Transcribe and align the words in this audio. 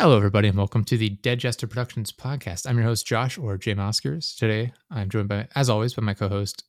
Hello, 0.00 0.16
everybody, 0.16 0.48
and 0.48 0.56
welcome 0.56 0.82
to 0.84 0.96
the 0.96 1.10
Dead 1.10 1.40
Jester 1.40 1.66
Productions 1.66 2.10
podcast. 2.10 2.66
I'm 2.66 2.78
your 2.78 2.86
host, 2.86 3.06
Josh, 3.06 3.36
or 3.36 3.58
Jay 3.58 3.74
Oscars. 3.74 4.34
Today, 4.34 4.72
I'm 4.90 5.10
joined 5.10 5.28
by, 5.28 5.46
as 5.54 5.68
always, 5.68 5.92
by 5.92 6.00
my 6.00 6.14
co-host, 6.14 6.64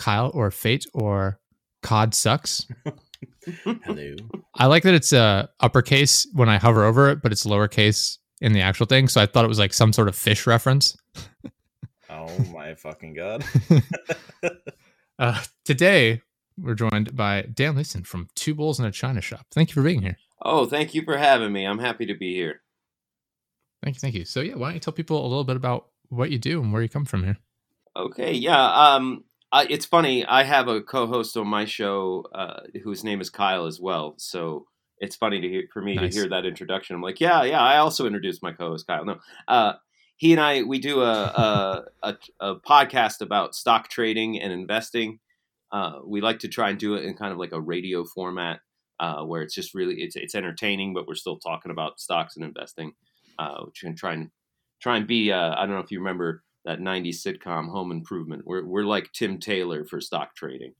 Kyle, 0.00 0.32
or 0.34 0.50
Fate, 0.50 0.84
or 0.92 1.38
Cod 1.84 2.12
Sucks. 2.12 2.66
Hello. 3.84 4.16
I 4.56 4.66
like 4.66 4.82
that 4.82 4.94
it's 4.94 5.12
uh, 5.12 5.46
uppercase 5.60 6.26
when 6.32 6.48
I 6.48 6.58
hover 6.58 6.82
over 6.82 7.08
it, 7.08 7.22
but 7.22 7.30
it's 7.30 7.46
lowercase 7.46 8.18
in 8.40 8.52
the 8.52 8.62
actual 8.62 8.86
thing. 8.86 9.06
So 9.06 9.20
I 9.20 9.26
thought 9.26 9.44
it 9.44 9.48
was 9.48 9.60
like 9.60 9.72
some 9.72 9.92
sort 9.92 10.08
of 10.08 10.16
fish 10.16 10.44
reference. 10.44 10.96
Oh 12.10 12.36
my 12.52 12.74
fucking 12.74 13.14
god. 13.14 13.44
Uh, 15.18 15.40
today, 15.64 16.20
we're 16.58 16.74
joined 16.74 17.14
by 17.14 17.42
Dan 17.42 17.76
Leeson 17.76 18.02
from 18.02 18.26
Two 18.34 18.56
Bulls 18.56 18.80
in 18.80 18.86
a 18.86 18.90
China 18.90 19.20
Shop. 19.20 19.46
Thank 19.52 19.68
you 19.68 19.74
for 19.74 19.82
being 19.82 20.02
here. 20.02 20.16
Oh, 20.44 20.66
thank 20.66 20.94
you 20.94 21.02
for 21.04 21.16
having 21.16 21.52
me. 21.52 21.64
I'm 21.64 21.78
happy 21.78 22.06
to 22.06 22.14
be 22.14 22.34
here. 22.34 22.61
Thank 23.82 23.96
you, 23.96 24.00
thank 24.00 24.14
you. 24.14 24.24
So 24.24 24.40
yeah, 24.40 24.54
why 24.54 24.68
don't 24.68 24.74
you 24.74 24.80
tell 24.80 24.92
people 24.92 25.20
a 25.20 25.28
little 25.28 25.44
bit 25.44 25.56
about 25.56 25.88
what 26.08 26.30
you 26.30 26.38
do 26.38 26.62
and 26.62 26.72
where 26.72 26.82
you 26.82 26.88
come 26.88 27.04
from 27.04 27.24
here? 27.24 27.36
Okay, 27.96 28.32
yeah. 28.32 28.94
Um, 28.94 29.24
I, 29.50 29.66
it's 29.68 29.84
funny. 29.84 30.24
I 30.24 30.44
have 30.44 30.68
a 30.68 30.80
co-host 30.80 31.36
on 31.36 31.46
my 31.46 31.64
show 31.64 32.26
uh, 32.34 32.60
whose 32.82 33.04
name 33.04 33.20
is 33.20 33.28
Kyle 33.28 33.66
as 33.66 33.80
well. 33.80 34.14
So 34.18 34.66
it's 34.98 35.16
funny 35.16 35.40
to 35.40 35.48
hear 35.48 35.64
for 35.72 35.82
me 35.82 35.96
Nice. 35.96 36.14
to 36.14 36.20
hear 36.20 36.28
that 36.30 36.46
introduction. 36.46 36.96
I'm 36.96 37.02
like, 37.02 37.20
yeah, 37.20 37.42
yeah. 37.42 37.60
I 37.60 37.78
also 37.78 38.06
introduced 38.06 38.42
my 38.42 38.52
co-host 38.52 38.86
Kyle. 38.86 39.04
No, 39.04 39.18
uh, 39.48 39.74
he 40.16 40.32
and 40.32 40.40
I 40.40 40.62
we 40.62 40.78
do 40.78 41.02
a 41.02 41.12
a, 41.12 41.84
a 42.02 42.16
a 42.40 42.56
podcast 42.60 43.20
about 43.20 43.54
stock 43.54 43.88
trading 43.88 44.40
and 44.40 44.52
investing. 44.52 45.18
Uh, 45.72 45.98
we 46.04 46.20
like 46.20 46.38
to 46.40 46.48
try 46.48 46.70
and 46.70 46.78
do 46.78 46.94
it 46.94 47.04
in 47.04 47.14
kind 47.14 47.32
of 47.32 47.38
like 47.38 47.52
a 47.52 47.60
radio 47.60 48.04
format 48.04 48.60
uh, 49.00 49.24
where 49.24 49.42
it's 49.42 49.54
just 49.54 49.74
really 49.74 49.96
it's 49.96 50.16
it's 50.16 50.34
entertaining, 50.34 50.94
but 50.94 51.08
we're 51.08 51.14
still 51.14 51.38
talking 51.38 51.72
about 51.72 51.98
stocks 51.98 52.36
and 52.36 52.44
investing. 52.44 52.92
Uh, 53.42 53.64
which 53.66 53.80
can 53.80 53.96
try 53.96 54.12
and 54.14 54.30
try 54.80 54.96
and 54.96 55.06
be. 55.06 55.32
Uh, 55.32 55.54
I 55.56 55.66
don't 55.66 55.74
know 55.74 55.80
if 55.80 55.90
you 55.90 55.98
remember 55.98 56.42
that 56.64 56.78
'90s 56.80 57.16
sitcom 57.26 57.68
Home 57.70 57.90
Improvement. 57.90 58.42
We're 58.46 58.64
we're 58.64 58.84
like 58.84 59.12
Tim 59.12 59.38
Taylor 59.38 59.84
for 59.84 60.00
stock 60.00 60.34
trading. 60.36 60.74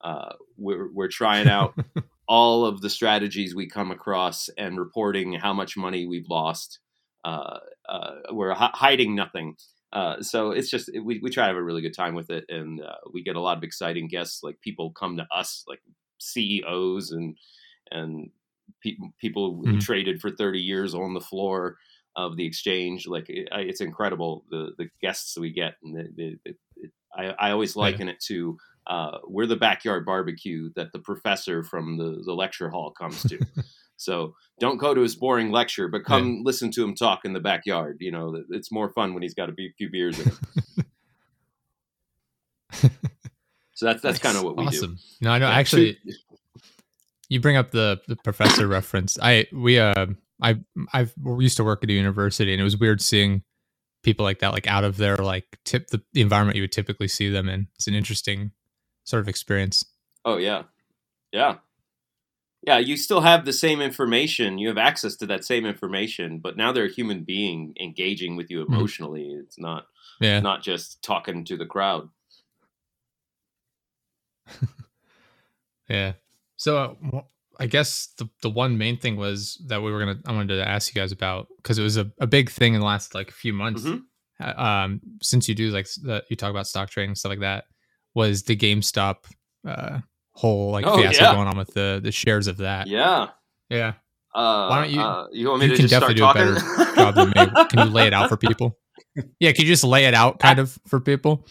Uh, 0.00 0.32
we're 0.56 0.92
we're 0.92 1.08
trying 1.08 1.48
out 1.48 1.74
all 2.28 2.64
of 2.64 2.80
the 2.80 2.90
strategies 2.90 3.54
we 3.54 3.68
come 3.68 3.90
across 3.90 4.48
and 4.58 4.78
reporting 4.78 5.34
how 5.34 5.52
much 5.52 5.76
money 5.76 6.06
we've 6.06 6.28
lost. 6.28 6.78
Uh, 7.24 7.58
uh, 7.88 8.12
we're 8.32 8.54
hi- 8.54 8.70
hiding 8.74 9.14
nothing. 9.14 9.56
Uh, 9.92 10.20
so 10.22 10.50
it's 10.50 10.70
just 10.70 10.90
we, 11.02 11.18
we 11.22 11.30
try 11.30 11.44
to 11.44 11.48
have 11.48 11.56
a 11.56 11.62
really 11.62 11.82
good 11.82 11.94
time 11.96 12.14
with 12.14 12.30
it, 12.30 12.44
and 12.48 12.80
uh, 12.82 12.94
we 13.12 13.22
get 13.22 13.36
a 13.36 13.40
lot 13.40 13.56
of 13.56 13.64
exciting 13.64 14.08
guests. 14.08 14.42
Like 14.42 14.60
people 14.60 14.90
come 14.92 15.16
to 15.16 15.26
us, 15.34 15.64
like 15.68 15.80
CEOs 16.18 17.10
and 17.12 17.36
and 17.90 18.30
pe- 18.82 18.96
people 19.20 19.56
who 19.64 19.74
Mhm. 19.74 19.80
traded 19.80 20.20
for 20.20 20.30
thirty 20.30 20.60
years 20.60 20.94
on 20.94 21.14
the 21.14 21.20
floor 21.20 21.78
of 22.16 22.36
the 22.36 22.44
exchange. 22.46 23.06
Like 23.06 23.28
it, 23.28 23.48
it's 23.52 23.80
incredible 23.80 24.44
the 24.50 24.72
the 24.78 24.88
guests 25.00 25.38
we 25.38 25.52
get, 25.52 25.74
and 25.82 25.94
the, 25.96 26.08
the, 26.44 26.54
it, 26.76 26.90
I 27.16 27.26
I 27.38 27.50
always 27.52 27.74
Yeah. 27.76 27.82
liken 27.82 28.08
it 28.08 28.20
to 28.26 28.58
uh, 28.86 29.18
we're 29.26 29.46
the 29.46 29.56
backyard 29.56 30.06
barbecue 30.06 30.70
that 30.76 30.92
the 30.92 30.98
professor 30.98 31.62
from 31.62 31.98
the 31.98 32.22
the 32.24 32.34
lecture 32.34 32.70
hall 32.70 32.90
comes 32.90 33.22
to. 33.24 33.38
so 33.96 34.34
don't 34.60 34.78
go 34.78 34.94
to 34.94 35.00
his 35.02 35.14
boring 35.14 35.50
lecture, 35.52 35.88
but 35.88 36.04
come 36.04 36.42
listen 36.44 36.70
to 36.72 36.82
him 36.84 36.94
talk 36.94 37.20
in 37.24 37.32
the 37.34 37.40
backyard. 37.40 37.98
You 38.00 38.10
know, 38.12 38.42
it's 38.50 38.72
more 38.72 38.90
fun 38.90 39.12
when 39.14 39.22
he's 39.22 39.34
got 39.34 39.50
a 39.50 39.54
few 39.54 39.90
beers 39.90 40.18
in 40.18 40.26
him. 40.26 40.38
So 43.74 43.86
that's 43.86 44.02
that's 44.02 44.18
kind 44.18 44.36
of 44.36 44.42
what 44.42 44.56
we 44.56 44.66
do. 44.66 44.76
awesome. 44.78 44.98
No, 45.20 45.30
I 45.30 45.38
know. 45.38 45.48
Yeah, 45.48 45.54
actually, 45.54 45.98
you 47.28 47.40
bring 47.40 47.56
up 47.56 47.70
the 47.70 48.00
the 48.08 48.16
professor 48.16 48.66
reference. 48.66 49.16
I 49.22 49.46
we 49.52 49.78
uh 49.78 50.06
I 50.42 50.60
I've 50.92 51.12
used 51.38 51.56
to 51.56 51.64
work 51.64 51.82
at 51.82 51.90
a 51.90 51.92
university, 51.92 52.52
and 52.52 52.60
it 52.60 52.64
was 52.64 52.76
weird 52.76 53.00
seeing 53.00 53.42
people 54.02 54.24
like 54.24 54.38
that, 54.40 54.52
like 54.52 54.66
out 54.66 54.84
of 54.84 54.96
their 54.96 55.16
like 55.16 55.58
tip 55.64 55.88
the, 55.88 56.02
the 56.12 56.20
environment 56.20 56.56
you 56.56 56.62
would 56.62 56.72
typically 56.72 57.08
see 57.08 57.28
them 57.28 57.48
in. 57.48 57.68
It's 57.74 57.86
an 57.88 57.94
interesting 57.94 58.52
sort 59.04 59.20
of 59.20 59.28
experience. 59.28 59.84
Oh 60.24 60.36
yeah, 60.36 60.64
yeah, 61.32 61.56
yeah. 62.62 62.78
You 62.78 62.96
still 62.96 63.20
have 63.22 63.44
the 63.44 63.52
same 63.52 63.80
information. 63.80 64.58
You 64.58 64.68
have 64.68 64.78
access 64.78 65.16
to 65.16 65.26
that 65.26 65.44
same 65.44 65.66
information, 65.66 66.38
but 66.38 66.56
now 66.56 66.72
they're 66.72 66.86
a 66.86 66.92
human 66.92 67.24
being 67.24 67.74
engaging 67.80 68.36
with 68.36 68.50
you 68.50 68.62
emotionally. 68.62 69.30
It's 69.32 69.58
not 69.58 69.86
Yeah, 70.20 70.40
not 70.40 70.62
just 70.62 71.02
talking 71.02 71.44
to 71.46 71.56
the 71.56 71.66
crowd. 71.66 72.08
yeah. 75.88 76.12
So 76.56 76.96
uh, 77.12 77.20
I 77.58 77.66
guess 77.66 78.08
the 78.18 78.28
the 78.42 78.50
one 78.50 78.78
main 78.78 78.96
thing 78.98 79.16
was 79.16 79.60
that 79.66 79.82
we 79.82 79.90
were 79.90 79.98
gonna 79.98 80.18
I 80.26 80.32
wanted 80.32 80.56
to 80.56 80.68
ask 80.68 80.94
you 80.94 81.00
guys 81.00 81.12
about 81.12 81.48
because 81.56 81.78
it 81.78 81.82
was 81.82 81.96
a, 81.96 82.10
a 82.20 82.26
big 82.26 82.50
thing 82.50 82.74
in 82.74 82.80
the 82.80 82.86
last 82.86 83.14
like 83.14 83.28
a 83.30 83.32
few 83.32 83.52
months. 83.52 83.82
Mhm. 83.82 84.02
uh, 84.40 84.62
um, 84.62 85.00
since 85.22 85.48
you 85.48 85.54
do 85.54 85.70
like 85.70 85.86
the, 86.02 86.22
you 86.30 86.36
talk 86.36 86.50
about 86.50 86.66
stock 86.68 86.88
trading 86.90 87.10
and 87.10 87.18
stuff 87.18 87.30
like 87.30 87.40
that, 87.40 87.64
was 88.14 88.44
the 88.44 88.56
GameStop 88.56 89.16
uh, 89.66 89.98
whole 90.32 90.70
like 90.70 90.86
Oh, 90.86 90.96
fiasco 90.96 91.24
yeah. 91.24 91.34
going 91.34 91.48
on 91.48 91.56
with 91.58 91.74
the 91.74 92.00
the 92.02 92.12
shares 92.12 92.46
of 92.46 92.58
that? 92.58 92.86
Yeah. 92.86 93.28
Yeah, 93.70 93.94
Uh, 94.34 94.68
Why 94.68 94.80
don't 94.82 94.90
you- 94.94 95.00
Uh, 95.02 95.26
you 95.32 95.48
want 95.48 95.60
me 95.60 95.66
you 95.66 95.72
to 95.72 95.76
can 95.76 95.88
just 95.88 95.94
start 95.96 96.16
definitely 96.16 96.54
do 96.54 96.54
a 96.54 96.54
better 96.54 96.94
job 96.94 97.14
than 97.16 97.28
me. 97.30 97.64
Can 97.70 97.86
you 97.88 97.92
lay 97.92 98.06
it 98.06 98.14
out 98.14 98.28
for 98.30 98.36
people? 98.38 98.78
Yeah, 99.40 99.52
can 99.52 99.64
you 99.66 99.70
just 99.72 99.84
lay 99.84 100.04
it 100.06 100.14
out 100.14 100.38
kind 100.38 100.58
of 100.60 100.78
for 100.86 101.00
people? 101.00 101.46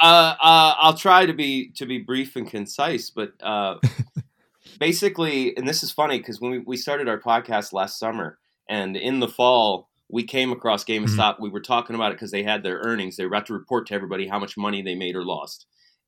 Uh, 0.00 0.34
uh, 0.40 0.74
I'll 0.78 0.96
try 0.96 1.26
to 1.26 1.32
be 1.32 1.70
to 1.76 1.86
be 1.86 1.98
brief 1.98 2.34
and 2.36 2.46
concise, 2.50 3.08
but 3.10 3.32
uh, 3.40 3.76
basically, 4.86 5.56
and 5.56 5.68
this 5.68 5.84
is 5.84 5.92
funny 5.92 6.18
because 6.18 6.40
when 6.40 6.50
we, 6.50 6.58
we 6.58 6.76
started 6.76 7.08
our 7.08 7.20
podcast 7.20 7.72
last 7.72 8.00
summer, 8.00 8.38
and 8.68 8.96
in 8.96 9.20
the 9.20 9.28
fall 9.28 9.88
we 10.08 10.24
came 10.24 10.50
across 10.52 10.84
GameStop. 10.84 11.40
We 11.40 11.48
were 11.48 11.60
talking 11.60 11.94
about 11.96 12.10
it 12.12 12.16
because 12.16 12.32
they 12.32 12.42
had 12.42 12.62
their 12.62 12.80
earnings. 12.84 13.16
They 13.16 13.24
were 13.24 13.32
about 13.34 13.46
to 13.46 13.54
report 13.54 13.86
to 13.86 13.94
everybody 13.94 14.26
how 14.26 14.38
much 14.38 14.58
money 14.58 14.82
they 14.82 14.94
made 14.94 15.14
or 15.16 15.24
lost, 15.24 15.66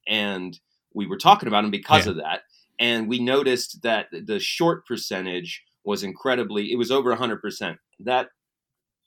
and 0.08 0.58
we 0.92 1.06
were 1.06 1.16
talking 1.16 1.46
about 1.48 1.62
them 1.62 1.70
because 1.70 2.04
Yeah. 2.04 2.10
of 2.12 2.16
that. 2.18 2.40
And 2.78 3.08
we 3.08 3.18
noticed 3.20 3.80
that 3.82 4.08
the 4.12 4.38
short 4.40 4.86
percentage 4.86 5.62
was 5.84 6.02
incredibly. 6.02 6.70
It 6.72 6.76
was 6.76 6.90
over 6.90 7.14
hundred 7.14 7.40
percent. 7.40 7.78
That. 8.00 8.28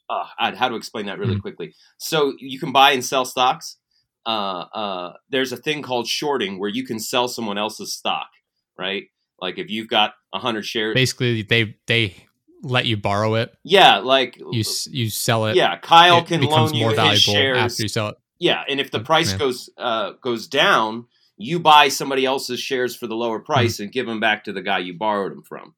Uh, 0.10 0.26
I'd- 0.40 0.56
how 0.58 0.70
to 0.70 0.76
explain 0.76 1.06
that 1.08 1.20
really 1.20 1.36
Mhm. 1.36 1.42
quickly? 1.42 1.76
So 1.98 2.34
you 2.40 2.58
can 2.60 2.72
buy 2.72 2.92
and 2.94 3.04
sell 3.04 3.26
stocks 3.26 3.78
uh, 4.26 4.66
uh, 4.84 5.14
there's 5.30 5.52
a 5.54 5.58
thing 5.58 5.82
called 5.82 6.06
shorting 6.08 6.60
where 6.60 6.70
you 6.70 6.84
can 6.86 7.00
sell 7.00 7.28
someone 7.30 7.58
else's 7.58 7.94
stock, 7.94 8.30
right? 8.78 9.04
Like 9.40 9.58
if 9.58 9.70
you've 9.70 9.88
got 9.88 10.14
a 10.34 10.40
hundred 10.40 10.66
shares, 10.66 10.94
Basically, 10.94 11.42
they 11.44 11.76
they 11.86 12.16
let 12.64 12.86
you 12.88 12.98
borrow 12.98 13.36
it. 13.36 13.54
yeah, 13.64 13.98
like 13.98 14.38
You 14.38 14.64
you 14.90 15.10
sell 15.10 15.46
it. 15.46 15.56
yeah, 15.56 15.78
Kyle 15.78 16.20
it 16.20 16.28
can 16.28 16.42
loan 16.42 16.74
you 16.74 16.90
his 16.90 17.22
shares. 17.22 17.58
after 17.58 17.84
you 17.84 17.90
sell 17.90 18.08
it. 18.10 18.16
Yeah, 18.40 18.64
and 18.68 18.80
if 18.80 18.92
the 18.92 19.00
Oh, 19.00 19.04
price 19.04 19.32
yeah. 19.32 19.38
goes 19.38 19.70
uh, 19.78 20.12
goes 20.22 20.48
down, 20.48 21.06
you 21.38 21.60
buy 21.60 21.90
somebody 21.90 22.26
else's 22.26 22.60
shares 22.60 22.96
for 22.96 23.06
the 23.08 23.16
lower 23.16 23.40
Hmm. 23.40 23.46
price 23.46 23.80
and 23.80 23.92
give 23.92 24.06
them 24.08 24.20
back 24.20 24.44
to 24.46 24.54
the 24.54 24.62
guy 24.64 24.80
you 24.80 24.94
borrowed 24.96 25.32
them 25.32 25.44
from, 25.44 25.76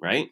right? 0.00 0.28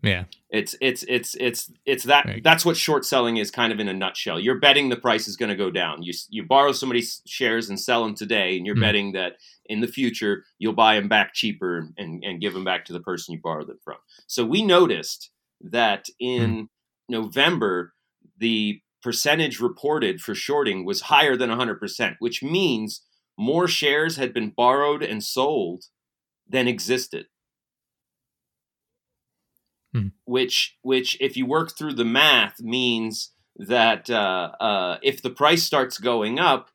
Yeah, 0.00 0.24
It's 0.50 0.76
it's 0.80 1.02
it's 1.08 1.34
it's 1.34 1.72
it's 1.84 2.04
that 2.04 2.24
Right. 2.24 2.42
that's 2.44 2.64
what 2.64 2.76
short 2.76 3.04
selling 3.04 3.38
is 3.38 3.50
kind 3.50 3.72
of 3.72 3.80
in 3.80 3.88
a 3.88 3.92
nutshell. 3.92 4.38
You're 4.38 4.60
betting 4.60 4.88
the 4.90 4.96
price 4.96 5.26
is 5.26 5.36
going 5.36 5.48
to 5.48 5.56
go 5.56 5.70
down. 5.72 6.02
You 6.04 6.12
you 6.30 6.44
borrow 6.44 6.70
somebody's 6.70 7.20
shares 7.26 7.68
and 7.68 7.80
sell 7.80 8.04
them 8.04 8.14
today, 8.14 8.56
and 8.56 8.64
you're 8.64 8.76
Mhm. 8.76 8.80
betting 8.80 9.12
that 9.12 9.38
in 9.66 9.80
the 9.80 9.88
future 9.88 10.44
you'll 10.58 10.72
buy 10.72 10.94
them 10.94 11.08
back 11.08 11.34
cheaper 11.34 11.90
and 11.98 12.22
and 12.24 12.40
give 12.40 12.54
them 12.54 12.62
back 12.64 12.84
to 12.84 12.92
the 12.92 13.00
person 13.00 13.34
you 13.34 13.40
borrowed 13.40 13.66
them 13.66 13.80
from. 13.82 13.96
So 14.28 14.44
we 14.44 14.62
noticed 14.62 15.30
that 15.60 16.08
in 16.20 16.68
November 17.08 17.94
the 18.36 18.80
percentage 19.02 19.58
reported 19.60 20.20
for 20.20 20.34
shorting 20.34 20.84
was 20.84 21.02
higher 21.02 21.36
than 21.36 21.50
100%, 21.50 22.16
which 22.20 22.40
means 22.42 23.02
more 23.36 23.66
shares 23.66 24.16
had 24.16 24.32
been 24.32 24.50
borrowed 24.50 25.02
and 25.02 25.24
sold 25.24 25.86
than 26.48 26.68
existed 26.68 27.26
which 30.24 30.76
which 30.82 31.16
if 31.20 31.36
you 31.36 31.46
work 31.46 31.76
through 31.76 31.94
the 31.94 32.04
math 32.04 32.60
means 32.60 33.32
that 33.56 34.08
uh, 34.10 34.52
uh, 34.60 34.98
if 35.02 35.22
the 35.22 35.30
price 35.30 35.62
starts 35.64 35.98
going 35.98 36.38
up, 36.38 36.70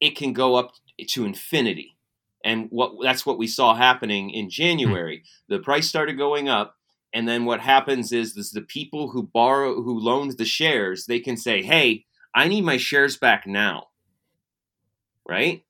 it 0.00 0.16
can 0.16 0.32
go 0.32 0.54
up 0.56 0.72
to 1.08 1.24
infinity, 1.24 1.96
and 2.44 2.68
what 2.70 2.92
that's 3.02 3.24
what 3.26 3.38
we 3.38 3.46
saw 3.46 3.74
happening 3.74 4.30
in 4.30 4.48
January. 4.50 5.22
The 5.48 5.58
price 5.58 5.88
started 5.88 6.16
going 6.16 6.48
up, 6.48 6.76
and 7.12 7.28
then 7.28 7.44
what 7.44 7.60
happens 7.60 8.12
is, 8.12 8.36
is 8.36 8.50
the 8.50 8.62
people 8.62 9.10
who 9.10 9.22
borrow 9.22 9.82
who 9.82 9.98
loaned 9.98 10.38
the 10.38 10.44
shares 10.44 11.06
they 11.06 11.20
can 11.20 11.36
say, 11.36 11.62
"Hey, 11.62 12.06
I 12.34 12.48
need 12.48 12.62
my 12.64 12.76
shares 12.76 13.16
back 13.16 13.46
now," 13.46 13.88
right? 15.28 15.64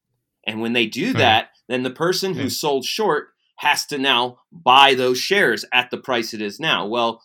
And 0.44 0.60
when 0.60 0.72
they 0.74 0.86
do 0.86 1.12
that, 1.14 1.50
then 1.68 1.82
the 1.82 1.90
person 1.90 2.34
Yeah. 2.34 2.42
who 2.42 2.50
sold 2.50 2.84
short 2.84 3.30
has 3.56 3.86
to 3.86 3.98
now 3.98 4.38
buy 4.52 4.94
those 4.94 5.18
shares 5.18 5.64
at 5.72 5.90
the 5.90 5.98
price 5.98 6.34
it 6.34 6.42
is 6.42 6.60
now. 6.60 6.86
Well, 6.86 7.22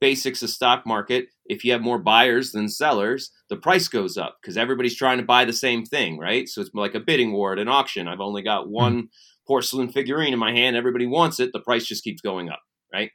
basics 0.00 0.42
of 0.42 0.50
stock 0.50 0.86
market, 0.86 1.28
if 1.46 1.64
you 1.64 1.72
have 1.72 1.80
more 1.80 1.98
buyers 1.98 2.52
than 2.52 2.68
sellers, 2.68 3.30
the 3.48 3.56
price 3.56 3.88
goes 3.88 4.16
up 4.16 4.36
because 4.40 4.56
everybody's 4.56 4.96
trying 4.96 5.18
to 5.18 5.24
buy 5.24 5.44
the 5.44 5.52
same 5.52 5.84
thing, 5.84 6.18
right? 6.18 6.48
So 6.48 6.60
it's 6.60 6.70
like 6.74 6.94
a 6.94 7.00
bidding 7.00 7.32
war 7.32 7.52
at 7.52 7.58
an 7.58 7.68
auction. 7.68 8.08
I've 8.08 8.20
only 8.20 8.42
got 8.42 8.68
one 8.68 9.08
porcelain 9.46 9.88
figurine 9.90 10.32
in 10.32 10.38
my 10.38 10.52
hand, 10.52 10.76
everybody 10.76 11.06
wants 11.06 11.38
it, 11.40 11.50
the 11.52 11.60
price 11.60 11.86
just 11.86 12.04
keeps 12.04 12.20
going 12.20 12.48
up, 12.50 12.60
right? 12.92 13.10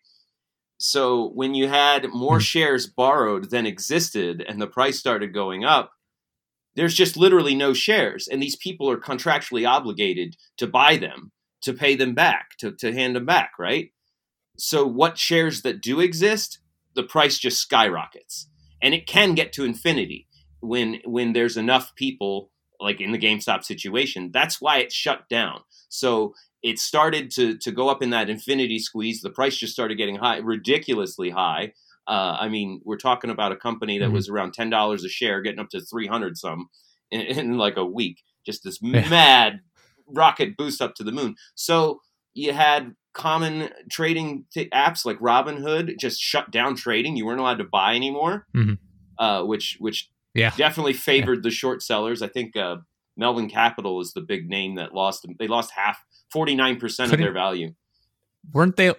So 0.77 1.29
when 1.35 1.53
you 1.53 1.67
had 1.67 2.09
more 2.09 2.37
Hmm. 2.37 2.41
shares 2.41 2.87
borrowed 2.87 3.51
than 3.51 3.65
existed 3.65 4.43
and 4.47 4.61
the 4.61 4.67
price 4.67 4.97
started 4.97 5.33
going 5.33 5.63
up, 5.63 5.91
there's 6.75 6.95
just 6.95 7.17
literally 7.17 7.53
no 7.53 7.73
shares. 7.73 8.27
And 8.27 8.41
these 8.41 8.55
people 8.55 8.89
are 8.89 8.97
contractually 8.97 9.67
obligated 9.67 10.37
to 10.57 10.67
buy 10.67 10.97
them, 10.97 11.31
to 11.61 11.73
pay 11.73 11.95
them 11.95 12.13
back, 12.13 12.57
to, 12.59 12.71
to 12.71 12.93
hand 12.93 13.15
them 13.15 13.25
back, 13.25 13.53
right? 13.59 13.91
So 14.57 14.85
what 14.85 15.17
shares 15.17 15.61
that 15.63 15.81
do 15.81 15.99
exist, 15.99 16.59
the 16.95 17.03
price 17.03 17.37
just 17.37 17.59
skyrockets. 17.61 18.47
And 18.81 18.93
it 18.93 19.07
can 19.07 19.35
get 19.35 19.53
to 19.53 19.63
infinity 19.63 20.27
when 20.59 21.01
when 21.05 21.33
there's 21.33 21.57
enough 21.57 21.95
people 21.95 22.51
like 22.79 22.99
in 22.99 23.11
the 23.11 23.19
GameStop 23.19 23.63
situation. 23.63 24.31
That's 24.33 24.59
why 24.59 24.77
it 24.79 24.91
shut 24.91 25.29
down. 25.29 25.61
So 25.89 26.33
it 26.63 26.79
started 26.79 27.29
to 27.31 27.57
to 27.59 27.71
go 27.71 27.89
up 27.89 28.01
in 28.01 28.09
that 28.09 28.29
infinity 28.29 28.79
squeeze. 28.79 29.21
The 29.21 29.29
price 29.29 29.55
just 29.55 29.73
started 29.73 29.97
getting 29.97 30.15
high, 30.17 30.37
ridiculously 30.37 31.29
high. 31.29 31.73
Uh, 32.07 32.37
I 32.39 32.49
mean, 32.49 32.81
we're 32.83 32.97
talking 32.97 33.29
about 33.29 33.51
a 33.51 33.55
company 33.55 33.99
that 33.99 34.09
Mhm. 34.09 34.13
was 34.13 34.29
around 34.29 34.53
ten 34.53 34.69
dollars 34.71 35.03
a 35.03 35.09
share, 35.09 35.41
getting 35.41 35.59
up 35.59 35.69
to 35.69 35.79
three 35.81 36.07
hundred 36.07 36.37
some 36.37 36.69
in, 37.11 37.21
in 37.21 37.57
like 37.57 37.77
a 37.77 37.85
week. 37.85 38.23
Just 38.45 38.63
this 38.63 38.79
Yeah. 38.81 39.07
mad 39.09 39.59
rocket 40.13 40.57
boost 40.57 40.81
up 40.81 40.95
to 40.95 41.03
the 41.03 41.11
moon. 41.11 41.35
So 41.55 42.01
you 42.33 42.53
had 42.53 42.95
common 43.13 43.69
trading 43.89 44.45
t- 44.53 44.69
apps 44.69 45.05
like 45.05 45.19
Robinhood 45.19 45.97
just 45.99 46.21
shut 46.21 46.49
down 46.51 46.75
trading. 46.75 47.17
You 47.17 47.25
weren't 47.25 47.39
allowed 47.41 47.57
to 47.57 47.65
buy 47.65 47.95
anymore, 47.95 48.47
Mhm. 48.55 48.77
uh, 49.19 49.43
which 49.43 49.75
which 49.79 50.09
Yeah. 50.33 50.53
definitely 50.55 50.93
favored 50.93 51.43
the 51.43 51.51
short 51.51 51.81
sellers. 51.83 52.21
I 52.21 52.27
think 52.27 52.55
uh, 52.55 52.77
Melvin 53.17 53.49
Capital 53.49 53.99
is 53.99 54.13
the 54.13 54.21
big 54.21 54.47
name 54.49 54.75
that 54.75 54.93
lost. 54.93 55.25
They 55.39 55.47
lost 55.47 55.71
half, 55.75 55.99
forty 56.31 56.55
nine 56.55 56.79
percent 56.79 57.11
of 57.11 57.19
their 57.19 57.33
value. 57.33 57.73
Weren't 58.53 58.77
they? 58.77 58.93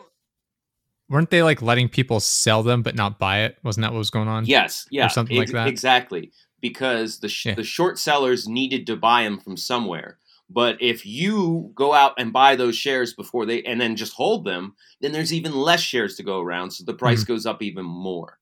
Weren't 1.09 1.31
they 1.31 1.43
like 1.43 1.61
letting 1.61 1.89
people 1.89 2.21
sell 2.21 2.63
them 2.63 2.83
but 2.83 2.95
not 2.95 3.19
buy 3.19 3.41
it? 3.45 3.59
Wasn't 3.63 3.83
that 3.83 3.93
what 3.93 3.99
was 3.99 4.11
going 4.11 4.29
on? 4.29 4.47
Yes, 4.47 4.87
yeah, 4.91 5.09
something 5.09 5.37
like 5.37 5.51
that. 5.51 5.69
Exactly, 5.69 6.33
because 6.61 7.21
the 7.21 7.29
sh- 7.29 7.47
Yeah. 7.47 7.55
the 7.55 7.65
short 7.65 7.99
sellers 7.99 8.49
needed 8.49 8.87
to 8.87 8.97
buy 8.97 9.25
them 9.25 9.39
from 9.39 9.57
somewhere. 9.57 10.19
But 10.51 10.77
if 10.81 11.07
you 11.07 11.73
go 11.75 11.95
out 11.95 12.13
and 12.19 12.33
buy 12.33 12.57
those 12.57 12.77
shares 12.77 13.15
before 13.15 13.47
they 13.47 13.63
and 13.63 13.81
then 13.81 13.97
just 13.97 14.13
hold 14.13 14.45
them, 14.45 14.75
then 15.01 15.13
there's 15.13 15.33
even 15.33 15.53
less 15.55 15.81
shares 15.81 16.17
to 16.17 16.23
go 16.23 16.41
around, 16.41 16.73
so 16.73 16.85
the 16.85 16.93
Mm-hmm. 16.93 16.99
price 16.99 17.25
goes 17.25 17.47
up 17.47 17.63
even 17.63 17.85
more. 17.87 18.39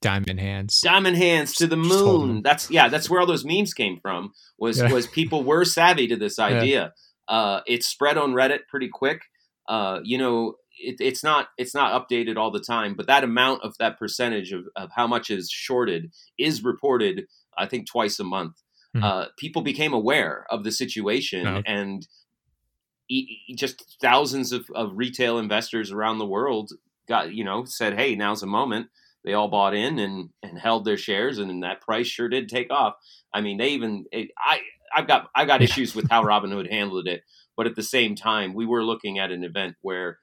Diamond 0.00 0.38
hands. 0.38 0.80
Diamond 0.80 1.16
hands 1.16 1.54
to 1.54 1.66
the 1.66 1.76
moon. 1.76 2.42
That's 2.42 2.70
yeah. 2.70 2.88
That's 2.88 3.10
where 3.10 3.20
all 3.20 3.26
those 3.26 3.44
memes 3.44 3.74
came 3.74 3.98
from. 4.00 4.32
Was 4.56 4.78
Yeah. 4.78 4.92
was 4.92 5.08
people 5.08 5.42
were 5.42 5.64
savvy 5.64 6.06
to 6.06 6.16
this 6.16 6.38
Yeah. 6.38 6.44
idea. 6.44 6.92
Uh, 7.26 7.60
it 7.66 7.82
spread 7.82 8.16
on 8.16 8.32
Reddit 8.32 8.60
pretty 8.68 8.88
quick. 8.88 9.22
Uh, 9.68 9.98
you 10.04 10.16
know, 10.16 10.54
it, 10.78 10.96
it's 11.00 11.24
not 11.24 11.48
it's 11.58 11.74
not 11.74 12.08
updated 12.08 12.36
all 12.36 12.52
the 12.52 12.60
time, 12.60 12.94
but 12.94 13.08
that 13.08 13.24
amount 13.24 13.64
of 13.64 13.74
that 13.80 13.98
percentage 13.98 14.52
of, 14.52 14.66
of 14.76 14.90
how 14.94 15.08
much 15.08 15.30
is 15.30 15.50
shorted 15.50 16.12
is 16.38 16.62
reported. 16.62 17.26
I 17.58 17.66
think 17.66 17.88
twice 17.88 18.20
a 18.20 18.24
month. 18.24 18.54
Mhm. 18.96 19.02
Uh, 19.04 19.26
people 19.36 19.62
became 19.62 19.92
aware 19.92 20.46
of 20.50 20.64
the 20.64 20.72
situation 20.72 21.62
and 21.66 22.06
e- 23.08 23.54
just 23.56 23.96
thousands 24.00 24.52
of, 24.52 24.66
of 24.74 24.92
retail 24.94 25.38
investors 25.38 25.90
around 25.90 26.18
the 26.18 26.26
world 26.26 26.72
got 27.08 27.32
you 27.32 27.42
know 27.44 27.64
said 27.64 27.98
hey 27.98 28.14
now's 28.14 28.42
a 28.42 28.46
moment 28.46 28.88
they 29.24 29.32
all 29.32 29.48
bought 29.48 29.74
in 29.74 29.98
and 29.98 30.30
and 30.42 30.58
held 30.58 30.84
their 30.84 30.96
shares 30.96 31.38
and 31.38 31.62
that 31.62 31.80
price 31.80 32.06
sure 32.06 32.28
did 32.28 32.48
take 32.48 32.70
off 32.70 32.94
i 33.32 33.40
mean 33.40 33.56
they 33.56 33.68
even 33.70 34.04
it, 34.12 34.28
i 34.38 34.60
i've 34.94 35.06
got 35.06 35.28
i 35.34 35.44
got 35.44 35.62
Yeah. 35.62 35.66
issues 35.66 35.94
with 35.94 36.08
how 36.10 36.22
robinhood 36.24 36.70
handled 36.70 37.06
it 37.08 37.22
but 37.56 37.66
at 37.66 37.76
the 37.76 37.82
same 37.82 38.14
time 38.14 38.52
we 38.54 38.66
were 38.66 38.84
looking 38.84 39.18
at 39.18 39.30
an 39.32 39.42
event 39.42 39.74
where 39.80 40.18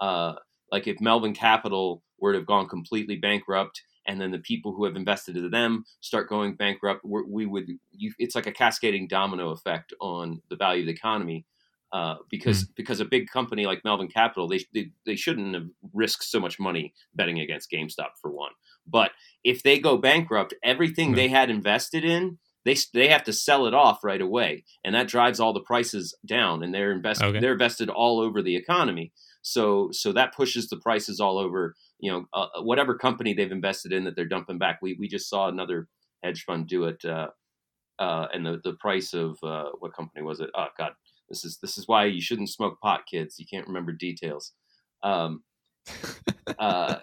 uh 0.00 0.34
like 0.70 0.86
if 0.86 1.00
melvin 1.00 1.34
capital 1.34 2.04
were 2.20 2.32
to 2.32 2.38
have 2.38 2.46
gone 2.46 2.68
completely 2.68 3.16
bankrupt 3.16 3.82
and 4.08 4.20
then 4.20 4.32
the 4.32 4.38
people 4.38 4.72
who 4.74 4.84
have 4.84 4.96
invested 4.96 5.36
in 5.36 5.50
them 5.50 5.84
start 6.00 6.28
going 6.28 6.56
bankrupt 6.56 7.04
we're, 7.04 7.24
we 7.26 7.46
would 7.46 7.68
you, 7.92 8.12
it's 8.18 8.34
like 8.34 8.46
a 8.48 8.52
cascading 8.52 9.06
domino 9.06 9.50
effect 9.50 9.92
on 10.00 10.42
the 10.50 10.56
value 10.56 10.80
of 10.82 10.86
the 10.86 10.92
economy 10.92 11.44
uh, 11.92 12.16
because 12.30 12.64
because 12.76 13.00
a 13.00 13.04
big 13.04 13.28
company 13.28 13.64
like 13.64 13.84
Melvin 13.84 14.08
Capital 14.08 14.48
they, 14.48 14.60
they 14.74 14.90
they 15.06 15.16
shouldn't 15.16 15.54
have 15.54 15.68
risked 15.94 16.24
so 16.24 16.38
much 16.40 16.58
money 16.58 16.92
betting 17.14 17.40
against 17.40 17.70
GameStop 17.70 18.10
for 18.20 18.30
one. 18.30 18.52
But 18.86 19.12
if 19.42 19.62
they 19.62 19.78
go 19.78 19.96
bankrupt, 19.96 20.52
everything 20.62 21.10
Yeah. 21.10 21.16
they 21.16 21.28
had 21.28 21.48
invested 21.50 22.04
in 22.04 22.38
they 22.66 22.76
they 22.92 23.08
have 23.08 23.24
to 23.24 23.32
sell 23.32 23.66
it 23.66 23.72
off 23.72 24.04
right 24.04 24.20
away, 24.20 24.64
and 24.84 24.94
that 24.94 25.08
drives 25.08 25.40
all 25.40 25.54
the 25.54 25.60
prices 25.60 26.14
down. 26.26 26.62
And 26.62 26.74
they're 26.74 26.92
invest 26.92 27.22
Okay. 27.22 27.40
they're 27.40 27.52
invested 27.52 27.88
all 27.88 28.20
over 28.20 28.42
the 28.42 28.56
economy. 28.56 29.12
So 29.42 29.90
so 29.92 30.12
that 30.12 30.34
pushes 30.34 30.68
the 30.68 30.78
prices 30.78 31.20
all 31.20 31.38
over. 31.38 31.74
You 32.00 32.12
know 32.12 32.24
uh, 32.32 32.62
whatever 32.62 32.96
company 32.96 33.34
they've 33.34 33.50
invested 33.50 33.92
in 33.92 34.04
that 34.04 34.16
they're 34.16 34.24
dumping 34.24 34.58
back. 34.58 34.80
We 34.82 34.96
we 34.98 35.08
just 35.08 35.28
saw 35.28 35.48
another 35.48 35.88
hedge 36.22 36.44
fund 36.44 36.66
do 36.66 36.84
it. 36.84 37.04
Uh, 37.04 37.28
uh, 37.98 38.28
and 38.32 38.46
the, 38.46 38.60
the 38.62 38.74
price 38.74 39.12
of 39.12 39.38
uh, 39.42 39.70
what 39.80 39.94
company 39.94 40.22
was 40.22 40.40
it? 40.40 40.50
Oh 40.54 40.66
God, 40.76 40.92
this 41.28 41.44
is 41.44 41.58
this 41.60 41.78
is 41.78 41.88
why 41.88 42.04
you 42.04 42.20
shouldn't 42.20 42.50
smoke 42.50 42.80
pot, 42.80 43.02
kids. 43.10 43.38
You 43.38 43.46
can't 43.50 43.66
remember 43.66 43.92
details. 43.92 44.52
Um, 45.02 45.42
uh, 46.58 46.96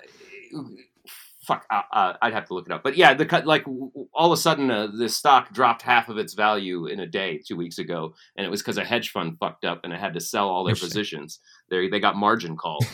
fuck, 1.46 1.66
I, 1.72 1.84
I, 1.92 2.16
I'd 2.22 2.34
have 2.34 2.46
to 2.48 2.54
look 2.54 2.66
it 2.66 2.72
up. 2.72 2.84
But 2.84 2.98
yeah, 2.98 3.14
the 3.14 3.26
cut 3.26 3.46
like 3.46 3.66
all 3.68 4.32
of 4.32 4.32
a 4.32 4.38
sudden 4.38 4.70
uh, 4.72 4.88
the 4.88 5.10
stock 5.10 5.54
dropped 5.54 5.82
half 5.82 6.10
of 6.10 6.18
its 6.18 6.34
value 6.34 6.88
in 6.88 7.00
a 7.00 7.08
day 7.08 7.42
two 7.46 7.56
weeks 7.56 7.78
ago, 7.78 8.14
and 8.36 8.46
it 8.46 8.50
was 8.50 8.62
because 8.62 8.78
a 8.78 8.84
hedge 8.84 9.12
fund 9.12 9.38
fucked 9.40 9.66
up 9.66 9.82
and 9.84 9.94
it 9.94 10.00
had 10.00 10.14
to 10.14 10.20
sell 10.20 10.50
all 10.50 10.64
their 10.64 10.76
positions. 10.76 11.40
They 11.70 11.88
they 11.90 12.00
got 12.00 12.16
margin 12.16 12.58
called. 12.58 12.86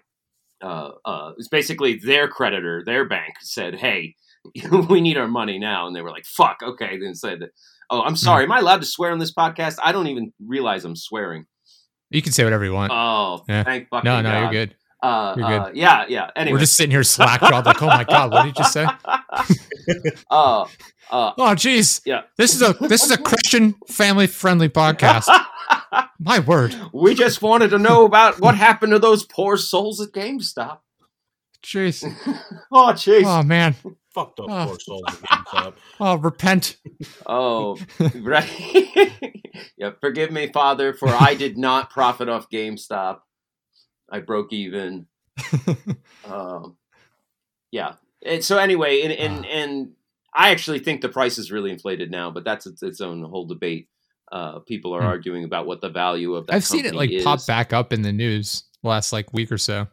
uh, 0.62 0.90
uh, 1.04 1.32
it's 1.38 1.48
basically 1.48 1.96
their 1.96 2.28
creditor, 2.28 2.82
their 2.84 3.08
bank 3.08 3.34
said, 3.40 3.74
"Hey, 3.76 4.14
we 4.88 5.00
need 5.00 5.16
our 5.16 5.28
money 5.28 5.58
now," 5.58 5.86
and 5.86 5.94
they 5.96 6.02
were 6.02 6.10
like, 6.10 6.26
"Fuck, 6.26 6.58
okay." 6.62 6.98
Then 6.98 7.14
said, 7.14 7.48
"Oh, 7.88 8.02
I'm 8.02 8.16
sorry. 8.16 8.44
Am 8.44 8.52
I 8.52 8.58
allowed 8.58 8.80
to 8.80 8.86
swear 8.86 9.10
on 9.12 9.18
this 9.18 9.32
podcast? 9.34 9.76
I 9.82 9.92
don't 9.92 10.06
even 10.08 10.32
realize 10.44 10.84
I'm 10.84 10.96
swearing." 10.96 11.46
You 12.10 12.22
can 12.22 12.32
say 12.32 12.42
whatever 12.42 12.64
you 12.64 12.72
want. 12.72 12.90
Oh, 12.92 13.44
Yeah. 13.48 13.62
thank 13.62 13.88
fucking 13.88 14.04
no, 14.08 14.20
no, 14.20 14.30
God. 14.30 14.40
you're 14.40 14.66
good. 14.66 14.74
Uh, 15.02 15.34
You're 15.36 15.48
good. 15.48 15.60
uh, 15.60 15.70
yeah, 15.74 16.04
yeah. 16.08 16.30
Anyway, 16.36 16.52
We're 16.54 16.60
just 16.60 16.74
sitting 16.76 16.90
here 16.90 17.02
slack 17.02 17.40
jawed, 17.40 17.64
like, 17.64 17.80
oh 17.82 17.86
my 17.86 18.04
god, 18.04 18.30
what 18.32 18.42
did 18.44 18.48
you 18.48 18.52
just 18.54 18.72
say? 18.72 18.84
uh, 20.30 20.62
uh, 21.10 21.32
Oh, 21.38 21.54
jeez. 21.54 22.00
Yeah. 22.04 22.22
This 22.36 22.54
is 22.54 22.62
a 22.62 22.74
this 22.74 23.02
is 23.04 23.10
a 23.10 23.18
Christian 23.18 23.74
family 23.88 24.26
friendly 24.26 24.68
podcast. 24.68 25.26
My 26.18 26.38
word. 26.40 26.76
we 26.92 27.14
just 27.14 27.40
wanted 27.42 27.70
to 27.70 27.78
know 27.78 28.04
about 28.04 28.40
what 28.40 28.54
happened 28.54 28.92
to 28.92 28.98
those 28.98 29.24
poor 29.24 29.56
souls 29.56 30.00
at 30.00 30.12
GameStop. 30.12 30.78
Jeez. 31.62 32.04
Oh, 32.72 32.92
jeez. 32.92 33.24
Oh 33.24 33.42
man. 33.42 33.74
Fuck 34.14 34.36
those 34.36 34.48
Oh. 34.50 34.66
poor 34.66 34.78
souls 34.80 35.02
at 35.08 35.14
GameStop. 35.20 35.74
Oh, 35.98 36.16
repent. 36.18 36.76
Oh, 37.26 37.78
right. 38.16 38.48
yeah, 39.76 39.90
forgive 40.00 40.30
me, 40.30 40.48
Father, 40.52 40.92
for 40.92 41.08
I 41.08 41.34
did 41.34 41.56
not 41.58 41.90
profit 41.90 42.28
off 42.28 42.48
GameStop. 42.50 43.20
I 44.10 44.20
broke 44.20 44.52
even. 44.52 45.06
Um, 46.24 46.76
yeah. 47.70 47.94
And 48.24 48.44
so 48.44 48.58
anyway, 48.58 49.02
and, 49.02 49.12
and 49.12 49.46
and 49.46 49.92
I 50.34 50.50
actually 50.50 50.80
think 50.80 51.00
the 51.00 51.08
price 51.08 51.38
is 51.38 51.50
really 51.50 51.70
inflated 51.70 52.10
now, 52.10 52.30
but 52.30 52.44
that's 52.44 52.66
its, 52.66 52.82
its 52.82 53.00
own 53.00 53.22
whole 53.22 53.46
debate. 53.46 53.88
Uh, 54.30 54.58
people 54.60 54.94
are 54.94 55.00
Hmm. 55.00 55.06
arguing 55.06 55.44
about 55.44 55.66
what 55.66 55.80
the 55.80 55.88
value 55.88 56.34
of 56.34 56.46
that. 56.46 56.54
I've 56.56 56.64
seen 56.64 56.84
it 56.84 56.94
like 56.94 57.08
company 57.10 57.24
pop 57.24 57.46
back 57.46 57.72
up 57.72 57.92
in 57.92 58.02
the 58.02 58.12
news 58.12 58.64
last 58.82 59.12
like 59.12 59.32
week 59.32 59.50
or 59.50 59.58
so. 59.58 59.88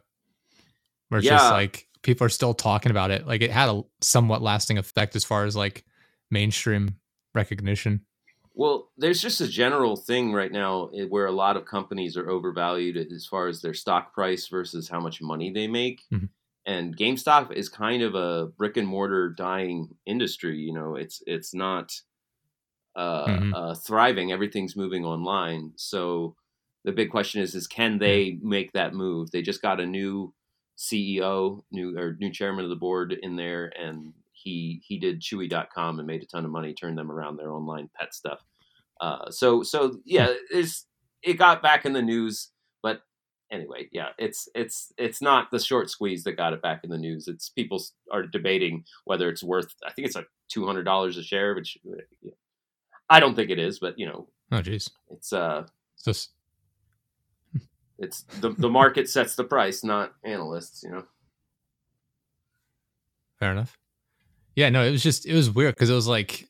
Where 1.08 1.18
it's 1.20 1.26
Yeah. 1.26 1.38
just 1.38 1.50
like 1.50 1.88
people 2.02 2.26
are 2.26 2.30
still 2.30 2.54
talking 2.54 2.90
about 2.90 3.10
it. 3.10 3.26
Like 3.26 3.40
it 3.40 3.50
had 3.50 3.68
a 3.70 3.82
somewhat 4.02 4.42
lasting 4.42 4.76
effect 4.78 5.16
as 5.16 5.24
far 5.24 5.44
as 5.44 5.56
like 5.56 5.84
mainstream 6.30 6.96
recognition. 7.34 8.02
Well, 8.58 8.90
there's 8.96 9.22
just 9.22 9.40
a 9.40 9.46
general 9.46 9.96
thing 9.96 10.32
right 10.32 10.50
now 10.50 10.88
eh, 10.88 11.04
where 11.04 11.26
a 11.26 11.32
lot 11.32 11.56
of 11.56 11.64
companies 11.64 12.16
are 12.16 12.28
overvalued 12.28 12.96
as 12.96 13.24
far 13.24 13.46
as 13.46 13.62
their 13.62 13.72
stock 13.72 14.12
price 14.12 14.48
versus 14.48 14.88
how 14.88 14.98
much 15.00 15.22
money 15.22 15.52
they 15.52 15.68
make. 15.68 16.02
Mhm. 16.12 16.28
And 16.66 16.96
GameStop 16.96 17.52
is 17.52 17.68
kind 17.68 18.02
of 18.02 18.14
a 18.16 18.48
brick 18.48 18.76
and 18.76 18.88
mortar 18.88 19.30
dying 19.30 19.96
industry. 20.06 20.58
You 20.58 20.74
know, 20.74 20.96
it's 20.96 21.22
it's 21.26 21.54
not 21.54 21.92
uh, 22.96 23.38
Mhm. 23.38 23.52
uh, 23.54 23.74
thriving. 23.76 24.32
Everything's 24.32 24.76
moving 24.76 25.04
online. 25.04 25.72
So 25.76 26.36
the 26.84 26.92
big 26.92 27.10
question 27.10 27.42
is: 27.42 27.54
is 27.54 27.66
can 27.68 27.98
they 27.98 28.38
make 28.42 28.72
that 28.72 28.94
move? 28.94 29.30
They 29.30 29.42
just 29.42 29.62
got 29.62 29.80
a 29.80 29.86
new 29.86 30.34
CEO, 30.76 31.64
new 31.72 31.98
or 31.98 32.16
new 32.20 32.32
chairman 32.32 32.64
of 32.64 32.70
the 32.70 32.76
board 32.76 33.12
in 33.12 33.36
there, 33.36 33.72
and 33.78 34.14
he 34.32 34.82
he 34.84 34.98
did 34.98 35.20
Chewy.com 35.22 35.98
and 35.98 36.06
made 36.08 36.22
a 36.22 36.26
ton 36.26 36.44
of 36.46 36.50
money, 36.52 36.74
turned 36.74 36.98
them 36.98 37.10
around 37.12 37.36
their 37.36 37.52
online 37.52 37.90
pet 37.94 38.14
stuff. 38.14 38.44
Uh, 39.00 39.30
so 39.30 39.62
so 39.62 39.98
yeah, 40.04 40.32
it's 40.50 40.86
it 41.22 41.34
got 41.34 41.62
back 41.62 41.84
in 41.84 41.92
the 41.92 42.02
news, 42.02 42.50
but 42.82 43.02
anyway, 43.50 43.88
yeah, 43.92 44.08
it's 44.18 44.48
it's 44.54 44.92
it's 44.98 45.22
not 45.22 45.50
the 45.50 45.58
short 45.58 45.90
squeeze 45.90 46.24
that 46.24 46.32
got 46.36 46.52
it 46.52 46.62
back 46.62 46.82
in 46.84 46.90
the 46.90 46.98
news. 46.98 47.28
It's 47.28 47.48
people 47.48 47.82
are 48.12 48.22
debating 48.24 48.84
whether 49.04 49.28
it's 49.28 49.42
worth. 49.42 49.74
I 49.86 49.92
think 49.92 50.06
it's 50.06 50.16
like 50.16 50.28
two 50.48 50.66
hundred 50.66 50.84
dollars 50.84 51.16
a 51.16 51.22
share, 51.22 51.54
which 51.54 51.78
uh, 51.88 51.96
yeah. 52.22 52.32
I 53.10 53.20
don't 53.20 53.34
think 53.34 53.50
it 53.50 53.58
is, 53.58 53.78
but 53.78 53.98
you 53.98 54.06
know, 54.06 54.28
Oh 54.50 54.60
jeez. 54.60 54.90
it's 55.10 55.32
uh, 55.32 55.66
it's 57.98 58.22
the 58.40 58.50
the 58.50 58.68
market 58.68 59.08
sets 59.08 59.34
the 59.34 59.44
price, 59.44 59.84
not 59.84 60.14
analysts. 60.24 60.82
You 60.82 60.90
know. 60.90 61.04
fair 63.38 63.52
enough. 63.52 63.78
Yeah, 64.56 64.70
no, 64.70 64.84
it 64.84 64.90
was 64.90 65.02
just 65.02 65.26
it 65.26 65.34
was 65.34 65.50
weird 65.50 65.74
because 65.74 65.90
it 65.90 65.94
was 65.94 66.08
like 66.08 66.47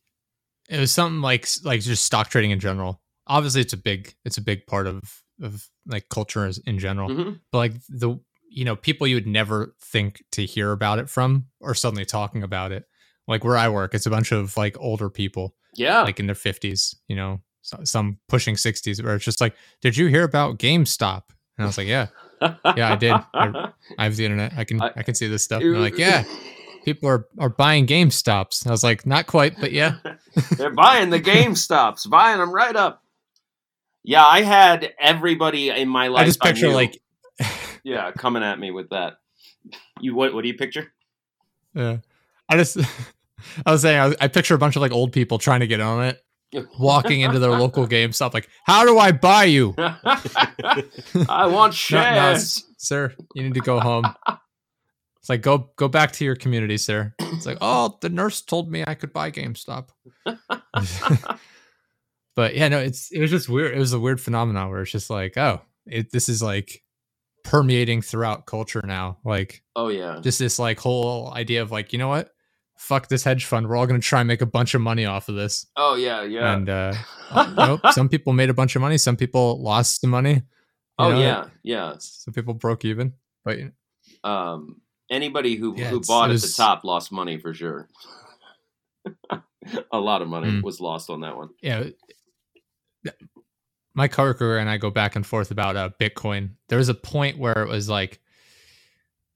it 0.69 0.79
was 0.81 0.93
something 0.93 1.21
like 1.21 1.47
like 1.65 1.81
just 1.81 2.05
stock 2.05 2.29
trading 2.29 2.51
in 2.51 2.61
general. 2.61 3.01
Obviously, 3.27 3.61
it's 3.61 3.73
a 3.73 3.77
big 3.79 4.15
it's 4.25 4.39
a 4.39 4.43
big 4.43 4.67
part 4.67 4.87
of 4.87 5.03
of 5.41 5.67
like 5.87 6.09
culture 6.09 6.51
in 6.67 6.79
general. 6.79 7.09
hmm 7.15 7.31
But 7.53 7.59
like 7.59 7.73
the 7.89 8.19
you 8.51 8.65
know 8.65 8.77
people 8.77 9.07
you 9.07 9.17
would 9.17 9.27
never 9.27 9.75
think 9.83 10.23
to 10.33 10.45
hear 10.45 10.73
about 10.73 10.99
it 10.99 11.09
from 11.11 11.47
are 11.63 11.75
suddenly 11.75 12.05
talking 12.05 12.43
about 12.43 12.73
it. 12.73 12.85
Like 13.27 13.45
where 13.45 13.57
I 13.57 13.69
work, 13.69 13.95
it's 13.95 14.07
a 14.07 14.11
bunch 14.11 14.33
of 14.33 14.57
like 14.57 14.77
older 14.81 15.11
people, 15.11 15.55
Yeah. 15.75 16.03
like 16.03 16.19
in 16.19 16.27
their 16.27 16.35
fifties. 16.35 16.95
You 17.09 17.17
know, 17.17 17.41
some 17.85 18.19
pushing 18.29 18.57
sixties, 18.57 19.03
where 19.03 19.15
it's 19.17 19.25
just 19.25 19.41
like, 19.41 19.55
did 19.83 19.97
you 19.97 20.07
hear 20.07 20.25
about 20.25 20.59
GameStop? 20.59 21.23
And 21.59 21.65
I 21.65 21.67
was 21.67 21.77
like, 21.77 21.89
yeah, 21.89 22.07
yeah, 22.77 22.93
I 22.93 22.97
did. 22.97 23.13
I- 23.13 23.71
I 23.99 24.05
have 24.05 24.17
the 24.17 24.25
internet. 24.25 24.53
I 24.57 24.65
can 24.65 24.81
I- 24.81 24.93
I, 24.97 25.03
can 25.03 25.15
see 25.15 25.27
this 25.29 25.45
stuff. 25.45 25.61
And 25.61 25.75
they're 25.75 25.81
like, 25.81 25.99
yeah, 25.99 26.25
people 26.95 27.09
are 27.09 27.27
are 27.39 27.49
buying 27.49 27.87
GameStops. 27.87 28.67
I 28.67 28.71
was 28.71 28.83
like, 28.83 29.05
not 29.07 29.27
quite, 29.27 29.59
but 29.61 29.73
yeah. 29.73 29.97
They're 30.57 30.71
buying 30.71 31.11
the 31.11 31.19
Game 31.19 31.55
Stops, 31.55 32.07
buying 32.07 32.39
them 32.39 32.53
right 32.53 32.75
up. 32.77 33.03
Yeah, 34.05 34.25
I 34.25 34.43
had 34.43 34.93
everybody 34.99 35.69
in 35.71 35.89
my 35.89 36.09
life. 36.09 36.23
I 36.23 36.25
just 36.27 36.41
picture 36.41 36.69
knew, 36.69 36.75
like, 36.75 36.99
yeah, 37.85 38.11
coming 38.13 38.43
at 38.43 38.59
me 38.59 38.71
with 38.71 38.91
that. 38.91 39.19
You 40.01 40.15
what? 40.15 40.33
What 40.33 40.43
do 40.43 40.49
you 40.49 40.55
picture? 40.55 40.93
yeah. 41.75 41.99
I 42.49 42.57
just 42.57 42.79
I 43.67 43.73
was 43.73 43.83
saying 43.83 44.01
I, 44.01 44.07
was- 44.07 44.17
I 44.21 44.29
picture 44.29 44.55
a 44.55 44.59
bunch 44.59 44.77
of 44.77 44.83
like 44.83 44.93
old 44.93 45.13
people 45.13 45.39
trying 45.39 45.61
to 45.61 45.67
get 45.67 45.81
on 45.81 46.05
it, 46.05 46.25
walking 46.79 47.21
into 47.21 47.39
their 47.39 47.51
local 47.51 47.87
GameStop, 47.87 48.33
like, 48.33 48.49
how 48.65 48.87
do 48.87 48.99
I 48.99 49.13
buy 49.13 49.45
you? 49.45 49.75
I 49.77 51.47
want 51.47 51.53
No, 51.53 51.59
no, 51.59 51.71
shares. 51.71 52.65
sir, 52.79 53.15
you 53.35 53.43
need 53.43 53.55
to 53.55 53.61
go 53.61 53.79
home. 53.81 54.05
It's 55.29 55.31
like 55.31 55.43
go 55.43 55.71
go 55.77 55.89
back 55.89 56.13
to 56.13 56.25
your 56.25 56.37
community, 56.37 56.79
sir. 56.79 57.13
It's 57.19 57.45
like, 57.45 57.59
oh, 57.61 57.99
the 58.01 58.09
nurse 58.09 58.41
told 58.41 58.73
me 58.73 58.83
I 58.87 58.95
could 58.95 59.13
buy 59.13 59.31
GameStop. 59.31 59.91
but 62.35 62.55
yeah, 62.55 62.69
no, 62.69 62.79
it's 62.79 63.11
it 63.11 63.21
was 63.21 63.31
just 63.31 63.47
weird. 63.47 63.77
It 63.77 63.79
was 63.79 63.93
a 63.93 64.01
weird 64.01 64.23
phenomenon 64.23 64.71
where 64.71 64.81
it's 64.81 64.91
just 64.91 65.11
like, 65.11 65.37
oh, 65.37 65.61
it, 65.85 66.11
this 66.13 66.31
is 66.31 66.43
like 66.43 66.83
permeating 67.45 68.01
throughout 68.01 68.47
culture 68.47 68.81
now. 68.83 69.19
Like 69.23 69.63
oh 69.77 69.89
yeah. 69.89 70.21
just 70.23 70.39
this 70.39 70.59
like 70.59 70.81
whole 70.81 71.31
idea 71.35 71.61
of 71.61 71.71
like, 71.71 71.93
you 71.93 71.99
know 71.99 72.09
what? 72.09 72.31
Fuck 72.79 73.09
this 73.09 73.23
hedge 73.23 73.45
fund. 73.45 73.69
We're 73.69 73.77
all 73.77 73.87
gonna 73.87 73.99
try 73.99 74.21
and 74.21 74.29
make 74.29 74.41
a 74.41 74.47
bunch 74.47 74.73
of 74.73 74.81
money 74.81 75.05
off 75.05 75.29
of 75.29 75.35
this. 75.35 75.67
Oh 75.77 75.95
yeah. 75.95 76.23
Yeah. 76.23 76.55
And 76.55 76.71
uh 76.71 76.95
nope, 77.55 77.81
some 77.91 78.09
people 78.09 78.33
made 78.33 78.49
a 78.49 78.55
bunch 78.55 78.77
of 78.77 78.81
money, 78.81 78.97
some 78.97 79.19
people 79.19 79.63
lost 79.63 80.01
some 80.01 80.09
money. 80.09 80.37
you 80.37 80.43
oh 80.99 81.11
know, 81.11 81.21
yeah. 81.21 81.49
Yeah. 81.63 81.95
Some 81.99 82.33
people 82.33 82.55
broke 82.55 82.87
even. 82.87 83.13
But 83.45 83.59
Um, 84.25 84.81
anybody 85.11 85.57
who 85.57 85.75
Yeah, 85.77 85.91
who 85.91 86.01
bought 86.01 86.31
it 86.31 86.35
at 86.35 86.41
the 86.43 86.49
top 86.57 86.85
lost 86.85 87.11
money 87.13 87.39
for 87.39 87.53
sure. 87.55 87.89
A 89.93 89.99
lot 90.01 90.23
of 90.23 90.29
money 90.29 90.51
Mm. 90.51 90.63
was 90.63 90.81
lost 90.81 91.11
on 91.11 91.21
that 91.23 91.37
one. 91.37 91.51
yeah 91.63 91.85
my 93.95 94.07
coworker 94.07 94.59
and 94.59 94.69
i 94.71 94.77
go 94.77 94.91
back 94.91 95.17
and 95.17 95.27
forth 95.27 95.51
about 95.51 95.77
uh 95.77 95.91
bitcoin. 96.01 96.51
There 96.69 96.79
was 96.79 96.89
a 96.89 96.95
point 96.95 97.39
where 97.39 97.63
it 97.63 97.69
was 97.69 97.89
like 97.89 98.21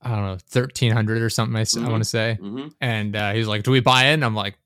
i 0.00 0.08
don't 0.10 0.22
know 0.24 0.38
1300 0.52 1.22
or 1.22 1.30
something 1.30 1.56
i, 1.56 1.60
s- 1.62 1.76
I 1.76 1.88
want 1.88 2.02
to 2.02 2.08
say. 2.08 2.36
Hmm 2.40 2.68
and 2.80 3.16
uh, 3.16 3.32
he's 3.32 3.46
like 3.48 3.62
do 3.64 3.70
we 3.70 3.80
buy 3.80 4.06
in? 4.06 4.22
I'm 4.22 4.34
like 4.34 4.56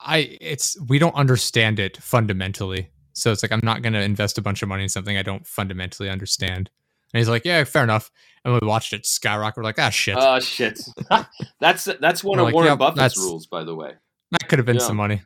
i 0.00 0.36
it's 0.40 0.78
we 0.88 0.98
don't 0.98 1.14
understand 1.14 1.78
it 1.78 1.96
fundamentally. 1.96 2.90
So 3.14 3.32
it's 3.32 3.42
like 3.42 3.52
i'm 3.52 3.60
not 3.62 3.82
going 3.82 3.92
to 3.94 4.02
invest 4.02 4.38
a 4.38 4.42
bunch 4.42 4.62
of 4.62 4.68
money 4.68 4.82
in 4.84 4.88
something 4.88 5.16
i 5.16 5.22
don't 5.22 5.46
fundamentally 5.46 6.10
understand 6.10 6.70
and 7.12 7.18
he's 7.18 7.28
like 7.28 7.44
yeah 7.44 7.64
fair 7.64 7.82
enough 7.84 8.10
and 8.44 8.54
we 8.60 8.66
watched 8.66 8.92
it 8.92 9.04
skyrocket 9.06 9.56
we're 9.58 9.62
like 9.64 9.78
ah 9.78 9.90
shit 9.90 10.16
Oh 10.18 10.40
shit. 10.40 10.80
that's 11.60 11.84
that's 12.00 12.22
one 12.24 12.38
of 12.38 12.46
like, 12.46 12.54
Warren 12.54 12.68
yep, 12.70 12.78
Buffett's 12.78 13.16
rules, 13.18 13.46
by 13.46 13.64
the 13.64 13.74
way. 13.74 13.92
that 14.32 14.48
could 14.48 14.58
have 14.58 14.66
been 14.66 14.76
yeah. 14.76 14.82
some 14.82 14.96
money 14.96 15.22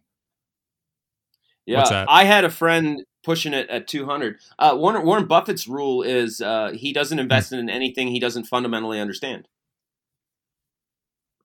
Yeah? 1.66 2.05
I 2.09 2.25
had 2.25 2.45
a 2.45 2.50
friend 2.50 3.02
pushing 3.25 3.52
it 3.52 3.69
at 3.69 3.88
200. 3.88 4.38
Uh, 4.57 4.75
Warren, 4.78 5.05
Warren 5.05 5.26
Buffett's 5.26 5.66
rule 5.66 6.02
is 6.02 6.40
uh, 6.40 6.71
he 6.73 6.93
doesn't 6.93 7.19
invest 7.19 7.50
Hmm. 7.50 7.57
in 7.57 7.69
anything 7.71 8.07
he 8.09 8.21
doesn't 8.21 8.45
fundamentally 8.45 9.00
understand. 9.00 9.49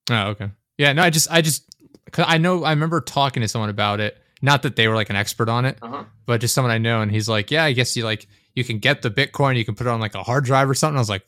Oh, 0.09 0.27
okay. 0.29 0.51
Yeah, 0.77 0.93
no, 0.93 1.03
I 1.03 1.09
just, 1.09 1.31
I 1.31 1.41
just, 1.41 1.65
cause 2.11 2.25
I 2.27 2.37
know, 2.37 2.63
I 2.63 2.71
remember 2.71 3.01
talking 3.01 3.41
to 3.41 3.47
someone 3.47 3.69
about 3.69 3.99
it. 3.99 4.17
Not 4.43 4.63
that 4.63 4.75
they 4.75 4.87
were 4.87 4.95
like 4.95 5.09
an 5.11 5.15
expert 5.15 5.49
on 5.49 5.65
it, 5.65 5.77
Uh-huh. 5.81 6.03
but 6.25 6.41
just 6.41 6.55
someone 6.55 6.71
I 6.71 6.79
know, 6.79 7.01
and 7.01 7.11
he's 7.11 7.29
like, 7.29 7.51
"Yeah, 7.51 7.63
I 7.63 7.73
guess 7.73 7.95
you 7.95 8.03
like, 8.03 8.27
you 8.55 8.63
can 8.63 8.79
get 8.79 9.01
the 9.01 9.09
Bitcoin, 9.11 9.57
you 9.57 9.65
can 9.65 9.75
put 9.75 9.87
it 9.87 9.89
on 9.89 9.99
like 9.99 10.15
a 10.15 10.23
hard 10.23 10.45
drive 10.45 10.69
or 10.69 10.73
something." 10.73 10.97
I 10.97 10.99
was 11.01 11.09
like, 11.09 11.27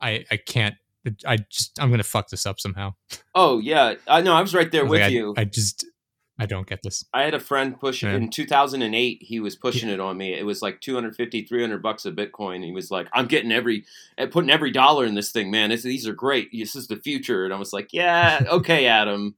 "I, 0.00 0.24
I 0.30 0.36
can't, 0.36 0.74
I 1.26 1.36
just, 1.36 1.78
I'm 1.80 1.90
gonna 1.90 2.02
fuck 2.02 2.28
this 2.28 2.46
up 2.46 2.60
somehow." 2.60 2.94
Oh 3.34 3.58
yeah, 3.58 3.94
I 4.06 4.20
know. 4.22 4.34
I 4.34 4.40
was 4.40 4.54
right 4.54 4.70
there 4.70 4.82
was 4.84 4.90
with 4.90 5.00
like, 5.02 5.12
you. 5.12 5.34
I, 5.36 5.44
just, 5.44 5.86
I 6.38 6.46
don't 6.46 6.66
get 6.66 6.82
this. 6.82 7.04
I 7.12 7.22
had 7.22 7.34
a 7.34 7.40
friend 7.40 7.78
push 7.78 8.02
Yeah. 8.02 8.14
in 8.14 8.30
2008. 8.30 9.18
He 9.22 9.40
was 9.40 9.56
pushing 9.56 9.88
it 9.90 10.00
on 10.00 10.16
me. 10.16 10.32
It 10.32 10.46
was 10.46 10.62
like 10.62 10.80
250, 10.80 11.42
300 11.44 11.82
bucks 11.82 12.06
a 12.06 12.12
Bitcoin. 12.12 12.64
He 12.64 12.72
was 12.72 12.90
like, 12.90 13.08
"I'm 13.12 13.26
getting 13.26 13.52
every, 13.52 13.84
eh, 14.18 14.26
putting 14.26 14.50
every 14.50 14.70
dollar 14.70 15.04
in 15.04 15.14
this 15.14 15.32
thing, 15.32 15.50
man. 15.50 15.70
This, 15.70 15.82
these 15.82 16.08
are 16.08 16.14
great. 16.14 16.48
This 16.52 16.74
is 16.74 16.86
the 16.88 16.96
future." 16.96 17.44
And 17.44 17.52
I 17.52 17.58
was 17.58 17.72
like, 17.72 17.92
"Yeah, 17.92 18.42
okay, 18.50 18.86
Adam, 19.00 19.34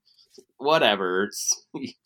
whatever. 0.58 1.30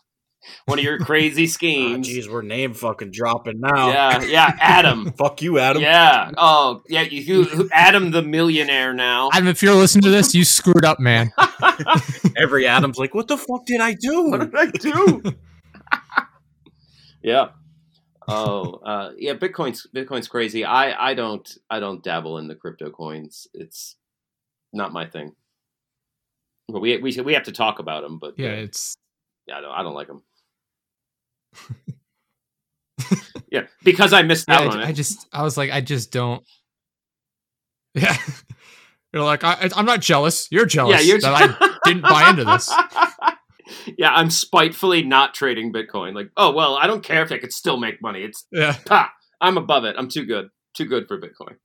It's 0.47 0.62
one 0.67 0.79
of 0.79 0.85
your 0.85 0.99
crazy 0.99 1.47
schemes." 1.57 2.09
Jeez, 2.09 2.31
we're 2.31 2.43
name 2.43 2.75
fucking 2.75 3.11
dropping 3.11 3.61
now. 3.61 3.88
yeah, 3.88 4.23
yeah, 4.23 4.57
Adam. 4.61 5.12
Fuck 5.19 5.43
you, 5.43 5.59
Adam. 5.59 5.83
Yeah. 5.83 6.31
Oh, 6.37 6.83
yeah. 6.88 7.03
You, 7.03 7.21
you 7.21 7.69
Adam 7.73 8.11
the 8.11 8.23
millionaire 8.23 8.93
now. 8.93 9.31
Adam, 9.33 9.49
if 9.49 9.62
you're 9.62 9.75
listening 9.75 10.03
to 10.05 10.11
this, 10.11 10.35
you 10.35 10.45
screwed 10.45 10.85
up, 10.85 11.00
man. 11.00 11.33
Every 12.37 12.67
Adam's 12.67 12.99
like, 12.99 13.15
what 13.15 13.29
the 13.29 13.37
fuck 13.37 13.67
did 13.67 13.81
I 13.81 13.95
do? 13.95 14.31
what 14.31 14.41
do? 14.41 14.47
did 14.47 14.57
I 14.57 14.67
do? 14.71 15.23
yeah. 17.23 17.49
Oh, 18.29 18.75
uh, 18.85 19.12
yeah. 19.17 19.35
Bitcoin's 19.35 19.87
Bitcoin's 19.95 20.29
crazy. 20.29 20.65
I 20.65 21.11
I 21.11 21.15
don't 21.15 21.49
I 21.71 21.81
don't 21.81 22.03
dabble 22.03 22.38
in 22.38 22.49
the 22.49 22.55
crypto 22.57 22.91
coins. 22.91 23.47
It's 23.55 23.97
not 24.73 24.93
my 24.93 25.07
thing. 25.07 25.33
But 26.69 26.81
we 26.81 26.99
we 26.99 27.21
we 27.21 27.35
have 27.35 27.45
to 27.45 27.53
talk 27.53 27.79
about 27.79 28.03
them. 28.03 28.19
But 28.19 28.35
Yeah, 28.37 28.49
it's 28.49 28.97
yeah, 29.47 29.59
I 29.59 29.61
don't 29.61 29.73
I 29.73 29.83
don't 29.83 29.95
like 29.95 30.09
them. 30.09 30.23
Yeah, 33.51 33.67
because 33.85 34.13
I 34.13 34.23
missed 34.23 34.47
yeah, 34.49 34.61
out 34.61 34.67
on 34.69 34.81
I, 34.81 34.87
I 34.87 34.89
it. 34.91 34.95
just, 34.95 35.27
I 35.33 35.43
was 35.43 35.57
like, 35.57 35.71
I 35.71 35.81
just 35.81 36.13
don't. 36.13 36.43
Yeah, 37.95 38.15
you're 39.15 39.25
like, 39.25 39.43
I, 39.43 39.71
I'm 39.75 39.87
not 39.87 40.01
jealous. 40.01 40.49
You're 40.51 40.67
jealous 40.67 40.97
yeah, 40.97 41.01
you're 41.01 41.21
that 41.21 41.33
I 41.35 41.79
didn't 41.87 42.03
buy 42.03 42.29
into 42.29 42.45
this. 42.45 42.71
yeah, 43.99 44.13
I'm 44.13 44.31
spitefully 44.31 45.03
not 45.03 45.35
trading 45.35 45.73
Bitcoin. 45.73 46.15
Like, 46.15 46.31
oh 46.37 46.53
well, 46.53 46.77
I 46.77 46.87
don't 46.87 47.03
care 47.03 47.23
if 47.23 47.33
I 47.33 47.39
could 47.39 47.53
still 47.53 47.79
make 47.79 48.03
money. 48.03 48.23
It's 48.23 48.47
Yeah. 48.53 48.77
pa, 48.87 49.11
I'm 49.41 49.57
above 49.57 49.85
it. 49.85 49.97
I'm 49.99 50.09
too 50.09 50.25
good. 50.25 50.49
Too 50.75 50.85
good 50.85 51.09
for 51.09 51.19
Bitcoin. 51.19 51.57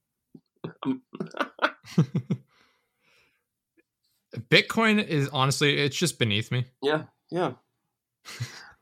Bitcoin 4.50 5.06
is 5.06 5.30
honestly, 5.34 5.78
it's 5.78 5.98
just 5.98 6.18
beneath 6.18 6.52
me. 6.52 6.66
Yeah, 6.82 7.04
yeah. 7.30 7.54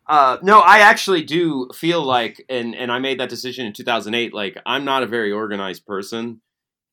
Uh, 0.10 0.40
no, 0.42 0.60
I 0.62 0.80
actually 0.80 1.24
do 1.24 1.70
feel 1.76 2.04
like, 2.04 2.44
and 2.50 2.76
and 2.76 2.92
I 2.92 3.00
made 3.00 3.20
that 3.22 3.30
decision 3.30 3.68
in 3.68 3.74
2008. 3.74 4.34
Like, 4.34 4.58
I'm 4.66 4.86
not 4.86 5.04
a 5.04 5.08
very 5.08 5.32
organized 5.32 5.86
person, 5.86 6.42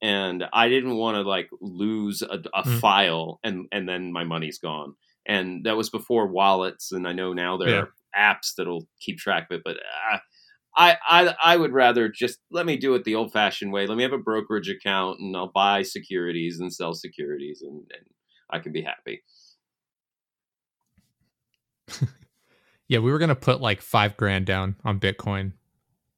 and 0.02 0.44
I 0.52 0.68
didn't 0.68 0.96
want 0.96 1.16
to 1.16 1.22
like 1.22 1.48
lose 1.62 2.22
a, 2.22 2.42
a 2.54 2.64
Mm. 2.64 2.80
file 2.80 3.40
and 3.44 3.68
and 3.72 3.88
then 3.88 4.12
my 4.12 4.24
money's 4.24 4.58
gone. 4.58 4.94
And 5.26 5.64
that 5.66 5.76
was 5.78 5.90
before 5.90 6.28
wallets, 6.28 6.92
and 6.92 7.08
I 7.08 7.12
know 7.14 7.32
now 7.34 7.56
there 7.58 7.72
Yeah. 7.72 7.82
are 7.82 7.94
apps 8.34 8.54
that'll 8.56 8.88
keep 9.00 9.18
track 9.18 9.48
of 9.50 9.58
it. 9.58 9.62
But 9.64 9.78
uh, 10.12 10.18
I, 10.76 10.96
I 11.08 11.36
I 11.42 11.56
would 11.58 11.72
rather 11.72 12.08
just 12.10 12.38
let 12.50 12.66
me 12.66 12.76
do 12.78 12.94
it 12.96 13.04
the 13.04 13.14
old 13.16 13.32
fashioned 13.32 13.72
way. 13.72 13.86
Let 13.86 13.96
me 13.96 14.04
have 14.04 14.12
a 14.14 14.18
brokerage 14.18 14.68
account, 14.70 15.20
and 15.20 15.36
I'll 15.36 15.52
buy 15.52 15.82
securities 15.82 16.60
and 16.60 16.72
sell 16.72 16.94
securities, 16.94 17.62
and, 17.62 17.78
and 17.92 18.06
I 18.50 18.58
can 18.60 18.72
be 18.72 18.82
happy. 18.82 19.22
Yeah, 22.88 23.00
we 23.00 23.10
were 23.10 23.18
gonna 23.18 23.34
put 23.34 23.60
like 23.60 23.80
five 23.80 24.16
grand 24.16 24.46
down 24.46 24.76
on 24.84 25.00
Bitcoin 25.00 25.52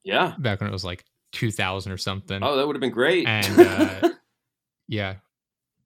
Yeah. 0.05 0.35
back 0.39 0.61
when 0.61 0.69
it 0.69 0.73
was 0.73 0.85
like 0.85 1.05
two 1.33 1.51
thousand 1.51 1.93
or 1.93 1.97
something. 1.99 2.41
Oh, 2.43 2.57
that 2.57 2.67
would 2.67 2.77
have 2.77 2.81
been 2.81 2.91
great. 2.91 3.27
And, 3.27 3.59
uh, 4.05 4.09
Yeah, 4.87 5.17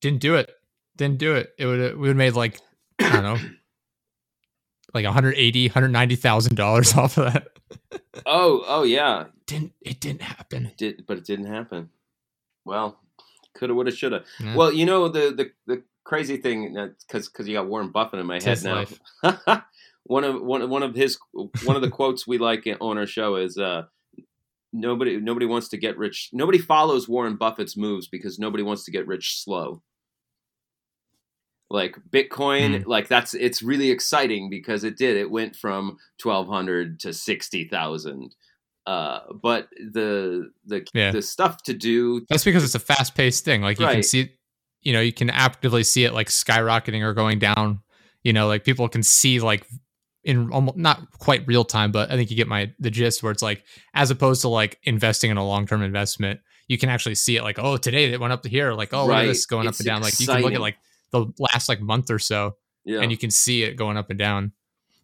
didn't 0.01 0.21
do 0.21 0.35
it. 0.37 0.51
Didn't 0.97 1.19
do 1.19 1.35
it. 1.35 1.53
It 1.59 1.67
would 1.67 1.79
we 1.95 2.01
would 2.01 2.09
have 2.09 2.17
made 2.17 2.35
like 2.35 2.59
I 3.01 3.11
don't 3.11 3.23
know, 3.23 3.39
like 4.95 5.05
180, 5.05 5.67
190,000 5.69 6.55
dollars 6.57 6.93
off 6.97 7.17
of 7.19 7.33
that. 7.33 7.49
oh, 8.27 8.65
oh 8.67 8.83
yeah. 8.83 9.27
Didn't 9.47 9.73
it? 9.81 10.01
Didn't 10.01 10.23
happen. 10.23 10.73
Did 10.77 11.05
but 11.07 11.19
it 11.19 11.25
didn't 11.25 11.47
happen. 11.47 11.91
Well, 12.65 13.01
coulda, 13.55 13.75
woulda, 13.75 13.91
shoulda. 13.91 14.25
Yeah. 14.41 14.55
Well, 14.57 14.73
you 14.73 14.87
know 14.87 15.09
the 15.09 15.33
the, 15.35 15.51
the 15.67 15.83
crazy 16.05 16.37
thing 16.37 16.75
because 17.07 17.29
because 17.29 17.49
you 17.49 17.55
got 17.55 17.67
Warren 17.69 17.91
Buffett 17.91 18.21
in 18.21 18.27
my 18.27 18.41
head 18.43 18.63
now. 18.63 18.85
one 20.05 20.25
of 20.25 20.43
one 20.43 20.63
of- 20.63 20.71
one 20.71 20.83
of 20.83 20.95
his 20.95 21.19
one 21.33 21.77
of 21.77 21.83
the 21.83 21.91
quotes 21.91 22.27
we 22.27 22.39
like 22.39 22.67
on 22.81 22.99
our 22.99 23.07
show 23.07 23.37
is 23.37 23.57
uh, 23.59 23.83
nobody 24.73 25.19
nobody 25.19 25.47
wants 25.47 25.69
to 25.69 25.77
get 25.77 25.97
rich. 25.99 26.29
Nobody 26.33 26.59
follows 26.59 27.09
Warren 27.09 27.37
Buffett's 27.37 27.77
moves 27.77 28.09
because 28.09 28.39
nobody 28.39 28.63
wants 28.63 28.85
to 28.85 28.91
get 28.91 29.07
rich 29.07 29.43
slow. 29.43 29.83
Like 31.71 31.97
Bitcoin, 32.11 32.83
Hmm. 32.83 32.89
like 32.89 33.09
that's 33.09 33.33
it's 33.33 33.63
really 33.63 33.91
exciting 33.91 34.51
because 34.51 34.85
it 34.85 34.99
did. 34.99 35.17
It 35.17 35.31
went 35.31 35.57
from 35.57 35.97
twelve 36.19 36.47
hundred 36.49 37.01
to 37.01 37.13
sixty 37.15 37.67
thousand. 37.67 38.35
Uh, 38.87 39.21
but 39.43 39.69
the 39.93 40.51
the 40.67 40.85
Yeah. 40.93 41.13
the 41.13 41.23
stuff 41.23 41.63
to 41.63 41.73
do, 41.73 42.27
That's 42.29 42.45
because 42.45 42.65
it's 42.65 42.75
a 42.75 42.79
fast 42.81 43.15
paced 43.15 43.45
thing. 43.45 43.63
Like 43.63 43.79
you 43.79 43.87
can 43.87 44.03
see, 44.03 44.33
you 44.83 44.93
know, 44.93 45.01
you 45.01 45.13
can 45.13 45.31
actively 45.31 45.85
see 45.85 46.05
it 46.05 46.13
like 46.13 46.27
skyrocketing 46.29 47.01
or 47.03 47.15
going 47.15 47.39
down. 47.39 47.81
You 48.23 48.33
know, 48.35 48.49
like 48.49 48.65
people 48.65 48.89
can 48.89 49.03
see 49.03 49.41
like 49.41 49.67
in 50.25 50.51
almost 50.53 50.77
not 50.77 51.11
quite 51.19 51.47
real 51.47 51.65
time, 51.65 51.93
but 51.93 52.11
I 52.11 52.17
think 52.17 52.31
you 52.31 52.37
get 52.37 52.49
my 52.49 52.73
the 52.79 52.91
gist 52.91 53.23
where 53.23 53.33
it's 53.33 53.43
like 53.43 53.65
as 53.95 54.11
opposed 54.11 54.43
to 54.43 54.49
like 54.49 54.79
investing 54.85 55.31
in 55.31 55.37
a 55.37 55.47
long 55.47 55.67
term 55.67 55.83
investment, 55.83 56.41
you 56.69 56.79
can 56.79 56.89
actually 56.89 57.17
see 57.17 57.37
it 57.37 57.43
like 57.43 57.59
oh 57.59 57.77
today 57.77 58.13
it 58.13 58.21
went 58.21 58.33
up 58.33 58.43
to 58.43 58.49
here, 58.49 58.73
like 58.73 58.95
oh 58.95 59.07
Right. 59.07 59.27
this 59.27 59.47
going 59.47 59.67
up 59.67 59.75
and 59.79 59.87
down. 59.87 60.03
Like 60.03 60.19
you 60.21 60.27
can 60.27 60.43
look 60.43 60.53
at 60.55 60.61
like 60.61 60.77
the 61.11 61.27
last 61.39 61.69
like 61.69 61.81
month 61.81 62.11
or 62.11 62.19
so, 62.19 62.57
yeah, 62.85 63.01
and 63.01 63.11
you 63.11 63.19
can 63.19 63.31
see 63.31 63.63
it 63.65 63.75
going 63.75 63.97
up 63.97 64.11
and 64.11 64.19
down. 64.19 64.53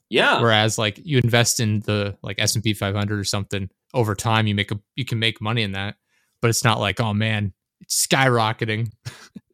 yeah, 0.09 0.41
Whereas 0.41 0.79
like 0.79 0.99
you 1.03 1.19
invest 1.19 1.61
in 1.61 1.81
the 1.81 2.17
like 2.23 2.41
S 2.41 2.55
and 2.55 2.65
P 2.65 2.73
500 2.75 3.19
or 3.19 3.25
something 3.25 3.69
over 3.95 4.15
time, 4.15 4.47
you 4.47 4.55
make 4.55 4.71
a 4.71 4.81
you 4.95 5.05
can 5.05 5.19
make 5.19 5.41
money 5.41 5.63
in 5.63 5.73
that, 5.73 5.97
but 6.41 6.49
it's 6.49 6.65
not 6.65 6.79
like 6.81 7.01
oh 7.01 7.13
man, 7.13 7.47
it's 7.47 7.58
skyrocketing. 7.89 8.91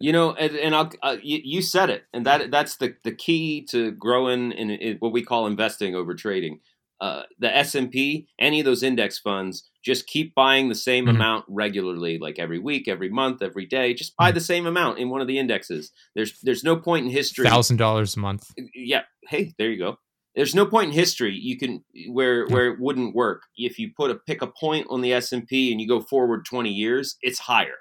You 0.01 0.13
know, 0.13 0.33
and, 0.33 0.57
and 0.57 0.75
I'll, 0.75 0.91
uh, 1.03 1.17
you, 1.23 1.41
you 1.43 1.63
said 1.63 1.89
it, 1.91 2.05
and 2.13 2.27
that 2.27 2.51
that's 2.51 2.77
the, 2.77 2.95
the 3.05 3.15
key 3.15 3.63
to 3.71 3.93
growing 3.93 4.53
in, 4.53 4.71
in 4.71 4.97
what 4.99 5.13
we 5.13 5.23
call 5.23 5.47
investing 5.47 5.95
over 5.95 6.15
trading. 6.15 6.61
Uh, 7.01 7.23
the 7.39 7.55
S 7.55 7.75
and 7.75 7.91
P, 7.91 8.29
any 8.39 8.61
of 8.61 8.65
those 8.67 8.83
index 8.83 9.19
funds, 9.19 9.69
just 9.85 10.07
keep 10.07 10.35
buying 10.35 10.69
the 10.69 10.75
same 10.75 11.07
Mhm. 11.07 11.11
amount 11.11 11.45
regularly, 11.49 12.19
like 12.19 12.39
every 12.39 12.59
week, 12.59 12.87
every 12.89 13.09
month, 13.09 13.43
every 13.43 13.67
day. 13.67 13.95
Just 13.95 14.17
buy 14.17 14.31
Mhm. 14.31 14.35
the 14.35 14.41
same 14.41 14.67
amount 14.67 14.99
in 14.99 15.11
one 15.11 15.21
of 15.21 15.27
the 15.27 15.39
indexes. 15.39 15.91
There's 16.15 16.39
there's 16.41 16.65
no 16.65 16.77
point 16.77 17.07
in 17.07 17.11
history. 17.13 17.47
Thousand 17.49 17.79
dollars 17.79 18.17
a 18.17 18.21
month. 18.21 18.51
Yeah, 18.75 19.03
hey, 19.29 19.55
there 19.59 19.71
you 19.71 19.79
go. 19.79 19.99
There's 20.35 20.55
no 20.55 20.67
point 20.67 20.89
in 20.89 20.95
history 20.95 21.37
you 21.37 21.59
can 21.59 21.85
where 22.09 22.47
where 22.47 22.69
it 22.73 22.81
wouldn't 22.81 23.15
work 23.15 23.43
if 23.57 23.79
you 23.79 23.91
put 23.97 24.11
a 24.11 24.15
pick 24.15 24.41
a 24.43 24.47
point 24.47 24.87
on 24.89 25.01
the 25.01 25.13
S 25.13 25.33
and 25.33 25.47
P 25.47 25.73
and 25.73 25.81
you 25.81 25.89
go 25.89 26.01
forward 26.01 26.45
20 26.45 26.71
years, 26.73 27.17
it's 27.23 27.41
higher. 27.41 27.77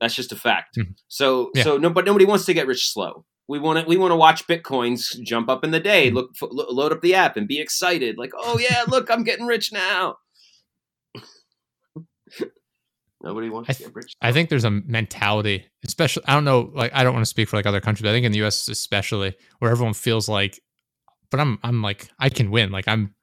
That's 0.00 0.14
just 0.14 0.32
a 0.32 0.36
fact. 0.36 0.76
Mhm. 0.78 0.94
So 1.08 1.50
Yeah. 1.54 1.64
so 1.64 1.76
no, 1.78 1.90
but 1.90 2.04
nobody 2.04 2.24
wants 2.24 2.44
to 2.46 2.54
get 2.54 2.66
rich 2.66 2.92
slow. 2.92 3.24
We 3.48 3.58
want 3.58 3.80
to 3.80 3.86
we 3.88 3.96
want 3.96 4.12
to 4.12 4.16
watch 4.16 4.46
bitcoins 4.46 5.18
jump 5.22 5.48
up 5.48 5.64
in 5.64 5.70
the 5.70 5.80
day. 5.80 6.10
Mhm. 6.10 6.14
Look, 6.14 6.30
f- 6.40 6.48
load 6.52 6.92
up 6.92 7.00
the 7.00 7.14
app 7.14 7.36
and 7.36 7.48
be 7.48 7.58
excited. 7.60 8.18
Like, 8.18 8.32
oh 8.36 8.58
yeah, 8.58 8.84
look, 8.88 9.10
I'm 9.10 9.24
getting 9.24 9.46
rich 9.46 9.72
now. 9.72 10.16
nobody 13.22 13.48
wants 13.50 13.70
I 13.70 13.72
to 13.72 13.82
get 13.84 13.94
rich. 13.94 14.14
I 14.22 14.32
think 14.32 14.48
there's 14.48 14.64
a 14.64 14.70
mentality, 14.70 15.66
especially 15.84 16.24
I 16.26 16.34
don't 16.34 16.44
know, 16.44 16.70
like 16.74 16.92
I 16.94 17.02
don't 17.04 17.12
want 17.14 17.24
to 17.24 17.28
speak 17.30 17.48
for 17.48 17.56
like 17.56 17.66
other 17.66 17.80
countries, 17.80 18.02
but 18.02 18.10
I 18.10 18.12
think 18.12 18.26
in 18.26 18.32
the 18.32 18.44
US 18.46 18.68
especially, 18.68 19.34
where 19.58 19.70
everyone 19.70 19.94
feels 19.94 20.28
like 20.28 20.60
but 21.30 21.40
I'm 21.40 21.58
I'm 21.62 21.82
like 21.82 22.08
I 22.18 22.28
can 22.28 22.50
win. 22.50 22.70
Like 22.70 22.88
I'm 22.88 23.14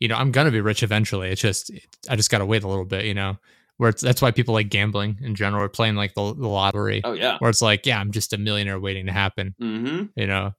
you 0.00 0.08
know, 0.08 0.16
I'm 0.16 0.32
gonna 0.32 0.50
be 0.50 0.60
rich 0.60 0.82
eventually. 0.82 1.28
It's 1.30 1.40
just 1.42 1.70
I 2.08 2.16
just 2.16 2.30
gotta 2.30 2.46
wait 2.46 2.64
a 2.64 2.68
little 2.68 2.84
bit, 2.84 3.04
you 3.04 3.14
know. 3.14 3.38
Where 3.82 3.90
it's 3.90 4.00
that's 4.00 4.22
why 4.22 4.30
people 4.30 4.54
like 4.54 4.68
gambling 4.68 5.18
in 5.22 5.34
general 5.34 5.64
or 5.64 5.68
playing 5.68 5.96
like 5.96 6.14
the, 6.14 6.32
the 6.34 6.46
lottery. 6.46 7.00
Oh 7.02 7.14
yeah. 7.14 7.36
Where 7.40 7.50
it's 7.50 7.60
like, 7.60 7.84
yeah, 7.84 7.98
I'm 7.98 8.12
just 8.12 8.32
a 8.32 8.38
millionaire 8.38 8.78
waiting 8.78 9.06
to 9.06 9.12
happen, 9.12 9.56
Mm-hmm. 9.60 10.04
you 10.14 10.26
know. 10.28 10.52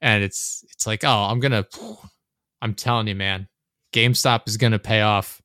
And 0.00 0.22
it's 0.22 0.64
it's 0.70 0.86
like, 0.86 1.02
oh, 1.02 1.24
I'm 1.24 1.40
gonna 1.40 1.66
I'm 2.62 2.74
telling 2.74 3.08
you, 3.08 3.16
man, 3.16 3.48
GameStop 3.92 4.42
is 4.46 4.56
gonna 4.56 4.78
pay 4.78 5.00
off. 5.00 5.42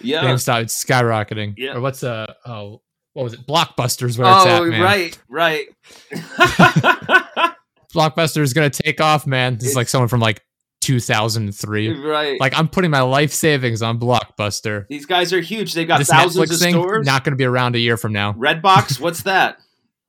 Yeah. 0.00 0.22
GameStop 0.22 0.62
it's 0.62 0.84
skyrocketing. 0.84 1.54
Yeah. 1.56 1.74
Or 1.74 1.80
what's 1.80 2.04
uh 2.04 2.32
oh 2.46 2.82
what 3.14 3.24
was 3.24 3.34
it? 3.34 3.44
Blockbusters 3.44 4.16
where 4.16 4.30
it's 4.30 4.46
Oh 4.46 4.62
at, 4.64 4.68
man. 4.68 4.80
right, 4.80 5.18
right. 5.28 5.66
Blockbuster 7.92 8.42
is 8.42 8.52
gonna 8.52 8.70
take 8.70 9.00
off, 9.00 9.26
man. 9.26 9.56
This 9.56 9.70
is 9.70 9.76
like 9.76 9.88
someone 9.88 10.06
from 10.08 10.20
like 10.20 10.40
2003. 10.80 11.90
right. 12.00 12.40
Like 12.40 12.58
I'm 12.58 12.68
putting 12.68 12.90
my 12.90 13.02
life 13.02 13.32
savings 13.32 13.82
on 13.82 13.98
Blockbuster. 14.00 14.86
These 14.88 15.06
guys 15.06 15.32
are 15.32 15.40
huge. 15.40 15.74
They've 15.74 15.86
got 15.88 15.98
this 15.98 16.08
thousands 16.08 16.50
Netflix 16.50 16.54
of 16.54 16.60
thing 16.60 16.74
stores. 16.74 17.06
not 17.06 17.24
gonna 17.24 17.36
be 17.36 17.44
around 17.44 17.74
a 17.76 17.78
year 17.78 17.96
from 17.96 18.12
now. 18.12 18.32
Redbox, 18.34 18.98
what's 19.00 19.22
that? 19.24 19.58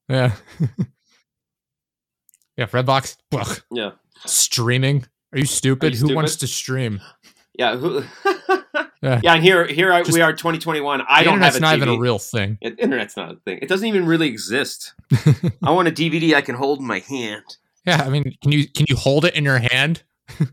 Yeah. 0.10 0.34
yeah, 2.58 2.66
Redbox. 2.66 3.18
Ugh. 3.34 3.62
Yeah, 3.72 3.92
Streaming. 4.26 5.06
Are 5.34 5.40
you 5.40 5.46
stupid? 5.46 5.86
Are 5.86 5.88
you 5.88 5.92
Who 5.94 5.98
stupid? 6.08 6.16
wants 6.16 6.36
to 6.38 6.48
stream? 6.48 7.02
yeah. 7.58 7.76
Who, 7.78 8.04
Yeah. 9.04 9.20
yeah, 9.24 9.34
and 9.34 9.44
here, 9.44 9.66
here 9.66 9.92
Just- 10.04 10.14
we 10.14 10.22
are, 10.22 10.32
2021. 10.32 11.02
I 11.10 11.24
don't 11.24 11.40
have 11.42 11.56
a 11.56 11.60
not 11.60 11.74
TV. 11.74 11.78
even 11.78 11.90
a 11.90 11.98
real 11.98 12.20
thing. 12.20 12.60
It- 12.62 12.80
internet's 12.80 13.18
not 13.18 13.32
a 13.32 13.36
thing. 13.38 13.58
It 13.60 13.68
doesn't 13.68 13.88
even 13.88 14.06
really 14.06 14.28
exist. 14.28 14.94
I 15.64 15.72
want 15.72 15.88
a 15.88 15.92
DVD 15.92 16.36
I 16.36 16.42
can 16.42 16.54
hold 16.54 16.80
in 16.82 16.86
my 16.86 17.00
hand. 17.00 17.58
Yeah, 17.84 18.04
I 18.06 18.10
mean, 18.10 18.36
can 18.44 18.52
you 18.52 18.68
can 18.68 18.86
you 18.88 18.96
hold 18.96 19.26
it 19.26 19.34
in 19.34 19.44
your 19.44 19.58
hand? 19.58 20.04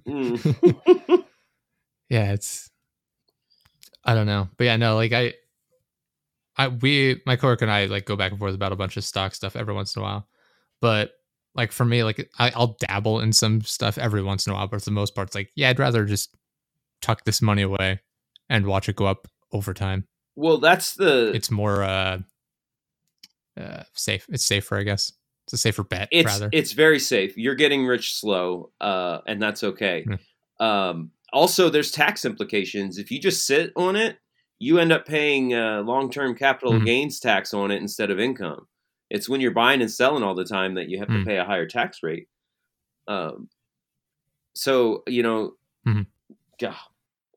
Mm. 0.07 1.25
yeah 2.09 2.33
it's 2.33 2.71
i 4.05 4.14
don't 4.14 4.27
know 4.27 4.49
but 4.57 4.64
yeah 4.64 4.77
no 4.77 4.97
like 4.97 5.12
i 5.12 5.35
i 6.57 6.69
we 6.69 7.21
my 7.27 7.37
coworker 7.37 7.64
and 7.64 7.73
i 7.73 7.87
like 7.87 8.05
go 8.05 8.17
back 8.17 8.31
and 8.31 8.38
forth 8.38 8.55
about 8.55 8.73
a 8.73 8.77
bunch 8.77 8.97
of 8.97 9.05
stock 9.05 9.35
stuff 9.35 9.57
every 9.57 9.75
once 9.75 9.95
in 9.95 10.01
a 10.01 10.05
while 10.05 10.27
but 10.81 11.12
like 11.55 11.73
for 11.73 11.85
me 11.85 12.05
like 12.05 12.31
I, 12.38 12.51
i'll 12.55 12.77
dabble 12.81 13.21
in 13.21 13.33
some 13.33 13.62
stuff 13.62 13.99
every 13.99 14.23
once 14.23 14.47
in 14.47 14.53
a 14.53 14.57
while 14.57 14.67
but 14.67 14.81
for 14.81 14.85
the 14.85 14.91
most 14.91 15.14
part 15.14 15.29
it's 15.29 15.35
like 15.35 15.51
yeah 15.55 15.69
i'd 15.71 15.79
rather 15.79 16.05
just 16.05 16.35
tuck 17.03 17.25
this 17.25 17.43
money 17.43 17.62
away 17.62 18.01
and 18.49 18.67
watch 18.67 18.88
it 18.88 18.97
go 18.97 19.07
up 19.07 19.29
over 19.53 19.75
time 19.75 20.07
well, 20.37 20.59
that's 20.59 20.95
the. 20.95 21.33
it's 21.35 21.51
more 21.51 21.83
uh 21.83 22.19
uh 23.59 23.83
safe 23.93 24.25
it's 24.29 24.45
safer 24.45 24.79
i 24.79 24.85
guess 24.85 25.12
it's 25.49 25.55
a 25.55 25.59
safer 25.59 25.83
bet 25.83 26.09
it's 26.13 26.27
rather 26.27 26.49
it's 26.53 26.73
very 26.73 26.99
safe. 26.99 27.37
You're 27.37 27.55
getting 27.55 27.87
rich 27.87 28.15
slow, 28.15 28.71
uh, 28.81 29.19
and 29.27 29.41
that's 29.43 29.65
okay. 29.65 30.05
Hmm. 30.05 30.65
Um, 30.65 31.11
also, 31.33 31.69
there's 31.71 31.91
tax 31.91 32.25
implications. 32.25 32.99
If 32.99 33.11
you 33.11 33.19
just 33.21 33.47
sit 33.47 33.73
on 33.77 33.97
it, 33.97 34.19
you 34.59 34.79
end 34.79 34.93
up 34.93 35.07
paying 35.07 35.55
uh, 35.55 35.83
long-term 35.83 36.35
capital 36.37 36.75
Mhm. 36.75 36.85
gains 36.85 37.21
tax 37.21 37.55
on 37.55 37.71
it 37.71 37.81
instead 37.81 38.11
of 38.11 38.19
income. 38.21 38.67
It's 39.11 39.29
when 39.29 39.41
you're 39.41 39.53
buying 39.53 39.81
and 39.81 39.91
selling 39.91 40.23
all 40.23 40.35
the 40.35 40.45
time 40.45 40.75
that 40.75 40.89
you 40.89 40.99
have 40.99 41.09
to 41.09 41.19
Hmm. 41.21 41.25
pay 41.25 41.37
a 41.39 41.45
higher 41.45 41.67
tax 41.67 42.03
rate. 42.03 42.29
Um, 43.07 43.49
so 44.55 45.03
you 45.07 45.23
know, 45.23 45.55
Mhm. 45.87 46.07
yeah, 46.61 46.75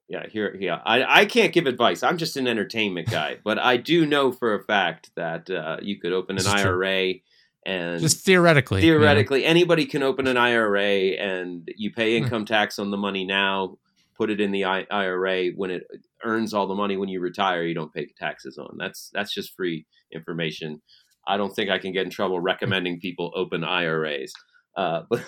yeah. 0.09 0.27
Here, 0.27 0.55
yeah. 0.59 0.81
I 0.85 1.21
I 1.21 1.25
can't 1.25 1.53
give 1.53 1.65
advice. 1.67 2.03
I'm 2.03 2.17
just 2.17 2.35
an 2.37 2.47
entertainment 2.47 3.09
guy, 3.09 3.37
but 3.43 3.57
I 3.59 3.77
do 3.77 4.05
know 4.05 4.31
for 4.31 4.53
a 4.55 4.63
fact 4.63 5.11
that 5.15 5.49
uh, 5.49 5.77
you 5.81 5.97
could 5.99 6.13
open 6.13 6.37
an 6.37 6.47
IRA. 6.47 7.13
true. 7.13 7.21
And 7.65 8.01
just 8.01 8.25
theoretically 8.25 8.81
theoretically 8.81 9.45
anybody 9.45 9.85
can 9.85 10.01
open 10.01 10.25
an 10.27 10.35
ira 10.37 10.81
and 10.83 11.69
you 11.77 11.91
pay 11.91 12.17
Hmm. 12.17 12.23
income 12.23 12.45
tax 12.45 12.79
on 12.79 12.89
the 12.89 12.97
money 12.97 13.23
now 13.23 13.77
put 14.17 14.29
it 14.31 14.41
in 14.41 14.51
the 14.51 14.65
I- 14.65 14.87
ira 14.89 15.49
when 15.55 15.69
it 15.71 15.83
earns 16.23 16.53
all 16.55 16.65
the 16.67 16.73
money 16.75 16.97
when 16.97 17.09
you 17.09 17.19
retire 17.19 17.63
you 17.63 17.73
don't 17.75 17.93
pay 17.93 18.07
taxes 18.17 18.57
on. 18.57 18.77
That's 18.79 19.09
that's 19.13 19.33
just 19.33 19.55
free 19.55 19.85
information. 20.11 20.81
I 21.27 21.37
don't 21.37 21.53
think 21.55 21.69
i 21.69 21.77
can 21.77 21.91
get 21.93 22.03
in 22.03 22.09
trouble 22.09 22.39
recommending 22.39 22.99
people 22.99 23.31
open 23.35 23.63
iras 23.63 24.33
uh, 24.75 25.03
but 25.09 25.23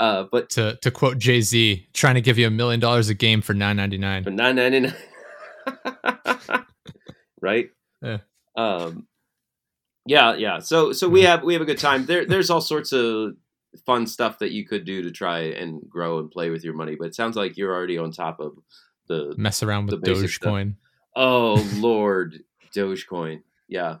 uh, 0.00 0.24
but 0.32 0.48
to 0.50 0.78
to 0.80 0.90
quote 0.90 1.18
jay-z 1.18 1.86
trying 1.92 2.14
to 2.14 2.20
give 2.22 2.38
you 2.38 2.46
a 2.46 2.50
million 2.50 2.80
dollars 2.80 3.10
a 3.10 3.14
game 3.14 3.42
for 3.42 3.52
9.99 3.54 4.24
but 4.24 4.32
nine 4.32 4.56
ninety 4.56 4.80
nine, 4.80 4.94
right? 7.40 7.68
Yeah. 8.02 8.18
Um, 8.56 9.06
yeah, 10.06 10.34
yeah. 10.34 10.58
So 10.58 10.92
so 10.92 11.08
we 11.08 11.22
have 11.22 11.42
we 11.42 11.52
have 11.54 11.62
a 11.62 11.66
good 11.66 11.78
time. 11.78 12.06
There 12.06 12.24
there's 12.26 12.50
all 12.50 12.60
sorts 12.60 12.92
of 12.92 13.32
fun 13.86 14.06
stuff 14.06 14.38
that 14.38 14.52
you 14.52 14.66
could 14.66 14.84
do 14.84 15.02
to 15.02 15.10
try 15.10 15.40
and 15.40 15.80
grow 15.88 16.18
and 16.18 16.30
play 16.30 16.50
with 16.50 16.64
your 16.64 16.74
money. 16.74 16.94
But 16.98 17.06
it 17.08 17.14
sounds 17.14 17.36
like 17.36 17.56
you're 17.56 17.72
already 17.74 17.98
on 17.98 18.10
top 18.12 18.38
of 18.40 18.52
the. 19.08 19.34
mess 19.36 19.62
around 19.62 19.86
with 19.86 20.02
dogecoin 20.02 20.76
Oh 21.16 21.54
Lord, 21.76 22.40
Dogecoin. 22.74 23.42
Yeah, 23.68 23.98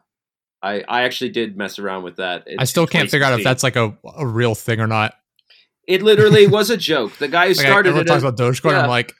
I 0.62 0.82
I 0.88 1.02
actually 1.02 1.30
did 1.30 1.56
mess 1.56 1.78
around 1.78 2.02
with 2.02 2.16
that. 2.16 2.46
I 2.58 2.64
still 2.64 2.86
can't 2.86 3.10
figure 3.10 3.26
out 3.26 3.38
if 3.38 3.44
that's 3.44 3.62
like 3.62 3.76
a, 3.76 3.96
a 4.16 4.26
real 4.26 4.54
thing 4.54 4.80
or 4.80 4.86
not. 4.86 5.14
It 5.86 6.02
literally 6.02 6.46
was 6.58 6.70
a 6.70 6.76
joke. 6.76 7.16
The 7.18 7.28
guy 7.28 7.44
who 7.48 7.54
Like, 7.54 7.66
started 7.66 7.88
everyone 7.90 8.06
it. 8.06 8.08
talks 8.08 8.22
about 8.22 8.36
Dogecoin. 8.36 8.70
yeah. 8.72 8.82
I'm 8.82 8.88
like, 8.88 9.12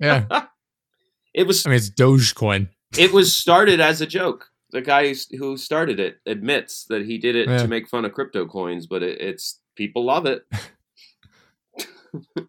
yeah. 0.00 0.46
it 1.34 1.46
was 1.46 1.64
I 1.66 1.70
mean, 1.70 1.76
it's 1.76 1.90
Dogecoin. 1.90 2.68
it 2.98 3.12
was 3.12 3.34
started 3.34 3.80
as 3.80 4.00
a 4.00 4.06
joke. 4.06 4.48
The 4.76 4.82
guy 4.82 5.14
who 5.38 5.56
started 5.56 5.98
it 5.98 6.18
admits 6.26 6.84
that 6.90 7.06
he 7.06 7.16
did 7.16 7.34
it 7.34 7.48
Yeah. 7.48 7.62
to 7.62 7.66
make 7.66 7.88
fun 7.88 8.04
of 8.04 8.12
crypto 8.12 8.44
coins, 8.46 8.86
but 8.86 9.02
it, 9.02 9.22
it's 9.22 9.58
people 9.74 10.04
love 10.04 10.26
it. 10.26 10.42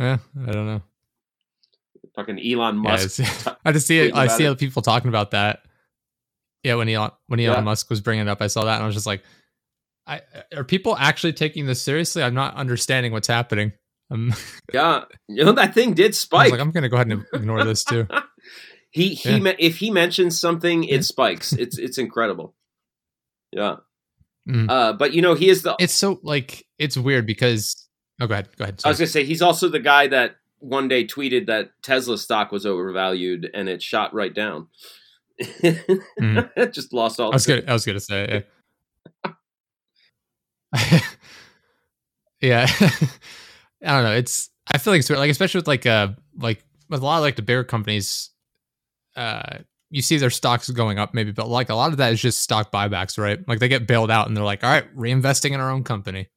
Yeah, 0.00 0.18
I 0.48 0.50
don't 0.50 0.66
know. 0.66 0.82
Fucking 2.16 2.38
Elon 2.40 2.76
Yeah, 2.76 2.90
Musk. 2.90 3.20
it's- 3.20 3.48
I 3.64 3.70
just 3.70 3.86
see 3.86 3.98
it. 4.00 4.14
I 4.16 4.26
see 4.26 4.44
it. 4.44 4.58
people 4.58 4.82
talking 4.82 5.08
about 5.08 5.30
that. 5.30 5.62
Yeah, 6.64 6.74
when 6.74 6.88
Elon 6.88 7.12
when 7.28 7.38
Elon 7.38 7.58
Yeah. 7.58 7.62
Musk 7.62 7.90
was 7.90 8.00
bringing 8.00 8.26
it 8.26 8.30
up, 8.30 8.42
I 8.42 8.48
saw 8.48 8.64
that 8.64 8.74
and 8.74 8.82
I 8.82 8.86
was 8.86 8.94
just 8.96 9.06
like, 9.06 9.22
I, 10.08 10.22
are 10.56 10.64
people 10.64 10.96
actually 10.98 11.32
taking 11.34 11.66
this 11.66 11.80
seriously? 11.80 12.22
I'm 12.24 12.34
not 12.34 12.56
understanding 12.56 13.12
what's 13.12 13.28
happening. 13.28 13.72
Um, 14.10 14.32
yeah, 14.72 15.04
you 15.28 15.44
know 15.44 15.52
that 15.52 15.74
thing 15.74 15.94
did 15.94 16.08
I 16.08 16.14
spike. 16.14 16.50
like, 16.50 16.60
I'm 16.60 16.72
gonna 16.72 16.88
go 16.88 16.96
ahead 16.96 17.08
and 17.12 17.24
ignore 17.32 17.62
this 17.64 17.84
too. 17.84 18.08
He 18.94 19.14
he 19.14 19.30
Yeah. 19.32 19.38
me- 19.40 19.56
if 19.58 19.76
he 19.78 19.90
mentions 19.90 20.40
something, 20.40 20.84
it 20.84 21.04
spikes. 21.04 21.52
It's 21.52 21.76
it's 21.78 21.98
incredible. 21.98 22.54
Yeah, 23.52 23.76
Mm. 24.48 24.68
Uh, 24.70 24.92
but 24.92 25.12
you 25.14 25.22
know, 25.22 25.34
he 25.34 25.48
is 25.48 25.62
the. 25.62 25.74
It's 25.78 25.94
so 25.94 26.20
like 26.22 26.66
it's 26.78 26.96
weird 26.96 27.26
because 27.26 27.88
oh, 28.20 28.26
go 28.26 28.34
ahead, 28.34 28.48
go 28.56 28.64
ahead. 28.64 28.80
I 28.84 28.88
was 28.88 28.98
gonna 28.98 29.06
say 29.08 29.24
he's 29.24 29.40
also 29.42 29.68
the 29.68 29.80
guy 29.80 30.06
that 30.08 30.36
one 30.58 30.86
day 30.88 31.06
tweeted 31.06 31.46
that 31.46 31.70
Tesla 31.82 32.16
stock 32.18 32.52
was 32.52 32.64
overvalued 32.66 33.50
and 33.54 33.68
it 33.68 33.82
shot 33.82 34.12
right 34.14 34.32
down. 34.34 34.68
Just 36.72 36.92
lost 36.92 37.20
all. 37.20 37.32
I 37.32 37.36
was 37.36 37.46
gonna, 37.46 37.62
I 37.66 37.72
was 37.72 37.84
gonna 37.86 38.00
say, 38.00 38.44
yeah. 39.24 39.30
yeah. 42.40 42.66
I 43.84 43.92
don't 43.92 44.04
know. 44.04 44.12
It's 44.14 44.50
I 44.72 44.78
feel 44.78 44.92
like 44.92 45.00
it's 45.00 45.08
weird, 45.08 45.18
like 45.20 45.30
especially 45.30 45.58
with 45.58 45.68
like 45.68 45.86
uh 45.86 46.08
like 46.38 46.64
with 46.88 47.00
a 47.02 47.04
lot 47.04 47.18
of 47.18 47.22
like 47.22 47.36
the 47.36 47.42
bigger 47.42 47.64
companies, 47.64 48.30
uh, 49.16 49.58
you 49.90 50.02
see 50.02 50.16
their 50.16 50.30
stocks 50.30 50.68
going 50.70 50.98
up 50.98 51.14
maybe, 51.14 51.30
but 51.30 51.48
like 51.48 51.70
a 51.70 51.74
lot 51.74 51.92
of 51.92 51.98
that 51.98 52.12
is 52.12 52.20
just 52.20 52.40
stock 52.40 52.72
buybacks, 52.72 53.18
right? 53.18 53.38
Like 53.46 53.60
they 53.60 53.68
get 53.68 53.86
bailed 53.86 54.10
out 54.10 54.26
and 54.26 54.36
they're 54.36 54.44
like, 54.44 54.64
all 54.64 54.70
right, 54.70 54.96
reinvesting 54.96 55.52
in 55.52 55.60
our 55.60 55.70
own 55.70 55.84
company. 55.84 56.28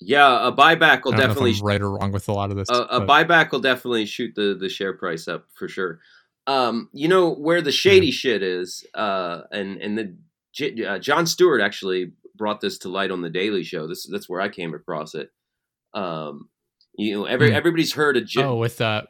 Yeah, 0.00 0.48
a 0.48 0.52
buyback 0.52 1.04
will 1.04 1.14
I 1.14 1.16
don't 1.16 1.28
know 1.28 1.34
definitely 1.34 1.54
right 1.62 1.80
or 1.80 1.90
wrong 1.90 2.12
with 2.12 2.28
a 2.28 2.32
lot 2.32 2.50
of 2.50 2.56
this. 2.56 2.68
a, 2.68 2.74
a 2.82 3.06
buyback 3.06 3.50
will 3.50 3.60
definitely 3.60 4.04
shoot 4.04 4.34
the 4.34 4.54
the 4.58 4.68
share 4.68 4.92
price 4.92 5.26
up 5.26 5.46
for 5.54 5.68
sure. 5.68 6.00
Um, 6.46 6.90
you 6.92 7.08
know 7.08 7.34
where 7.34 7.62
the 7.62 7.72
shady 7.72 8.10
shit 8.10 8.42
is, 8.42 8.84
uh, 8.94 9.42
and 9.50 9.80
and 9.80 9.96
the 9.96 10.16
J- 10.52 10.84
uh, 10.84 10.98
Jon 10.98 11.26
Stewart 11.26 11.62
actually 11.62 12.12
brought 12.34 12.60
this 12.60 12.76
to 12.78 12.90
light 12.90 13.10
on 13.10 13.22
the 13.22 13.30
Daily 13.30 13.64
Show. 13.64 13.86
This 13.86 14.06
that's 14.06 14.28
where 14.28 14.40
I 14.40 14.50
came 14.50 14.74
across 14.74 15.14
it. 15.14 15.30
Um, 15.94 16.50
you 16.98 17.14
know, 17.14 17.24
every 17.24 17.50
Hmm. 17.50 17.56
everybody's 17.56 17.94
heard 17.94 18.18
of 18.18 18.26
Jim, 18.26 18.44
oh, 18.46 18.56
with 18.56 18.80
uh, 18.82 18.84
are 18.84 19.06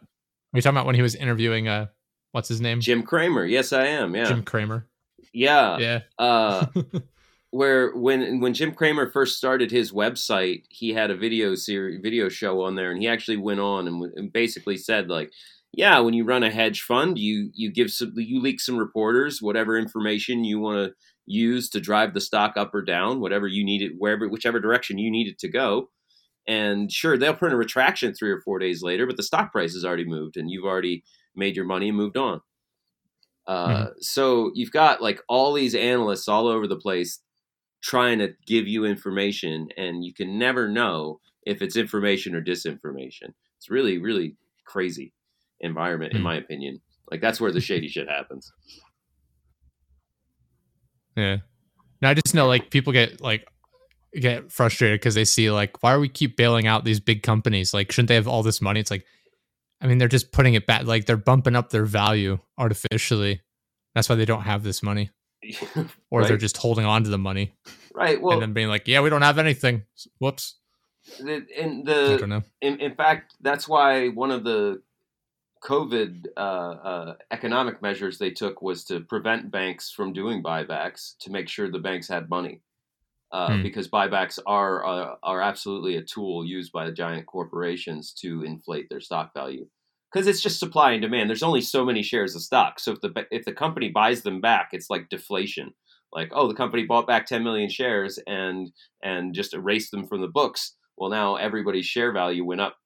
you 0.55 0.63
talking 0.63 0.77
about 0.77 0.87
when 0.87 0.95
he 0.95 1.03
was 1.03 1.17
interviewing 1.17 1.67
uh, 1.67 1.87
what's 2.33 2.49
his 2.49 2.61
name? 2.61 2.81
Jim 2.81 3.03
Cramer. 3.03 3.45
Yes, 3.45 3.73
I 3.73 3.87
am. 3.87 4.15
Yeah, 4.15 4.25
Jim 4.25 4.43
Cramer. 4.43 4.87
yeah. 5.33 5.79
Yeah. 5.79 6.01
Uh, 6.19 6.67
where 7.51 7.95
when 7.95 8.41
when 8.41 8.55
Jim 8.55 8.73
Cramer 8.73 9.11
first 9.11 9.37
started 9.37 9.71
his 9.71 9.93
website, 9.93 10.65
he 10.69 10.93
had 10.93 11.11
a 11.11 11.17
video 11.17 11.55
series, 11.55 12.01
video 12.03 12.29
show 12.29 12.63
on 12.63 12.75
there, 12.75 12.91
and 12.91 13.01
he 13.01 13.09
actually 13.09 13.39
went 13.39 13.61
on 13.61 13.89
and, 13.89 14.13
and 14.17 14.33
basically 14.33 14.77
said 14.77 15.09
like, 15.09 15.33
yeah, 15.73 15.99
when 16.01 16.15
you 16.15 16.25
run 16.25 16.43
a 16.43 16.51
hedge 16.51 16.83
fund, 16.83 17.19
you 17.19 17.51
you 17.55 17.71
give 17.73 17.91
some 17.91 18.13
you 18.17 18.41
leak 18.41 18.61
some 18.61 18.77
reporters 18.77 19.41
whatever 19.41 19.79
information 19.79 20.45
you 20.45 20.59
want 20.59 20.89
to 20.89 20.95
use 21.27 21.69
to 21.71 21.81
drive 21.81 22.15
the 22.15 22.21
stock 22.21 22.57
up 22.57 22.75
or 22.75 22.83
down, 22.83 23.21
whatever 23.21 23.47
you 23.47 23.65
need 23.65 23.83
it, 23.83 23.93
wherever 23.99 24.29
whichever 24.29 24.61
direction 24.61 24.99
you 24.99 25.11
need 25.11 25.29
it 25.29 25.39
to 25.41 25.49
go. 25.49 25.89
And 26.49 26.93
sure, 26.93 27.19
they'll 27.19 27.35
print 27.35 27.55
a 27.55 27.59
retraction 27.59 28.15
three 28.15 28.31
or 28.31 28.41
four 28.41 28.59
days 28.59 28.83
later, 28.83 29.07
but 29.07 29.17
the 29.17 29.23
stock 29.23 29.51
price 29.51 29.75
has 29.75 29.85
already 29.85 30.05
moved, 30.05 30.37
and 30.37 30.51
you've 30.51 30.65
already 30.65 31.03
made 31.37 31.57
your 31.57 31.65
money 31.67 31.89
and 31.89 31.97
moved 31.97 32.17
on. 32.17 32.41
Uh, 33.47 33.89
So 34.01 34.51
you've 34.55 34.73
got 34.73 35.01
like 35.03 35.21
all 35.29 35.53
these 35.53 35.75
analysts 35.75 36.29
all 36.29 36.49
over 36.49 36.67
the 36.67 36.77
place 36.77 37.21
trying 37.83 38.19
to 38.19 38.35
give 38.47 38.67
you 38.67 38.85
information, 38.85 39.69
and 39.77 40.05
you 40.05 40.13
can 40.13 40.39
never 40.39 40.69
know 40.69 41.21
if 41.45 41.63
it's 41.63 41.77
information 41.77 42.35
or 42.35 42.43
disinformation. 42.43 43.35
It's 43.59 43.71
really, 43.71 43.99
really 43.99 44.37
crazy 44.65 45.13
environment, 45.61 46.13
in 46.13 46.19
Hmm. 46.19 46.25
my 46.25 46.37
opinion. 46.37 46.81
Like 47.11 47.21
that's 47.21 47.41
where 47.41 47.53
the 47.53 47.61
shady 47.61 47.89
shit 47.89 48.09
happens. 48.09 48.53
Yeah. 51.17 51.39
No, 52.03 52.11
I 52.11 52.15
just 52.15 52.35
know 52.35 52.47
like 52.47 52.71
people 52.71 52.93
get 52.93 53.21
like 53.21 53.47
get 54.15 54.51
frustrated 54.51 55.01
because 55.01 55.15
they 55.15 55.25
see 55.25 55.51
like 55.51 55.83
why 55.83 55.93
are 55.93 56.01
we 56.01 56.09
keep 56.09 56.37
bailing 56.37 56.67
out 56.67 56.85
these 56.85 57.01
big 57.01 57.23
companies? 57.23 57.73
Like 57.73 57.93
shouldn't 57.93 58.09
they 58.09 58.15
have 58.17 58.29
all 58.29 58.43
this 58.43 58.61
money? 58.61 58.81
It's 58.81 58.91
like 58.91 59.05
I 59.81 59.87
mean 59.87 59.99
they're 59.99 60.09
just 60.09 60.33
putting 60.33 60.55
it 60.55 60.67
back 60.67 60.85
like 60.85 61.07
they're 61.07 61.17
bumping 61.17 61.57
up 61.57 61.71
their 61.71 61.85
value 61.85 62.39
artificially. 62.59 63.43
That's 63.95 64.09
why 64.09 64.15
they 64.15 64.25
don't 64.25 64.43
have 64.43 64.63
this 64.63 64.83
money. 64.83 65.11
Or 66.11 66.25
they're 66.25 66.39
just 66.39 66.57
holding 66.57 66.87
on 66.87 67.05
to 67.05 67.11
the 67.11 67.19
money 67.19 67.53
right. 67.97 68.21
Well, 68.21 68.35
and 68.35 68.43
then 68.43 68.53
being 68.53 68.69
like, 68.69 68.87
Yeah, 68.87 69.01
we 69.01 69.11
don't 69.11 69.23
have 69.23 69.39
anything. 69.39 69.83
Whoops. 70.19 70.57
the, 71.19 71.47
and 71.59 71.87
the 71.87 72.45
in, 72.61 72.81
in 72.81 72.95
fact, 72.95 73.35
that's 73.41 73.67
why 73.67 74.09
one 74.09 74.31
of 74.31 74.45
the 74.45 74.83
COVID 75.65 76.27
uh, 76.37 76.41
uh, 76.41 77.15
economic 77.31 77.83
measures 77.83 78.19
they 78.19 78.31
took 78.31 78.63
was 78.63 78.85
to 78.85 79.01
prevent 79.01 79.51
banks 79.51 79.91
from 79.91 80.13
doing 80.13 80.43
buybacks 80.43 81.17
to 81.21 81.31
make 81.31 81.49
sure 81.49 81.71
the 81.71 81.79
banks 81.79 82.09
had 82.09 82.29
money, 82.29 82.61
uh, 83.33 83.57
Hmm. 83.57 83.63
because 83.63 83.89
buybacks 83.89 84.39
are 84.47 84.87
uh, 84.87 85.15
are 85.23 85.41
absolutely 85.41 85.97
a 85.97 86.03
tool 86.03 86.45
used 86.45 86.73
by 86.73 86.87
the 86.87 86.93
giant 86.93 87.27
corporations 87.27 88.13
to 88.21 88.43
inflate 88.43 88.89
their 88.89 89.01
stock 89.01 89.33
value. 89.35 89.67
Because 90.13 90.27
it's 90.29 90.41
just 90.41 90.61
supply 90.61 90.93
and 90.93 91.03
demand. 91.03 91.29
There's 91.29 91.43
only 91.43 91.61
so 91.61 91.85
many 91.85 92.03
shares 92.03 92.35
of 92.37 92.43
stock. 92.43 92.79
So 92.81 92.93
if 92.93 93.01
the 93.01 93.27
if 93.31 93.45
the 93.45 93.53
company 93.53 93.91
buys 93.91 94.23
them 94.23 94.41
back, 94.41 94.69
it's 94.73 94.91
like 94.91 95.09
deflation. 95.09 95.75
Like 96.13 96.31
oh, 96.33 96.49
the 96.49 96.55
company 96.55 96.85
bought 96.85 97.07
back 97.07 97.27
10 97.27 97.43
million 97.43 97.69
shares 97.69 98.19
and 98.27 98.71
and 99.03 99.35
just 99.35 99.55
erased 99.55 99.91
them 99.91 100.07
from 100.07 100.21
the 100.21 100.29
books. 100.29 100.75
Well, 100.97 101.11
now 101.11 101.37
everybody's 101.37 101.87
share 101.87 102.13
value 102.13 102.45
went 102.45 102.61
up 102.61 102.77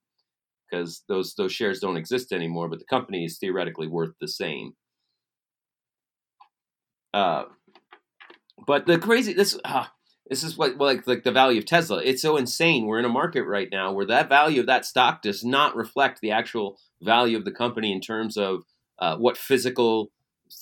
because 0.71 1.05
those 1.09 1.35
those 1.35 1.53
shares 1.53 1.81
don't 1.81 1.97
exist 1.97 2.33
anymore, 2.33 2.69
but 2.69 2.79
the 2.79 2.85
company 2.87 3.25
is 3.25 3.39
theoretically 3.39 3.89
worth 3.89 4.15
the 4.21 4.29
same. 4.29 4.73
Uh, 7.13 7.45
but 8.67 8.87
the 8.87 8.99
crazy 8.99 9.33
this 9.33 9.59
ah, 9.65 9.93
this 10.31 10.43
is 10.45 10.57
what 10.57 10.79
like 10.79 11.07
like 11.07 11.25
the 11.25 11.33
value 11.33 11.59
of 11.59 11.67
Tesla. 11.67 12.01
It's 12.03 12.23
so 12.23 12.37
insane. 12.39 12.87
We're 12.87 13.01
in 13.01 13.05
a 13.05 13.11
market 13.11 13.45
right 13.45 13.69
now 13.71 13.93
where 13.93 14.07
that 14.07 14.29
value 14.31 14.61
of 14.61 14.67
that 14.67 14.87
stock 14.87 15.23
does 15.23 15.45
not 15.45 15.77
reflect 15.77 16.21
the 16.21 16.31
actual 16.31 16.79
value 17.03 17.37
of 17.37 17.45
the 17.45 17.51
company 17.53 17.93
in 17.93 18.01
terms 18.01 18.37
of 18.39 18.63
uh, 19.01 19.17
what 19.17 19.37
physical 19.37 20.11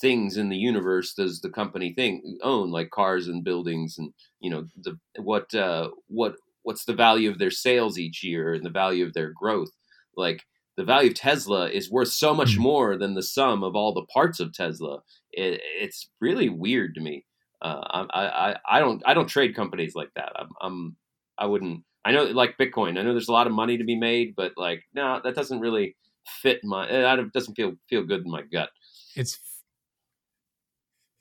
things 0.00 0.37
in 0.37 0.48
the 0.48 0.57
universe 0.57 1.14
does 1.14 1.40
the 1.40 1.50
company 1.50 1.92
thing 1.94 2.38
own, 2.42 2.70
like 2.70 2.90
cars 2.90 3.28
and 3.28 3.44
buildings, 3.44 3.96
and 3.98 4.12
you 4.40 4.50
know 4.50 4.66
the 4.76 4.98
what 5.20 5.54
uh, 5.54 5.90
what 6.09 6.37
what's 6.62 6.85
the 6.87 6.94
value 6.94 7.31
of 7.31 7.38
their 7.38 7.50
sales 7.50 7.98
each 7.98 8.24
year 8.24 8.54
and 8.54 8.64
the 8.64 8.70
value 8.70 9.04
of 9.07 9.12
their 9.14 9.31
growth. 9.31 9.70
Like 10.16 10.44
the 10.76 10.85
value 10.85 11.11
of 11.11 11.14
Tesla 11.16 11.68
is 11.68 11.90
worth 11.90 12.09
so 12.09 12.35
much 12.35 12.57
Mhm. 12.57 12.61
more 12.61 12.96
than 12.96 13.14
the 13.14 13.22
sum 13.22 13.62
of 13.62 13.74
all 13.76 13.92
the 13.92 14.07
parts 14.12 14.40
of 14.40 14.52
Tesla. 14.52 15.02
It, 15.33 15.61
it's 15.62 16.09
really 16.20 16.48
weird 16.48 16.94
to 16.94 17.00
me. 17.00 17.24
Uh, 17.61 18.05
I, 18.11 18.27
I 18.27 18.57
I 18.77 18.81
don't 18.81 19.03
I 19.07 19.14
don't 19.14 19.27
trade 19.27 19.57
companies 19.57 19.94
like 19.94 20.11
that. 20.14 20.33
I'm, 20.37 20.49
I'm 20.61 20.97
I 21.37 21.47
wouldn't. 21.47 21.85
I 22.05 22.12
know 22.12 22.25
like 22.25 22.57
Bitcoin. 22.59 22.99
I 22.99 23.03
know 23.03 23.12
there's 23.12 23.29
a 23.29 23.33
lot 23.33 23.47
of 23.47 23.53
money 23.53 23.79
to 23.79 23.85
be 23.85 23.97
made, 23.97 24.35
but 24.37 24.53
like 24.57 24.85
no, 24.94 25.21
that 25.25 25.35
doesn't 25.35 25.61
really 25.61 25.97
fit 26.42 26.61
my. 26.64 26.87
That 26.87 27.33
doesn't 27.33 27.55
feel 27.55 27.75
feel 27.88 28.05
good 28.05 28.25
in 28.25 28.31
my 28.31 28.42
gut. 28.42 28.71
It's 29.16 29.38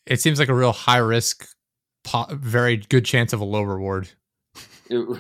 it 0.06 0.21
seems 0.21 0.39
like 0.39 0.50
a 0.50 0.54
real 0.54 0.71
high 0.71 0.97
risk, 1.00 1.47
po- 2.04 2.28
very 2.32 2.78
good 2.78 3.04
chance 3.06 3.34
of 3.34 3.41
a 3.41 3.45
low 3.45 3.63
reward. 3.63 4.10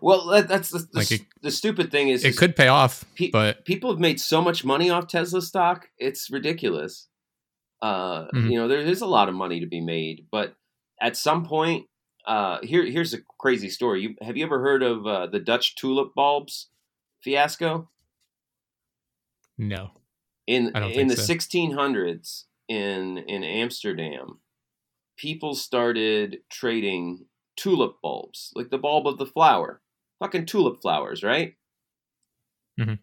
Well, 0.00 0.26
that, 0.28 0.48
that's 0.48 0.70
the, 0.70 0.78
the, 0.78 0.88
Like 0.94 1.10
it- 1.12 1.26
the 1.42 1.50
stupid 1.50 1.90
thing 1.90 2.08
is 2.08 2.24
It 2.24 2.28
is 2.30 2.38
could 2.38 2.56
pay 2.56 2.68
off, 2.68 3.04
pe- 3.14 3.30
but 3.30 3.64
people 3.64 3.90
have 3.90 4.00
made 4.00 4.18
so 4.20 4.40
much 4.40 4.64
money 4.64 4.88
off 4.90 5.08
Tesla 5.08 5.42
stock. 5.42 5.88
It's 5.98 6.30
ridiculous. 6.30 7.08
Uh, 7.82 8.26
Mhm. 8.32 8.50
You 8.50 8.58
know, 8.58 8.68
there 8.68 8.80
is 8.80 9.00
a 9.02 9.06
lot 9.06 9.28
of 9.28 9.34
money 9.34 9.60
to 9.60 9.66
be 9.66 9.80
made, 9.80 10.26
but 10.30 10.56
at 11.00 11.16
some 11.16 11.44
point, 11.44 11.88
uh, 12.26 12.58
here 12.62 12.84
here's 12.84 13.14
a 13.14 13.22
crazy 13.38 13.68
story. 13.68 14.02
You 14.02 14.16
have 14.22 14.36
you 14.36 14.44
ever 14.44 14.60
heard 14.60 14.82
of 14.82 15.06
uh, 15.06 15.26
the 15.26 15.40
Dutch 15.40 15.74
tulip 15.76 16.14
bulbs 16.14 16.70
fiasco? 17.20 17.90
no. 19.58 19.90
in 20.46 20.74
in 20.76 21.08
the 21.08 21.16
so. 21.16 21.22
1600s 21.22 22.44
in 22.68 23.18
in 23.18 23.44
Amsterdam, 23.44 24.40
people 25.16 25.54
started 25.54 26.42
trading 26.50 27.26
tulip 27.56 28.00
bulbs, 28.02 28.52
like 28.54 28.70
the 28.70 28.78
bulb 28.78 29.06
of 29.06 29.18
the 29.18 29.26
flower, 29.26 29.82
fucking 30.18 30.46
tulip 30.46 30.80
flowers, 30.80 31.22
right? 31.22 31.56
Mm-hmm. 32.78 32.94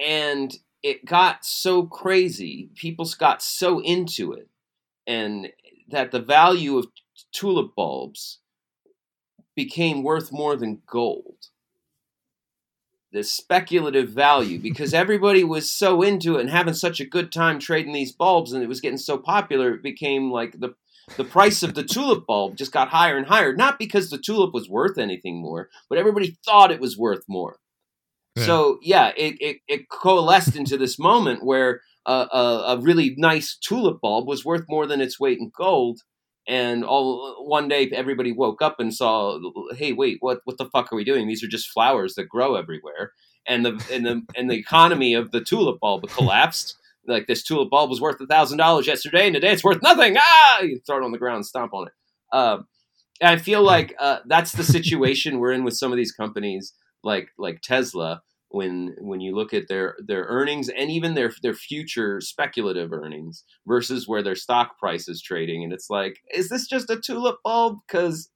and 0.00 0.58
it 0.84 1.06
got 1.06 1.46
so 1.46 1.84
crazy, 1.86 2.68
people 2.74 3.08
got 3.18 3.42
so 3.42 3.80
into 3.80 4.32
it, 4.34 4.50
and 5.06 5.48
that 5.88 6.12
the 6.12 6.20
value 6.20 6.76
of 6.76 6.88
tulip 7.32 7.74
bulbs 7.74 8.40
became 9.56 10.02
worth 10.02 10.30
more 10.30 10.56
than 10.56 10.82
gold. 10.86 11.48
The 13.12 13.24
speculative 13.24 14.10
value 14.10 14.58
because 14.58 14.92
everybody 15.04 15.42
was 15.42 15.72
so 15.72 16.02
into 16.02 16.36
it 16.36 16.42
and 16.42 16.50
having 16.50 16.74
such 16.74 17.00
a 17.00 17.06
good 17.06 17.32
time 17.32 17.58
trading 17.58 17.94
these 17.94 18.12
bulbs 18.12 18.52
and 18.52 18.62
it 18.62 18.68
was 18.68 18.80
getting 18.82 18.98
so 18.98 19.16
popular 19.16 19.74
it 19.74 19.82
became 19.82 20.30
like 20.30 20.60
the 20.60 20.74
the 21.16 21.24
price 21.24 21.62
of 21.62 21.74
the 21.74 21.84
tulip 21.84 22.26
bulb 22.26 22.56
just 22.56 22.72
got 22.72 22.88
higher 22.88 23.16
and 23.16 23.26
higher. 23.26 23.54
Not 23.54 23.78
because 23.78 24.10
the 24.10 24.18
tulip 24.18 24.52
was 24.52 24.68
worth 24.68 24.98
anything 24.98 25.40
more 25.40 25.70
but 25.88 25.96
everybody 25.96 26.36
thought 26.44 26.72
it 26.72 26.80
was 26.80 26.98
worth 26.98 27.24
more 27.28 27.58
So 28.42 28.78
yeah 28.82 29.12
it, 29.16 29.36
it, 29.40 29.56
it 29.68 29.88
coalesced 29.88 30.56
into 30.56 30.76
this 30.76 30.98
moment 30.98 31.44
where 31.44 31.80
uh, 32.06 32.26
a, 32.32 32.74
a 32.74 32.80
really 32.80 33.14
nice 33.16 33.56
tulip 33.56 34.00
bulb 34.00 34.26
was 34.26 34.44
worth 34.44 34.64
more 34.68 34.86
than 34.86 35.00
its 35.00 35.18
weight 35.20 35.38
in 35.38 35.50
gold. 35.56 36.00
And 36.46 36.84
all 36.84 37.46
one 37.46 37.68
day 37.68 37.88
everybody 37.94 38.32
woke 38.32 38.60
up 38.60 38.78
and 38.78 38.92
saw 38.92 39.38
hey 39.76 39.92
wait 39.92 40.18
what 40.20 40.40
what 40.44 40.58
the 40.58 40.66
fuck 40.66 40.92
are 40.92 40.96
we 40.96 41.04
doing? 41.04 41.26
These 41.26 41.42
are 41.42 41.48
just 41.48 41.70
flowers 41.70 42.14
that 42.16 42.28
grow 42.28 42.56
everywhere. 42.56 43.12
And 43.46 43.64
the 43.64 43.82
and 43.92 44.04
the 44.04 44.22
and 44.36 44.50
the 44.50 44.56
economy 44.56 45.14
of 45.14 45.30
the 45.30 45.40
tulip 45.40 45.80
bulb 45.80 46.08
collapsed. 46.08 46.76
Like 47.06 47.26
this 47.26 47.42
tulip 47.42 47.70
bulb 47.70 47.90
was 47.90 48.00
worth 48.00 48.20
a 48.20 48.26
thousand 48.26 48.58
dollars 48.58 48.86
yesterday 48.86 49.26
and 49.26 49.34
today 49.34 49.52
it's 49.52 49.64
worth 49.64 49.82
nothing. 49.82 50.16
Ah! 50.18 50.60
You 50.60 50.80
throw 50.86 50.98
it 50.98 51.04
on 51.04 51.12
the 51.12 51.18
ground 51.18 51.46
stomp 51.46 51.72
on 51.72 51.86
it. 51.86 51.92
Uh, 52.32 52.58
I 53.22 53.36
feel 53.36 53.62
like 53.62 53.94
uh, 53.98 54.18
that's 54.26 54.52
the 54.52 54.64
situation 54.64 55.38
we're 55.38 55.52
in 55.52 55.64
with 55.64 55.74
some 55.74 55.92
of 55.92 55.96
these 55.96 56.12
companies, 56.12 56.72
like 57.04 57.28
like 57.38 57.60
Tesla. 57.62 58.22
When 58.50 58.94
when 59.00 59.20
you 59.20 59.34
look 59.34 59.52
at 59.52 59.66
their 59.66 59.96
their 59.98 60.26
earnings 60.28 60.68
and 60.68 60.88
even 60.88 61.14
their 61.14 61.32
their 61.42 61.54
future 61.54 62.20
speculative 62.20 62.92
earnings 62.92 63.42
versus 63.66 64.06
where 64.06 64.22
their 64.22 64.36
stock 64.36 64.78
price 64.78 65.08
is 65.08 65.20
trading, 65.20 65.64
and 65.64 65.72
it's 65.72 65.90
like, 65.90 66.20
is 66.32 66.50
this 66.50 66.68
just 66.68 66.88
a 66.88 67.00
tulip 67.00 67.38
bulb? 67.42 67.78
Because 67.86 68.30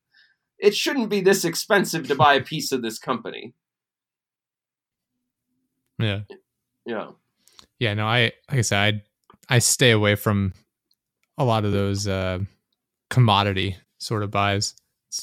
it 0.58 0.74
shouldn't 0.74 1.08
be 1.08 1.20
this 1.20 1.44
expensive 1.44 2.08
to 2.08 2.16
buy 2.16 2.34
a 2.34 2.42
piece 2.42 2.72
of 2.72 2.82
this 2.82 2.98
company. 2.98 3.54
Yeah. 5.98 6.22
Yeah. 6.84 7.10
Yeah, 7.78 7.94
no, 7.94 8.06
I 8.06 8.32
like 8.50 8.58
I 8.58 8.60
said, 8.62 9.02
I 9.48 9.56
I 9.56 9.58
stay 9.60 9.92
away 9.92 10.16
from 10.16 10.52
a 11.36 11.44
lot 11.44 11.64
of 11.64 11.72
those 11.72 12.08
uh 12.08 12.40
commodity 13.08 13.76
sort 13.98 14.22
of 14.22 14.30
buys. 14.30 14.74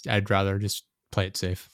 I'd 0.10 0.29
rather 0.29 0.58
just 0.58 0.86
play 1.12 1.27
it 1.27 1.38
safe. 1.38 1.69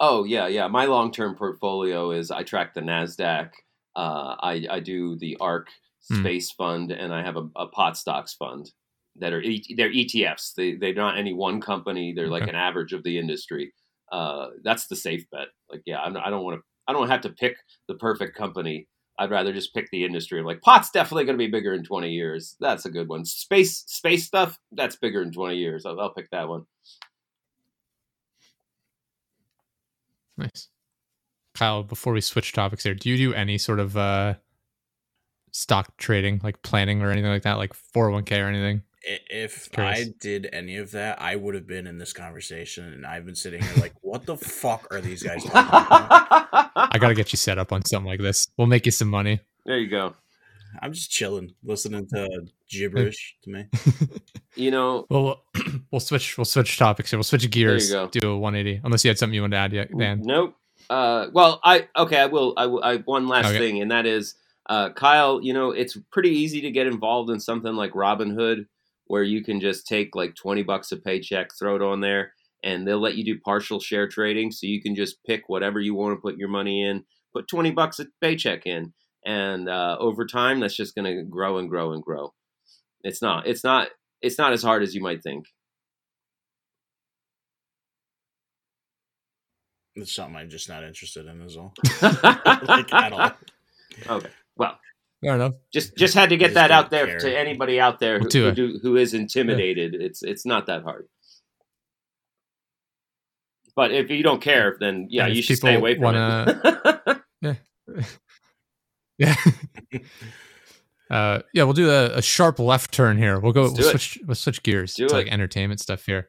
Oh 0.00 0.24
yeah, 0.24 0.46
yeah. 0.46 0.68
My 0.68 0.84
long 0.86 1.10
term 1.12 1.34
portfolio 1.34 2.10
is 2.12 2.30
I 2.30 2.42
track 2.42 2.74
the 2.74 2.80
Nasdaq. 2.80 3.50
Uh, 3.96 4.36
I 4.40 4.66
I 4.70 4.80
do 4.80 5.16
the 5.16 5.36
ARK 5.40 5.68
Hmm. 6.08 6.20
Space 6.20 6.52
Fund, 6.52 6.90
and 6.92 7.12
I 7.12 7.22
have 7.22 7.36
a, 7.36 7.48
a 7.56 7.66
pot 7.66 7.96
stocks 7.96 8.32
fund 8.32 8.70
that 9.16 9.32
are 9.32 9.42
e- 9.42 9.74
they're 9.76 9.90
ETFs. 9.92 10.54
They 10.54 10.74
they're 10.74 10.94
not 10.94 11.18
any 11.18 11.34
one 11.34 11.60
company. 11.60 12.12
They're 12.16 12.28
like 12.28 12.48
an 12.48 12.54
average 12.54 12.92
of 12.94 13.02
the 13.02 13.18
industry. 13.18 13.74
Uh, 14.12 14.46
that's 14.62 14.86
the 14.86 14.96
safe 14.96 15.26
bet. 15.32 15.48
Like 15.70 15.82
yeah, 15.84 15.98
I'm, 16.00 16.16
I 16.16 16.30
don't 16.30 16.44
want 16.44 16.58
to. 16.60 16.62
I 16.86 16.92
don't 16.92 17.08
have 17.08 17.20
to 17.22 17.30
pick 17.30 17.56
the 17.88 17.94
perfect 17.96 18.36
company. 18.36 18.86
I'd 19.18 19.30
rather 19.32 19.52
just 19.52 19.74
pick 19.74 19.90
the 19.90 20.04
industry. 20.04 20.40
Like 20.42 20.62
pot's 20.62 20.90
definitely 20.90 21.24
going 21.24 21.36
to 21.36 21.44
be 21.44 21.50
bigger 21.50 21.74
in 21.74 21.82
20 21.82 22.10
years. 22.10 22.54
That's 22.60 22.86
a 22.86 22.90
good 22.90 23.08
one. 23.08 23.24
Space 23.24 23.82
space 23.88 24.24
stuff 24.24 24.56
that's 24.72 24.96
bigger 24.96 25.20
in 25.20 25.32
20 25.32 25.56
years. 25.56 25.84
I'll, 25.84 26.00
I'll 26.00 26.14
pick 26.14 26.30
that 26.30 26.48
one. 26.48 26.62
Nice. 30.38 30.68
Kyle, 31.54 31.82
before 31.82 32.12
we 32.12 32.20
switch 32.20 32.52
topics 32.52 32.84
here, 32.84 32.94
do 32.94 33.10
you 33.10 33.16
do 33.16 33.34
any 33.34 33.58
sort 33.58 33.80
of 33.80 33.96
uh 33.96 34.34
stock 35.52 35.96
trading, 35.96 36.40
like 36.42 36.62
planning 36.62 37.02
or 37.02 37.10
anything 37.10 37.30
like 37.30 37.42
that, 37.42 37.58
like 37.58 37.72
401k 37.74 38.44
or 38.44 38.48
anything? 38.48 38.82
If 39.02 39.68
I 39.78 40.06
did 40.20 40.48
any 40.52 40.76
of 40.76 40.90
that, 40.90 41.20
I 41.20 41.36
would 41.36 41.54
have 41.54 41.66
been 41.66 41.86
in 41.86 41.98
this 41.98 42.12
conversation, 42.12 42.92
and 42.92 43.06
I've 43.06 43.24
been 43.24 43.36
sitting 43.36 43.62
here 43.62 43.72
like, 43.80 43.94
"What 44.02 44.26
the 44.26 44.36
fuck 44.36 44.86
are 44.92 45.00
these 45.00 45.22
guys 45.22 45.44
talking 45.44 45.50
about?" 45.52 46.70
I 46.74 46.98
got 46.98 47.08
to 47.08 47.14
get 47.14 47.32
you 47.32 47.36
set 47.36 47.58
up 47.58 47.72
on 47.72 47.84
something 47.84 48.08
like 48.08 48.20
this. 48.20 48.48
We'll 48.56 48.66
make 48.66 48.86
you 48.86 48.92
some 48.92 49.08
money. 49.08 49.40
there 49.64 49.78
you 49.78 49.88
go. 49.88 50.14
I'm 50.82 50.92
just 50.92 51.10
chilling, 51.10 51.54
listening 51.62 52.06
to 52.08 52.28
gibberish 52.68 53.36
to 53.44 53.50
me. 53.50 53.66
You 54.58 54.70
know, 54.72 55.06
Well, 55.08 55.42
we'll, 55.92 56.00
switch. 56.00 56.36
We'll 56.36 56.44
switch 56.44 56.76
topics 56.78 57.10
here. 57.10 57.18
We'll 57.18 57.24
switch 57.24 57.48
gears. 57.50 57.90
Do 57.90 58.30
a 58.32 58.38
180. 58.38 58.80
Unless 58.84 59.04
you 59.04 59.08
had 59.10 59.18
something 59.18 59.34
you 59.34 59.42
wanted 59.42 59.56
to 59.56 59.60
add 59.60 59.72
yet, 59.72 59.96
Dan. 59.96 60.22
Nope. 60.22 60.54
Uh, 60.90 61.26
well, 61.32 61.60
I 61.64 61.88
okay. 61.96 62.18
I 62.20 62.26
will. 62.26 62.54
I, 62.56 62.66
will- 62.66 62.82
I 62.82 62.96
one 62.98 63.28
last 63.28 63.46
Okay. 63.48 63.58
thing, 63.58 63.80
and 63.82 63.90
that 63.90 64.06
is, 64.06 64.34
uh, 64.68 64.90
Kyle. 64.90 65.40
You 65.42 65.52
know, 65.52 65.70
it's 65.70 65.96
pretty 66.10 66.30
easy 66.30 66.60
to 66.62 66.70
get 66.70 66.86
involved 66.86 67.30
in 67.30 67.40
something 67.40 67.74
like 67.74 67.92
Robinhood, 67.92 68.66
where 69.06 69.22
you 69.22 69.44
can 69.44 69.60
just 69.60 69.86
take 69.86 70.14
like 70.16 70.34
twenty 70.34 70.62
bucks 70.62 70.90
a 70.92 70.96
paycheck, 70.96 71.50
throw 71.58 71.76
it 71.76 71.82
on 71.82 72.00
there, 72.00 72.32
and 72.64 72.86
they'll 72.86 73.00
let 73.00 73.16
you 73.16 73.24
do 73.24 73.38
partial 73.38 73.80
share 73.80 74.08
trading. 74.08 74.50
So 74.50 74.66
you 74.66 74.80
can 74.80 74.94
just 74.94 75.22
pick 75.24 75.48
whatever 75.48 75.78
you 75.78 75.94
want 75.94 76.16
to 76.16 76.20
put 76.22 76.38
your 76.38 76.48
money 76.48 76.82
in, 76.84 77.04
put 77.34 77.48
twenty 77.48 77.70
bucks 77.70 77.98
a 77.98 78.06
paycheck 78.22 78.64
in, 78.66 78.94
and 79.26 79.68
uh, 79.68 79.96
over 80.00 80.24
time, 80.26 80.60
that's 80.60 80.76
just 80.76 80.94
going 80.94 81.04
to 81.16 81.22
grow 81.22 81.58
and 81.58 81.68
grow 81.68 81.92
and 81.92 82.02
grow. 82.02 82.32
It's 83.04 83.20
not. 83.20 83.46
It's 83.46 83.62
not. 83.62 83.88
It's 84.22 84.38
not 84.38 84.52
as 84.52 84.62
hard 84.62 84.82
as 84.82 84.94
you 84.94 85.00
might 85.00 85.22
think. 85.22 85.46
It's 89.96 90.14
something 90.14 90.36
I'm 90.36 90.48
just 90.50 90.68
not 90.68 90.84
interested 90.84 91.26
in, 91.26 91.40
is 91.42 91.56
all. 91.56 91.74
like 92.02 92.92
at 92.92 93.12
all. 93.12 93.30
Okay. 94.08 94.30
Well, 94.56 94.78
Fair 95.24 95.34
enough. 95.34 95.54
just 95.72 95.96
just 95.96 96.14
had 96.14 96.28
to 96.30 96.36
get 96.36 96.54
that 96.54 96.70
out 96.70 96.90
there 96.90 97.06
care. 97.06 97.18
to 97.18 97.36
anybody 97.38 97.80
out 97.80 97.98
there 97.98 98.20
who, 98.20 98.28
who, 98.28 98.52
do, 98.52 98.78
who 98.80 98.96
is 98.96 99.14
intimidated. 99.14 99.94
It's 99.96 100.22
it's 100.22 100.46
not 100.46 100.66
that 100.66 100.84
hard. 100.84 101.08
But 103.74 103.90
if 103.92 104.10
you 104.10 104.22
don't 104.22 104.40
care, 104.42 104.76
then 104.78 105.06
yeah, 105.10 105.26
And 105.26 105.34
you 105.36 105.42
should 105.42 105.56
stay 105.56 105.74
away 105.74 105.94
from 105.94 106.02
wanna- 106.04 106.82
it. 107.42 107.56
Yeah. 109.18 109.34
uh, 111.10 111.40
yeah, 111.54 111.64
we'll 111.64 111.72
do 111.72 111.90
a, 111.90 112.16
a 112.18 112.22
sharp 112.22 112.58
left 112.58 112.92
turn 112.92 113.18
here. 113.18 113.38
We'll 113.38 113.52
go. 113.52 113.62
Let's 113.64 113.78
We'll 113.78 113.90
switch. 113.90 114.18
We'll 114.26 114.34
switch 114.34 114.62
gears 114.62 114.94
Do 114.94 115.08
to 115.08 115.14
it. 115.14 115.18
like 115.18 115.32
entertainment 115.32 115.80
stuff 115.80 116.04
here. 116.06 116.28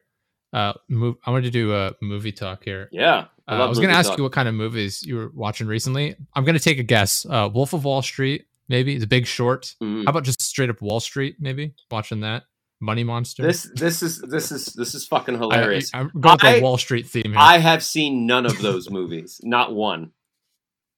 Uh, 0.52 0.72
move. 0.88 1.16
I 1.24 1.30
wanted 1.30 1.44
to 1.44 1.50
do 1.50 1.74
a 1.74 1.92
movie 2.02 2.32
talk 2.32 2.64
here. 2.64 2.88
yeah, 2.92 3.26
I, 3.46 3.56
Uh, 3.58 3.66
I 3.66 3.68
was 3.68 3.78
going 3.78 3.90
to 3.90 3.94
ask 3.96 4.08
talk. 4.08 4.18
you 4.18 4.24
what 4.24 4.32
kind 4.32 4.48
of 4.48 4.54
movies 4.54 5.02
you 5.04 5.16
were 5.16 5.30
watching 5.34 5.66
recently. 5.68 6.16
I'm 6.34 6.44
going 6.44 6.56
to 6.58 6.62
take 6.64 6.78
a 6.78 6.82
guess. 6.82 7.24
Uh, 7.24 7.48
Wolf 7.52 7.72
of 7.72 7.84
Wall 7.84 8.02
Street, 8.02 8.46
maybe. 8.68 8.98
The 8.98 9.06
Big 9.06 9.26
Short. 9.26 9.74
Mhm. 9.82 10.04
How 10.06 10.10
about 10.10 10.24
just 10.24 10.42
straight 10.42 10.70
up 10.70 10.80
Wall 10.82 10.98
Street? 11.00 11.36
Maybe 11.38 11.74
watching 11.90 12.20
that. 12.20 12.44
Money 12.82 13.04
Monster. 13.04 13.42
This 13.42 13.70
this 13.74 14.02
is 14.02 14.20
this 14.22 14.50
is 14.50 14.64
this 14.72 14.94
is 14.94 15.06
fucking 15.06 15.36
I, 15.36 15.38
hilarious. 15.38 15.90
am 15.92 16.10
going 16.18 16.32
with 16.36 16.44
I- 16.44 16.54
the 16.56 16.62
Wall 16.62 16.78
Street 16.78 17.06
theme 17.06 17.24
here. 17.26 17.34
I 17.36 17.58
have 17.58 17.82
seen 17.84 18.26
none 18.26 18.46
of 18.46 18.58
those 18.62 18.88
movies, 18.90 19.38
not 19.44 19.74
one. 19.74 20.12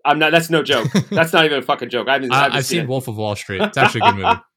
I'm 0.04 0.18
not. 0.18 0.32
That's 0.32 0.50
no 0.50 0.62
joke. 0.62 0.88
That's 1.10 1.32
not 1.32 1.44
even 1.44 1.58
a 1.58 1.62
fucking 1.62 1.90
joke. 1.90 2.08
I 2.08 2.14
haven't. 2.14 2.32
I 2.32 2.42
haven't 2.44 2.58
I've 2.58 2.66
seen 2.66 2.82
it. 2.82 2.88
Wolf 2.88 3.08
of 3.08 3.16
Wall 3.16 3.36
Street. 3.36 3.60
It's 3.62 3.78
actually 3.78 4.02
a 4.02 4.12
good 4.12 4.16
movie. 4.16 4.40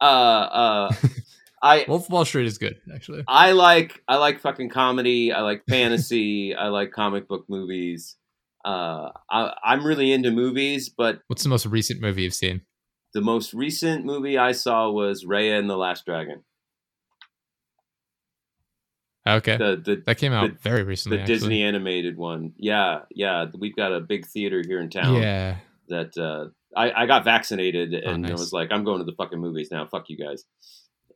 Uh, 0.00 0.04
uh, 0.04 0.92
I 1.62 1.84
Wolf 1.88 2.06
of 2.06 2.10
Wall 2.10 2.24
Street 2.24 2.46
is 2.46 2.58
good, 2.58 2.78
actually. 2.94 3.22
I 3.26 3.52
like 3.52 4.02
I 4.06 4.16
like 4.16 4.40
fucking 4.40 4.68
comedy. 4.68 5.32
I 5.32 5.40
like 5.40 5.62
fantasy. 5.68 6.54
I 6.54 6.68
like 6.68 6.90
comic 6.90 7.26
book 7.26 7.46
movies. 7.48 8.16
Uh, 8.64 9.10
I, 9.30 9.54
I'm 9.64 9.86
really 9.86 10.12
into 10.12 10.30
movies, 10.30 10.90
but 10.90 11.20
What's 11.28 11.42
the 11.42 11.48
most 11.48 11.64
recent 11.64 12.00
movie 12.02 12.22
you've 12.22 12.34
seen? 12.34 12.62
the 13.14 13.20
most 13.20 13.54
recent 13.54 14.04
movie 14.04 14.36
I 14.36 14.52
saw 14.52 14.90
was 14.90 15.24
Raya 15.24 15.58
and 15.58 15.70
the 15.70 15.76
Last 15.76 16.04
Dragon. 16.04 16.42
Okay, 19.26 19.56
The 19.56 19.76
the 19.82 20.02
that 20.06 20.18
came 20.18 20.32
out 20.32 20.50
the- 20.50 20.58
very 20.58 20.80
the 20.82 20.86
recently. 20.86 21.18
actually. 21.20 21.34
Disney 21.34 21.62
animated 21.62 22.16
one. 22.16 22.52
Yeah, 22.56 23.00
yeah. 23.10 23.46
We've 23.58 23.74
got 23.76 23.92
a 23.92 24.00
big 24.00 24.26
theater 24.26 24.62
here 24.66 24.80
in 24.80 24.90
town. 24.90 25.14
Yeah, 25.22 25.56
That 25.88 26.16
uh, 26.18 26.48
I 26.76 27.02
I 27.02 27.06
got 27.06 27.24
vaccinated 27.24 27.94
and 27.94 28.26
I 28.26 28.30
nice. 28.30 28.38
was 28.38 28.52
like, 28.52 28.68
I'm 28.70 28.84
going 28.84 28.98
to 28.98 29.04
the 29.04 29.14
fucking 29.16 29.38
movies 29.40 29.68
now. 29.70 29.86
Fuck 29.86 30.10
you 30.10 30.18
guys. 30.18 30.44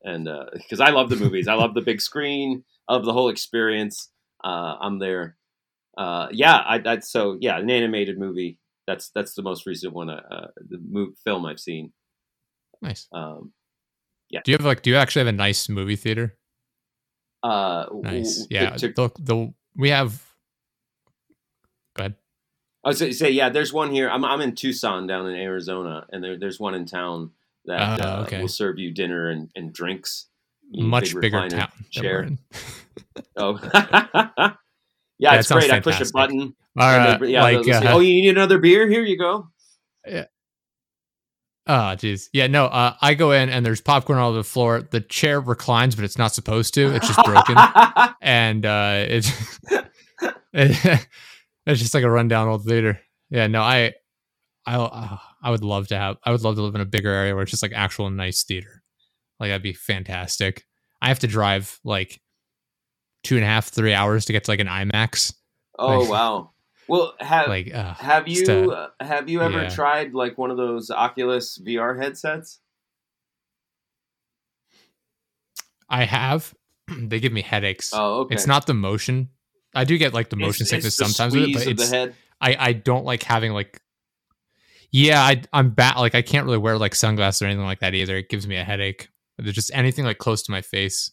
And 0.05 0.29
because 0.55 0.81
I 0.81 0.91
love 0.91 1.11
the 1.11 1.17
movies, 1.17 1.49
I 1.49 1.55
love 1.55 1.75
the 1.75 1.81
big 1.83 2.01
screen, 2.01 2.65
I 2.89 2.95
love 2.95 3.05
the 3.05 3.13
whole 3.13 3.29
experience. 3.29 4.11
Uh, 4.43 4.77
I'm 4.81 4.99
there. 5.01 5.37
Uh, 5.99 6.29
yeah, 6.31 6.55
I, 6.57 6.81
I 6.87 6.99
so 7.01 7.37
yeah, 7.41 7.59
an 7.59 7.69
animated 7.69 8.19
movie. 8.19 8.59
That's 8.87 9.11
that's 9.15 9.35
the 9.35 9.43
most 9.43 9.67
recent 9.67 9.93
one. 9.93 10.09
Uh, 10.09 10.23
uh, 10.31 10.47
the 10.67 11.13
film 11.25 11.45
I've 11.45 11.61
seen. 11.61 11.93
nice. 12.81 13.07
Um, 13.13 13.53
yeah. 14.31 14.41
Do 14.45 14.53
you 14.53 14.57
have 14.57 14.65
like? 14.65 14.81
Do 14.83 14.89
you 14.91 14.97
actually 14.97 15.21
have 15.21 15.35
a 15.35 15.37
nice 15.37 15.69
movie 15.69 15.97
theater? 15.97 16.37
Uh, 17.43 17.87
Nice. 18.03 18.47
Yeah. 18.51 18.71
to- 18.77 18.89
the, 18.93 19.11
the 19.19 19.53
we 19.77 19.91
have. 19.91 20.23
Go 21.97 22.01
ahead. 22.03 22.15
I 22.85 22.89
was 22.89 23.01
gonna 23.01 23.13
say 23.13 23.31
yeah. 23.31 23.49
There's 23.49 23.73
one 23.73 23.91
here. 23.93 24.09
I'm 24.09 24.25
I'm 24.25 24.41
in 24.41 24.55
Tucson 24.55 25.07
down 25.07 25.27
in 25.27 25.35
Arizona, 25.35 26.07
and 26.13 26.23
there, 26.23 26.39
there's 26.39 26.59
one 26.61 26.75
in 26.75 26.87
town 26.87 27.31
that 27.67 28.01
Oh, 28.01 28.05
uh, 28.09 28.23
okay. 28.27 28.41
will 28.41 28.49
serve 28.49 28.79
you 28.79 28.91
dinner 28.93 29.29
and, 29.31 29.51
and 29.55 29.73
drinks. 29.73 30.27
You 30.71 30.83
need 30.83 30.87
a 30.87 30.89
Much 30.91 31.13
big 31.13 31.21
bigger 31.23 31.49
town. 31.49 31.69
chair. 31.91 32.29
Oh, 33.37 33.59
yeah, 33.75 34.53
Yeah, 35.19 35.35
it's 35.39 35.51
great. 35.51 35.71
I 35.71 35.81
push 35.81 36.01
a 36.01 36.11
button. 36.13 36.55
All 36.79 36.89
and 36.89 37.29
yeah, 37.29 37.43
like, 37.43 37.65
say, 37.65 37.73
uh, 37.73 37.95
oh, 37.97 38.01
you 38.01 38.13
need 38.23 38.29
another 38.31 38.59
beer? 38.59 38.89
Here 38.89 39.03
you 39.05 39.19
go. 39.19 39.49
Oh, 41.71 41.95
geez. 41.97 42.31
Yeah, 42.33 42.47
no, 42.47 42.65
uh, 42.65 42.95
I 43.03 43.13
go 43.13 43.33
in 43.33 43.51
and 43.51 43.65
there's 43.65 43.83
popcorn 43.83 44.19
all 44.19 44.31
over 44.31 44.39
the 44.39 44.45
floor. 44.45 44.81
The 44.81 45.03
chair 45.03 45.39
reclines, 45.41 45.95
but 45.95 46.05
it's 46.05 46.17
not 46.17 46.33
supposed 46.33 46.73
to. 46.75 46.95
It's 46.95 47.07
just 47.07 47.23
broken. 47.25 47.57
and 48.23 48.65
uh, 48.65 49.05
it's 49.07 49.31
it's 50.55 51.81
just 51.81 51.95
like 51.95 52.05
a 52.05 52.11
rundown 52.11 52.49
old 52.49 52.65
theater. 52.65 52.99
Yeah, 53.31 53.47
no, 53.47 53.61
I, 53.63 53.93
I, 54.67 54.77
uh, 54.77 55.19
I 55.43 55.51
would 55.51 55.63
love 55.63 55.89
to 55.89 55.99
have. 55.99 56.17
I 56.25 56.31
would 56.33 56.43
love 56.43 56.57
to 56.57 56.63
live 56.63 56.75
in 56.75 56.81
a 56.81 56.87
bigger 56.87 57.11
area 57.11 57.35
where 57.35 57.43
it's 57.43 57.51
just 57.51 57.63
like 57.63 57.73
actual 57.75 58.09
nice 58.11 58.45
theater. 58.45 58.83
Like 59.39 59.51
that'd 59.51 59.63
be 59.63 59.75
fantastic. 59.75 60.65
I 61.03 61.09
have 61.09 61.19
to 61.21 61.27
drive 61.27 61.79
like 61.85 62.21
two 63.25 63.37
and 63.37 63.45
a 63.45 63.47
half, 63.47 63.69
three 63.69 63.93
hours 63.95 64.25
to 64.25 64.33
get 64.33 64.45
to 64.45 64.51
like 64.51 64.61
an 64.61 64.67
IMAX. 64.67 65.35
oh 65.79 66.01
Like- 66.01 66.09
wow. 66.11 66.51
Well, 66.89 67.15
have 67.21 67.49
Like, 67.49 67.73
uh, 67.75 67.95
have 67.95 68.27
you 68.29 68.45
uh, 68.49 68.89
uh, 69.01 69.05
have 69.05 69.29
you 69.29 69.43
ever 69.43 69.63
yeah. 69.63 69.69
tried 69.69 70.15
like 70.15 70.39
one 70.39 70.51
of 70.51 70.57
those 70.57 70.91
Oculus 70.91 71.59
VR 71.59 72.01
headsets? 72.01 72.61
I 75.89 76.05
have. 76.05 76.55
they 76.99 77.21
give 77.21 77.33
me 77.33 77.43
headaches. 77.43 77.93
Oh, 77.95 78.21
okay. 78.21 78.35
It's 78.35 78.47
not 78.47 78.67
the 78.67 78.75
motion. 78.75 79.29
I 79.75 79.85
do 79.85 79.99
get 79.99 80.15
like 80.15 80.31
the 80.31 80.37
motion 80.37 80.65
It's- 80.65 80.71
sickness 80.71 80.99
it's 80.99 81.15
sometimes 81.17 81.35
with 81.35 81.51
it, 81.51 81.55
but 81.55 81.67
it's 81.67 81.91
head. 81.91 82.15
I 82.41 82.57
I 82.59 82.73
don't 82.73 83.05
like 83.05 83.23
having 83.23 83.53
like 83.53 83.81
yeah 84.91 85.21
I 85.23 85.43
I'm 85.53 85.71
bad 85.71 85.97
like 85.97 86.15
I 86.15 86.23
can't 86.23 86.47
really 86.47 86.59
wear 86.59 86.79
like 86.79 86.95
sunglasses 86.95 87.43
or 87.43 87.47
anything 87.47 87.65
like 87.65 87.81
that 87.81 87.95
either. 87.95 88.17
It 88.17 88.29
gives 88.29 88.47
me 88.47 88.57
a 88.57 88.65
headache. 88.65 89.09
There's 89.37 89.55
just 89.55 89.71
anything 89.75 90.05
like 90.05 90.19
close 90.19 90.43
to 90.45 90.51
my 90.51 90.63
face 90.63 91.11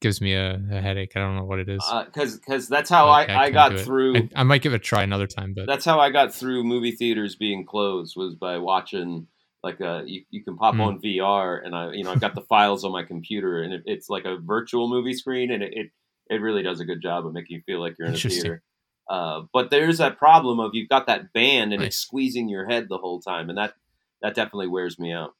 gives 0.00 0.20
me 0.20 0.34
a, 0.34 0.60
a 0.70 0.80
headache. 0.80 1.12
I 1.16 1.20
don't 1.20 1.36
know 1.36 1.44
what 1.44 1.58
it 1.58 1.68
is. 1.68 1.84
because 2.06 2.36
because 2.36 2.68
that's 2.68 2.90
how 2.90 3.08
I, 3.08 3.22
I, 3.22 3.26
can't 3.26 3.52
got 3.54 3.78
through. 3.80 4.16
I, 4.16 4.28
I 4.36 4.42
might 4.42 4.62
give 4.62 4.72
it 4.72 4.76
a 4.76 4.78
try 4.80 5.02
another 5.02 5.26
time, 5.26 5.54
but 5.54 5.66
that's 5.66 5.84
how 5.84 5.98
I 6.00 6.10
got 6.10 6.34
through 6.34 6.64
movie 6.64 6.92
theaters 6.92 7.36
being 7.36 7.64
closed 7.64 8.14
was 8.16 8.34
by 8.34 8.58
watching 8.58 9.26
like 9.62 9.80
a 9.80 10.02
you, 10.06 10.22
you 10.30 10.44
can 10.44 10.56
pop 10.56 10.74
Hmm. 10.74 10.80
on 10.82 11.00
VR 11.00 11.64
and 11.64 11.74
I 11.74 11.92
you 11.92 12.04
know 12.04 12.12
I've 12.12 12.20
got 12.20 12.34
the 12.34 12.42
files 12.42 12.84
on 12.84 12.92
my 12.92 13.02
computer 13.02 13.62
and 13.62 13.72
it, 13.72 13.82
it's 13.86 14.08
like 14.08 14.24
a 14.24 14.36
virtual 14.36 14.88
movie 14.88 15.14
screen 15.14 15.50
and 15.50 15.62
it, 15.62 15.72
it 15.74 15.86
it 16.30 16.40
really 16.40 16.62
does 16.62 16.80
a 16.80 16.84
good 16.84 17.00
job 17.00 17.26
of 17.26 17.32
making 17.32 17.56
you 17.56 17.62
feel 17.66 17.80
like 17.80 17.96
you're 17.98 18.08
in 18.08 18.14
a 18.14 18.18
theater. 18.18 18.62
Uh, 19.08 19.42
but 19.52 19.70
there's 19.70 19.98
that 19.98 20.18
problem 20.18 20.58
of 20.60 20.72
you've 20.74 20.88
got 20.88 21.06
that 21.06 21.32
band 21.32 21.72
and 21.72 21.82
it's 21.82 21.96
squeezing 21.96 22.48
your 22.48 22.68
head 22.68 22.86
the 22.88 22.98
whole 22.98 23.20
time 23.20 23.48
and 23.48 23.56
that 23.58 23.74
that 24.22 24.34
definitely 24.34 24.68
wears 24.68 24.98
me 24.98 25.12
out. 25.12 25.32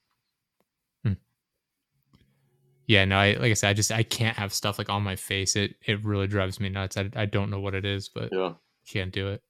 Yeah, 2.87 3.05
no, 3.05 3.16
I 3.16 3.33
like 3.35 3.51
I 3.51 3.55
said, 3.55 3.70
I 3.70 3.72
just 3.75 3.92
I 3.92 4.03
can't 4.03 4.37
have 4.37 4.53
stuff 4.53 4.79
like 4.79 4.88
on 4.88 5.03
my 5.03 5.16
face. 5.16 5.57
It 5.57 5.75
it 5.85 6.05
really 6.05 6.27
drives 6.27 6.61
me 6.61 6.68
nuts. 6.68 6.96
I 6.96 7.11
I 7.14 7.27
don't 7.27 7.51
know 7.51 7.61
what 7.61 7.75
it 7.75 7.85
is, 7.85 8.09
but 8.09 8.31
Yeah. 8.33 8.55
can't 8.88 9.12
do 9.12 9.29
it. 9.29 9.42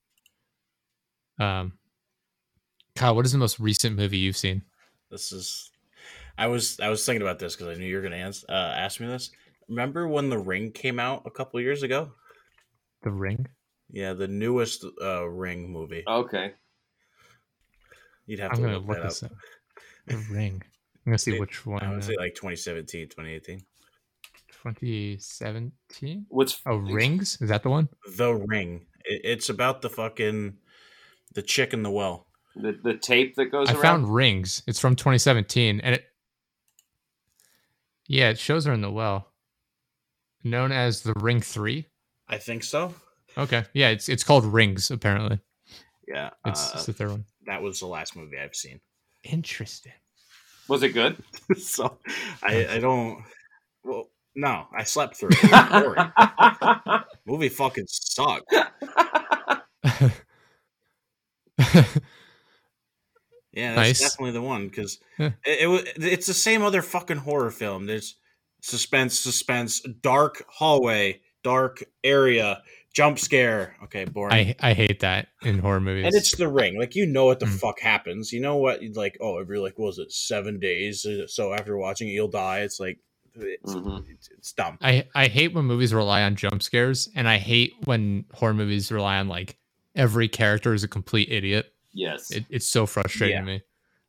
Um, 1.39 1.79
Kyle, 2.95 3.15
what 3.15 3.27
is 3.27 3.33
the 3.33 3.39
most 3.39 3.61
recent 3.61 3.97
movie 3.97 4.19
you've 4.19 4.37
seen? 4.37 4.63
This 5.11 5.33
is. 5.33 5.71
I 6.39 6.47
was 6.49 6.81
I 6.81 6.89
was 6.89 7.05
thinking 7.05 7.23
about 7.23 7.39
this 7.39 7.55
because 7.57 7.77
I 7.77 7.79
knew 7.81 7.87
you 7.87 7.97
were 7.97 8.03
gonna 8.03 8.17
ans- 8.17 8.45
uh, 8.49 8.53
ask 8.53 9.01
me 9.01 9.07
this. 9.07 9.31
Remember 9.69 10.07
when 10.09 10.29
The 10.31 10.39
Ring 10.39 10.71
came 10.73 10.99
out 11.01 11.23
a 11.27 11.31
couple 11.31 11.61
years 11.61 11.83
ago? 11.83 12.13
The 13.03 13.11
Ring. 13.11 13.47
Yeah, 13.91 14.13
the 14.15 14.29
newest 14.29 14.85
uh, 15.03 15.27
Ring 15.29 15.71
movie. 15.71 16.05
Okay. 16.07 16.53
You'd 18.27 18.41
have 18.41 18.51
I'm 18.53 18.57
to 18.57 18.63
gonna 18.63 18.79
look, 18.79 18.89
look 18.89 18.97
that 18.97 19.03
up. 19.05 19.09
this 19.11 19.23
up. 19.23 19.33
The 20.07 20.17
Ring. 20.31 20.63
I'm 21.07 21.11
gonna 21.13 21.19
see 21.19 21.35
It- 21.37 21.41
which 21.41 21.65
one. 21.65 21.83
I 21.83 21.91
would 21.91 21.99
uh, 22.01 22.03
say 22.03 22.17
like 22.19 22.35
2017, 22.35 23.09
2018. 23.09 23.61
2017. 24.51 26.27
What's 26.29 26.61
Oh, 26.67 26.77
Rings. 26.77 27.39
Is 27.41 27.49
that 27.49 27.63
the 27.63 27.71
one? 27.71 27.89
The 28.17 28.35
Ring. 28.35 28.87
It, 29.05 29.21
it's 29.25 29.49
about 29.49 29.83
the 29.83 29.89
fucking 29.91 30.57
the 31.35 31.43
chick 31.43 31.73
in 31.73 31.83
the 31.83 31.91
well. 31.91 32.27
the 32.57 32.73
the 32.83 32.95
tape 32.95 33.37
that 33.37 33.47
goes 33.47 33.69
I 33.69 33.73
around? 33.75 33.83
found 33.83 34.15
Rings. 34.15 34.63
It's 34.67 34.81
from 34.81 34.97
2017, 34.97 35.81
and 35.81 35.95
it. 35.97 36.05
Yeah, 38.09 38.31
it 38.31 38.39
shows 38.39 38.65
her 38.65 38.73
in 38.73 38.81
the 38.81 38.91
well. 38.91 39.33
Known 40.43 40.73
as 40.73 41.03
the 41.03 41.13
Ring 41.17 41.41
Three. 41.41 41.87
I 42.29 42.39
think 42.39 42.65
so. 42.65 42.95
Okay, 43.39 43.65
yeah, 43.75 43.91
it's 43.91 44.09
it's 44.09 44.25
called 44.25 44.45
Rings. 44.45 44.91
Apparently, 44.91 45.39
Yeah, 46.09 46.31
it's, 46.45 46.69
uh, 46.69 46.73
it's 46.77 46.87
the 46.87 46.93
third 46.93 47.11
one. 47.11 47.25
that 47.47 47.63
was 47.63 47.79
the 47.81 47.87
last 47.87 48.17
movie 48.17 48.39
I've 48.39 48.55
seen. 48.57 48.81
Interesting. 49.25 49.93
Was 50.69 50.83
it 50.83 50.91
good? 50.91 51.17
so 51.57 51.99
I, 52.43 52.67
I 52.67 52.79
don't. 52.79 53.23
Well, 53.85 54.09
no, 54.35 54.67
I 54.77 54.83
slept 54.85 55.17
through 55.17 55.31
it. 55.33 55.39
It 55.43 55.87
was 55.97 57.05
movie 57.27 57.49
fucking 57.49 57.87
sucked. 57.89 58.53
Yeah, 63.53 63.75
that's 63.75 63.89
Nice. 63.89 64.01
definitely 64.01 64.33
the 64.33 64.43
one 64.43 64.69
because 64.69 64.99
Yeah. 65.19 65.31
it, 65.47 65.67
it, 65.97 66.05
it's 66.05 66.27
the 66.27 66.35
same 66.35 66.63
other 66.63 66.83
fucking 66.83 67.17
horror 67.17 67.51
film. 67.51 67.87
There's 67.87 68.17
suspense, 68.61 69.19
suspense, 69.19 69.81
dark 69.81 70.45
hallway, 70.47 71.23
dark 71.43 71.83
area, 72.05 72.63
jump 72.97 73.19
scare. 73.19 73.77
Okay, 73.85 74.07
boring. 74.07 74.33
I 74.35 74.55
I 74.71 74.73
hate 74.73 75.01
that 75.01 75.29
in 75.43 75.59
horror 75.59 75.81
movies. 75.81 76.07
and 76.07 76.15
it's 76.15 76.35
the 76.37 76.49
ring. 76.49 76.79
Like 76.79 76.95
you 76.95 77.05
know 77.07 77.27
what 77.27 77.41
the 77.41 77.47
Mm. 77.47 77.61
fuck 77.61 77.79
happens. 77.81 78.33
You 78.33 78.41
know 78.41 78.57
what? 78.57 78.81
Like 78.95 79.19
oh, 79.21 79.41
it'd 79.41 79.59
like 79.63 79.79
what 79.79 79.87
was 79.87 79.99
it 79.99 80.11
seven 80.13 80.59
days? 80.59 81.05
Uh, 81.05 81.27
So 81.27 81.53
after 81.53 81.77
watching 81.77 82.09
it, 82.09 82.13
you'll 82.13 82.29
die. 82.29 82.61
It's 82.61 82.81
like 82.81 82.99
it's, 83.39 83.75
Mhm. 83.75 84.05
it's, 84.09 84.31
it's 84.31 84.53
dumb. 84.53 84.79
I 84.81 85.07
I 85.15 85.27
hate 85.29 85.53
when 85.53 85.67
movies 85.67 85.93
rely 85.93 86.23
on 86.23 86.37
jump 86.37 86.63
scares, 86.63 87.09
and 87.15 87.29
I 87.29 87.37
hate 87.37 87.75
when 87.85 88.25
horror 88.33 88.55
movies 88.55 88.91
rely 88.91 89.19
on 89.19 89.29
like 89.29 89.59
every 89.95 90.29
character 90.29 90.73
is 90.75 90.83
a 90.85 90.89
complete 90.89 91.31
idiot. 91.31 91.73
yes. 91.93 92.31
It, 92.31 92.45
it's 92.51 92.67
so 92.69 92.85
frustrating 92.87 93.37
Yeah. 93.37 93.41
to 93.41 93.47
me. 93.47 93.63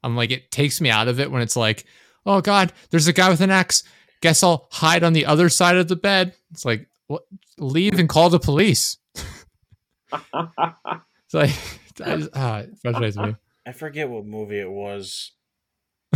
I'm 0.03 0.15
like, 0.15 0.31
it 0.31 0.51
takes 0.51 0.79
me 0.81 0.89
out 0.89 1.07
of 1.09 1.19
it 1.19 1.29
when 1.31 1.41
it's 1.41 1.55
like, 1.57 1.85
oh 2.25 2.39
god, 2.41 2.71
there's 2.89 3.07
a 3.07 3.13
guy 3.13 3.29
with 3.29 3.41
an 3.41 3.49
axe. 3.51 3.83
Guess 4.21 4.43
I'll 4.43 4.67
hide 4.71 5.03
on 5.03 5.13
the 5.13 5.25
other 5.25 5.49
side 5.49 5.75
of 5.77 5.87
the 5.89 5.95
bed. 5.95 6.33
It's 6.51 6.63
like, 6.65 6.81
what? 6.81 6.87
Leave 7.57 7.99
and 7.99 8.09
call 8.09 8.29
the 8.29 8.39
police. 8.39 8.97
It's 10.13 11.33
like, 11.33 11.49
I 12.05 12.15
just, 12.17 12.29
ah, 12.33 12.59
it 12.59 12.77
frustrates 12.81 13.17
me. 13.17 13.35
I 13.65 13.73
forget 13.73 14.07
what 14.09 14.25
movie 14.25 14.59
it 14.61 14.69
was. 14.71 15.31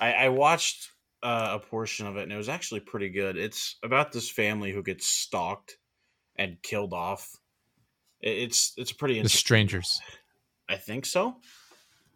I, 0.00 0.12
I 0.12 0.28
watched 0.28 0.92
uh, 1.22 1.48
a 1.54 1.58
portion 1.58 2.06
of 2.06 2.16
it, 2.16 2.22
and 2.22 2.32
it 2.32 2.36
was 2.36 2.48
actually 2.48 2.78
pretty 2.80 3.08
good. 3.08 3.36
It's 3.36 3.74
about 3.82 4.12
this 4.12 4.30
family 4.30 4.70
who 4.70 4.84
gets 4.84 5.06
stalked 5.08 5.78
and 6.36 6.62
killed 6.62 6.92
off. 6.92 7.28
It- 8.20 8.38
It's 8.38 8.72
it's 8.76 8.92
pretty. 8.92 9.14
The 9.14 9.20
Interesting. 9.20 9.38
strangers 9.38 10.00
I 10.68 10.76
think 10.76 11.06
so. 11.06 11.36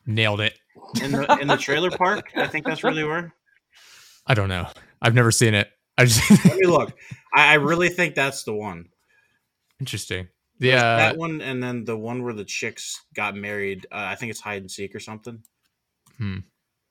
nailed 0.07 0.41
it. 0.41 0.57
In 1.03 1.11
the 1.11 1.39
in 1.41 1.49
the 1.49 1.57
trailer 1.57 1.91
park, 1.91 2.31
I 2.37 2.47
think 2.47 2.65
that's 2.65 2.85
really 2.85 3.03
where. 3.03 3.35
I 4.27 4.35
don't 4.35 4.49
know. 4.49 4.69
I've 5.03 5.15
never 5.15 5.33
seen 5.33 5.55
it. 5.55 5.69
I 6.01 6.05
just 6.07 6.31
Let 6.45 6.57
me 6.57 6.67
look. 6.67 6.93
I, 7.35 7.53
I 7.53 7.55
really 7.55 7.91
think 7.91 8.15
that's 8.15 8.45
the 8.45 8.55
one. 8.55 8.87
interesting. 9.79 10.29
Yeah, 10.59 10.97
that 10.97 11.17
one, 11.17 11.41
and 11.41 11.63
then 11.63 11.85
the 11.85 11.97
one 11.97 12.23
where 12.23 12.35
the 12.35 12.45
chicks 12.45 13.01
got 13.15 13.35
married. 13.35 13.87
Uh, 13.91 14.09
I 14.09 14.15
think 14.15 14.31
it's 14.31 14.41
hide 14.41 14.61
and 14.61 14.71
seek 14.71 14.95
or 14.95 15.01
something. 15.01 15.43
Hmm. 16.19 16.39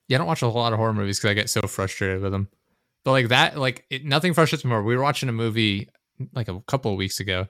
yeah. 0.07 0.17
I 0.17 0.19
don't 0.19 0.27
watch 0.27 0.41
a 0.41 0.49
whole 0.49 0.61
lot 0.61 0.73
of 0.73 0.79
horror 0.79 0.93
movies 0.93 1.19
because 1.19 1.31
I 1.31 1.33
get 1.35 1.49
so 1.49 1.61
frustrated 1.61 2.21
with 2.21 2.31
them. 2.31 2.49
But 3.03 3.11
like 3.11 3.27
that, 3.29 3.57
like 3.57 3.85
it, 3.89 4.05
nothing 4.05 4.33
frustrates 4.33 4.65
me 4.65 4.69
more. 4.69 4.83
We 4.83 4.95
were 4.95 5.03
watching 5.03 5.29
a 5.29 5.33
movie 5.33 5.89
like 6.33 6.47
a 6.47 6.59
couple 6.61 6.91
of 6.91 6.97
weeks 6.97 7.19
ago 7.19 7.45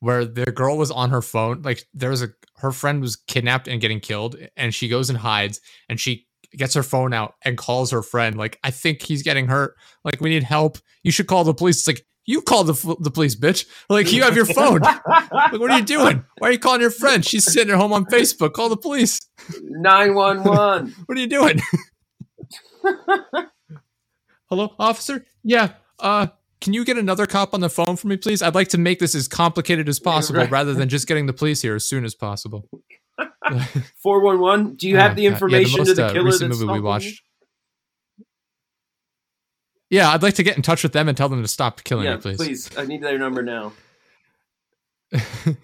where 0.00 0.24
the 0.24 0.50
girl 0.52 0.78
was 0.78 0.90
on 0.90 1.10
her 1.10 1.22
phone. 1.22 1.62
Like 1.62 1.84
there 1.92 2.10
was 2.10 2.22
a 2.22 2.28
her 2.56 2.72
friend 2.72 3.00
was 3.00 3.16
kidnapped 3.16 3.68
and 3.68 3.80
getting 3.80 4.00
killed, 4.00 4.36
and 4.56 4.74
she 4.74 4.88
goes 4.88 5.10
and 5.10 5.18
hides, 5.18 5.60
and 5.88 6.00
she 6.00 6.26
gets 6.56 6.74
her 6.74 6.82
phone 6.82 7.12
out 7.12 7.34
and 7.44 7.58
calls 7.58 7.90
her 7.90 8.02
friend. 8.02 8.36
Like 8.36 8.58
I 8.64 8.70
think 8.70 9.02
he's 9.02 9.22
getting 9.22 9.48
hurt. 9.48 9.74
Like 10.04 10.20
we 10.20 10.30
need 10.30 10.44
help. 10.44 10.78
You 11.02 11.12
should 11.12 11.26
call 11.26 11.44
the 11.44 11.54
police. 11.54 11.78
It's 11.78 11.86
like 11.86 12.04
you 12.26 12.42
call 12.42 12.64
the 12.64 12.96
the 13.00 13.10
police, 13.10 13.34
bitch. 13.36 13.66
Like 13.88 14.12
you 14.12 14.22
have 14.22 14.36
your 14.36 14.44
phone. 14.44 14.80
like 14.80 15.30
what 15.52 15.70
are 15.70 15.78
you 15.78 15.84
doing? 15.84 16.24
Why 16.38 16.48
are 16.48 16.52
you 16.52 16.58
calling 16.58 16.80
your 16.80 16.90
friend? 16.90 17.24
She's 17.24 17.44
sitting 17.50 17.72
at 17.72 17.78
home 17.78 17.92
on 17.92 18.04
Facebook. 18.06 18.52
Call 18.52 18.68
the 18.68 18.76
police. 18.76 19.18
Nine 19.62 20.14
one 20.14 20.44
one. 20.44 20.94
What 21.06 21.16
are 21.16 21.20
you 21.20 21.26
doing? 21.28 21.60
Hello, 24.50 24.74
officer? 24.78 25.24
Yeah. 25.42 25.72
Uh 25.98 26.28
can 26.60 26.72
you 26.72 26.84
get 26.84 26.98
another 26.98 27.24
cop 27.26 27.54
on 27.54 27.60
the 27.60 27.70
phone 27.70 27.94
for 27.96 28.08
me, 28.08 28.16
please? 28.16 28.42
I'd 28.42 28.54
like 28.56 28.68
to 28.70 28.78
make 28.78 28.98
this 28.98 29.14
as 29.14 29.28
complicated 29.28 29.88
as 29.88 30.00
possible 30.00 30.40
Right. 30.40 30.50
rather 30.50 30.74
than 30.74 30.88
just 30.88 31.06
getting 31.06 31.26
the 31.26 31.32
police 31.32 31.62
here 31.62 31.76
as 31.76 31.88
soon 31.88 32.04
as 32.04 32.16
possible. 32.16 32.68
Four 34.02 34.22
one 34.24 34.40
one. 34.40 34.74
Do 34.74 34.88
you 34.88 34.96
have 34.96 35.12
Oh, 35.12 35.14
the 35.14 35.22
God. 35.22 35.24
Yeah, 35.24 35.30
information 35.32 35.84
to 35.84 35.94
the 35.94 36.06
uh, 36.06 36.12
killer 36.12 36.24
recent 36.24 36.50
that's 36.50 36.60
movie 36.60 36.72
we 36.72 36.80
watched. 36.80 37.22
Yeah, 39.90 40.10
I'd 40.10 40.22
like 40.22 40.34
to 40.34 40.42
get 40.42 40.56
in 40.56 40.62
touch 40.62 40.82
with 40.82 40.92
them 40.92 41.08
and 41.08 41.16
tell 41.16 41.28
them 41.28 41.40
to 41.42 41.48
stop 41.48 41.82
killing 41.84 42.04
Yeah, 42.04 42.16
me, 42.16 42.20
please. 42.20 42.36
please. 42.36 42.70
I 42.76 42.84
need 42.84 43.02
their 43.02 43.18
number 43.18 43.42
now. 43.42 43.72
the 45.10 45.56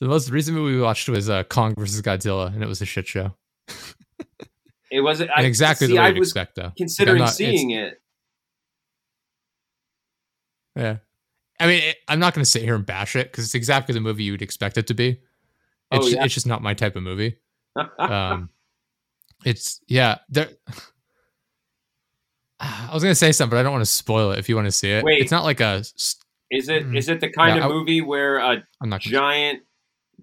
most 0.00 0.30
recent 0.30 0.56
movie 0.56 0.76
we 0.76 0.80
watched 0.80 1.08
was 1.08 1.28
uh, 1.28 1.42
Kong 1.44 1.74
versus 1.76 2.00
Godzilla, 2.00 2.52
and 2.54 2.62
it 2.62 2.68
was 2.68 2.80
a 2.80 2.86
shit 2.86 3.06
show. 3.06 3.34
It 4.90 5.02
wasn't 5.02 5.28
I, 5.36 5.42
exactly 5.42 5.86
see, 5.86 5.92
the 5.92 5.98
way 5.98 6.04
I 6.06 6.08
you'd 6.08 6.18
was 6.18 6.28
expect, 6.28 6.54
though. 6.56 6.62
Like, 6.62 6.76
considering 6.76 7.18
not- 7.18 7.34
seeing 7.34 7.72
it. 7.72 8.00
Yeah. 10.74 10.96
I 11.60 11.66
mean, 11.66 11.82
it, 11.82 11.96
I'm 12.08 12.18
not 12.18 12.32
going 12.32 12.42
to 12.42 12.50
sit 12.50 12.62
here 12.62 12.74
and 12.74 12.86
bash 12.86 13.14
it 13.14 13.30
because 13.30 13.44
it's 13.44 13.54
exactly 13.54 13.92
the 13.92 14.00
movie 14.00 14.24
you 14.24 14.32
would 14.32 14.40
expect 14.40 14.78
it 14.78 14.86
to 14.86 14.94
be. 14.94 15.20
Oh, 15.90 15.98
It's, 15.98 16.12
yeah. 16.14 16.24
it's 16.24 16.32
just 16.32 16.46
not 16.46 16.62
my 16.62 16.72
type 16.72 16.96
of 16.96 17.02
movie. 17.02 17.36
Um, 17.98 18.48
it's, 19.44 19.80
yeah. 19.88 20.16
There, 20.30 20.48
I 22.60 22.90
was 22.92 23.02
going 23.02 23.12
to 23.12 23.14
say 23.18 23.32
something, 23.32 23.50
but 23.56 23.60
I 23.60 23.62
don't 23.62 23.72
want 23.72 23.82
to 23.82 23.90
spoil 23.90 24.32
it 24.32 24.38
if 24.38 24.48
you 24.48 24.56
want 24.56 24.66
to 24.66 24.72
see 24.72 24.90
it. 24.90 25.04
Wait. 25.04 25.20
It's 25.20 25.30
not 25.30 25.44
like 25.44 25.60
a. 25.60 25.76
is 26.50 26.68
it 26.68 26.86
Mm. 26.86 26.96
is 26.96 27.08
it 27.08 27.20
the 27.20 27.30
kind 27.30 27.56
Yeah, 27.56 27.66
of 27.66 27.70
I- 27.70 27.74
movie 27.74 28.00
where 28.00 28.38
a 28.38 28.62
I'm 28.80 28.88
not. 28.88 29.02
Gonna, 29.02 29.12
giant 29.12 29.62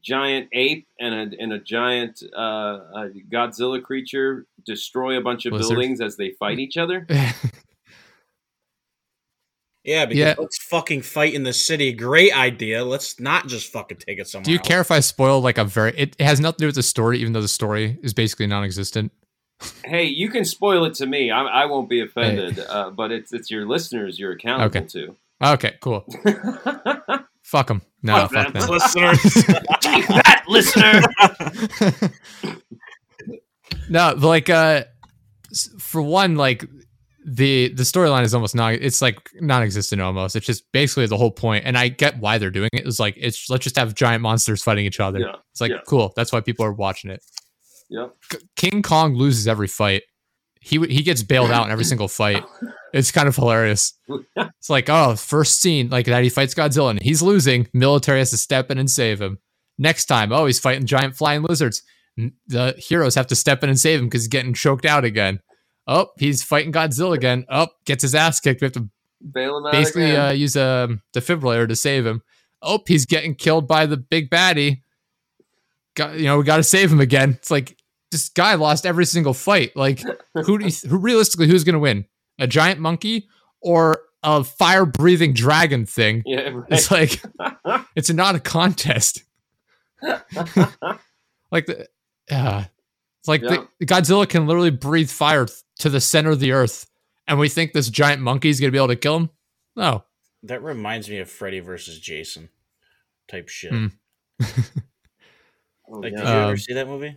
giant 0.03 0.49
ape 0.53 0.87
and 0.99 1.33
a 1.33 1.41
and 1.41 1.53
a 1.53 1.59
giant 1.59 2.21
uh, 2.35 2.39
uh, 2.39 3.07
Godzilla 3.31 3.81
creature 3.81 4.45
destroy 4.65 5.17
a 5.17 5.21
bunch 5.21 5.45
of 5.45 5.53
Lizard. 5.53 5.69
buildings 5.75 6.01
as 6.01 6.17
they 6.17 6.31
fight 6.39 6.59
each 6.59 6.77
other? 6.77 7.07
Yeah, 9.83 10.05
because 10.05 10.19
Yeah. 10.19 10.35
let's 10.39 10.57
fucking 10.63 11.03
fight 11.03 11.35
in 11.35 11.43
the 11.43 11.53
city. 11.53 11.93
Great 11.93 12.35
idea. 12.35 12.83
Let's 12.83 13.19
not 13.19 13.47
just 13.47 13.71
fucking 13.71 13.97
take 13.97 14.17
it 14.17 14.27
somewhere. 14.27 14.45
Do 14.45 14.51
you 14.51 14.57
else. 14.57 14.67
care 14.67 14.81
if 14.81 14.89
I 14.89 14.99
spoil 14.99 15.41
like 15.41 15.59
a 15.59 15.63
very? 15.63 15.91
It, 15.95 16.15
it 16.17 16.23
has 16.25 16.39
nothing 16.39 16.57
to 16.57 16.61
do 16.63 16.65
with 16.67 16.75
the 16.75 16.81
story, 16.81 17.19
even 17.19 17.33
though 17.33 17.41
the 17.41 17.47
story 17.47 17.99
is 18.01 18.11
basically 18.11 18.47
non-existent. 18.47 19.11
Hey, 19.83 20.05
you 20.05 20.29
can 20.29 20.45
spoil 20.45 20.85
it 20.85 20.93
to 20.95 21.05
me. 21.05 21.31
I, 21.31 21.43
I 21.43 21.65
won't 21.65 21.89
be 21.89 22.01
offended. 22.01 22.59
Uh, 22.59 22.89
but 22.91 23.11
it's 23.11 23.31
it's 23.33 23.49
your 23.49 23.65
listeners 23.67 24.19
you're 24.19 24.33
accountable 24.33 24.85
to. 24.87 25.15
Okay, 25.43 25.75
cool. 25.81 26.05
Fuck 27.43 27.67
them. 27.67 27.81
No, 28.01 28.27
Fuck 28.27 28.31
fuck 28.31 28.53
them. 28.53 28.61
them. 28.61 28.69
listeners? 28.69 29.21
Take 29.81 30.07
that, 30.07 30.43
listener. 30.47 31.01
no, 33.89 34.13
but 34.15 34.27
like 34.27 34.49
uh 34.49 34.83
for 35.79 36.01
one, 36.01 36.35
like 36.35 36.65
the 37.25 37.69
the 37.69 37.83
storyline 37.83 38.23
is 38.23 38.33
almost 38.35 38.55
not 38.55 38.73
it's 38.73 39.01
like 39.01 39.17
non-existent 39.41 39.99
almost 39.99 40.35
it's 40.35 40.45
just 40.45 40.71
basically 40.71 41.07
the 41.07 41.17
whole 41.17 41.31
point 41.31 41.65
and 41.65 41.75
i 41.75 41.87
get 41.87 42.19
why 42.19 42.37
they're 42.37 42.51
doing 42.51 42.69
it 42.71 42.85
it's 42.85 42.99
like 42.99 43.15
it's 43.17 43.49
let's 43.49 43.63
just 43.63 43.75
have 43.77 43.95
giant 43.95 44.21
monsters 44.21 44.61
fighting 44.61 44.85
each 44.85 44.99
other 44.99 45.17
Yeah, 45.21 45.33
it's 45.49 45.59
like 45.59 45.71
yeah. 45.71 45.79
cool 45.87 46.13
that's 46.15 46.31
why 46.31 46.39
people 46.41 46.63
are 46.67 46.71
watching 46.71 47.09
it 47.09 47.23
Yep. 47.89 48.15
K- 48.29 48.37
king 48.55 48.81
kong 48.81 49.15
loses 49.15 49.47
every 49.47 49.67
fight 49.67 50.03
he 50.59 50.79
he 50.87 51.03
gets 51.03 51.21
bailed 51.21 51.51
out 51.51 51.65
in 51.65 51.71
every 51.71 51.83
single 51.83 52.07
fight 52.07 52.43
it's 52.93 53.11
kind 53.11 53.27
of 53.27 53.35
hilarious 53.35 53.93
it's 54.35 54.69
like 54.69 54.89
oh 54.89 55.15
first 55.15 55.61
scene 55.61 55.89
like 55.89 56.07
that 56.07 56.23
he 56.23 56.29
fights 56.29 56.55
godzilla 56.55 56.89
and 56.89 57.01
he's 57.03 57.21
losing 57.21 57.67
military 57.73 58.17
has 58.17 58.31
to 58.31 58.37
step 58.37 58.71
in 58.71 58.79
and 58.79 58.89
save 58.89 59.21
him 59.21 59.37
next 59.77 60.05
time 60.05 60.31
oh 60.31 60.47
he's 60.47 60.59
fighting 60.59 60.87
giant 60.87 61.15
flying 61.15 61.43
lizards 61.43 61.83
the 62.47 62.73
heroes 62.77 63.13
have 63.13 63.27
to 63.27 63.35
step 63.35 63.63
in 63.63 63.69
and 63.69 63.79
save 63.79 63.99
him 63.99 64.07
because 64.07 64.23
he's 64.23 64.29
getting 64.29 64.53
choked 64.53 64.85
out 64.85 65.05
again 65.05 65.39
Oh, 65.87 66.07
he's 66.17 66.43
fighting 66.43 66.71
Godzilla 66.71 67.15
again. 67.15 67.45
Oh, 67.49 67.67
gets 67.85 68.01
his 68.01 68.15
ass 68.15 68.39
kicked. 68.39 68.61
We 68.61 68.65
have 68.65 68.73
to 68.73 68.89
Bail 69.31 69.57
him 69.57 69.65
out 69.67 69.71
basically 69.71 70.15
uh, 70.15 70.31
use 70.31 70.55
a 70.55 70.89
defibrillator 71.13 71.67
to 71.67 71.75
save 71.75 72.05
him. 72.05 72.21
Oh, 72.61 72.79
he's 72.87 73.05
getting 73.05 73.35
killed 73.35 73.67
by 73.67 73.85
the 73.85 73.97
big 73.97 74.29
baddie. 74.29 74.81
Got, 75.95 76.17
you 76.17 76.25
know, 76.25 76.37
we 76.37 76.43
got 76.43 76.57
to 76.57 76.63
save 76.63 76.91
him 76.91 76.99
again. 76.99 77.31
It's 77.31 77.51
like 77.51 77.74
this 78.11 78.29
guy 78.29 78.55
lost 78.55 78.85
every 78.85 79.05
single 79.05 79.33
fight. 79.33 79.75
Like, 79.75 80.01
who, 80.33 80.57
do 80.57 80.65
you- 80.67 80.89
who 80.89 80.97
realistically, 80.97 81.47
who's 81.47 81.63
going 81.63 81.73
to 81.73 81.79
win? 81.79 82.05
A 82.39 82.47
giant 82.47 82.79
monkey 82.79 83.27
or 83.61 84.01
a 84.23 84.43
fire 84.43 84.85
breathing 84.85 85.33
dragon 85.33 85.85
thing? 85.85 86.23
yeah, 86.25 86.49
right. 86.49 86.63
It's 86.69 86.91
like 86.99 87.21
it's 87.95 88.09
not 88.11 88.35
a 88.35 88.39
contest. 88.39 89.23
like 90.01 91.65
the, 91.65 91.87
uh, 92.31 92.63
it's 93.19 93.27
like 93.27 93.41
Yeah. 93.41 93.65
the, 93.79 93.85
Godzilla 93.85 94.27
can 94.27 94.47
literally 94.47 94.71
breathe 94.71 95.09
fire 95.09 95.45
th- 95.45 95.59
to 95.79 95.89
the 95.89 96.01
center 96.01 96.31
of 96.31 96.39
the 96.39 96.51
earth, 96.51 96.89
and 97.27 97.39
we 97.39 97.49
think 97.49 97.73
this 97.73 97.89
giant 97.89 98.21
monkey 98.21 98.49
is 98.49 98.59
gonna 98.59 98.71
be 98.71 98.77
able 98.77 98.87
to 98.89 98.95
kill 98.95 99.17
him. 99.17 99.29
No, 99.75 100.03
That 100.43 100.63
reminds 100.63 101.09
me 101.09 101.19
of 101.19 101.29
Freddy 101.29 101.59
versus 101.59 101.99
Jason 101.99 102.49
type 103.27 103.49
shit. 103.49 103.73
Oh, 103.73 103.89
Like, 105.99 106.13
did 106.13 106.19
you 106.19 106.25
ever 106.25 106.51
Um, 106.51 106.57
see 106.57 106.73
that 106.73 106.87
movie? 106.87 107.15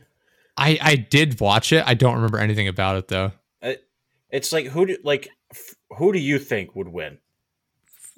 I 0.58 0.78
I 0.82 0.96
did 0.96 1.40
watch 1.40 1.72
it. 1.72 1.84
I 1.86 1.94
don't 1.94 2.16
remember 2.16 2.38
anything 2.38 2.68
about 2.68 2.96
it 2.96 3.08
though. 3.08 3.32
It's 4.30 4.52
like 4.52 4.66
who 4.66 4.84
do 4.84 4.98
like 5.04 5.30
f- 5.52 5.74
who 5.96 6.12
do 6.12 6.18
you 6.18 6.38
think 6.38 6.76
would 6.76 6.88
win? 6.88 7.16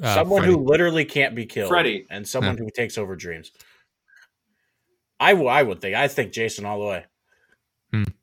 Uh, 0.02 0.14
someone 0.14 0.40
Freddy. 0.40 0.54
who 0.54 0.58
literally 0.64 1.04
can't 1.04 1.36
be 1.36 1.46
killed, 1.46 1.68
Freddy. 1.68 2.06
and 2.10 2.26
someone 2.26 2.56
who 2.58 2.68
takes 2.74 2.98
over 2.98 3.14
dreams. 3.14 3.52
I, 5.20 5.32
w- 5.32 5.48
I 5.48 5.62
would 5.62 5.80
think 5.80 5.94
I 5.94 6.08
think 6.08 6.32
Jason 6.32 6.64
all 6.64 6.80
the 6.80 6.86
way. 6.86 7.04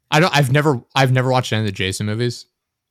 I 0.09 0.19
don't. 0.19 0.35
I've 0.35 0.51
never 0.51 0.81
I've 0.95 1.11
never 1.11 1.29
watched 1.29 1.53
any 1.53 1.61
of 1.61 1.65
the 1.65 1.71
Jason 1.71 2.05
movies, 2.07 2.45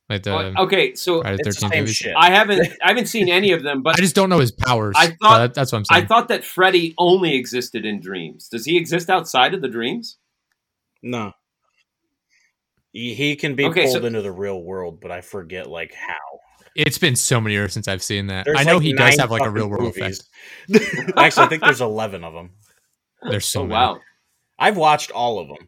like 0.09 0.23
the 0.23 0.31
Oh, 0.57 0.63
okay, 0.63 0.93
so 0.95 1.21
Friday 1.21 1.37
It's 1.43 1.59
the 1.59 1.67
same 1.69 1.79
movies. 1.81 1.95
shit. 1.95 2.15
I 2.17 2.31
haven't 2.31 2.61
I 2.83 2.87
haven't 2.89 3.07
seen 3.07 3.27
any 3.29 3.51
of 3.51 3.63
them, 3.63 3.81
but 3.83 3.95
I 3.95 3.99
just 3.99 4.15
don't 4.15 4.29
know 4.29 4.39
his 4.39 4.51
powers. 4.51 4.95
I 4.97 5.15
thought- 5.21 5.53
that's 5.53 5.71
what 5.71 5.79
I'm 5.79 5.85
saying. 5.85 6.03
I 6.03 6.07
thought 6.07 6.27
that 6.29 6.43
Freddy 6.45 6.93
only 6.97 7.35
existed 7.35 7.85
in 7.85 7.99
dreams. 7.99 8.47
Does 8.49 8.65
he 8.65 8.77
exist 8.77 9.09
outside 9.09 9.53
of 9.53 9.61
the 9.61 9.67
dreams? 9.67 10.17
No, 11.03 11.31
he, 12.91 13.13
he 13.13 13.35
can 13.35 13.55
be 13.55 13.65
Okay, 13.65 13.83
pulled 13.83 14.01
so- 14.01 14.05
into 14.05 14.21
the 14.21 14.31
real 14.31 14.61
world, 14.61 14.99
but 15.01 15.11
I 15.11 15.21
forget 15.21 15.67
like 15.69 15.93
how. 15.93 16.15
it's 16.75 16.97
been 16.97 17.15
so 17.15 17.39
many 17.41 17.53
years 17.55 17.73
since 17.73 17.87
I've 17.87 18.03
seen 18.03 18.27
that. 18.27 18.45
There's 18.45 18.57
I 18.59 18.63
know 18.63 18.75
like 18.75 18.83
he 18.83 18.93
does 18.93 19.17
have 19.19 19.31
like 19.31 19.43
a 19.45 19.49
real 19.49 19.67
world 19.67 19.83
movies. 19.95 20.23
effect. 20.69 21.13
Actually, 21.17 21.45
I 21.45 21.49
think 21.49 21.63
there's 21.63 21.81
eleven 21.81 22.23
of 22.23 22.33
them. 22.33 22.51
There's 23.29 23.45
so 23.45 23.61
oh 23.61 23.63
many. 23.63 23.73
wow. 23.73 23.99
I've 24.59 24.77
watched 24.77 25.11
all 25.11 25.39
of 25.39 25.47
them. 25.47 25.67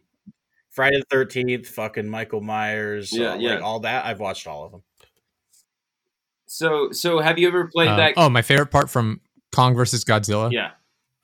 Friday 0.70 0.98
the 0.98 1.04
Thirteenth, 1.10 1.66
fucking 1.68 2.08
Michael 2.08 2.40
Myers, 2.40 3.12
Yeah, 3.12 3.32
uh, 3.32 3.36
yeah. 3.36 3.54
like 3.54 3.62
all 3.62 3.80
that. 3.80 4.04
I've 4.04 4.20
watched 4.20 4.46
all 4.46 4.64
of 4.64 4.72
them. 4.72 4.82
So 6.46 6.90
so 6.92 7.20
have 7.20 7.38
you 7.38 7.48
ever 7.48 7.66
played 7.68 7.88
Uh, 7.88 7.96
that? 7.96 8.14
oh, 8.16 8.28
my 8.28 8.42
favorite 8.42 8.70
part 8.70 8.90
from 8.90 9.20
Kong 9.52 9.74
versus 9.74 10.04
Godzilla. 10.04 10.50
yeah. 10.52 10.72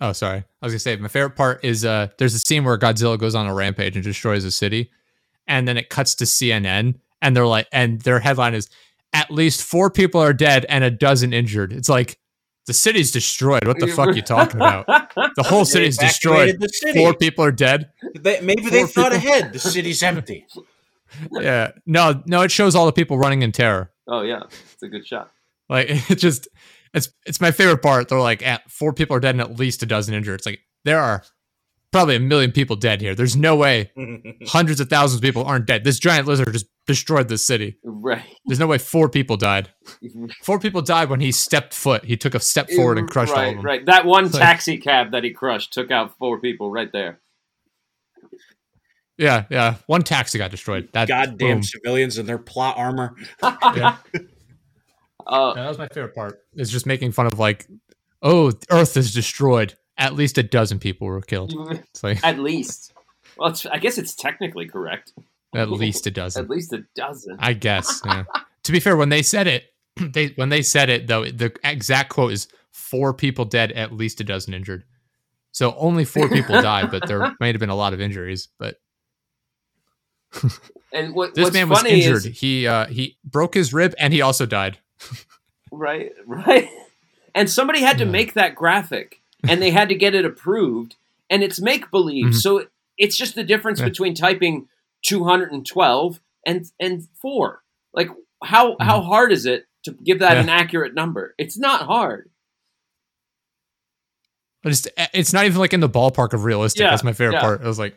Oh, 0.01 0.12
sorry. 0.12 0.38
I 0.61 0.66
was 0.66 0.72
gonna 0.72 0.78
say 0.80 0.97
my 0.97 1.09
favorite 1.09 1.36
part 1.36 1.64
is 1.64 1.84
uh 1.84 2.09
there's 2.18 2.34
a 2.34 2.38
scene 2.38 2.64
where 2.64 2.76
Godzilla 2.78 3.18
goes 3.18 3.34
on 3.34 3.47
a 3.47 3.55
rampage 3.55 3.97
and 3.97 4.05
destroys 4.05 4.44
a 4.44 4.51
city, 4.51 4.90
and 5.47 5.66
then 5.66 5.76
it 5.76 5.88
cuts 5.88 6.14
to 6.16 6.24
CNN 6.24 6.97
and 7.22 7.36
they're 7.36 7.47
like 7.47 7.66
and 7.72 8.01
their 8.03 8.20
headline 8.20 8.55
is 8.55 8.68
at 9.12 9.30
least 9.30 9.62
four 9.62 9.90
people 9.90 10.20
are 10.20 10.32
dead 10.34 10.66
and 10.68 10.84
a 10.84 10.90
dozen 10.90 11.32
injured. 11.32 11.72
It's 11.72 11.88
like 11.88 12.18
the 12.66 12.74
city's 12.74 13.11
destroyed. 13.12 13.66
What 13.66 13.78
the 13.78 13.86
fuck 13.86 14.09
are 14.09 14.12
you 14.12 14.22
talking 14.22 14.57
about? 14.57 14.86
The 15.36 15.42
whole 15.44 15.61
They 15.61 15.64
city's 15.90 15.99
evacuated 15.99 16.59
destroyed. 16.59 16.61
The 16.61 16.68
city. 16.68 16.99
Four 16.99 17.14
people 17.14 17.44
are 17.44 17.53
dead. 17.53 17.90
They- 18.18 18.40
maybe 18.40 18.62
Four 18.62 18.70
they 18.72 18.84
thought 18.86 19.12
people- 19.12 19.28
ahead. 19.30 19.53
The 19.53 19.59
city's 19.61 20.03
empty. 20.03 20.47
Yeah. 21.30 21.70
No, 21.86 22.22
no, 22.26 22.42
it 22.42 22.51
shows 22.51 22.74
all 22.74 22.84
the 22.84 22.92
people 22.92 23.16
running 23.16 23.42
in 23.42 23.53
terror. 23.53 23.92
oh 24.09 24.22
yeah, 24.22 24.42
it's 24.72 24.82
a 24.82 24.88
good 24.88 25.07
shot. 25.07 25.30
Like 25.68 25.86
it 26.11 26.16
just 26.16 26.49
it's 26.97 27.09
it's 27.26 27.40
my 27.40 27.51
favorite 27.53 27.82
part. 27.82 28.09
They're 28.09 28.18
like 28.18 28.44
at 28.44 28.68
four 28.70 28.92
people 28.92 29.14
are 29.16 29.20
dead 29.20 29.36
and 29.36 29.40
at 29.42 29.57
least 29.59 29.82
a 29.82 29.86
dozen 29.86 30.14
injured. 30.14 30.40
It's 30.40 30.47
like 30.47 30.61
there 30.84 30.99
are 31.01 31.22
probably 31.92 32.16
a 32.16 32.20
million 32.20 32.51
people 32.53 32.74
dead 32.76 33.01
here. 33.01 33.14
There's 33.14 33.36
no 33.36 33.55
way 33.57 33.92
hundreds 34.49 34.80
of 34.80 34.88
thousands 34.88 35.18
of 35.18 35.22
people 35.22 35.44
aren't 35.44 35.66
dead. 35.66 35.84
This 35.84 35.99
giant 35.99 36.26
lizard 36.26 36.53
just 36.53 36.66
destroyed 36.86 37.28
the 37.28 37.38
city. 37.38 37.78
Right. 37.84 38.22
There's 38.47 38.59
no 38.59 38.66
way 38.66 38.78
four 38.78 39.09
people 39.09 39.36
died. 39.36 39.70
Four 40.42 40.59
people 40.59 40.82
died 40.82 41.09
when 41.09 41.20
he 41.20 41.32
stepped 41.32 41.72
foot. 41.74 42.05
He 42.05 42.16
took 42.16 42.34
a 42.34 42.40
step 42.40 42.68
forward 42.70 42.99
and 42.99 43.09
crushed 43.09 43.32
right, 43.32 43.44
all 43.44 43.49
of 43.51 43.57
them. 43.57 43.64
Right. 43.64 43.86
That 43.86 44.05
one 44.05 44.24
Like- 44.24 44.32
taxi 44.42 44.76
cab 44.78 45.12
that 45.12 45.24
he 45.24 45.30
crushed 45.32 45.72
took 45.72 45.90
out 45.90 46.16
four 46.18 46.40
people 46.40 46.70
right 46.70 46.90
there. 46.92 47.20
Yeah, 49.18 49.44
yeah. 49.51 49.76
One 49.86 50.03
taxi 50.03 50.36
got 50.38 50.51
destroyed. 50.51 50.90
That 50.92 51.09
Goddamn 51.09 51.36
boom. 51.57 51.62
civilians 51.62 52.18
in 52.18 52.26
their 52.26 52.38
plot 52.38 52.76
armor. 52.76 53.14
Yeah. 53.74 53.97
Uh, 55.27 55.55
that 55.55 55.68
was 55.68 55.79
my 55.79 55.89
favorite 55.89 56.14
part. 56.14 56.41
Is 56.55 56.70
just 56.70 56.87
making 56.87 57.12
fun 57.12 57.27
of 57.27 57.39
like, 57.39 57.66
oh, 58.22 58.53
Earth 58.70 58.97
is 58.97 59.12
destroyed. 59.12 59.74
At 59.99 60.14
least 60.14 60.39
a 60.39 60.43
dozen 60.43 60.79
people 60.79 61.07
were 61.07 61.20
killed. 61.20 61.55
It's 61.91 62.03
like 62.03 62.22
at 62.24 62.39
least. 62.39 62.93
Well, 63.37 63.51
it's, 63.51 63.66
I 63.66 63.79
guess 63.79 63.99
it's 63.99 64.14
technically 64.14 64.66
correct. 64.66 65.12
at 65.55 65.70
least 65.70 66.07
a 66.07 66.11
dozen. 66.11 66.45
At 66.45 66.51
least 66.51 66.72
a 66.72 66.85
dozen. 66.95 67.37
I 67.39 67.53
guess. 67.55 68.01
Yeah. 68.05 68.24
to 68.62 68.72
be 68.72 68.81
fair, 68.81 68.97
when 68.97 69.09
they 69.09 69.22
said 69.22 69.47
it, 69.47 69.64
they 69.97 70.29
when 70.37 70.49
they 70.49 70.62
said 70.62 70.91
it 70.91 71.07
though, 71.07 71.24
the 71.24 71.55
exact 71.64 72.11
quote 72.11 72.33
is 72.33 72.49
four 72.72 73.14
people 73.14 73.45
dead, 73.45 73.72
at 73.72 73.93
least 73.93 74.20
a 74.20 74.24
dozen 74.24 74.55
injured. 74.55 74.85
So 75.53 75.74
only 75.77 76.05
four 76.05 76.29
people 76.29 76.61
died, 76.62 76.91
but 76.91 77.09
there 77.09 77.35
might 77.41 77.55
have 77.55 77.61
been 77.61 77.70
a 77.70 77.74
lot 77.77 77.95
of 77.95 78.01
injuries. 78.01 78.49
But 78.59 78.77
And 80.93 81.14
what, 81.14 81.35
this 81.35 81.45
what's 81.45 81.55
man 81.55 81.68
was 81.68 81.79
funny 81.79 82.03
injured. 82.03 82.27
is 82.27 82.39
he 82.39 82.66
uh, 82.66 82.87
he 82.87 83.18
broke 83.24 83.55
his 83.55 83.72
rib 83.72 83.95
and 83.99 84.12
he 84.12 84.20
also 84.20 84.47
died. 84.47 84.79
Right, 85.70 86.12
right. 86.26 86.68
And 87.34 87.51
somebody 87.51 87.80
had 87.82 87.99
to 87.99 88.05
Yeah. 88.05 88.11
make 88.11 88.34
that 88.34 88.55
graphic, 88.55 89.20
and 89.49 89.61
they 89.61 89.70
had 89.70 89.88
to 89.90 89.94
get 89.94 90.14
it 90.14 90.24
approved, 90.24 90.97
and 91.30 91.42
it's 91.42 91.61
make 91.61 91.90
believe. 91.90 92.26
Mhm. 92.26 92.34
So 92.34 92.59
it, 92.59 92.70
it's 92.99 93.16
just 93.16 93.34
the 93.34 93.44
difference 93.44 93.80
Yeah. 93.80 93.86
between 93.86 94.14
typing 94.14 94.68
two 95.03 95.24
hundred 95.24 95.53
and 95.53 95.66
twelve 95.66 96.20
and 96.47 96.64
and 96.80 97.07
four. 97.20 97.62
Like 97.92 98.09
how 98.42 98.76
how 98.80 99.03
hard 99.03 99.32
is 99.32 99.44
it 99.47 99.66
to 99.84 99.92
give 99.92 100.20
that 100.20 100.36
Mm-hmm. 100.38 100.49
Yeah. 100.49 100.55
an 100.55 100.61
accurate 100.62 100.94
number? 100.94 101.34
It's 101.38 101.59
not 101.59 101.82
hard. 101.82 102.30
But 104.62 104.72
it's 104.72 104.88
it's 105.14 105.32
not 105.32 105.44
even 105.44 105.59
like 105.59 105.72
in 105.74 105.80
the 105.80 105.88
ballpark 105.88 106.32
of 106.32 106.44
realistic. 106.44 106.80
That's 106.80 107.05
my 107.05 107.12
favorite 107.12 107.40
part. 107.40 107.62
I 107.62 107.68
was 107.68 107.78
like, 107.78 107.97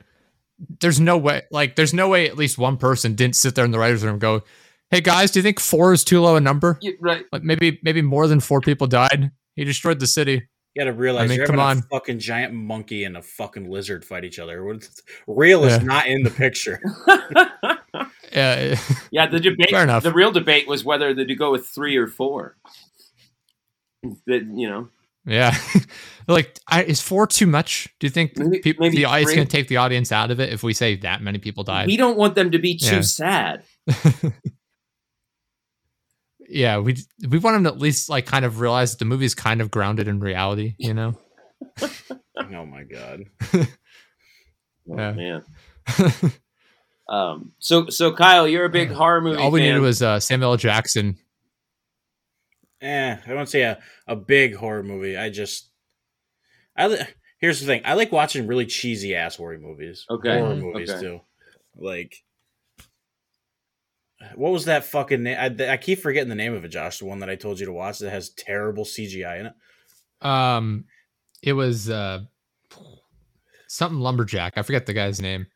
there's 0.82 1.00
no 1.00 1.18
way. 1.18 1.44
Like, 1.52 1.76
there's 1.76 1.94
no 1.94 2.10
way. 2.10 2.28
At 2.30 2.38
least 2.38 2.58
one 2.58 2.78
person 2.78 3.16
didn't 3.16 3.38
sit 3.38 3.56
there 3.56 3.66
in 3.66 3.72
the 3.72 3.80
writers' 3.80 4.04
room 4.04 4.14
and 4.14 4.22
go, 4.22 4.44
"Hey 4.92 5.02
guys, 5.02 5.32
do 5.32 5.40
you 5.40 5.44
think 5.44 5.60
four 5.60 5.94
is 5.94 6.04
too 6.04 6.20
low 6.22 6.36
a 6.36 6.42
number? 6.42 6.78
You- 6.82 6.98
right. 7.00 7.26
Like 7.32 7.44
maybe 7.44 7.80
maybe 7.84 8.02
more 8.02 8.28
than 8.28 8.40
four 8.40 8.62
people 8.62 8.88
died. 8.88 9.32
He 9.56 9.64
destroyed 9.64 10.00
the 10.00 10.08
city. 10.08 10.48
You 10.76 10.82
gotta 10.82 10.94
realize 10.94 11.26
I 11.26 11.28
mean, 11.28 11.38
you're 11.38 11.48
come 11.48 11.58
having 11.58 11.80
on. 11.80 11.84
a 11.92 11.96
fucking 11.96 12.20
giant 12.20 12.54
monkey 12.54 13.04
and 13.04 13.18
a 13.18 13.22
fucking 13.22 13.70
lizard 13.70 14.06
fight 14.06 14.24
each 14.24 14.40
other. 14.40 14.64
What- 14.64 14.88
Real 15.28 15.64
is 15.66 15.78
Yeah. 15.78 15.84
not 15.84 16.08
in 16.08 16.24
the 16.24 16.30
picture. 16.32 16.82
Uh, 18.36 18.76
Yeah, 19.12 19.26
the 19.26 19.40
debate. 19.40 19.72
Fair 19.72 19.82
enough. 19.84 20.04
The 20.04 20.14
real 20.14 20.32
debate 20.32 20.68
was 20.68 20.86
whether 20.86 21.16
to 21.16 21.36
go 21.36 21.52
with 21.52 21.66
three 21.68 21.98
or 21.98 22.06
four. 22.08 22.56
That 24.28 24.46
you 24.54 24.70
know, 24.70 24.90
yeah, 25.26 25.58
like 26.28 26.56
I, 26.68 26.84
is 26.84 27.02
four 27.02 27.26
too 27.26 27.48
much? 27.48 27.90
Do 28.00 28.06
you 28.06 28.12
think 28.12 28.38
Maybe- 28.38 28.60
peop- 28.60 28.80
maybe 28.80 28.98
the 28.98 29.06
audience 29.06 29.32
three. 29.32 29.36
going 29.38 29.48
to 29.48 29.52
take 29.52 29.68
the 29.68 29.78
audience 29.78 30.12
out 30.12 30.30
of 30.30 30.40
it 30.40 30.54
if 30.54 30.62
we 30.62 30.74
say 30.74 30.96
that 30.98 31.24
many 31.24 31.40
people 31.40 31.64
died? 31.64 31.88
we 31.88 31.98
don't 31.98 32.18
want 32.18 32.36
them 32.36 32.52
to 32.52 32.60
be 32.60 32.78
too 32.78 32.98
Yeah. 32.98 33.02
sad. 33.02 33.64
Yeah, 36.50 36.80
we 36.80 36.98
we 37.28 37.38
want 37.38 37.56
them 37.56 37.64
to 37.66 37.70
at 37.70 37.78
least 37.80 38.10
like 38.10 38.26
kind 38.26 38.44
of 38.46 38.60
realize 38.60 38.92
that 38.92 39.00
the 39.00 39.06
movie's 39.06 39.36
kind 39.36 39.62
of 39.62 39.70
grounded 39.72 40.08
in 40.08 40.20
reality. 40.20 40.76
You 40.78 40.94
know? 40.94 41.18
oh 41.82 42.66
my 42.66 42.84
god. 42.84 43.24
Oh, 43.54 43.66
Yeah. 44.86 45.12
man. 45.14 45.44
Um. 47.08 47.54
So 47.58 47.88
so 47.90 48.14
Kyle, 48.14 48.48
you're 48.48 48.66
a 48.66 48.70
big 48.70 48.92
horror 48.92 49.20
movie. 49.20 49.38
All 49.42 49.50
we 49.50 49.62
fan. 49.62 49.70
needed 49.70 49.80
was 49.82 50.04
uh, 50.04 50.20
Samuel 50.20 50.52
L. 50.52 50.58
Jackson. 50.58 51.18
Eh, 52.82 53.18
I 53.28 53.34
won't 53.34 53.50
say 53.50 53.62
a, 53.64 53.80
a 54.08 54.16
big 54.16 54.56
horror 54.56 54.84
movie. 54.84 55.18
I 55.18 55.32
just 55.32 55.72
I 56.78 56.86
li- 56.88 57.02
here's 57.40 57.60
the 57.60 57.66
thing. 57.66 57.82
I 57.84 57.96
like 57.96 58.12
watching 58.12 58.46
really 58.46 58.68
cheesy 58.68 59.16
ass 59.16 59.38
horror 59.38 59.58
movies. 59.58 60.06
Okay. 60.08 60.38
Horror 60.38 60.54
Mhm. 60.54 60.62
movies 60.62 60.92
Okay. 60.92 61.02
too. 61.02 61.22
Like 61.76 62.16
What 64.36 64.52
was 64.52 64.66
that 64.66 64.84
fucking 64.84 65.24
name? 65.24 65.38
I, 65.40 65.72
I 65.72 65.78
keep 65.78 66.00
forgetting 66.00 66.30
the 66.30 66.36
name 66.36 66.54
of 66.54 66.66
it, 66.66 66.70
Josh. 66.70 67.00
The 67.00 67.06
one 67.06 67.20
that 67.20 67.30
I 67.30 67.36
told 67.36 67.60
you 67.60 67.66
to 67.66 67.72
watch 67.72 68.00
that 68.00 68.10
has 68.10 68.30
terrible 68.30 68.84
CGI 68.84 69.40
in 69.40 69.46
it. 69.48 69.54
Um, 70.22 70.86
it 71.42 71.54
was 71.54 71.90
uh 71.90 72.20
something 73.68 74.00
lumberjack. 74.00 74.58
I 74.58 74.62
forget 74.64 74.86
the 74.86 74.94
guy's 74.94 75.22
name. 75.22 75.48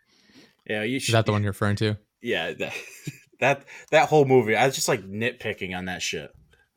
Yeah, 0.66 0.84
you 0.84 1.00
should, 1.00 1.10
Is 1.10 1.14
that 1.14 1.26
the 1.26 1.34
one 1.34 1.44
you're 1.44 1.52
referring 1.52 1.76
to? 1.78 1.98
Yeah, 2.22 2.54
that, 2.60 2.74
that 3.40 3.66
that 3.92 4.10
whole 4.10 4.26
movie. 4.26 4.56
I 4.56 4.66
was 4.66 4.76
just 4.76 4.88
like 4.88 5.04
nitpicking 5.04 5.78
on 5.78 5.86
that 5.86 6.02
shit. 6.02 6.32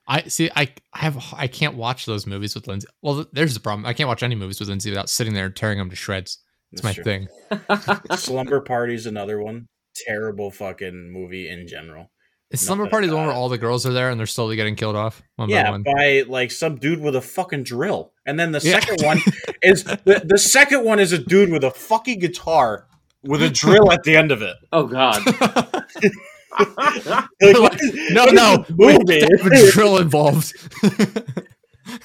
I 0.09 0.23
see. 0.23 0.51
I 0.55 0.73
I 0.93 0.99
have. 0.99 1.23
I 1.37 1.47
can't 1.47 1.77
watch 1.77 2.07
those 2.07 2.27
movies 2.27 2.55
with 2.55 2.67
Lindsay. 2.67 2.89
Well, 3.03 3.27
there's 3.33 3.55
the 3.55 3.61
problem. 3.61 3.87
I 3.87 3.93
can't 3.93 4.09
watch 4.09 4.23
any 4.23 4.35
movies 4.35 4.59
with 4.61 4.69
Lindsay 4.69 4.91
without 4.91 5.09
sitting 5.09 5.35
there 5.35 5.47
and 5.47 5.57
tearing 5.57 5.79
them 5.79 5.91
to 5.91 5.97
shreds. 5.97 6.39
It's 6.73 6.83
my 6.83 6.93
true. 6.93 7.05
thing. 7.05 7.29
Slumber 8.17 8.61
Party's 8.61 9.07
another 9.07 9.41
one. 9.41 9.67
Terrible 10.07 10.51
fucking 10.51 11.11
movie 11.13 11.49
in 11.49 11.67
general. 11.69 12.11
Is 12.51 12.61
Slumber 12.61 12.85
Nothing 12.85 12.91
Party 12.91 13.07
the 13.09 13.17
one 13.17 13.27
where 13.27 13.35
all 13.35 13.49
the 13.49 13.59
girls 13.59 13.85
are 13.87 13.93
there 13.93 14.09
and 14.11 14.19
they're 14.21 14.27
slowly 14.27 14.55
getting 14.55 14.77
killed 14.77 14.95
off 14.95 15.21
one 15.35 15.49
by 15.49 15.55
yeah, 15.55 15.71
one? 15.71 15.83
by 15.83 16.23
like 16.29 16.51
some 16.53 16.77
dude 16.77 17.01
with 17.01 17.17
a 17.17 17.21
fucking 17.21 17.65
drill. 17.65 18.13
And 18.25 18.39
then 18.39 18.53
the 18.53 18.61
Yeah. 18.63 18.79
second 18.79 19.05
one 19.05 19.19
is 19.63 19.83
the, 19.83 20.23
the 20.25 20.39
second 20.39 20.85
one 20.85 21.01
is 21.01 21.13
a 21.13 21.19
dude 21.19 21.51
with 21.51 21.65
a 21.65 21.73
fucking 21.73 22.21
guitar 22.21 22.87
with 23.25 23.43
a 23.43 23.51
drill 23.51 23.91
at 23.91 24.05
the 24.05 24.17
end 24.17 24.31
of 24.31 24.43
it. 24.43 24.57
Oh 24.73 24.87
God. 24.87 25.23
Like, 26.59 27.59
what 27.61 27.75
is- 27.83 28.11
no, 28.13 28.25
no, 28.27 28.65
we 28.79 28.97
movie? 28.97 29.21
have 29.21 29.47
a 29.53 29.71
drill 29.73 29.99
involved. 29.99 30.55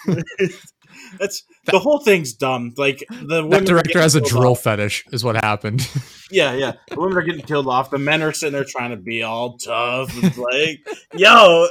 That's 1.21 1.43
the 1.65 1.77
whole 1.77 1.99
thing's 1.99 2.33
dumb. 2.33 2.73
Like 2.77 3.05
the 3.09 3.47
that 3.47 3.65
director 3.65 4.01
has 4.01 4.15
a 4.15 4.21
drill 4.21 4.53
off. 4.53 4.63
fetish, 4.63 5.05
is 5.11 5.23
what 5.23 5.35
happened. 5.35 5.87
Yeah, 6.33 6.53
yeah. 6.53 6.75
The 6.87 6.97
women 6.97 7.17
are 7.17 7.23
getting 7.23 7.45
killed 7.45 7.67
off. 7.67 7.89
The 7.89 7.97
men 7.97 8.21
are 8.21 8.31
sitting 8.31 8.53
there 8.53 8.63
trying 8.63 8.91
to 8.91 8.95
be 8.95 9.21
all 9.21 9.57
tough. 9.57 10.09
It's 10.23 10.37
like, 10.37 10.79
yo, 11.13 11.67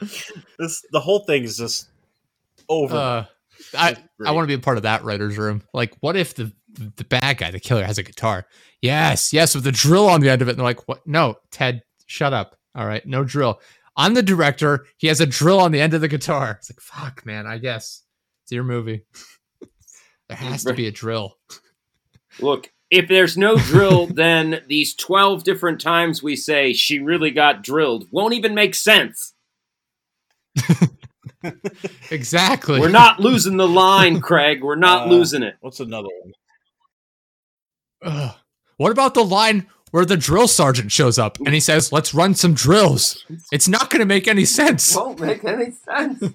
this 0.56 0.84
the 0.92 1.00
whole 1.00 1.24
thing 1.24 1.42
is 1.42 1.56
just 1.56 1.88
over. 2.68 2.94
Uh, 2.94 3.24
I 3.76 3.96
I 4.24 4.30
want 4.30 4.44
to 4.44 4.46
be 4.46 4.54
a 4.54 4.60
part 4.62 4.76
of 4.76 4.84
that 4.84 5.02
writer's 5.02 5.36
room. 5.36 5.64
Like, 5.74 5.96
what 5.98 6.14
if 6.14 6.34
the 6.34 6.52
the 6.76 7.02
bad 7.02 7.38
guy, 7.38 7.50
the 7.50 7.58
killer, 7.58 7.82
has 7.82 7.98
a 7.98 8.04
guitar? 8.04 8.46
Yes, 8.80 9.32
yes, 9.32 9.56
with 9.56 9.64
the 9.64 9.72
drill 9.72 10.08
on 10.08 10.20
the 10.20 10.30
end 10.30 10.42
of 10.42 10.48
it. 10.48 10.52
And 10.52 10.60
they're 10.60 10.64
like, 10.64 10.86
what? 10.86 11.04
No, 11.04 11.34
Ted, 11.50 11.82
shut 12.06 12.32
up. 12.32 12.56
All 12.76 12.86
right, 12.86 13.04
no 13.04 13.24
drill. 13.24 13.60
I'm 13.96 14.14
the 14.14 14.22
director. 14.22 14.86
He 14.96 15.08
has 15.08 15.20
a 15.20 15.26
drill 15.26 15.58
on 15.58 15.72
the 15.72 15.80
end 15.80 15.92
of 15.92 16.02
the 16.02 16.08
guitar. 16.08 16.52
It's 16.60 16.70
like, 16.70 16.80
fuck, 16.80 17.26
man. 17.26 17.48
I 17.48 17.58
guess 17.58 18.02
it's 18.46 18.52
your 18.52 18.62
movie. 18.62 19.02
there 20.28 20.38
has 20.38 20.62
to 20.62 20.72
be 20.72 20.86
a 20.86 20.92
drill. 20.92 21.36
Look, 22.38 22.70
if 22.92 23.08
there's 23.08 23.36
no 23.36 23.56
drill, 23.56 24.06
then 24.14 24.62
these 24.68 24.94
12 24.94 25.42
different 25.42 25.80
times 25.80 26.22
we 26.22 26.36
say 26.36 26.72
she 26.72 27.00
really 27.00 27.32
got 27.32 27.64
drilled 27.64 28.06
won't 28.12 28.34
even 28.34 28.54
make 28.54 28.76
sense. 28.76 29.34
Exactly. 32.10 32.80
We're 32.80 32.88
not 32.88 33.20
losing 33.20 33.56
the 33.56 33.68
line, 33.68 34.20
Craig. 34.20 34.64
We're 34.64 34.74
not 34.74 35.06
Uh, 35.06 35.10
losing 35.10 35.44
it. 35.44 35.54
What's 35.60 35.78
another 35.78 36.08
one? 36.22 36.32
Ugh. 38.02 38.34
What 38.78 38.90
about 38.90 39.14
the 39.14 39.24
line 39.24 39.68
where 39.92 40.04
the 40.04 40.16
drill 40.16 40.48
sergeant 40.48 40.90
shows 40.90 41.18
up 41.20 41.38
and 41.38 41.54
he 41.54 41.60
says, 41.60 41.92
"Let's 41.92 42.12
run 42.14 42.34
some 42.34 42.54
drills"? 42.54 43.24
It's 43.52 43.68
not 43.68 43.90
going 43.90 44.00
to 44.00 44.06
make 44.06 44.26
any 44.26 44.44
sense. 44.44 44.96
Won't 44.96 45.20
make 45.20 45.44
any 45.44 45.70
sense. 45.70 46.34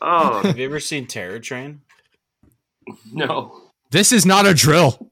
Oh 0.00 0.42
Have 0.42 0.58
you 0.58 0.64
ever 0.64 0.80
seen 0.80 1.06
Terror 1.06 1.38
Train? 1.38 1.82
no! 3.12 3.60
This 3.90 4.12
is 4.12 4.24
not 4.24 4.46
a 4.46 4.54
drill. 4.54 5.10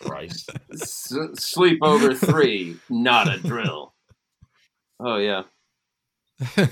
Christ. 0.00 0.50
S- 0.72 1.12
sleepover 1.12 2.16
three, 2.16 2.76
not 2.88 3.32
a 3.32 3.38
drill. 3.38 3.94
Oh 4.98 5.16
yeah. 5.16 5.42
The, 6.38 6.70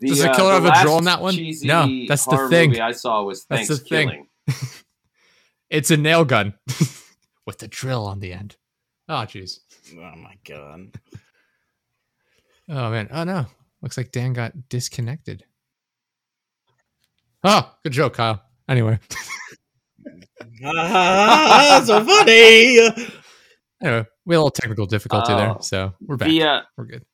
Does 0.06 0.18
the 0.18 0.30
uh, 0.30 0.36
killer 0.36 0.52
have 0.52 0.64
a 0.66 0.82
drill 0.82 0.98
in 0.98 1.04
that 1.04 1.22
one? 1.22 1.34
No, 1.62 1.88
that's 2.06 2.26
the 2.26 2.48
thing. 2.50 2.70
Movie 2.70 2.80
I 2.80 2.92
saw 2.92 3.22
was 3.22 3.46
That's 3.48 3.68
the 3.68 3.76
thing. 3.76 4.26
It's 5.70 5.90
a 5.90 5.98
nail 5.98 6.24
gun 6.24 6.54
with 7.46 7.62
a 7.62 7.68
drill 7.68 8.06
on 8.06 8.20
the 8.20 8.32
end. 8.32 8.56
Oh, 9.06 9.26
jeez. 9.26 9.60
Oh 9.92 10.16
my 10.16 10.34
god. 10.46 10.94
Oh 12.70 12.90
man. 12.90 13.08
Oh 13.10 13.24
no. 13.24 13.46
Looks 13.82 13.96
like 13.96 14.10
Dan 14.12 14.32
got 14.32 14.68
disconnected. 14.68 15.44
Oh, 17.44 17.72
good 17.84 17.92
joke, 17.92 18.14
Kyle. 18.14 18.42
Anyway, 18.68 18.98
ah, 20.64 21.82
so 21.86 22.04
funny. 22.04 22.78
anyway, 23.82 24.04
we 24.26 24.34
had 24.34 24.38
a 24.38 24.40
little 24.40 24.50
technical 24.50 24.86
difficulty 24.86 25.32
there, 25.34 25.50
Oh. 25.50 25.60
so 25.60 25.94
we're 26.00 26.16
back. 26.16 26.28
The 26.28 26.42
uh, 26.42 26.60
We're 26.76 26.84
good. 26.86 27.04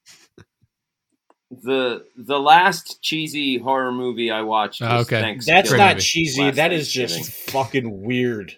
the 1.50 2.04
the 2.16 2.38
last 2.40 3.02
cheesy 3.02 3.58
horror 3.58 3.92
movie 3.92 4.30
I 4.30 4.40
watched 4.42 4.80
was 4.80 4.90
Oh, 4.90 4.96
okay. 5.16 5.36
That's 5.46 5.70
not 5.70 5.94
movie. 5.96 6.00
cheesy. 6.00 6.42
Last 6.42 6.56
That 6.56 6.72
is 6.72 6.90
just 6.90 7.18
ThanksKilling. 7.20 7.50
fucking 7.50 8.02
weird. 8.02 8.56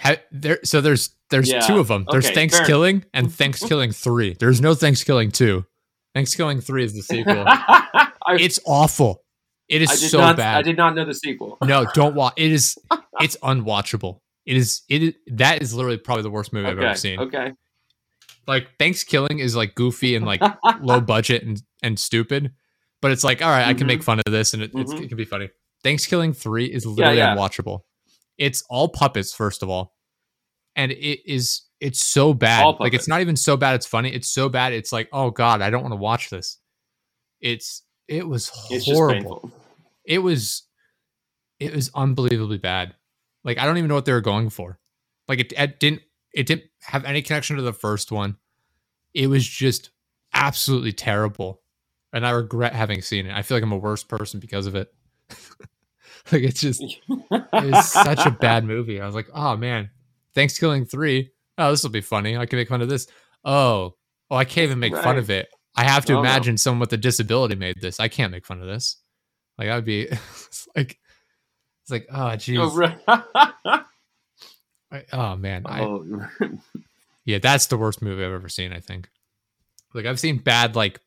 Ha- 0.00 0.16
there, 0.30 0.58
so 0.64 0.80
there's 0.80 1.14
there's 1.30 1.50
Yeah, 1.50 1.60
two 1.60 1.78
of 1.78 1.88
them. 1.88 2.06
There's 2.10 2.26
okay, 2.30 2.46
ThanksKilling 2.46 3.04
and 3.12 3.26
ThanksKilling 3.28 3.94
three. 3.94 4.34
There's 4.38 4.60
no 4.60 4.74
ThanksKilling 4.74 5.32
two. 5.32 5.66
ThanksKilling 6.14 6.62
three 6.62 6.84
is 6.84 6.94
the 6.94 7.02
sequel. 7.02 7.44
I, 7.46 8.10
it's 8.38 8.60
awful. 8.66 9.24
It 9.68 9.82
is 9.82 10.10
so 10.10 10.18
not. 10.18 10.36
bad. 10.36 10.58
I 10.58 10.62
did 10.62 10.76
not 10.76 10.94
know 10.94 11.04
the 11.04 11.14
sequel. 11.14 11.56
No, 11.64 11.86
don't 11.94 12.14
watch. 12.14 12.34
It 12.36 12.52
is. 12.52 12.76
It's 13.20 13.36
unwatchable. 13.36 14.18
It 14.46 14.56
is. 14.56 14.82
It 14.88 15.02
is. 15.02 15.14
That 15.28 15.62
is 15.62 15.74
literally 15.74 15.98
probably 15.98 16.22
the 16.22 16.30
worst 16.30 16.52
movie 16.52 16.66
I've 16.66 16.78
ever 16.78 16.96
seen. 16.96 17.20
Okay. 17.20 17.52
Like 18.48 18.66
ThanksKilling 18.80 19.38
is 19.38 19.54
like 19.54 19.74
goofy 19.76 20.16
and 20.16 20.26
like 20.26 20.42
low 20.80 21.00
budget 21.00 21.44
and 21.44 21.62
and 21.84 21.98
stupid, 22.00 22.52
but 23.00 23.12
it's 23.12 23.22
like 23.22 23.40
all 23.42 23.50
right, 23.50 23.66
I 23.68 23.74
can 23.74 23.86
make 23.86 24.02
fun 24.02 24.18
of 24.26 24.32
this 24.32 24.54
and 24.54 24.62
it, 24.62 24.72
it's, 24.74 24.92
Mhm. 24.92 25.04
it 25.04 25.08
can 25.08 25.16
be 25.16 25.24
funny. 25.24 25.50
ThanksKilling 25.84 26.36
three 26.36 26.64
is 26.64 26.84
literally 26.84 27.18
yeah. 27.18 27.36
unwatchable. 27.36 27.80
It's 28.38 28.64
all 28.68 28.88
puppets 28.88 29.32
first 29.32 29.62
of 29.62 29.68
all, 29.68 29.94
and 30.76 30.92
it 30.92 31.20
is. 31.30 31.62
It's 31.80 32.04
so 32.04 32.34
bad. 32.34 32.72
Like 32.80 32.94
it's 32.94 33.08
not 33.08 33.22
even 33.22 33.36
so 33.36 33.56
bad. 33.56 33.74
It's 33.76 33.86
funny. 33.86 34.10
It's 34.14 34.28
so 34.28 34.48
bad. 34.48 34.72
It's 34.72 34.92
like 34.92 35.08
oh 35.12 35.30
god, 35.30 35.62
I 35.62 35.70
don't 35.70 35.82
want 35.82 35.92
to 35.92 35.96
watch 35.98 36.30
this. 36.30 36.58
It's. 37.40 37.82
It 38.08 38.28
was 38.28 38.50
horrible 38.54 39.42
it 40.06 40.20
was 40.20 40.64
it 41.60 41.74
was 41.74 41.90
unbelievably 41.94 42.58
bad 42.58 42.94
like 43.44 43.58
i 43.58 43.66
don't 43.66 43.78
even 43.78 43.88
know 43.88 43.94
what 43.96 44.06
they 44.06 44.12
were 44.12 44.20
going 44.20 44.50
for 44.50 44.78
like 45.28 45.40
it, 45.40 45.54
it 45.56 45.80
didn't 45.80 46.02
it 46.34 46.46
didn't 46.46 46.64
have 46.82 47.04
any 47.04 47.22
connection 47.22 47.56
to 47.56 47.62
the 47.62 47.72
first 47.72 48.12
one 48.12 48.36
it 49.14 49.28
was 49.28 49.46
just 49.46 49.90
absolutely 50.34 50.92
terrible 50.92 51.62
and 52.12 52.26
i 52.26 52.30
regret 52.30 52.74
having 52.74 53.02
seen 53.02 53.26
it 53.26 53.34
i 53.36 53.42
feel 53.42 53.56
like 53.56 53.64
i'm 53.64 53.72
a 53.72 53.78
worse 53.78 54.04
person 54.04 54.40
because 54.40 54.66
of 54.66 54.74
it 54.74 54.92
like 56.32 56.42
it's 56.42 56.60
just 56.60 56.82
it 57.08 57.46
was 57.52 57.90
such 57.90 58.26
a 58.26 58.30
bad 58.30 58.64
movie 58.64 59.00
i 59.00 59.06
was 59.06 59.14
like 59.14 59.28
oh 59.34 59.56
man 59.56 59.90
ThanksKilling 60.36 60.90
3 60.90 61.30
oh 61.58 61.70
this 61.70 61.82
will 61.82 61.90
be 61.90 62.00
funny. 62.00 62.36
I 62.36 62.46
can 62.46 62.58
make 62.58 62.68
fun 62.68 62.82
of 62.82 62.88
this. 62.88 63.06
Oh 63.44 63.94
oh 64.30 64.36
i 64.36 64.44
can't 64.44 64.64
even 64.64 64.78
make 64.78 64.96
fun 64.96 65.18
of 65.18 65.30
it. 65.30 65.48
I 65.74 65.84
have 65.84 66.04
to 66.06 66.12
Oh, 66.12 66.16
no. 66.16 66.20
imagine 66.20 66.56
someone 66.58 66.80
with 66.80 66.92
a 66.92 66.96
disability 66.98 67.54
made 67.54 67.80
this. 67.80 67.98
I 68.00 68.08
can't 68.08 68.30
make 68.32 68.44
fun 68.46 68.60
of 68.60 68.66
this. 68.66 68.96
Like 69.58 69.68
that 69.68 69.74
would 69.76 69.84
be 69.84 70.02
it's 70.10 70.68
like 70.76 70.98
it's 71.82 71.90
like 71.90 72.06
oh, 72.10 72.22
oh 72.26 72.36
jeez. 72.36 72.58
Oh, 72.58 72.74
right. 72.76 72.98
I- 74.90 75.04
oh 75.12 75.36
man 75.36 75.62
I, 75.64 75.80
oh, 75.82 76.04
yeah 77.24 77.38
that's 77.38 77.66
the 77.66 77.78
worst 77.78 78.02
movie 78.02 78.22
i've 78.24 78.32
ever 78.32 78.48
seen 78.48 78.72
i 78.72 78.80
think. 78.80 79.08
Like 79.94 80.06
i've 80.06 80.20
seen 80.20 80.38
bad 80.38 80.76
like 80.76 81.00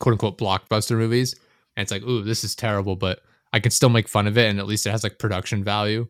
quote 0.00 0.14
unquote 0.14 0.38
blockbuster 0.38 0.96
movies 0.96 1.34
and 1.76 1.82
it's 1.82 1.92
like 1.92 2.02
ooh 2.02 2.22
this 2.22 2.42
is 2.44 2.54
terrible 2.56 2.96
but 2.96 3.20
i 3.52 3.60
can 3.60 3.70
still 3.70 3.88
make 3.88 4.08
fun 4.08 4.26
of 4.26 4.36
it 4.38 4.48
and 4.50 4.58
at 4.58 4.66
least 4.66 4.86
it 4.86 4.90
has 4.90 5.02
like 5.04 5.18
production 5.18 5.62
value 5.62 6.06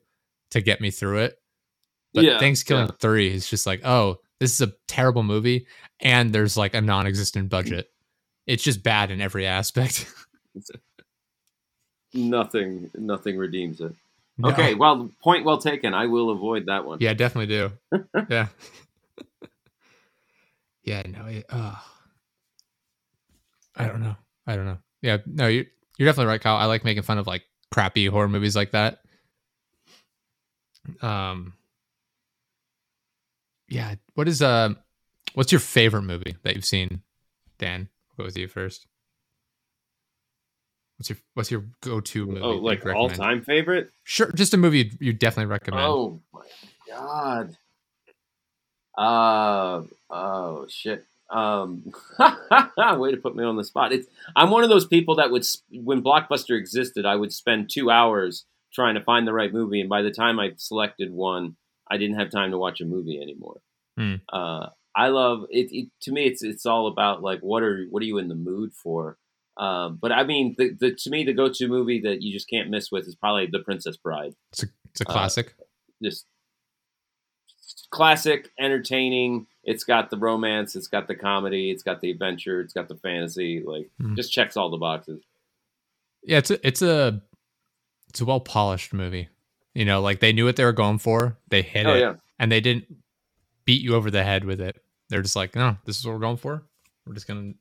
to 0.51 0.61
get 0.63 0.81
me 0.81 0.91
through 0.91 1.19
it 1.19 1.37
but 2.15 2.25
Yeah, 2.25 2.39
ThanksKilling 2.39 2.89
yeah. 2.89 2.97
3 3.01 3.29
3 3.29 3.35
is 3.35 3.49
just 3.49 3.67
like 3.67 3.85
oh 3.85 4.19
this 4.41 4.53
is 4.53 4.61
a 4.61 4.73
terrible 4.89 5.23
movie 5.23 5.67
and 6.01 6.33
there's 6.33 6.57
like 6.57 6.75
a 6.75 6.81
non-existent 6.81 7.49
budget 7.51 7.89
it's 8.47 8.63
just 8.63 8.83
bad 8.83 9.11
in 9.11 9.21
every 9.21 9.47
aspect 9.47 10.13
nothing. 12.15 12.91
Nothing 12.97 13.37
redeems 13.37 13.81
it. 13.81 13.95
No. 14.39 14.51
Okay. 14.51 14.75
Well, 14.75 15.11
point 15.23 15.45
well 15.45 15.59
taken. 15.59 15.95
I 15.95 16.07
will 16.07 16.31
avoid 16.31 16.67
that 16.67 16.85
one. 16.85 16.99
Yeah, 17.01 17.15
definitely 17.15 17.55
do. 17.55 17.73
yeah. 18.29 18.49
Yeah, 20.83 21.03
no, 21.07 21.27
it, 21.27 21.47
uh, 21.49 21.77
I 23.77 23.87
don't 23.87 24.03
know. 24.03 24.17
I 24.47 24.57
don't 24.57 24.67
know. 24.67 24.79
Yeah, 25.01 25.19
no, 25.27 25.47
you 25.47 25.67
you're 25.99 26.09
definitely 26.09 26.29
right, 26.29 26.41
Kyle. 26.41 26.57
I 26.57 26.67
like 26.67 26.85
making 26.85 27.05
fun 27.05 27.19
of 27.19 27.27
like 27.27 27.43
crappy 27.73 28.07
horror 28.07 28.29
movies 28.29 28.55
like 28.55 28.73
that. 28.73 28.99
Um 31.01 31.55
Yeah, 33.75 33.97
what 34.15 34.29
is 34.29 34.41
uh 34.41 34.75
what's 35.35 35.51
your 35.51 35.61
favorite 35.61 36.03
movie 36.03 36.37
that 36.45 36.55
you've 36.55 36.65
seen? 36.65 37.03
Dan, 37.59 37.89
I'll 38.11 38.23
go 38.23 38.25
with 38.25 38.39
you 38.39 38.47
first. 38.47 38.87
What's 40.97 41.11
your 41.11 41.19
what's 41.35 41.51
your 41.51 41.65
go-to 41.81 42.25
movie? 42.25 42.41
Oh, 42.41 42.57
like 42.59 42.87
all 42.87 43.11
time 43.11 43.43
favorite? 43.43 43.91
Sure, 44.05 44.31
just 44.31 44.55
a 44.55 44.57
movie 44.57 44.79
you 44.79 44.91
you 45.01 45.13
definitely 45.13 45.51
recommend. 45.51 45.85
Oh 45.85 46.21
my 46.33 46.47
god. 46.89 47.57
Uh 48.97 49.83
oh 50.09 50.67
shit. 50.69 51.05
Um, 51.31 51.93
way 52.21 53.11
to 53.11 53.17
put 53.17 53.35
me 53.35 53.43
on 53.43 53.57
the 53.57 53.65
spot. 53.65 53.93
It's 53.93 54.07
I'm 54.37 54.51
one 54.51 54.63
of 54.63 54.71
those 54.71 54.87
people 54.87 55.17
that 55.17 55.33
would 55.33 55.45
when 55.73 56.01
Blockbuster 56.01 56.57
existed, 56.57 57.05
I 57.05 57.17
would 57.17 57.33
spend 57.33 57.71
two 57.73 57.91
hours 57.91 58.45
trying 58.73 58.95
to 58.95 59.03
find 59.03 59.27
the 59.27 59.33
right 59.33 59.53
movie, 59.53 59.81
and 59.81 59.89
by 59.89 60.03
the 60.03 60.13
time 60.13 60.39
I 60.39 60.53
selected 60.57 61.11
one, 61.11 61.57
I 61.91 61.97
didn't 61.99 62.19
have 62.19 62.31
time 62.31 62.51
to 62.51 62.59
watch 62.59 62.81
a 62.81 62.85
movie 62.85 63.21
anymore. 63.21 63.61
Hmm. 63.99 64.15
Uh, 64.33 64.69
I 64.97 65.09
love 65.09 65.45
it, 65.51 65.69
it. 65.73 65.89
To 66.03 66.13
me, 66.13 66.25
it's 66.27 66.43
it's 66.43 66.67
all 66.67 66.87
about 66.87 67.23
like 67.23 67.41
what 67.41 67.63
are 67.63 67.85
what 67.91 68.03
are 68.03 68.07
you 68.07 68.19
in 68.19 68.29
the 68.29 68.35
mood 68.35 68.73
for. 68.73 69.19
Um, 69.57 69.99
but 70.01 70.11
I 70.13 70.25
mean, 70.25 70.55
the, 70.59 70.71
the 70.73 70.95
to 70.95 71.11
me 71.11 71.25
the 71.25 71.33
go 71.33 71.49
to 71.49 71.69
movie 71.69 72.01
that 72.01 72.23
you 72.23 72.33
just 72.33 72.49
can't 72.49 72.71
miss 72.71 72.91
with 72.91 73.07
is 73.07 73.15
probably 73.15 73.47
The 73.47 73.61
Princess 73.61 73.97
Bride. 73.97 74.35
It's 74.53 74.63
a, 74.65 74.67
it's 74.91 75.01
a 75.01 75.09
Uh, 75.09 75.13
classic. 75.13 75.55
Just 76.03 76.27
classic, 77.91 78.51
entertaining. 78.59 79.47
It's 79.63 79.85
got 79.85 80.11
the 80.11 80.19
romance, 80.19 80.77
it's 80.77 80.89
got 80.89 81.09
the 81.09 81.15
comedy, 81.15 81.71
it's 81.71 81.83
got 81.83 82.01
the 82.01 82.11
adventure, 82.11 82.61
it's 82.61 82.73
got 82.73 82.89
the 82.89 82.97
fantasy. 82.97 83.63
Like, 83.65 83.91
Mhm. 84.03 84.17
just 84.17 84.33
checks 84.33 84.57
all 84.57 84.71
the 84.71 84.77
boxes. 84.77 85.23
yeah, 86.27 86.39
it's 86.39 86.51
a, 86.51 86.67
it's 86.67 86.83
a 86.83 87.23
it's 88.09 88.21
a 88.21 88.25
well 88.25 88.41
polished 88.41 88.93
movie. 88.93 89.29
You 89.75 89.85
know, 89.85 90.01
like 90.01 90.21
they 90.21 90.33
knew 90.33 90.45
what 90.45 90.57
they 90.57 90.65
were 90.65 90.73
going 90.73 90.99
for. 90.99 91.37
They 91.49 91.63
hit 91.63 91.87
Oh 91.87 91.95
it, 91.95 92.01
yeah, 92.01 92.15
and 92.39 92.51
they 92.53 92.61
didn't 92.61 92.85
beat 93.65 93.83
you 93.83 93.95
over 93.95 94.11
the 94.11 94.23
head 94.23 94.45
with 94.45 94.61
it. 94.61 94.77
They're 95.09 95.23
just 95.23 95.37
like, 95.37 95.55
no, 95.55 95.77
this 95.85 95.99
is 95.99 96.07
what 96.07 96.13
we're 96.15 96.21
going 96.21 96.37
for. 96.37 96.63
We're 97.07 97.15
just 97.15 97.27
gonna 97.27 97.53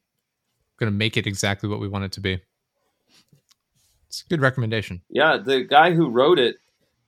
gonna 0.80 0.92
make 0.92 1.18
it 1.18 1.26
exactly 1.28 1.68
what 1.70 1.80
we 1.80 1.88
want 1.88 2.06
it 2.06 2.12
to 2.14 2.20
be. 2.22 2.40
It's 4.08 4.22
a 4.22 4.28
good 4.30 4.42
recommendation. 4.42 5.02
yeah. 5.10 5.38
The 5.44 5.64
guy 5.64 5.94
who 5.94 6.10
wrote 6.10 6.38
it, 6.38 6.58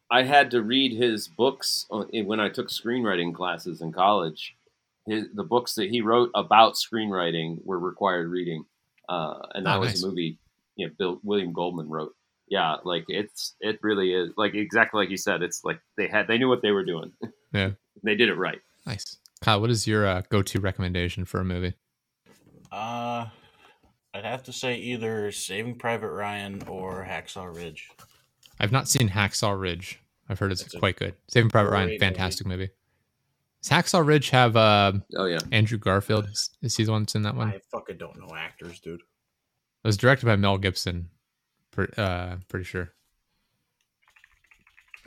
I 0.09 0.23
had 0.23 0.49
to 0.51 0.61
read 0.63 0.91
his 0.93 1.27
books 1.27 1.85
when 1.89 2.39
I 2.39 2.49
took 2.49 2.69
screenwriting 2.69 3.33
classes 3.33 3.81
in 3.81 3.91
college. 3.91 4.55
His, 5.05 5.25
the 5.35 5.43
books 5.43 5.75
that 5.75 5.89
he 5.91 6.01
wrote 6.01 6.31
about 6.33 6.73
screenwriting 6.73 7.63
were 7.63 7.77
required 7.77 8.29
reading, 8.29 8.65
uh, 9.07 9.35
and 9.53 9.67
that 9.67 9.77
Oh, 9.77 9.81
was 9.81 9.89
nice. 9.89 10.03
a 10.03 10.07
movie. 10.07 10.39
You 10.77 10.87
know, 10.87 10.93
Bill 10.97 11.19
William 11.23 11.53
Goldman 11.53 11.89
wrote. 11.89 12.15
Yeah, 12.47 12.75
like 12.83 13.05
it's 13.07 13.55
it 13.59 13.79
really 13.81 14.13
is 14.13 14.31
like 14.37 14.53
exactly 14.53 15.01
like 15.01 15.09
you 15.09 15.17
said. 15.17 15.41
It's 15.41 15.63
like 15.63 15.79
they 15.97 16.07
had 16.07 16.27
they 16.27 16.37
knew 16.37 16.47
what 16.49 16.61
they 16.61 16.71
were 16.71 16.85
doing. 16.85 17.11
Yeah. 17.53 17.71
they 18.03 18.15
did 18.15 18.27
it 18.27 18.35
right. 18.35 18.59
Nice. 18.85 19.17
Kyle, 19.39 19.61
what 19.61 19.69
is 19.69 19.87
your 19.87 20.05
uh, 20.05 20.23
go 20.29 20.41
to 20.41 20.59
recommendation 20.59 21.23
for 21.23 21.39
a 21.39 21.45
movie? 21.45 21.73
Uh, 22.69 23.27
I'd 24.13 24.25
have 24.25 24.43
to 24.43 24.51
say 24.51 24.75
either 24.75 25.31
Saving 25.31 25.75
Private 25.77 26.09
Ryan 26.11 26.63
or 26.67 27.05
Hacksaw 27.09 27.55
Ridge. 27.55 27.89
I've 28.59 28.73
not 28.73 28.89
seen 28.89 29.07
Hacksaw 29.07 29.57
Ridge. 29.57 30.01
I've 30.27 30.37
heard 30.39 30.51
it's 30.51 30.63
It's 30.63 30.75
a 30.75 30.79
quite 30.79 30.97
good. 30.97 31.15
Saving 31.29 31.49
Private 31.49 31.69
Ryan, 31.71 31.87
great 31.87 31.99
fantastic 32.01 32.45
movie. 32.45 32.69
Does 33.63 33.69
Hacksaw 33.71 34.05
Ridge 34.05 34.31
have 34.31 34.57
uh, 34.57 34.93
Oh 35.15 35.25
yeah. 35.25 35.39
Andrew 35.53 35.77
Garfield? 35.77 36.25
Is, 36.25 36.49
is 36.61 36.75
he 36.75 36.83
the 36.83 36.91
one 36.91 37.03
that's 37.03 37.15
in 37.15 37.21
that 37.21 37.35
one? 37.35 37.47
I 37.47 37.59
fucking 37.71 37.97
don't 37.97 38.19
know 38.19 38.35
actors, 38.35 38.81
dude. 38.81 38.99
It 38.99 39.87
was 39.87 39.95
directed 39.97 40.25
by 40.25 40.35
Mel 40.35 40.57
Gibson. 40.57 41.09
Pre- 41.75 41.87
uh, 41.97 42.37
pretty 42.47 42.63
sure. 42.65 42.89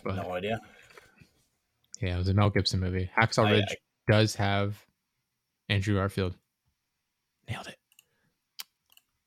But, 0.04 0.16
No 0.16 0.32
idea. 0.32 0.60
yeah, 2.00 2.14
it 2.14 2.18
was 2.18 2.28
a 2.28 2.34
Mel 2.34 2.50
Gibson 2.50 2.78
movie. 2.80 3.10
Hacksaw 3.18 3.46
I- 3.46 3.50
Ridge 3.52 3.76
does 4.08 4.34
have 4.36 4.76
Andrew 5.68 5.94
Garfield. 5.96 6.36
Nailed 7.48 7.66
it. 7.66 7.76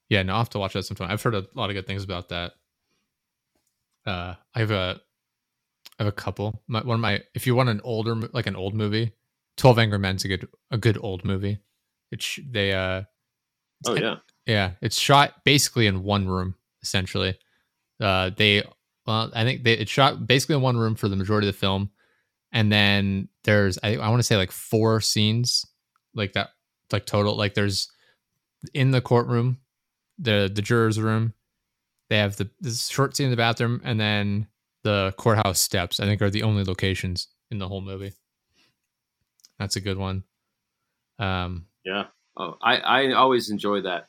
Yeah, 0.09 0.23
no, 0.23 0.33
I'll 0.33 0.39
have 0.39 0.49
to 0.51 0.59
watch 0.59 0.73
that 0.73 0.83
sometime. 0.83 1.09
I've 1.09 1.21
heard 1.21 1.35
a 1.35 1.47
lot 1.55 1.69
of 1.69 1.73
good 1.73 1.87
things 1.87 2.03
about 2.03 2.29
that. 2.29 2.53
Uh, 4.05 4.35
I 4.53 4.59
have 4.59 4.71
a, 4.71 4.99
I 5.99 6.03
have 6.03 6.07
a 6.07 6.11
couple. 6.15 6.61
My, 6.67 6.81
one 6.81 6.95
of 6.95 6.99
my, 7.01 7.21
if 7.33 7.47
you 7.47 7.55
want 7.55 7.69
an 7.69 7.81
older, 7.83 8.15
like 8.33 8.47
an 8.47 8.55
old 8.55 8.73
movie, 8.75 9.13
Twelve 9.57 9.79
Angry 9.79 9.99
Men's 9.99 10.25
a 10.25 10.27
good, 10.27 10.47
a 10.69 10.77
good 10.77 10.97
old 11.01 11.23
movie. 11.25 11.59
It's 12.11 12.39
they, 12.49 12.73
uh, 12.73 13.03
Oh 13.87 13.95
yeah. 13.95 14.17
yeah, 14.45 14.71
it's 14.81 14.97
shot 14.99 15.43
basically 15.43 15.87
in 15.87 16.03
one 16.03 16.27
room 16.27 16.55
essentially. 16.83 17.37
Uh, 17.99 18.31
they, 18.35 18.63
well, 19.05 19.31
I 19.33 19.43
think 19.43 19.63
they 19.63 19.73
it's 19.73 19.91
shot 19.91 20.25
basically 20.25 20.55
in 20.55 20.61
one 20.61 20.77
room 20.77 20.95
for 20.95 21.07
the 21.07 21.15
majority 21.15 21.47
of 21.47 21.53
the 21.53 21.59
film, 21.59 21.91
and 22.51 22.71
then 22.71 23.29
there's 23.43 23.77
I, 23.83 23.97
I 23.97 24.09
want 24.09 24.19
to 24.19 24.23
say 24.23 24.37
like 24.37 24.51
four 24.51 25.01
scenes 25.01 25.65
like 26.15 26.33
that, 26.33 26.49
like 26.91 27.05
total. 27.05 27.35
Like 27.35 27.53
there's 27.53 27.89
in 28.73 28.91
the 28.91 29.01
courtroom, 29.01 29.59
the 30.17 30.51
the 30.53 30.61
jurors' 30.61 30.99
room. 30.99 31.33
They 32.09 32.17
have 32.17 32.35
the 32.35 32.49
this 32.59 32.87
short 32.87 33.15
scene 33.15 33.25
in 33.25 33.31
the 33.31 33.37
bathroom, 33.37 33.81
and 33.83 33.99
then 33.99 34.47
the 34.83 35.13
courthouse 35.17 35.59
steps. 35.59 35.99
I 35.99 36.05
think 36.05 36.21
are 36.21 36.29
the 36.29 36.43
only 36.43 36.63
locations 36.63 37.27
in 37.49 37.57
the 37.57 37.67
whole 37.67 37.81
movie. 37.81 38.13
That's 39.59 39.75
a 39.75 39.81
good 39.81 39.97
one. 39.97 40.23
Um, 41.19 41.67
Yeah. 41.85 42.05
Oh, 42.35 42.57
I 42.61 42.77
I 42.77 43.11
always 43.13 43.49
enjoy 43.49 43.81
that 43.81 44.07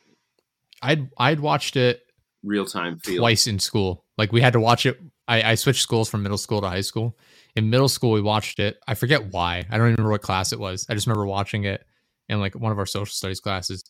I'd 0.82 1.10
I'd 1.16 1.40
watched 1.40 1.76
it 1.76 2.02
real 2.42 2.66
time 2.66 2.98
feel. 2.98 3.18
twice 3.18 3.46
in 3.46 3.58
school. 3.58 4.04
Like 4.18 4.32
we 4.32 4.40
had 4.40 4.52
to 4.54 4.60
watch 4.60 4.86
it. 4.86 4.98
I, 5.28 5.52
I 5.52 5.54
switched 5.54 5.82
schools 5.82 6.08
from 6.08 6.22
middle 6.22 6.38
school 6.38 6.60
to 6.60 6.68
high 6.68 6.80
school. 6.80 7.16
In 7.54 7.70
middle 7.70 7.88
school, 7.88 8.12
we 8.12 8.20
watched 8.20 8.58
it. 8.58 8.78
I 8.86 8.94
forget 8.94 9.32
why. 9.32 9.58
I 9.70 9.78
don't 9.78 9.86
even 9.88 9.96
remember 9.96 10.10
what 10.10 10.22
class 10.22 10.52
it 10.52 10.58
was. 10.58 10.86
I 10.88 10.94
just 10.94 11.06
remember 11.06 11.26
watching 11.26 11.64
it 11.64 11.84
in 12.28 12.40
like 12.40 12.54
one 12.54 12.72
of 12.72 12.78
our 12.78 12.86
social 12.86 13.12
studies 13.12 13.40
classes. 13.40 13.84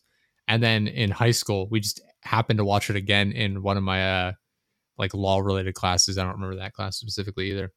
And 0.47 0.61
then 0.61 0.87
in 0.87 1.11
high 1.11 1.31
school, 1.31 1.67
we 1.69 1.79
just 1.79 2.01
happened 2.21 2.57
to 2.57 2.65
watch 2.65 2.89
it 2.89 2.95
again 2.95 3.31
in 3.31 3.63
one 3.63 3.77
of 3.77 3.83
my 3.83 4.27
uh 4.27 4.31
like 4.97 5.13
law 5.13 5.39
related 5.39 5.73
classes. 5.73 6.17
I 6.17 6.23
don't 6.23 6.33
remember 6.33 6.57
that 6.57 6.73
class 6.73 6.97
specifically 6.97 7.51
either. 7.51 7.65
It 7.65 7.71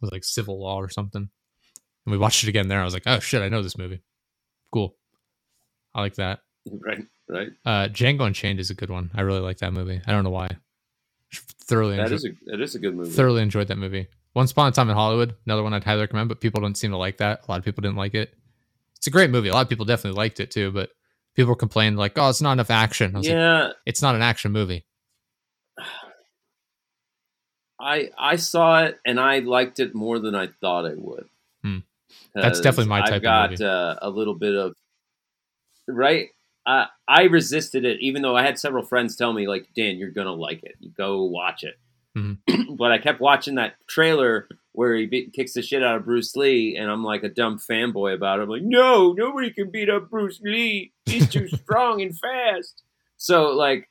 was 0.00 0.12
like 0.12 0.24
civil 0.24 0.60
law 0.60 0.76
or 0.76 0.88
something. 0.88 1.28
And 2.06 2.12
we 2.12 2.18
watched 2.18 2.44
it 2.44 2.48
again 2.48 2.68
there. 2.68 2.80
I 2.80 2.84
was 2.84 2.94
like, 2.94 3.06
oh 3.06 3.18
shit, 3.18 3.42
I 3.42 3.48
know 3.48 3.62
this 3.62 3.78
movie. 3.78 4.02
Cool. 4.72 4.96
I 5.94 6.00
like 6.00 6.14
that. 6.16 6.40
Right. 6.70 7.00
Right. 7.32 7.48
Uh, 7.64 7.86
Django 7.88 8.22
Unchained 8.26 8.58
is 8.58 8.70
a 8.70 8.74
good 8.74 8.90
one. 8.90 9.10
I 9.14 9.20
really 9.20 9.38
like 9.40 9.58
that 9.58 9.72
movie. 9.72 10.00
I 10.04 10.10
don't 10.10 10.24
know 10.24 10.30
why. 10.30 10.48
Thoroughly, 11.32 11.96
That 11.96 12.10
enjoy- 12.10 12.14
is 12.16 12.24
a 12.24 12.28
that 12.50 12.60
is 12.60 12.74
a 12.74 12.78
good 12.80 12.96
movie. 12.96 13.10
thoroughly 13.10 13.42
enjoyed 13.42 13.68
that 13.68 13.78
movie. 13.78 14.08
Once 14.34 14.50
Upon 14.50 14.66
a 14.68 14.72
Time 14.72 14.90
in 14.90 14.96
Hollywood, 14.96 15.34
another 15.46 15.62
one 15.62 15.72
I'd 15.72 15.84
highly 15.84 16.00
recommend, 16.00 16.28
but 16.28 16.40
people 16.40 16.60
don't 16.60 16.76
seem 16.76 16.90
to 16.90 16.96
like 16.96 17.18
that. 17.18 17.42
A 17.46 17.50
lot 17.50 17.58
of 17.60 17.64
people 17.64 17.82
didn't 17.82 17.96
like 17.96 18.14
it. 18.14 18.34
It's 18.96 19.06
a 19.06 19.10
great 19.10 19.30
movie. 19.30 19.48
A 19.48 19.52
lot 19.52 19.62
of 19.62 19.68
people 19.68 19.84
definitely 19.84 20.18
liked 20.18 20.40
it 20.40 20.50
too, 20.50 20.72
but 20.72 20.90
people 21.36 21.54
complained 21.54 21.96
like, 21.98 22.18
"Oh, 22.18 22.28
it's 22.28 22.42
not 22.42 22.52
enough 22.52 22.70
action." 22.70 23.14
I 23.14 23.18
was 23.18 23.28
like, 23.28 23.34
yeah, 23.34 23.72
"It's 23.86 24.02
not 24.02 24.16
an 24.16 24.22
action 24.22 24.50
movie." 24.50 24.84
I 27.78 28.10
I 28.18 28.36
saw 28.36 28.82
it 28.84 28.98
and 29.06 29.18
I 29.18 29.38
liked 29.38 29.80
it 29.80 29.94
more 29.94 30.18
than 30.18 30.34
I 30.34 30.48
thought 30.60 30.84
I 30.86 30.94
would. 30.96 31.28
Hmm. 31.62 31.78
That's 32.34 32.60
definitely 32.60 32.88
my 32.90 33.00
type 33.00 33.08
I've 33.24 33.52
of 33.52 33.58
got. 33.58 33.60
Uh, 33.60 33.96
a 34.02 34.10
little 34.10 34.34
bit 34.34 34.54
of 34.54 34.74
right. 35.88 36.28
Uh, 36.66 36.84
I 37.08 37.22
resisted 37.24 37.84
it, 37.84 37.98
even 38.00 38.22
though 38.22 38.36
I 38.36 38.42
had 38.42 38.58
several 38.58 38.84
friends 38.84 39.16
tell 39.16 39.32
me, 39.32 39.48
like, 39.48 39.68
Dan, 39.74 39.96
you're 39.96 40.10
gonna 40.10 40.32
like 40.34 40.60
it. 40.62 40.76
Go 40.96 41.24
watch 41.24 41.64
it. 41.64 41.74
Mhm. 42.16 42.38
but 42.76 42.92
I 42.92 42.98
kept 42.98 43.20
watching 43.20 43.54
that 43.56 43.74
trailer 43.88 44.48
where 44.72 44.94
he 44.94 45.06
be- 45.06 45.30
kicks 45.30 45.54
the 45.54 45.62
shit 45.62 45.82
out 45.82 45.96
of 45.96 46.04
Bruce 46.04 46.36
Lee, 46.36 46.76
and 46.76 46.90
I'm 46.90 47.02
like 47.04 47.22
a 47.24 47.28
dumb 47.28 47.58
fanboy 47.58 48.14
about 48.14 48.38
it. 48.38 48.42
I'm 48.42 48.48
like, 48.48 48.62
no, 48.62 49.12
nobody 49.12 49.50
can 49.52 49.70
beat 49.70 49.88
up 49.88 50.10
Bruce 50.10 50.40
Lee. 50.42 50.92
He's 51.06 51.28
too 51.28 51.48
strong 51.62 52.02
and 52.02 52.16
fast. 52.18 52.82
So 53.16 53.48
like, 53.50 53.88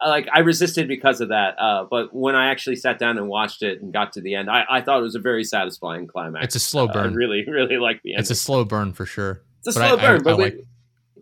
I- 0.00 0.08
like 0.08 0.28
I 0.32 0.40
resisted 0.40 0.88
because 0.88 1.20
of 1.20 1.28
that. 1.30 1.56
Uh, 1.58 1.84
but 1.90 2.14
when 2.14 2.34
I 2.34 2.50
actually 2.50 2.76
sat 2.76 2.98
down 2.98 3.18
and 3.18 3.28
watched 3.28 3.62
it 3.62 3.80
and 3.82 3.92
got 3.92 4.12
to 4.14 4.20
the 4.20 4.34
end, 4.34 4.50
I, 4.50 4.64
I 4.70 4.80
thought 4.82 4.98
it 5.00 5.02
was 5.02 5.14
a 5.16 5.20
very 5.20 5.44
satisfying 5.44 6.06
climax. 6.06 6.44
It's 6.46 6.54
a 6.56 6.60
slow 6.60 6.84
Uh, 6.86 6.90
I 6.90 6.92
burn. 6.92 7.14
really, 7.14 7.44
really 7.48 7.78
like 7.78 8.02
the 8.02 8.12
end. 8.14 8.20
it's 8.20 8.30
a 8.30 8.34
slow 8.34 8.64
burn 8.64 8.92
for 8.92 9.06
sure. 9.06 9.42
It's 9.64 9.74
a 9.76 9.80
but 9.80 9.88
slow 9.88 9.96
I- 9.98 10.00
burn, 10.00 10.20
I 10.20 10.22
but 10.22 10.38
like- 10.38 10.64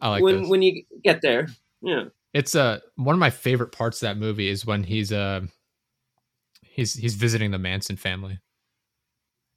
I 0.01 0.09
like 0.11 0.23
when 0.23 0.43
those. 0.43 0.49
when 0.49 0.63
you 0.63 0.83
get 1.05 1.21
there, 1.23 1.49
yeah, 1.83 2.05
it's 2.35 2.55
uh 2.55 2.81
one 2.97 3.15
of 3.15 3.19
my 3.21 3.31
favorite 3.31 3.73
parts 3.73 4.03
of 4.03 4.09
that 4.09 4.17
movie 4.19 4.49
is 4.49 4.65
when 4.67 4.83
he's 4.85 5.13
uh 5.13 5.41
he's 6.63 6.95
he's 6.95 7.15
visiting 7.15 7.51
the 7.51 7.59
Manson 7.59 7.97
family, 7.97 8.39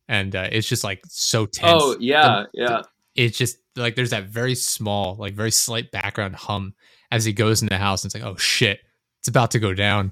and 0.07 0.35
uh, 0.35 0.47
it's 0.51 0.67
just 0.67 0.83
like 0.83 1.01
so 1.07 1.45
tense. 1.45 1.81
oh 1.83 1.95
yeah, 1.99 2.43
The- 2.43 2.49
yeah, 2.53 2.81
it's 3.15 3.37
just 3.37 3.57
like 3.75 3.95
there's 3.95 4.09
that 4.11 4.25
very 4.25 4.55
small, 4.55 5.15
like 5.15 5.33
very 5.33 5.51
slight 5.51 5.91
background 5.91 6.35
hum 6.35 6.73
as 7.11 7.23
he 7.25 7.33
goes 7.33 7.61
in 7.61 7.67
the 7.69 7.77
house. 7.77 8.03
And 8.03 8.09
it's 8.13 8.15
like, 8.21 8.29
oh 8.29 8.37
shit, 8.37 8.79
it's 9.19 9.27
about 9.27 9.51
to 9.51 9.59
go 9.59 9.73
down. 9.73 10.11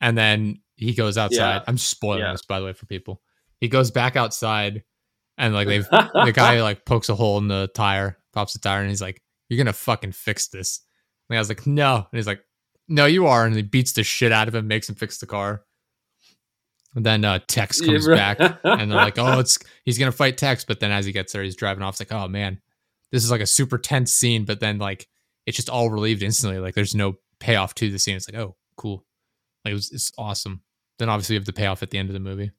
And 0.00 0.16
then 0.18 0.60
he 0.76 0.92
goes 0.92 1.16
outside. 1.16 1.38
Yeah. 1.56 1.64
I'm 1.68 1.78
spoiling 1.78 2.20
Yeah. 2.22 2.32
this 2.32 2.42
by 2.44 2.58
the 2.60 2.66
way 2.66 2.72
for 2.72 2.86
people. 2.86 3.22
He 3.60 3.68
goes 3.68 3.90
back 3.90 4.16
outside, 4.16 4.82
and 5.38 5.54
like 5.54 5.68
they've 5.68 5.88
the 5.90 6.32
guy 6.34 6.62
like 6.62 6.84
pokes 6.84 7.08
a 7.08 7.14
hole 7.14 7.38
in 7.38 7.48
the 7.48 7.70
tire, 7.74 8.18
pops 8.32 8.52
the 8.54 8.58
tire, 8.58 8.80
and 8.80 8.88
he's 8.90 9.00
like, 9.02 9.22
"You're 9.54 9.64
gonna 9.64 9.72
fucking 9.72 10.12
fix 10.12 10.48
this." 10.48 10.80
And 11.30 11.36
I 11.36 11.40
was 11.40 11.48
like, 11.48 11.66
"No," 11.66 11.96
and 11.96 12.06
he's 12.18 12.26
like, 12.26 12.42
"No, 12.88 13.06
you 13.06 13.26
are," 13.26 13.46
and 13.46 13.54
he 13.54 13.62
beats 13.62 13.92
the 13.92 14.02
shit 14.02 14.32
out 14.32 14.48
of 14.48 14.54
him, 14.54 14.66
makes 14.68 14.88
him 14.88 14.94
fix 14.94 15.18
the 15.18 15.26
car. 15.26 15.62
And 16.96 17.04
then 17.04 17.24
uh, 17.24 17.40
Tex 17.48 17.80
comes 17.80 18.06
Yeah, 18.06 18.14
back, 18.14 18.58
and 18.62 18.90
they're 18.90 18.98
like, 18.98 19.18
"Oh, 19.18 19.40
it's 19.40 19.58
he's 19.84 19.98
gonna 19.98 20.12
fight 20.12 20.36
Tex," 20.38 20.64
but 20.64 20.78
then 20.80 20.92
as 20.92 21.04
he 21.06 21.12
gets 21.12 21.32
there, 21.32 21.42
he's 21.42 21.56
driving 21.56 21.82
off. 21.82 21.94
It's 22.00 22.10
like, 22.10 22.20
"Oh 22.20 22.28
man, 22.28 22.60
this 23.10 23.24
is 23.24 23.30
like 23.30 23.40
a 23.40 23.46
super 23.46 23.78
tense 23.78 24.12
scene," 24.12 24.44
but 24.44 24.60
then 24.60 24.78
like 24.78 25.08
it's 25.46 25.56
just 25.56 25.68
all 25.70 25.90
relieved 25.90 26.22
instantly. 26.22 26.58
Like 26.60 26.74
there's 26.74 26.94
no 26.94 27.16
payoff 27.40 27.74
to 27.76 27.90
the 27.90 27.98
scene. 27.98 28.16
It's 28.16 28.30
like, 28.30 28.40
"Oh, 28.40 28.54
cool," 28.76 29.04
like 29.64 29.72
it 29.72 29.74
was 29.74 29.90
it's 29.90 30.12
awesome. 30.16 30.62
Then 31.00 31.08
obviously 31.08 31.34
you 31.34 31.40
have 31.40 31.46
the 31.46 31.52
payoff 31.52 31.82
at 31.82 31.90
the 31.90 31.98
end 31.98 32.10
of 32.10 32.14
the 32.14 32.20
movie. 32.20 32.52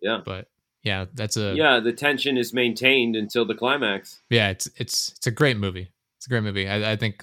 Yeah. 0.00 0.20
but 0.24 0.48
yeah, 0.84 1.06
that's 1.14 1.36
a 1.36 1.54
yeah, 1.56 1.80
the 1.80 1.92
tension 1.92 2.36
is 2.36 2.52
maintained 2.52 3.16
until 3.16 3.44
the 3.44 3.54
climax. 3.54 4.20
yeah, 4.30 4.50
it's 4.50 4.68
it's 4.76 5.14
it's 5.16 5.26
a 5.26 5.30
great 5.32 5.56
movie. 5.56 5.90
It's 6.24 6.28
a 6.28 6.30
great 6.30 6.42
movie. 6.42 6.66
I, 6.66 6.92
I 6.92 6.96
think 6.96 7.22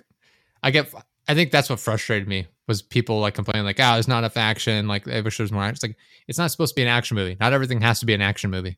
I 0.62 0.70
get 0.70 0.94
I 1.28 1.34
think 1.34 1.50
that's 1.50 1.72
what 1.72 1.80
frustrated 1.80 2.28
me 2.28 2.46
was 2.68 2.84
people 2.84 3.20
like 3.20 3.34
complaining 3.34 3.66
like, 3.66 3.80
oh, 3.80 3.94
there's 3.94 4.08
not 4.08 4.20
enough 4.20 4.38
action. 4.38 4.88
Like 4.88 5.08
I 5.08 5.22
wish 5.22 5.38
there 5.38 5.44
was 5.44 5.52
more. 5.52 5.64
action." 5.64 5.74
It's 5.74 5.84
like 5.84 5.96
it's 6.28 6.38
not 6.38 6.52
supposed 6.52 6.76
to 6.76 6.80
be 6.80 6.84
an 6.84 6.88
action 6.88 7.16
movie. 7.16 7.36
Not 7.40 7.52
everything 7.52 7.82
has 7.82 8.00
to 8.02 8.06
be 8.06 8.14
an 8.14 8.22
action 8.22 8.52
movie. 8.52 8.78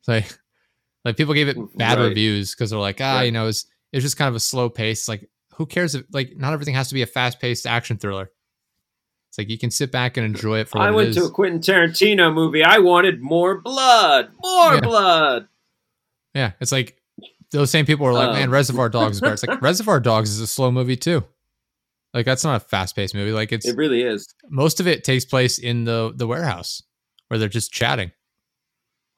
It's 0.00 0.08
like 0.08 0.38
like 1.04 1.18
people 1.18 1.34
gave 1.34 1.48
it 1.48 1.58
bad 1.76 1.98
Right. 1.98 2.08
reviews 2.08 2.54
because 2.54 2.70
they're 2.70 2.78
like, 2.78 3.02
ah, 3.02 3.16
Right. 3.16 3.24
you 3.24 3.32
know, 3.32 3.48
it's 3.48 3.66
it's 3.92 4.02
just 4.02 4.16
kind 4.16 4.30
of 4.30 4.34
a 4.34 4.40
slow 4.40 4.70
pace. 4.70 5.08
Like 5.08 5.28
who 5.56 5.66
cares 5.66 5.94
if 5.94 6.06
like 6.10 6.34
not 6.38 6.54
everything 6.54 6.74
has 6.74 6.88
to 6.88 6.94
be 6.94 7.02
a 7.02 7.06
fast 7.06 7.38
paced 7.38 7.66
action 7.66 7.98
thriller. 7.98 8.30
It's 9.28 9.36
like 9.36 9.50
you 9.50 9.58
can 9.58 9.70
sit 9.70 9.92
back 9.92 10.16
and 10.16 10.24
enjoy 10.24 10.60
it 10.60 10.68
for 10.68 10.78
I 10.78 10.90
went 10.90 11.12
to 11.14 11.24
a 11.24 11.30
Quentin 11.30 11.60
Tarantino 11.60 12.32
movie. 12.34 12.64
I 12.64 12.78
wanted 12.78 13.20
more 13.20 13.60
blood, 13.60 14.30
more 14.42 14.74
Yeah. 14.74 14.80
blood. 14.80 15.48
Yeah, 16.34 16.52
it's 16.60 16.72
like 16.72 16.99
those 17.52 17.70
same 17.70 17.86
people 17.86 18.06
were 18.06 18.12
like, 18.12 18.28
Um, 18.28 18.34
"Man, 18.34 18.50
Reservoir 18.50 18.88
Dogs 18.88 19.16
is 19.16 19.20
better." 19.20 19.34
It's 19.34 19.46
like 19.46 19.60
Reservoir 19.62 20.00
Dogs 20.00 20.30
is 20.30 20.40
a 20.40 20.46
slow 20.46 20.70
movie 20.70 20.96
too. 20.96 21.24
Like 22.14 22.26
that's 22.26 22.42
not 22.44 22.56
a 22.56 22.60
fast 22.60 22.96
paced 22.96 23.14
movie. 23.14 23.32
Like 23.32 23.52
it's 23.52 23.66
It 23.66 23.76
really 23.76 24.02
is. 24.02 24.32
most 24.48 24.80
of 24.80 24.86
it 24.88 25.04
takes 25.04 25.24
place 25.24 25.58
in 25.58 25.84
the 25.84 26.12
the 26.14 26.26
warehouse 26.26 26.82
where 27.28 27.38
they're 27.38 27.48
just 27.48 27.72
chatting 27.72 28.10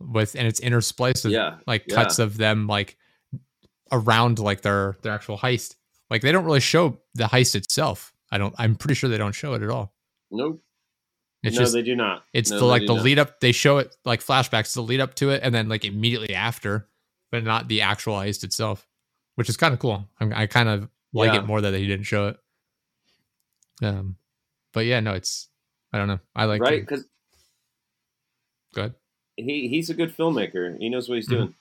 with, 0.00 0.34
and 0.34 0.46
it's 0.46 0.60
interspliced 0.60 1.24
with 1.24 1.32
Yeah, 1.32 1.56
like 1.66 1.84
yeah. 1.88 1.94
cuts 1.94 2.18
of 2.18 2.36
them 2.36 2.66
like 2.66 2.96
around 3.90 4.38
like 4.38 4.62
their 4.62 4.96
their 5.02 5.12
actual 5.12 5.38
heist. 5.38 5.76
Like 6.10 6.22
they 6.22 6.32
don't 6.32 6.44
really 6.44 6.60
show 6.60 6.98
the 7.14 7.24
heist 7.24 7.54
itself. 7.54 8.12
I 8.30 8.38
don't. 8.38 8.54
I'm 8.58 8.74
pretty 8.76 8.94
sure 8.94 9.08
they 9.10 9.18
don't 9.18 9.34
show 9.34 9.54
it 9.54 9.62
at 9.62 9.70
all. 9.70 9.94
Nope. 10.30 10.62
It's 11.42 11.56
no, 11.56 11.62
just 11.62 11.72
they 11.72 11.82
do 11.82 11.96
not. 11.96 12.22
it's 12.32 12.50
No, 12.50 12.58
the 12.60 12.64
like 12.66 12.86
the 12.86 12.94
not. 12.94 13.04
lead 13.04 13.18
up. 13.18 13.40
They 13.40 13.52
show 13.52 13.78
it 13.78 13.94
like 14.04 14.20
flashbacks, 14.24 14.74
the 14.74 14.82
lead 14.82 15.00
up 15.00 15.14
to 15.16 15.30
it, 15.30 15.40
and 15.42 15.54
then 15.54 15.68
like 15.68 15.84
immediately 15.84 16.34
after, 16.34 16.88
but 17.32 17.42
not 17.42 17.66
the 17.66 17.80
actual 17.80 18.14
heist 18.14 18.44
itself, 18.44 18.86
which 19.34 19.48
is 19.48 19.56
kind 19.56 19.72
of 19.74 19.80
cool. 19.80 20.08
I'm, 20.20 20.32
I 20.32 20.46
kind 20.46 20.68
of 20.68 20.88
like 21.12 21.32
Yeah. 21.32 21.40
it 21.40 21.46
more 21.46 21.60
that 21.60 21.74
he 21.74 21.88
didn't 21.88 22.04
show 22.04 22.28
it. 22.28 22.36
Um, 23.82 24.16
but 24.72 24.86
yeah, 24.86 25.00
no, 25.00 25.14
it's 25.14 25.48
I 25.92 25.98
don't 25.98 26.06
know. 26.08 26.20
I 26.36 26.44
like 26.44 26.60
right? 26.60 26.74
it. 26.74 26.80
Because 26.82 27.04
good. 28.74 28.94
he 29.36 29.68
he's 29.68 29.90
a 29.90 29.94
good 29.94 30.16
filmmaker. 30.16 30.78
He 30.78 30.88
knows 30.88 31.08
what 31.08 31.16
he's 31.16 31.26
Mhm. 31.26 31.30
doing. 31.30 31.54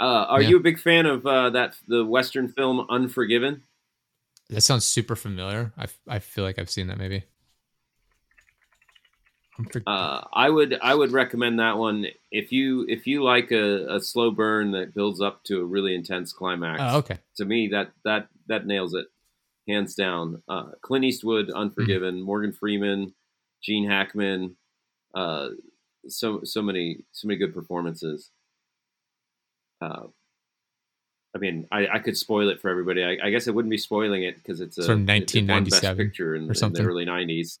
Uh, 0.00 0.26
are 0.28 0.42
Yeah. 0.42 0.48
you 0.50 0.56
a 0.56 0.60
big 0.60 0.78
fan 0.80 1.06
of 1.06 1.26
uh, 1.26 1.50
that 1.50 1.76
the 1.86 2.04
Western 2.04 2.48
film 2.48 2.86
Unforgiven? 2.88 3.62
That 4.50 4.62
sounds 4.62 4.84
super 4.84 5.16
familiar. 5.16 5.72
I, 5.78 5.86
I 6.08 6.18
feel 6.18 6.44
like 6.44 6.58
I've 6.58 6.70
seen 6.70 6.86
that 6.88 6.98
maybe. 6.98 7.24
Uh, 9.86 10.22
I 10.32 10.50
would 10.50 10.78
I 10.82 10.94
would 10.94 11.12
recommend 11.12 11.60
that 11.60 11.78
one 11.78 12.06
if 12.32 12.50
you 12.50 12.84
if 12.88 13.06
you 13.06 13.22
like 13.22 13.52
a, 13.52 13.96
a 13.96 14.00
slow 14.00 14.30
burn 14.32 14.72
that 14.72 14.94
builds 14.94 15.20
up 15.20 15.44
to 15.44 15.60
a 15.60 15.64
really 15.64 15.94
intense 15.94 16.32
climax. 16.32 16.80
oh, 16.82 16.98
okay. 16.98 17.18
To 17.36 17.44
me, 17.44 17.68
that 17.68 17.92
that 18.04 18.28
that 18.48 18.66
nails 18.66 18.94
it, 18.94 19.06
hands 19.68 19.94
down. 19.94 20.42
Uh, 20.48 20.70
Clint 20.82 21.04
Eastwood, 21.04 21.50
Unforgiven, 21.50 22.16
Mm-hmm. 22.16 22.24
Morgan 22.24 22.52
Freeman, 22.52 23.14
Gene 23.62 23.88
Hackman, 23.88 24.56
uh, 25.14 25.50
so 26.08 26.40
so 26.44 26.60
many 26.60 27.04
so 27.12 27.28
many 27.28 27.38
good 27.38 27.54
performances. 27.54 28.30
Uh, 29.80 30.04
I 31.34 31.38
mean, 31.38 31.66
I, 31.72 31.86
I 31.88 31.98
could 31.98 32.16
spoil 32.16 32.48
it 32.48 32.60
for 32.60 32.70
everybody. 32.70 33.02
I, 33.04 33.18
I 33.26 33.30
guess 33.30 33.48
I 33.48 33.50
wouldn't 33.50 33.70
be 33.70 33.78
spoiling 33.78 34.22
it 34.22 34.36
because 34.36 34.60
it's 34.60 34.78
a 34.78 34.82
It's 34.82 34.86
from 34.88 35.08
it- 35.08 35.34
it 35.34 35.48
won 35.48 35.64
Best 35.64 35.82
1997 35.82 35.96
picture 36.06 36.34
in, 36.36 36.42
or 36.50 36.52
in 36.66 36.72
the 36.72 36.82
early 36.88 37.04
'90s. 37.06 37.58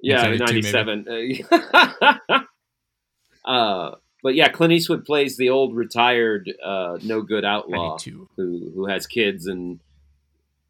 Yeah, 0.00 0.34
'97. 0.36 1.06
uh, 3.44 3.90
but 4.22 4.34
yeah, 4.34 4.48
Clint 4.48 4.72
Eastwood 4.72 5.04
plays 5.04 5.36
the 5.36 5.50
old 5.50 5.74
retired, 5.76 6.52
uh, 6.64 6.98
no 7.02 7.22
good 7.22 7.44
outlaw 7.44 7.90
92. 7.90 8.28
who 8.36 8.70
who 8.74 8.86
has 8.86 9.06
kids 9.06 9.46
in 9.46 9.80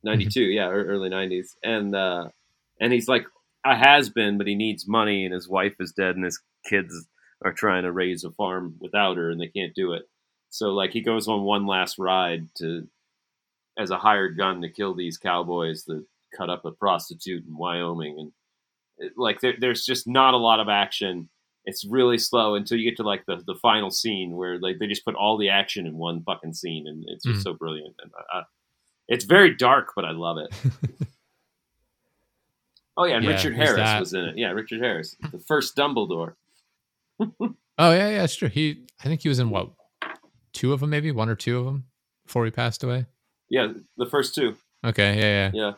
'92, 0.03 0.41
Mm-hmm. 0.41 0.53
yeah, 0.53 0.69
early 0.69 1.11
'90s, 1.11 1.57
and 1.63 1.95
uh, 1.95 2.29
and 2.81 2.93
he's 2.93 3.09
like 3.09 3.27
a 3.65 3.77
has 3.77 4.09
been, 4.11 4.39
but 4.39 4.47
he 4.47 4.55
needs 4.55 4.87
money, 4.87 5.25
and 5.25 5.35
his 5.35 5.49
wife 5.49 5.75
is 5.81 5.93
dead, 5.93 6.17
and 6.17 6.25
his 6.25 6.41
kids 6.65 7.07
are 7.45 7.53
trying 7.53 7.85
to 7.85 7.93
raise 7.93 8.25
a 8.25 8.31
farm 8.31 8.75
without 8.81 9.17
her, 9.17 9.31
and 9.31 9.41
they 9.41 9.49
can't 9.49 9.75
do 9.75 9.93
it. 9.93 10.03
So 10.51 10.71
like 10.71 10.93
he 10.93 11.03
goes 11.03 11.29
on 11.29 11.43
one 11.43 11.67
last 11.67 11.99
ride 11.99 12.49
to 12.57 12.89
as 13.79 13.91
a 13.91 13.99
hired 13.99 14.37
gun 14.37 14.61
to 14.63 14.69
kill 14.69 14.95
these 14.95 15.19
cowboys 15.19 15.85
that 15.85 16.05
cut 16.37 16.51
up 16.51 16.65
a 16.65 16.73
prostitute 16.73 17.47
in 17.47 17.57
Wyoming, 17.57 18.17
and 18.19 18.33
like 19.17 19.41
there, 19.41 19.55
there's 19.59 19.85
just 19.85 20.07
not 20.07 20.35
a 20.35 20.39
lot 20.39 20.61
of 20.61 20.69
action. 20.69 21.29
It's 21.65 21.85
really 21.85 22.19
slow 22.19 22.55
until 22.55 22.79
you 22.79 22.89
get 22.89 22.97
to 22.97 23.03
like 23.03 23.27
the, 23.27 23.43
the 23.47 23.55
final 23.57 23.91
scene 23.91 24.37
where 24.37 24.59
like 24.59 24.79
they 24.79 24.87
just 24.87 25.05
put 25.05 25.15
all 25.15 25.37
the 25.37 25.51
action 25.51 25.87
in 25.87 25.97
one 25.97 26.23
fucking 26.23 26.55
scene, 26.55 26.87
and 26.87 27.05
it's 27.09 27.25
just 27.25 27.41
Mhm. 27.41 27.43
so 27.45 27.53
brilliant. 27.55 27.95
And 28.03 28.11
I, 28.33 28.39
I, 28.39 28.43
it's 29.09 29.25
very 29.25 29.55
dark, 29.55 29.93
but 29.95 30.05
I 30.05 30.11
love 30.13 30.39
it. 30.39 30.55
Oh 33.01 33.05
yeah, 33.05 33.15
and 33.17 33.25
Yeah, 33.25 33.31
Richard 33.31 33.55
Harris 33.55 33.77
that? 33.77 34.01
was 34.01 34.13
in 34.13 34.25
it. 34.25 34.37
Yeah, 34.39 34.51
Richard 34.51 34.81
Harris, 34.81 35.15
the 35.31 35.39
first 35.39 35.77
Dumbledore. 35.77 36.35
Oh 37.81 37.93
yeah, 37.93 38.09
yeah, 38.11 38.25
it's 38.25 38.35
true. 38.35 38.49
He, 38.49 38.87
I 39.01 39.05
think 39.05 39.23
he 39.23 39.29
was 39.29 39.39
in 39.39 39.51
what, 39.51 39.71
two 40.53 40.73
of 40.73 40.81
them, 40.81 40.91
maybe 40.91 41.13
one 41.13 41.29
or 41.29 41.37
two 41.37 41.61
of 41.61 41.65
them, 41.65 41.85
before 42.27 42.45
he 42.45 42.51
passed 42.51 42.83
away. 42.83 43.07
Yeah, 43.49 43.69
the 43.97 44.05
first 44.07 44.35
two. 44.35 44.57
Okay, 44.85 45.17
yeah, 45.17 45.51
yeah. 45.55 45.67
Yeah, 45.67 45.73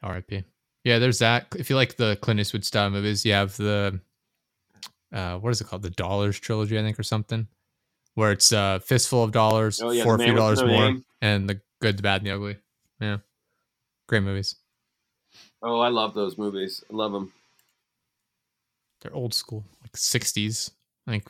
R.I.P. 0.00 0.44
Yeah, 0.88 0.98
there's 0.98 1.18
that. 1.18 1.48
If 1.54 1.68
you 1.68 1.76
like 1.76 1.96
the 1.96 2.16
Clint 2.22 2.40
Eastwood 2.40 2.64
style 2.64 2.88
movies, 2.88 3.22
you 3.22 3.34
have 3.34 3.54
the, 3.58 4.00
uh, 5.12 5.36
what 5.36 5.50
is 5.50 5.60
it 5.60 5.64
called? 5.66 5.82
The 5.82 5.90
Dollars 5.90 6.40
trilogy, 6.40 6.78
I 6.78 6.82
think, 6.82 6.98
or 6.98 7.02
something, 7.02 7.46
where 8.14 8.32
it's 8.32 8.54
uh, 8.54 8.78
fistful 8.78 9.22
of 9.22 9.30
dollars, 9.30 9.82
Oh, 9.82 9.90
yeah, 9.90 10.02
four 10.02 10.16
The 10.16 10.24
few 10.24 10.34
dollars 10.34 10.62
more, 10.62 10.92
Name. 10.92 11.04
and 11.20 11.46
the 11.46 11.60
good, 11.82 11.98
the 11.98 12.02
bad, 12.02 12.22
and 12.22 12.26
the 12.26 12.30
ugly. 12.30 12.56
Yeah, 13.02 13.18
great 14.06 14.22
movies. 14.22 14.54
Oh, 15.60 15.78
I 15.80 15.88
love 15.90 16.14
those 16.14 16.38
movies. 16.38 16.82
I 16.90 16.96
love 16.96 17.12
them. 17.12 17.34
They're 19.02 19.14
old 19.14 19.34
school, 19.34 19.66
like 19.82 19.92
'60s. 19.92 20.70
I 21.06 21.10
think 21.10 21.24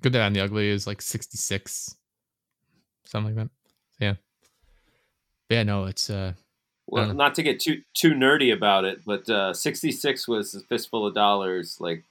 Good, 0.00 0.12
the 0.12 0.20
Bad, 0.20 0.28
and 0.28 0.36
the 0.36 0.44
Ugly 0.44 0.68
is 0.68 0.86
like 0.86 1.02
'66, 1.02 1.96
something 3.06 3.34
like 3.34 3.44
that. 3.44 3.50
Yeah, 3.98 4.14
but 5.48 5.54
yeah, 5.56 5.62
no, 5.64 5.86
it's 5.86 6.10
uh, 6.10 6.34
Well, 6.92 7.14
not 7.14 7.34
to 7.36 7.42
get 7.42 7.60
too 7.60 7.82
too 7.94 8.12
nerdy 8.12 8.52
about 8.52 8.84
it, 8.84 9.00
but 9.04 9.28
uh, 9.30 9.52
'66 9.54 10.26
was 10.28 10.54
a 10.54 10.60
fistful 10.60 11.06
of 11.06 11.14
dollars. 11.14 11.78
Like 11.80 12.04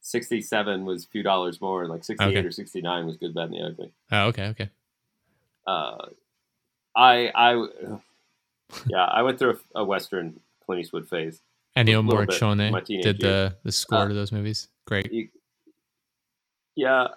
'67 0.00 0.84
was 0.84 1.04
a 1.04 1.08
few 1.08 1.22
dollars 1.22 1.60
more. 1.60 1.86
Like 1.86 2.04
'68 2.04 2.36
Okay. 2.38 2.46
or 2.46 2.50
'69 2.52 3.06
was 3.06 3.16
Good, 3.16 3.34
Bad, 3.34 3.50
and 3.50 3.54
the 3.54 3.62
Ugly. 3.62 3.92
oh, 4.12 4.26
okay, 4.28 4.46
okay. 4.48 4.70
Uh, 5.66 5.96
I 6.96 7.30
I 7.34 7.52
yeah, 8.86 9.04
I 9.04 9.22
went 9.22 9.38
through 9.38 9.58
a, 9.74 9.80
a 9.80 9.84
Western 9.84 10.40
Clint 10.64 10.82
Eastwood 10.82 11.08
phase. 11.08 11.40
Ennio 11.76 12.04
little 12.06 12.26
bit, 12.26 12.40
my 12.40 12.80
Morricone 12.80 13.02
did 13.02 13.20
the 13.20 13.56
the 13.64 13.72
score 13.72 14.00
Uh, 14.00 14.08
to 14.08 14.14
those 14.14 14.30
movies. 14.32 14.68
Great. 14.86 15.10
You, 15.12 15.28
yeah, 16.76 17.08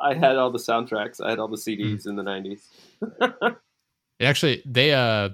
I 0.00 0.14
had 0.14 0.36
all 0.36 0.50
the 0.50 0.58
soundtracks. 0.58 1.20
I 1.20 1.30
had 1.30 1.38
all 1.38 1.48
the. 1.48 1.56
CDs 1.56 2.06
in 2.06 2.16
the 2.16 2.22
'90s. 2.22 3.56
Actually 4.20 4.62
they 4.66 4.92
uh 4.92 5.30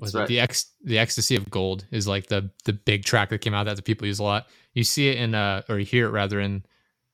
was 0.00 0.14
right. 0.14 0.26
the 0.26 0.40
ex 0.40 0.72
the 0.82 0.98
ecstasy 0.98 1.36
of 1.36 1.50
gold 1.50 1.84
is 1.90 2.08
like 2.08 2.26
the 2.26 2.50
the 2.64 2.72
big 2.72 3.04
track 3.04 3.28
that 3.30 3.40
came 3.40 3.54
out 3.54 3.64
that 3.66 3.76
the 3.76 3.82
people 3.82 4.06
use 4.06 4.18
a 4.18 4.24
lot. 4.24 4.46
You 4.72 4.84
see 4.84 5.08
it 5.08 5.18
in 5.18 5.34
uh 5.34 5.62
or 5.68 5.78
you 5.78 5.84
hear 5.84 6.06
it 6.06 6.10
rather 6.10 6.40
in 6.40 6.64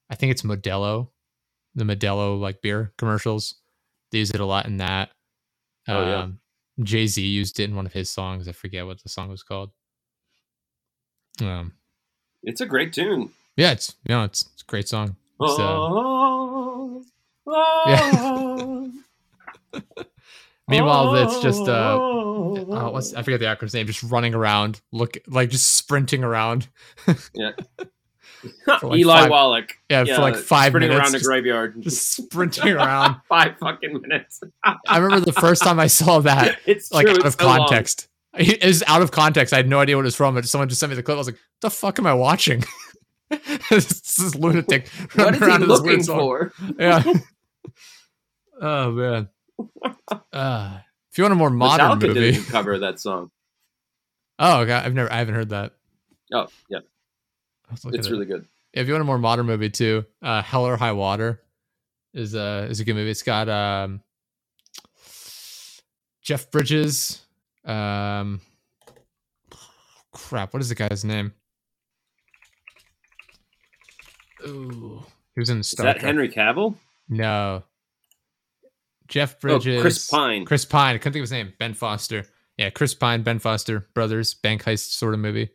I 0.08 0.14
think 0.14 0.30
it's 0.30 0.42
Modelo, 0.42 1.08
the 1.74 1.84
Modelo 1.84 2.38
like 2.38 2.62
beer 2.62 2.92
commercials. 2.96 3.56
They 4.12 4.18
use 4.18 4.30
it 4.30 4.40
a 4.40 4.46
lot 4.46 4.66
in 4.66 4.76
that. 4.76 5.10
Oh, 5.88 6.02
yeah. 6.04 6.22
Um, 6.22 6.38
Jay 6.82 7.06
Z 7.06 7.20
used 7.22 7.58
it 7.58 7.64
in 7.64 7.74
one 7.74 7.86
of 7.86 7.92
his 7.92 8.10
songs. 8.10 8.46
I 8.48 8.52
forget 8.52 8.86
what 8.86 9.02
the 9.02 9.08
song 9.08 9.30
was 9.30 9.42
called. 9.42 9.70
Um, 11.40 11.72
It's 12.42 12.60
a 12.60 12.66
great 12.66 12.92
tune. 12.92 13.30
yeah, 13.56 13.72
it's 13.72 13.94
you 14.08 14.14
know 14.14 14.24
it's, 14.24 14.48
it's 14.52 14.62
a 14.62 14.66
great 14.66 14.88
song. 14.88 15.16
It's, 15.40 15.58
uh, 15.58 15.76
Oh, 15.88 17.02
Yeah. 17.86 18.86
meanwhile, 20.68 21.14
it's 21.16 21.40
just 21.40 21.62
uh, 21.68 21.96
oh, 22.00 22.66
uh, 22.70 22.90
what's 22.90 23.14
I 23.14 23.22
forget 23.22 23.40
the 23.40 23.46
actor's 23.46 23.74
name, 23.74 23.86
just 23.86 24.02
running 24.02 24.34
around, 24.34 24.80
look 24.92 25.16
like 25.26 25.50
just 25.50 25.76
sprinting 25.76 26.24
around. 26.24 26.68
yeah. 27.34 27.52
like 28.66 28.98
Eli 28.98 29.20
five- 29.22 29.30
Wallach. 29.30 29.78
Yeah, 29.88 30.04
for 30.04 30.20
like 30.20 30.36
five 30.36 30.70
sprinting 30.70 30.90
minutes, 30.90 31.08
Sprinting 31.08 31.14
around 31.14 31.14
a 31.14 31.24
graveyard. 31.24 31.74
just 31.82 32.12
sprinting 32.12 32.72
around. 32.72 33.20
five 33.28 33.56
fucking 33.58 34.00
minutes. 34.00 34.40
I 34.64 34.98
remember 34.98 35.24
the 35.24 35.32
first 35.32 35.62
time 35.62 35.80
I 35.80 35.86
saw 35.86 36.20
that, 36.20 36.58
it's 36.66 36.92
like 36.92 37.06
true, 37.06 37.12
out 37.12 37.16
it's 37.18 37.26
of 37.34 37.40
so 37.40 37.46
long. 37.46 37.58
context. 37.58 38.08
It 38.38 38.62
was 38.64 38.82
out 38.86 39.00
of 39.00 39.10
context. 39.12 39.54
I 39.54 39.56
had 39.56 39.68
no 39.68 39.80
idea 39.80 39.96
what 39.96 40.02
it 40.02 40.06
was 40.06 40.16
from. 40.16 40.34
But 40.34 40.46
someone 40.46 40.68
just 40.68 40.80
sent 40.80 40.90
me 40.90 40.96
the 40.96 41.02
clip. 41.02 41.14
I 41.14 41.18
was 41.18 41.26
like, 41.28 41.38
"The 41.62 41.70
fuck 41.70 41.98
am 41.98 42.06
I 42.06 42.12
watching?" 42.12 42.64
this 43.70 44.18
is 44.18 44.34
lunatic 44.34 44.88
What 45.14 45.24
running 45.24 45.34
is 45.34 45.40
he 45.40 45.46
around 45.46 45.60
to 45.60 45.66
looking 45.66 46.02
for? 46.02 46.52
Yeah. 46.78 47.02
oh 48.60 48.90
man. 48.92 49.28
Uh, 50.32 50.78
if 51.10 51.18
you 51.18 51.24
want 51.24 51.32
a 51.32 51.36
more 51.36 51.50
modern 51.50 51.98
Metallica 51.98 52.08
movie, 52.08 52.32
did 52.32 52.46
cover 52.46 52.74
of 52.74 52.80
that 52.80 53.00
song. 53.00 53.30
oh 54.38 54.64
god, 54.66 54.84
I've 54.84 54.94
never, 54.94 55.10
I 55.12 55.16
haven't 55.18 55.34
heard 55.34 55.48
that. 55.50 55.72
Oh, 56.32 56.46
yeah, 56.68 56.80
it's 57.72 57.86
at 57.86 57.94
it. 57.94 58.10
really 58.10 58.26
good. 58.26 58.46
if 58.72 58.86
you 58.86 58.92
want 58.92 59.02
a 59.02 59.06
more 59.06 59.18
modern 59.18 59.46
movie 59.46 59.70
too, 59.70 60.04
uh, 60.22 60.42
Hell 60.42 60.66
or 60.66 60.76
High 60.76 60.92
Water 60.92 61.40
is 62.12 62.34
a 62.34 62.66
is 62.68 62.80
a 62.80 62.84
good 62.84 62.94
movie. 62.94 63.10
It's 63.10 63.22
got 63.22 63.48
um, 63.48 64.02
Jeff 66.22 66.50
Bridges. 66.50 67.22
Um, 67.64 68.40
crap, 70.12 70.52
what 70.52 70.60
is 70.60 70.68
the 70.68 70.74
guy's 70.74 71.04
name? 71.04 71.32
Ooh, 74.46 75.02
he 75.34 75.40
was 75.40 75.50
in 75.50 75.60
Is 75.60 75.68
Star 75.68 75.86
that 75.86 75.94
Trek. 75.94 76.04
Henry 76.04 76.28
Cavill? 76.28 76.74
No. 77.08 77.62
Jeff 79.08 79.34
Oh, 79.36 79.38
Bridges. 79.40 79.80
Chris 79.80 80.08
Pine. 80.10 80.44
Chris 80.44 80.64
Pine. 80.64 80.94
I 80.94 80.98
couldn't 80.98 81.12
think 81.14 81.20
of 81.20 81.24
his 81.24 81.32
name. 81.32 81.52
Ben 81.58 81.74
Foster. 81.74 82.24
Yeah, 82.56 82.70
Chris 82.70 82.94
Pine, 82.94 83.22
Ben 83.22 83.38
Foster, 83.38 83.88
brothers, 83.94 84.34
bank 84.34 84.64
heist 84.64 84.92
sort 84.92 85.12
of 85.14 85.20
movie, 85.20 85.50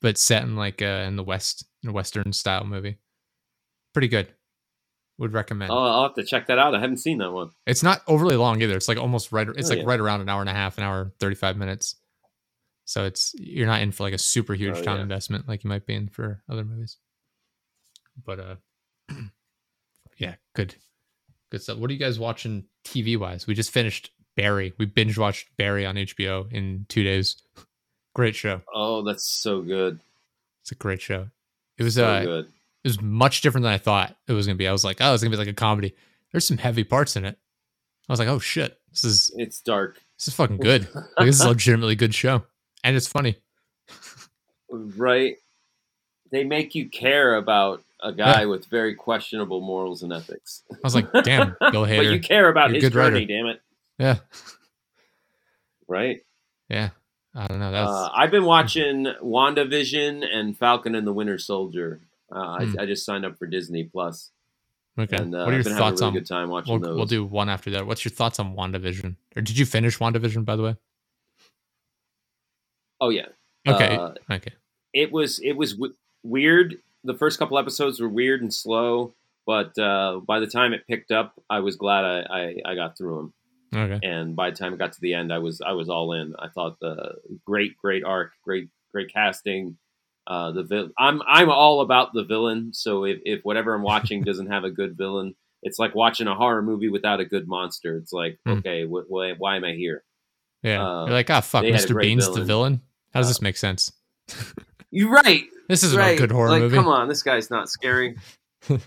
but 0.00 0.16
set 0.18 0.42
in 0.44 0.54
like 0.56 0.80
uh, 0.82 1.04
in 1.06 1.16
the 1.16 1.24
West, 1.24 1.64
in 1.82 1.88
a 1.88 1.92
Western 1.92 2.32
style 2.32 2.64
movie. 2.64 2.98
Pretty 3.92 4.08
good. 4.08 4.28
Would 5.18 5.32
recommend. 5.32 5.70
Oh, 5.72 5.76
I'll 5.76 6.02
have 6.04 6.14
to 6.14 6.24
check 6.24 6.46
that 6.48 6.58
out. 6.58 6.74
I 6.74 6.80
haven't 6.80 6.96
seen 6.98 7.18
that 7.18 7.30
one. 7.32 7.50
It's 7.66 7.82
not 7.82 8.02
overly 8.08 8.36
long 8.36 8.60
either. 8.62 8.76
It's 8.76 8.88
like 8.88 8.98
almost 8.98 9.30
right. 9.32 9.48
It's 9.48 9.68
Oh, 9.68 9.74
like 9.74 9.78
yeah. 9.82 9.88
right 9.88 10.00
around 10.00 10.20
an 10.22 10.28
hour 10.28 10.40
and 10.40 10.50
a 10.50 10.54
half, 10.54 10.76
an 10.78 10.84
hour 10.84 11.12
thirty 11.20 11.36
five 11.36 11.56
minutes. 11.56 11.96
So 12.84 13.04
it's 13.04 13.32
you're 13.38 13.66
not 13.66 13.80
in 13.82 13.92
for 13.92 14.02
like 14.02 14.12
a 14.12 14.18
super 14.18 14.54
huge 14.54 14.76
Oh, 14.78 14.82
time 14.82 14.96
yeah. 14.96 15.02
investment 15.02 15.48
like 15.48 15.62
you 15.64 15.68
might 15.70 15.86
be 15.86 15.94
in 15.94 16.08
for 16.08 16.42
other 16.50 16.64
movies. 16.64 16.98
But 18.24 18.38
uh, 18.40 18.54
yeah, 20.18 20.34
good, 20.54 20.74
good 21.54 21.62
stuff. 21.62 21.78
What 21.78 21.88
are 21.90 21.92
you 21.92 21.98
guys 22.00 22.18
watching 22.18 22.64
TV 22.84 23.16
wise? 23.16 23.46
We 23.46 23.54
just 23.54 23.70
finished 23.70 24.10
Barry. 24.36 24.72
We 24.78 24.86
binge 24.86 25.16
watched 25.16 25.56
Barry 25.56 25.86
on 25.86 25.94
HBO 25.94 26.50
in 26.52 26.84
two 26.88 27.04
days. 27.04 27.36
Great 28.14 28.34
show. 28.34 28.60
Oh, 28.74 29.02
that's 29.02 29.24
so 29.24 29.62
good. 29.62 30.00
It's 30.62 30.70
a 30.72 30.76
great 30.76 31.02
show. 31.02 31.28
It 31.78 31.82
was 31.82 31.94
So 31.96 32.06
uh, 32.06 32.22
good. 32.22 32.44
it 32.46 32.88
was 32.88 33.00
much 33.02 33.40
different 33.40 33.64
than 33.64 33.72
I 33.72 33.78
thought 33.78 34.16
it 34.28 34.32
was 34.32 34.46
gonna 34.46 34.56
be. 34.56 34.66
I 34.68 34.72
was 34.72 34.84
like, 34.84 34.98
oh, 35.00 35.12
it's 35.12 35.22
gonna 35.22 35.30
be 35.32 35.36
like 35.36 35.48
a 35.48 35.52
comedy. 35.52 35.94
There's 36.32 36.46
some 36.46 36.56
heavy 36.58 36.84
parts 36.84 37.16
in 37.16 37.24
it. 37.24 37.36
I 38.08 38.12
was 38.12 38.18
like, 38.20 38.28
oh 38.28 38.38
shit, 38.38 38.78
this 38.90 39.04
is 39.04 39.30
It's 39.36 39.60
dark. 39.60 39.96
this 40.16 40.28
is 40.28 40.34
fucking 40.34 40.58
good. 40.58 40.88
Like, 40.94 41.26
this 41.26 41.36
is 41.36 41.40
a 41.42 41.48
legitimately 41.48 41.96
good 41.96 42.14
show, 42.14 42.44
and 42.84 42.96
it's 42.96 43.08
funny. 43.08 43.36
right? 44.70 45.36
They 46.30 46.44
make 46.44 46.74
you 46.74 46.88
care 46.88 47.34
about 47.34 47.82
a 48.04 48.12
guy 48.12 48.46
with 48.46 48.66
very 48.66 48.94
questionable 48.94 49.60
morals 49.60 50.02
and 50.04 50.12
ethics. 50.12 50.62
I 50.70 50.76
was 50.84 50.94
like, 50.94 51.10
damn, 51.24 51.56
Bill 51.72 51.86
But 51.86 52.06
you 52.06 52.20
care 52.20 52.48
about 52.48 52.70
his 52.70 52.82
good 52.84 52.94
writer. 52.94 53.10
journey, 53.16 53.26
damn 53.26 53.46
it. 53.46 53.60
Yeah, 53.98 54.18
Right? 55.88 56.20
yeah. 56.68 56.90
I 57.36 57.48
don't 57.48 57.58
know. 57.58 57.72
That's 57.72 57.90
Uh, 57.90 58.10
I've 58.14 58.30
been 58.30 58.44
watching 58.44 59.06
WandaVision 59.22 60.24
and 60.24 60.56
Falcon 60.56 60.94
and 60.94 61.04
the 61.04 61.12
Winter 61.12 61.36
Soldier. 61.38 62.00
Uh, 62.30 62.64
Hmm. 62.64 62.78
I, 62.78 62.82
I 62.82 62.86
just 62.86 63.04
signed 63.04 63.24
up 63.24 63.36
for 63.38 63.46
Disney 63.46 63.82
Plus, 63.84 64.30
okay. 64.98 65.16
and 65.16 65.34
uh, 65.34 65.38
what 65.38 65.48
are 65.48 65.50
your 65.52 65.58
I've 65.58 65.64
been 65.64 65.72
having 65.72 65.76
a 65.76 65.78
thoughts 65.90 66.00
really 66.00 66.08
on? 66.08 66.12
good 66.14 66.26
time 66.26 66.48
watching 66.50 66.72
We'll, 66.80 66.80
those. 66.90 66.96
we'll 66.96 67.06
do 67.06 67.24
one 67.24 67.48
after 67.48 67.70
that. 67.72 67.86
What's 67.88 68.04
your 68.04 68.12
thoughts 68.12 68.38
on 68.38 68.54
WandaVision? 68.54 69.16
Or 69.36 69.42
did 69.42 69.58
you 69.58 69.66
finish 69.66 69.98
WandaVision, 69.98 70.44
by 70.44 70.54
the 70.56 70.62
way? 70.62 70.76
Oh 73.00 73.08
yeah, 73.10 73.26
Okay, 73.66 73.96
Uh, 73.96 74.14
okay. 74.30 74.52
it 74.92 75.10
was 75.12 75.40
it 75.40 75.52
was 75.52 75.72
w- 75.74 75.94
weird. 76.22 76.76
The 77.04 77.14
first 77.14 77.38
couple 77.38 77.58
episodes 77.58 78.00
were 78.00 78.08
weird 78.08 78.40
and 78.42 78.52
slow, 78.52 79.14
but 79.46 79.76
uh, 79.78 80.20
by 80.26 80.40
the 80.40 80.46
time 80.46 80.72
it 80.72 80.86
picked 80.86 81.10
up, 81.10 81.34
I 81.50 81.60
was 81.60 81.76
glad 81.76 82.04
I, 82.04 82.20
I, 82.30 82.56
I 82.72 82.74
got 82.74 82.96
through 82.96 83.16
them. 83.16 83.32
Okay. 83.76 83.98
and 84.06 84.36
by 84.36 84.50
the 84.50 84.56
time 84.56 84.72
it 84.72 84.78
got 84.78 84.92
to 84.92 85.00
the 85.00 85.14
end, 85.14 85.32
I 85.32 85.38
was 85.38 85.60
I 85.60 85.72
was 85.72 85.88
all 85.88 86.12
in. 86.12 86.34
I 86.38 86.48
thought 86.48 86.78
the 86.80 87.16
great 87.44 87.76
great 87.76 88.04
arc, 88.04 88.30
great 88.44 88.68
great 88.92 89.12
casting. 89.12 89.76
Uh, 90.28 90.52
the 90.52 90.92
I'm 90.96 91.20
I'm 91.26 91.50
all 91.50 91.80
about 91.80 92.12
the 92.14 92.22
villain. 92.24 92.72
So 92.72 93.04
if, 93.04 93.18
if 93.24 93.40
whatever 93.44 93.74
I'm 93.74 93.82
watching 93.82 94.22
doesn't 94.24 94.46
have 94.50 94.62
a 94.64 94.70
good 94.70 94.96
villain, 94.96 95.34
it's 95.62 95.78
like 95.80 95.94
watching 95.94 96.28
a 96.28 96.34
horror 96.36 96.62
movie 96.62 96.88
without 96.88 97.18
a 97.18 97.24
good 97.24 97.48
monster. 97.48 97.96
It's 97.96 98.12
like 98.12 98.38
Hmm. 98.46 98.52
okay, 98.58 98.86
wh- 98.86 99.08
wh- 99.08 99.38
why 99.40 99.56
am 99.56 99.64
I 99.64 99.72
here? 99.72 100.04
Yeah. 100.62 100.80
uh, 100.82 101.04
You're 101.06 101.14
like, 101.14 101.28
ah, 101.30 101.40
fuck, 101.40 101.64
had 101.64 101.74
a 101.74 101.76
Mr. 101.76 102.00
Bean's 102.00 102.26
the 102.26 102.32
villain. 102.34 102.46
villain. 102.46 102.80
How 103.12 103.20
does 103.20 103.26
Uh, 103.26 103.30
this 103.30 103.42
make 103.42 103.56
sense? 103.56 103.90
You're 104.92 105.10
right. 105.10 105.44
This 105.68 105.82
isn't 105.82 105.98
right. 105.98 106.16
a 106.16 106.20
good 106.20 106.32
horror 106.32 106.50
like, 106.50 106.62
movie. 106.62 106.76
Come 106.76 106.88
on, 106.88 107.08
this 107.08 107.22
guy's 107.22 107.50
not 107.50 107.68
scary. 107.68 108.16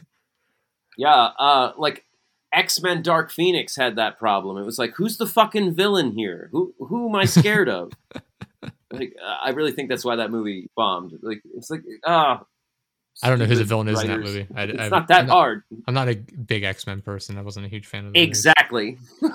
yeah, 0.97 1.29
uh, 1.39 1.71
like 1.77 2.05
X 2.53 2.81
Men 2.81 3.01
Dark 3.01 3.31
Phoenix 3.31 3.75
had 3.75 3.95
that 3.97 4.17
problem. 4.17 4.57
It 4.57 4.65
was 4.65 4.79
like, 4.79 4.93
who's 4.95 5.17
the 5.17 5.27
fucking 5.27 5.75
villain 5.75 6.11
here? 6.11 6.49
Who 6.51 6.73
who 6.79 7.09
am 7.09 7.15
I 7.15 7.25
scared 7.25 7.69
of? 7.69 7.91
like, 8.91 9.15
uh, 9.21 9.35
I 9.43 9.49
really 9.51 9.71
think 9.71 9.89
that's 9.89 10.05
why 10.05 10.17
that 10.17 10.31
movie 10.31 10.69
bombed. 10.75 11.13
Like, 11.21 11.41
it's 11.55 11.69
like, 11.69 11.83
ah. 12.05 12.43
I 13.23 13.29
don't 13.29 13.39
know 13.39 13.45
who 13.45 13.55
the 13.55 13.63
villain 13.63 13.87
is 13.87 13.99
in 14.01 14.09
that 14.09 14.19
movie. 14.19 14.47
I, 14.53 14.63
It's 14.63 14.79
I, 14.79 14.89
not 14.89 15.07
that 15.07 15.21
I'm 15.21 15.29
hard. 15.29 15.63
I'm 15.87 15.95
not 15.95 16.07
a 16.07 16.15
big 16.15 16.63
X 16.63 16.85
Men 16.85 17.01
person. 17.01 17.37
I 17.37 17.41
wasn't 17.41 17.65
a 17.65 17.69
huge 17.69 17.87
fan 17.87 18.05
of 18.05 18.13
the. 18.13 18.21
Exactly. 18.21 18.99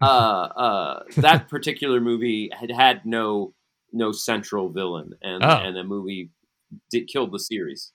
uh, 0.00 0.06
uh, 0.06 1.02
that 1.16 1.48
particular 1.48 2.00
movie 2.00 2.50
had 2.56 2.70
had 2.70 3.04
no 3.04 3.52
no 3.92 4.12
central 4.12 4.68
villain, 4.70 5.14
and 5.22 5.42
Oh. 5.44 5.48
and 5.62 5.76
the 5.76 5.84
movie 5.84 6.30
did 6.90 7.08
killed 7.08 7.32
the 7.32 7.38
series. 7.38 7.92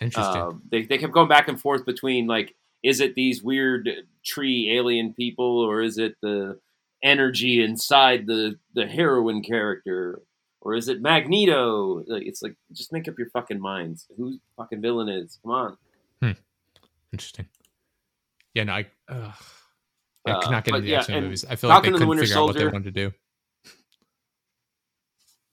Interesting. 0.00 0.42
Uh, 0.42 0.52
they 0.70 0.82
they 0.84 0.98
kept 0.98 1.12
going 1.12 1.28
back 1.28 1.48
and 1.48 1.60
forth 1.60 1.84
between 1.86 2.26
like, 2.26 2.54
is 2.82 3.00
it 3.00 3.14
these 3.14 3.42
weird 3.42 3.88
tree 4.24 4.72
alien 4.76 5.14
people, 5.14 5.60
or 5.60 5.80
is 5.82 5.98
it 5.98 6.16
the 6.22 6.58
energy 7.02 7.62
inside 7.62 8.26
the 8.26 8.58
the 8.74 8.86
heroine 8.86 9.42
character, 9.42 10.20
or 10.60 10.74
is 10.74 10.88
it 10.88 11.00
Magneto? 11.00 12.04
Like, 12.06 12.24
it's 12.26 12.42
like 12.42 12.56
just 12.72 12.92
make 12.92 13.08
up 13.08 13.18
your 13.18 13.30
fucking 13.30 13.60
minds. 13.60 14.06
Who 14.16 14.38
fucking 14.56 14.80
villain 14.82 15.08
is? 15.08 15.38
Come 15.42 15.52
on. 15.52 15.76
Interesting. 17.12 17.46
Yeah, 18.52 18.64
no, 18.64 18.72
I. 18.74 18.86
I 19.08 19.32
Uh, 20.32 20.40
could 20.42 20.50
not 20.50 20.64
get 20.64 20.72
but 20.72 20.76
into 20.78 20.86
the 20.86 20.90
yeah, 20.90 20.98
X 20.98 21.08
Men 21.08 21.22
movies. 21.22 21.44
I 21.44 21.54
feel 21.56 21.70
Falcon 21.70 21.70
like 21.70 21.82
they 21.82 21.90
couldn't 21.92 22.08
Winter 22.08 22.22
figure 22.24 22.36
out 22.38 22.46
what 22.46 22.56
they 22.56 22.64
wanted 22.66 22.84
to 22.84 22.90
do. 22.90 23.12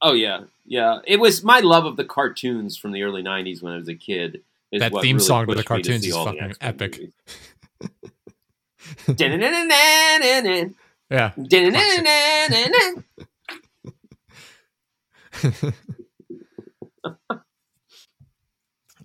Oh 0.06 0.14
yeah, 0.14 0.42
yeah. 0.66 1.00
It 1.08 1.18
was 1.18 1.44
my 1.44 1.62
love 1.62 1.86
of 1.86 1.96
the 1.96 2.04
cartoons 2.04 2.78
from 2.78 2.92
the 2.92 3.04
early 3.04 3.24
'90s 3.24 3.64
when 3.64 3.72
I 3.74 3.78
was 3.78 3.88
a 3.88 3.96
kid. 3.96 4.44
is 4.72 4.82
That 4.82 4.92
what 4.92 5.02
theme 5.02 5.16
really 5.16 5.26
song 5.26 5.48
to 5.48 5.56
the 5.56 5.64
cartoons 5.64 6.02
see 6.02 6.10
is 6.10 6.14
all 6.14 6.26
the 6.26 6.34
fucking 6.34 6.56
epic. 6.62 7.00
Yeah. 11.10 11.32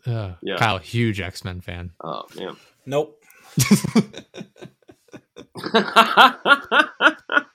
Uh, 0.07 0.35
Yeah. 0.43 0.57
Kyle, 0.57 0.79
huge 0.79 1.21
X 1.21 1.45
Men 1.45 1.61
fan. 1.61 1.93
Oh 2.03 2.25
man. 2.37 2.57
Nope. 2.87 3.23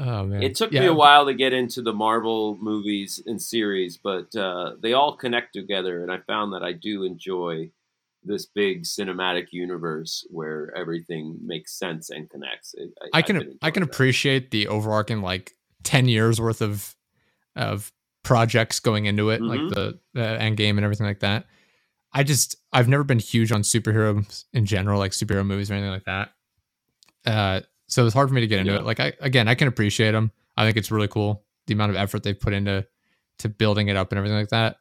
Oh 0.00 0.24
man, 0.24 0.42
it 0.42 0.54
took 0.54 0.72
Yeah, 0.72 0.80
me 0.80 0.86
a 0.86 0.94
while 0.94 1.26
to 1.26 1.34
get 1.34 1.52
into 1.52 1.82
the 1.82 1.92
Marvel 1.92 2.56
movies 2.60 3.22
and 3.26 3.40
series, 3.40 3.98
but 3.98 4.34
uh, 4.34 4.74
they 4.80 4.92
all 4.94 5.16
connect 5.16 5.52
together, 5.52 6.02
and 6.02 6.10
I 6.10 6.18
found 6.26 6.52
that 6.54 6.62
I 6.62 6.72
do 6.72 7.04
enjoy 7.04 7.70
this 8.24 8.46
big 8.46 8.84
cinematic 8.84 9.48
universe 9.52 10.26
where 10.30 10.74
everything 10.76 11.38
makes 11.44 11.78
sense 11.78 12.10
and 12.10 12.28
connects. 12.30 12.74
It, 12.74 12.90
I 13.12 13.18
I've 13.18 13.26
can 13.26 13.58
I 13.62 13.70
can 13.70 13.82
that. 13.82 13.90
appreciate 13.92 14.50
the 14.50 14.68
overarching 14.68 15.22
like 15.22 15.54
ten 15.82 16.08
years 16.08 16.40
worth 16.40 16.62
of 16.62 16.94
of 17.56 17.92
projects 18.22 18.80
going 18.80 19.06
into 19.06 19.30
it, 19.30 19.42
like 19.42 19.60
Mhm. 19.60 19.70
the, 19.70 19.98
the 20.14 20.40
end 20.40 20.56
game 20.56 20.78
and 20.78 20.84
everything 20.84 21.06
like 21.06 21.20
that. 21.20 21.46
I 22.12 22.22
just 22.24 22.56
I've 22.72 22.88
never 22.88 23.04
been 23.04 23.18
huge 23.18 23.52
on 23.52 23.62
superheroes 23.62 24.44
in 24.52 24.66
general, 24.66 24.98
like 24.98 25.12
superhero 25.12 25.46
movies 25.46 25.70
or 25.70 25.74
anything 25.74 25.92
like 25.92 26.04
that. 26.04 26.30
Uh, 27.26 27.60
so 27.90 28.06
it's 28.06 28.14
hard 28.14 28.28
for 28.28 28.34
me 28.34 28.40
to 28.40 28.46
get 28.46 28.60
into 28.60 28.72
Yeah. 28.72 28.78
it. 28.78 28.84
Like 28.84 29.00
I 29.00 29.12
again, 29.20 29.48
I 29.48 29.54
can 29.54 29.68
appreciate 29.68 30.12
them. 30.12 30.32
I 30.56 30.64
think 30.64 30.76
it's 30.78 30.90
really 30.90 31.08
cool 31.08 31.44
the 31.66 31.74
amount 31.74 31.90
of 31.90 31.96
effort 31.96 32.22
they've 32.22 32.38
put 32.38 32.52
into 32.52 32.86
to 33.38 33.48
building 33.48 33.88
it 33.88 33.96
up 33.96 34.10
and 34.12 34.18
everything 34.18 34.38
like 34.38 34.48
that. 34.48 34.76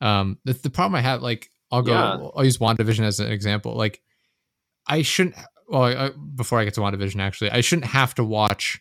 Um, 0.00 0.38
the, 0.44 0.54
the 0.54 0.70
problem 0.70 0.94
I 0.96 1.02
have, 1.02 1.22
like, 1.22 1.50
I'll 1.70 1.82
go, 1.82 1.92
Yeah. 1.92 2.28
I'll 2.34 2.44
use 2.44 2.58
WandaVision 2.58 3.00
as 3.04 3.20
an 3.20 3.30
example. 3.30 3.76
Like, 3.76 4.00
I 4.86 5.02
shouldn't. 5.02 5.36
Well, 5.68 5.82
I, 5.84 6.10
before 6.34 6.58
I 6.58 6.64
get 6.64 6.74
to 6.74 6.80
WandaVision, 6.80 7.20
actually, 7.20 7.50
I 7.50 7.60
shouldn't 7.60 7.86
have 7.86 8.14
to 8.16 8.24
watch 8.24 8.80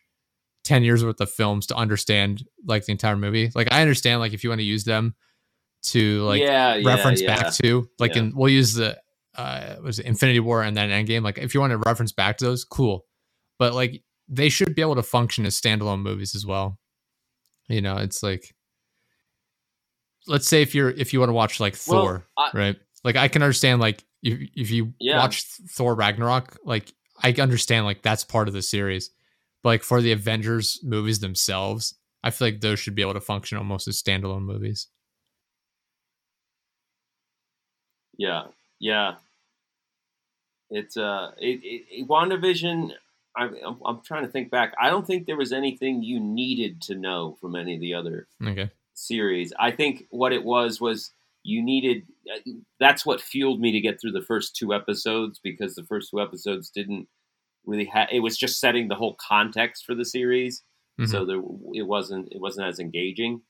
ten 0.64 0.84
years 0.84 1.04
worth 1.06 1.22
of 1.22 1.30
films 1.30 1.68
to 1.68 1.76
understand 1.76 2.46
like 2.66 2.86
the 2.86 2.92
entire 2.94 3.16
movie. 3.16 3.52
Like, 3.54 3.72
I 3.72 3.82
understand 3.82 4.20
like 4.22 4.34
if 4.34 4.44
you 4.44 4.50
want 4.50 4.60
to 4.60 4.66
use 4.66 4.86
them 4.86 5.14
to 5.84 6.24
like 6.24 6.42
yeah, 6.42 6.82
reference 6.84 7.22
yeah. 7.22 7.36
back 7.36 7.54
to 7.54 7.88
like 8.00 8.16
in 8.16 8.34
we'll 8.36 8.50
use 8.50 8.74
the 8.74 9.00
uh 9.38 9.76
was 9.82 10.00
it 10.00 10.06
Infinity 10.06 10.40
War 10.42 10.62
and 10.64 10.76
then 10.76 10.90
Endgame. 10.90 11.22
Like 11.24 11.38
if 11.38 11.54
you 11.54 11.60
want 11.60 11.72
to 11.72 11.78
reference 11.78 12.12
back 12.12 12.38
to 12.38 12.46
those, 12.46 12.66
cool. 12.66 13.06
But 13.60 13.74
like 13.74 14.02
they 14.28 14.50
should 14.50 14.74
be 14.74 14.82
able 14.82 14.96
to 14.96 15.04
function 15.04 15.46
as 15.46 15.60
standalone 15.60 16.02
movies 16.02 16.34
as 16.36 16.46
well. 16.46 16.80
You 17.68 17.82
know, 17.82 17.98
it's 17.98 18.24
like 18.24 18.56
let's 20.28 20.48
say 20.48 20.62
if 20.62 20.74
you're 20.74 20.90
if 20.92 21.14
you 21.14 21.20
want 21.20 21.30
to 21.30 21.34
watch 21.34 21.60
like 21.60 21.74
Well, 21.88 22.02
Thor, 22.02 22.28
I- 22.38 22.50
right? 22.54 22.76
Like 23.04 23.16
I 23.16 23.28
can 23.28 23.44
understand 23.44 23.80
like 23.82 24.04
if 24.24 24.40
if 24.56 24.72
you 24.72 24.94
Yeah. 25.00 25.18
watch 25.18 25.44
Thor 25.72 25.96
Ragnarok, 25.96 26.58
like 26.64 26.94
I 27.22 27.32
understand 27.34 27.86
like 27.86 28.02
that's 28.02 28.24
part 28.24 28.48
of 28.48 28.54
the 28.54 28.62
series. 28.62 29.12
But 29.62 29.70
like 29.70 29.84
for 29.84 30.02
the 30.02 30.12
Avengers 30.14 30.80
movies 30.84 31.20
themselves, 31.20 31.96
I 32.24 32.32
feel 32.32 32.48
like 32.48 32.62
those 32.62 32.80
should 32.80 32.96
be 32.96 33.02
able 33.02 33.14
to 33.14 33.22
function 33.22 33.58
almost 33.58 33.88
as 33.88 34.02
standalone 34.02 34.44
movies. 34.44 34.88
Yeah, 38.18 38.44
yeah. 38.80 39.16
It's 40.70 40.98
uh, 40.98 41.32
it, 41.40 41.62
it, 41.64 41.86
it 41.90 42.08
WandaVision. 42.08 42.92
I'm, 43.40 43.56
I'm 43.66 43.78
I'm 43.86 44.02
trying 44.04 44.26
to 44.26 44.32
think 44.32 44.52
back. 44.52 44.74
I 44.82 44.90
don't 44.90 45.06
think 45.08 45.26
there 45.26 45.38
was 45.38 45.52
anything 45.54 46.04
you 46.04 46.20
needed 46.20 46.82
to 46.84 46.96
know 46.96 47.38
from 47.42 47.56
any 47.56 47.76
of 47.76 47.82
the 47.82 47.94
other 47.94 48.28
Okay. 48.46 48.70
series. 48.94 49.54
I 49.60 49.72
think 49.72 50.06
what 50.10 50.34
it 50.34 50.44
was 50.44 50.80
was 50.82 51.14
you 51.44 51.64
needed. 51.64 52.04
uh, 52.34 52.52
That's 52.80 53.06
what 53.06 53.22
fueled 53.22 53.62
me 53.62 53.72
to 53.72 53.80
get 53.80 54.00
through 54.00 54.12
the 54.12 54.22
first 54.22 54.56
two 54.56 54.74
episodes 54.74 55.40
because 55.42 55.74
the 55.76 55.84
first 55.86 56.12
two 56.12 56.22
episodes 56.22 56.70
didn't 56.70 57.08
really 57.66 57.86
have. 57.86 58.10
It 58.12 58.20
was 58.20 58.38
just 58.38 58.60
setting 58.60 58.88
the 58.88 58.96
whole 58.96 59.16
context 59.16 59.86
for 59.86 59.96
the 59.96 60.06
series, 60.06 60.64
Mhm. 61.00 61.08
so 61.08 61.26
there 61.26 61.42
it 61.74 61.88
wasn't 61.88 62.28
it 62.32 62.42
wasn't 62.42 62.68
as 62.68 62.80
engaging. 62.80 63.42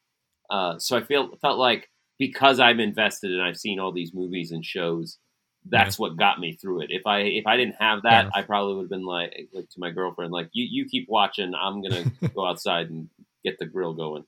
Uh, 0.49 0.77
so 0.79 0.97
I 0.97 1.01
feel 1.03 1.35
felt 1.37 1.57
like 1.59 1.89
because 2.17 2.59
I'm 2.59 2.79
invested 2.79 3.31
and 3.31 3.41
I've 3.41 3.57
seen 3.57 3.79
all 3.79 3.91
these 3.91 4.13
movies 4.13 4.51
and 4.51 4.63
shows, 4.65 5.17
that's 5.65 5.99
what 5.99 6.17
got 6.17 6.39
me 6.39 6.53
through 6.53 6.81
it. 6.81 6.91
If 6.91 7.05
I 7.05 7.19
if 7.19 7.45
I 7.45 7.57
didn't 7.57 7.75
have 7.79 8.03
that. 8.03 8.29
I 8.33 8.41
probably 8.41 8.75
would 8.75 8.83
have 8.83 8.89
been 8.89 9.05
like 9.05 9.33
eh, 9.37 9.43
like 9.53 9.69
to 9.69 9.79
my 9.79 9.91
girlfriend, 9.91 10.31
like 10.31 10.49
you 10.53 10.65
you 10.69 10.85
keep 10.85 11.07
watching. 11.09 11.53
I'm 11.53 11.81
gonna 11.81 12.05
go 12.33 12.45
outside 12.45 12.89
and 12.89 13.09
get 13.43 13.59
the 13.59 13.65
grill 13.65 13.93
going. 13.93 14.25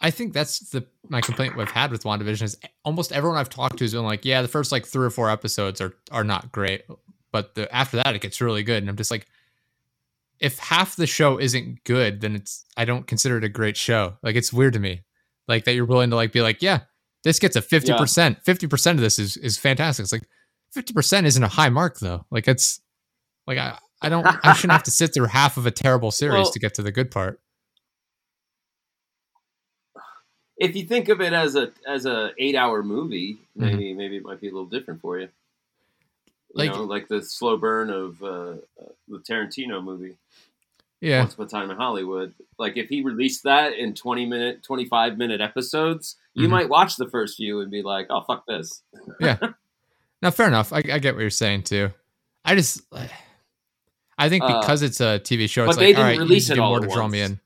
I 0.00 0.10
think 0.10 0.32
that's 0.32 0.58
the 0.70 0.86
my 1.08 1.20
complaint 1.20 1.56
we've 1.56 1.70
had 1.70 1.90
with 1.90 2.02
WandaVision 2.02 2.42
is 2.42 2.58
almost 2.84 3.12
everyone 3.12 3.38
I've 3.38 3.50
talked 3.50 3.78
to 3.78 3.84
has 3.84 3.92
been 3.92 4.04
like, 4.04 4.24
yeah, 4.24 4.42
the 4.42 4.48
first 4.48 4.72
like 4.72 4.86
three 4.86 5.06
or 5.06 5.10
four 5.10 5.30
episodes 5.30 5.80
are 5.80 5.94
are 6.10 6.24
not 6.24 6.52
great, 6.52 6.82
but 7.32 7.54
the 7.54 7.72
after 7.74 7.96
that 7.98 8.14
it 8.14 8.20
gets 8.20 8.40
really 8.40 8.62
good, 8.62 8.82
and 8.82 8.90
I'm 8.90 8.96
just 8.96 9.10
like, 9.10 9.26
if 10.40 10.58
half 10.58 10.96
the 10.96 11.06
show 11.06 11.38
isn't 11.38 11.84
good, 11.84 12.20
then 12.20 12.34
it's 12.34 12.64
I 12.76 12.84
don't 12.84 13.06
consider 13.06 13.38
it 13.38 13.44
a 13.44 13.48
great 13.48 13.76
show. 13.76 14.16
Like 14.22 14.36
it's 14.36 14.52
weird 14.52 14.74
to 14.74 14.80
me, 14.80 15.02
like 15.48 15.64
that 15.64 15.74
you're 15.74 15.86
willing 15.86 16.10
to 16.10 16.16
like 16.16 16.32
be 16.32 16.42
like, 16.42 16.60
yeah, 16.60 16.80
this 17.22 17.38
gets 17.38 17.56
a 17.56 17.62
fifty 17.62 17.92
percent, 17.94 18.44
fifty 18.44 18.66
percent 18.66 18.98
of 18.98 19.02
this 19.02 19.18
is 19.18 19.36
is 19.36 19.56
fantastic. 19.58 20.04
It's 20.04 20.12
like 20.12 20.28
fifty 20.74 20.92
percent 20.92 21.26
isn't 21.26 21.42
a 21.42 21.48
high 21.48 21.70
mark 21.70 21.98
though. 22.00 22.26
Like 22.30 22.48
it's 22.48 22.80
like 23.46 23.58
I 23.58 23.78
I 24.02 24.08
don't 24.08 24.26
I 24.26 24.52
shouldn't 24.52 24.72
have 24.72 24.82
to 24.84 24.90
sit 24.90 25.14
through 25.14 25.26
half 25.40 25.56
of 25.56 25.66
a 25.66 25.70
terrible 25.70 26.10
series 26.10 26.34
Well- 26.34 26.50
to 26.50 26.58
get 26.58 26.74
to 26.74 26.82
the 26.82 26.92
good 26.92 27.10
part. 27.10 27.40
If 30.56 30.76
you 30.76 30.84
think 30.84 31.08
of 31.08 31.20
it 31.20 31.32
as 31.32 31.56
a 31.56 31.72
as 31.86 32.06
a 32.06 32.30
eight 32.38 32.54
hour 32.56 32.82
movie, 32.82 33.38
Mm-hmm. 33.56 33.64
maybe 33.66 33.94
maybe 33.94 34.16
it 34.16 34.24
might 34.24 34.40
be 34.40 34.48
a 34.48 34.52
little 34.52 34.66
different 34.68 35.00
for 35.00 35.18
you. 35.18 35.28
You 36.26 36.32
Like- 36.54 36.70
know, 36.72 36.82
like 36.84 37.08
the 37.08 37.22
slow 37.22 37.56
burn 37.56 37.88
of 37.90 38.20
uh, 38.22 38.54
the 39.08 39.18
Tarantino 39.18 39.82
movie, 39.82 40.16
Yeah, 41.00 41.20
Once 41.20 41.34
Upon 41.34 41.46
a 41.46 41.48
Time 41.48 41.70
in 41.70 41.76
Hollywood. 41.76 42.34
Like 42.58 42.76
if 42.76 42.88
he 42.88 43.02
released 43.02 43.44
that 43.44 43.74
in 43.74 43.94
twenty 43.94 44.26
minute, 44.26 44.62
twenty 44.64 44.84
five 44.86 45.16
minute 45.18 45.40
episodes, 45.40 46.16
you 46.34 46.46
Mhm. 46.48 46.50
might 46.50 46.68
watch 46.68 46.96
the 46.96 47.08
first 47.08 47.36
few 47.36 47.60
and 47.60 47.70
be 47.70 47.82
like, 47.82 48.06
"Oh 48.10 48.22
fuck 48.22 48.44
this." 48.46 48.82
No, 50.24 50.30
fair 50.30 50.48
enough. 50.48 50.72
I, 50.72 50.78
I 50.78 50.98
get 50.98 51.14
what 51.14 51.20
you're 51.20 51.28
saying 51.30 51.64
too. 51.64 51.92
I 52.46 52.54
just, 52.56 52.80
I 54.18 54.28
think 54.28 54.42
Uh, 54.42 54.60
because 54.60 54.82
it's 54.82 55.00
a 55.00 55.20
TV 55.20 55.48
show, 55.48 55.64
it's 55.66 55.76
but 55.76 55.82
like, 55.82 55.96
all 55.96 56.02
didn't 56.04 56.04
right, 56.04 56.18
release 56.18 56.50
it 56.50 56.58
all 56.58 56.70
more 56.70 56.80
to 56.80 56.88
draw 56.88 57.06
me 57.06 57.20
in. 57.20 57.40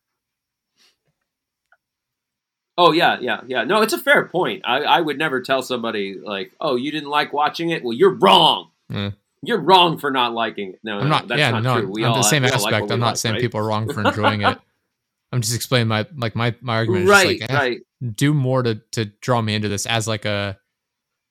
Oh 2.77 2.93
yeah, 2.93 3.19
yeah, 3.21 3.41
yeah. 3.49 3.65
No, 3.65 3.83
it's 3.83 3.93
a 3.93 3.99
fair 3.99 4.27
point. 4.27 4.63
I, 4.65 4.83
I 4.85 5.01
would 5.01 5.19
never 5.19 5.41
tell 5.41 5.63
somebody 5.63 6.17
like, 6.23 6.53
"Oh, 6.61 6.77
you 6.77 6.93
didn't 6.93 7.09
like 7.09 7.33
watching 7.33 7.71
it." 7.71 7.83
Well, 7.83 7.93
you're 7.93 8.15
wrong. 8.15 8.71
Yeah. 8.89 9.11
You're 9.43 9.61
wrong 9.61 9.99
for 9.99 10.13
not 10.13 10.33
liking 10.33 10.75
it. 10.75 10.81
No, 10.85 10.99
I'm 10.99 11.05
no, 11.05 11.09
not. 11.09 11.29
that's 11.29 11.41
yeah, 11.41 11.51
not 11.51 11.65
no. 11.65 11.81
true. 11.81 11.91
We 11.91 12.05
on 12.05 12.11
all 12.11 12.17
the 12.19 12.23
same 12.23 12.45
all 12.45 12.51
like 12.51 12.75
aspect, 12.75 12.93
I'm 12.93 13.01
not 13.01 13.07
like, 13.07 13.17
saying 13.17 13.35
right? 13.35 13.41
people 13.41 13.59
are 13.59 13.67
wrong 13.67 13.93
for 13.93 14.01
enjoying 14.07 14.43
it. 14.43 14.57
I'm 15.33 15.41
just 15.41 15.57
explaining 15.57 15.89
my 15.89 16.07
like 16.17 16.37
my 16.37 16.55
my 16.61 16.77
argument. 16.77 17.05
Is 17.05 17.11
right, 17.11 17.41
like, 17.41 17.51
eh, 17.51 17.55
right. 17.55 17.81
do 18.15 18.33
more 18.33 18.63
to 18.63 18.77
to 18.93 19.07
draw 19.07 19.43
me 19.43 19.57
into 19.57 19.69
this 19.69 19.85
as 19.85 20.07
like 20.07 20.25
a. 20.25 20.57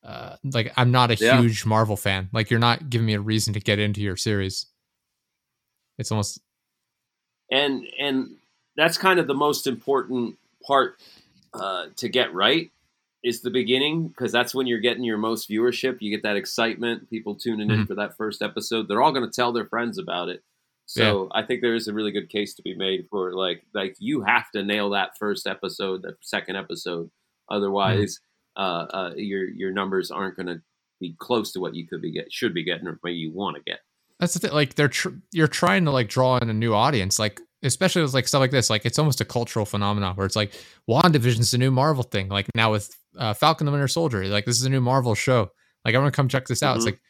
Uh, 0.07 0.37
like 0.53 0.71
I'm 0.77 0.89
not 0.91 1.11
a 1.11 1.15
Yeah. 1.15 1.41
huge 1.41 1.65
Marvel 1.65 1.97
fan. 1.97 2.29
Like 2.31 2.49
you're 2.49 2.61
not 2.61 2.89
giving 2.89 3.05
me 3.05 3.13
a 3.13 3.19
reason 3.19 3.53
to 3.55 3.59
get 3.59 3.77
into 3.77 3.99
your 4.01 4.15
series. 4.15 4.67
It's 5.97 6.11
almost 6.11 6.39
and 7.51 7.83
and 7.99 8.35
that's 8.75 8.97
kind 8.97 9.19
of 9.19 9.27
the 9.27 9.33
most 9.33 9.67
important 9.67 10.37
part 10.65 10.97
uh, 11.53 11.87
to 11.97 12.07
get 12.09 12.33
right 12.33 12.71
is 13.23 13.41
the 13.41 13.49
beginning 13.49 14.07
because 14.07 14.31
that's 14.31 14.53
when 14.55 14.67
you're 14.67 14.79
getting 14.79 15.03
your 15.03 15.17
most 15.17 15.49
viewership. 15.49 15.97
You 15.99 16.11
get 16.11 16.23
that 16.23 16.35
excitement, 16.37 17.09
people 17.09 17.35
tuning 17.35 17.69
in 17.71 17.79
Mhm. 17.83 17.87
for 17.87 17.95
that 17.95 18.15
first 18.15 18.41
episode. 18.41 18.87
They're 18.87 19.01
all 19.01 19.11
going 19.11 19.25
to 19.29 19.35
tell 19.35 19.51
their 19.51 19.65
friends 19.65 19.97
about 19.97 20.29
it. 20.29 20.43
So 20.85 21.27
I 21.33 21.43
think 21.43 21.61
there 21.61 21.75
is 21.75 21.89
a 21.89 21.93
really 21.93 22.11
good 22.11 22.29
case 22.29 22.53
to 22.55 22.61
be 22.61 22.73
made 22.75 23.07
for 23.09 23.33
like 23.33 23.65
like 23.73 23.95
you 23.99 24.21
have 24.21 24.49
to 24.51 24.63
nail 24.63 24.91
that 24.91 25.17
first 25.17 25.45
episode, 25.47 26.03
that 26.03 26.15
second 26.21 26.55
episode. 26.55 27.09
Otherwise, 27.49 28.19
uh, 28.57 28.85
uh, 28.93 29.11
your 29.15 29.47
your 29.47 29.71
numbers 29.71 30.11
aren't 30.11 30.35
going 30.35 30.47
to 30.47 30.61
be 30.99 31.15
close 31.19 31.51
to 31.53 31.59
what 31.59 31.75
you 31.75 31.87
could 31.87 32.01
be 32.01 32.11
get 32.11 32.31
should 32.33 32.53
be 32.53 32.63
getting 32.63 32.87
or 32.87 32.97
what 33.01 33.13
you 33.13 33.31
want 33.31 33.55
to 33.55 33.61
get. 33.63 33.79
That's 34.19 34.33
the 34.33 34.39
thing. 34.39 34.51
Like 34.51 34.73
they're 34.75 34.87
tr- 34.87 35.09
you're 35.31 35.47
trying 35.47 35.85
to 35.85 35.91
like 35.91 36.09
draw 36.09 36.37
in 36.37 36.49
a 36.49 36.53
new 36.53 36.73
audience. 36.73 37.19
Like 37.19 37.39
especially 37.63 38.01
with 38.01 38.13
like 38.13 38.27
stuff 38.27 38.39
like 38.39 38.51
this. 38.51 38.69
Like 38.69 38.85
it's 38.85 38.99
almost 38.99 39.21
a 39.21 39.25
cultural 39.25 39.65
phenomenon 39.65 40.15
where 40.15 40.25
it's 40.25 40.35
like 40.35 40.53
WandaVision's 40.89 41.53
a 41.53 41.57
new 41.57 41.71
Marvel 41.71 42.03
thing. 42.03 42.29
Like 42.29 42.47
now 42.55 42.71
with 42.71 42.95
uh, 43.17 43.33
Falcon 43.33 43.65
the 43.65 43.71
Winter 43.71 43.87
Soldier, 43.87 44.25
like 44.27 44.45
this 44.45 44.57
is 44.57 44.63
a 44.65 44.69
new 44.69 44.81
Marvel 44.81 45.15
show. 45.15 45.51
Like 45.85 45.95
I 45.95 45.99
want 45.99 46.11
to 46.13 46.15
come 46.15 46.27
check 46.27 46.47
this 46.47 46.63
out. 46.63 46.75
It's 46.77 46.85
Mhm. 46.85 46.89
like 46.89 47.01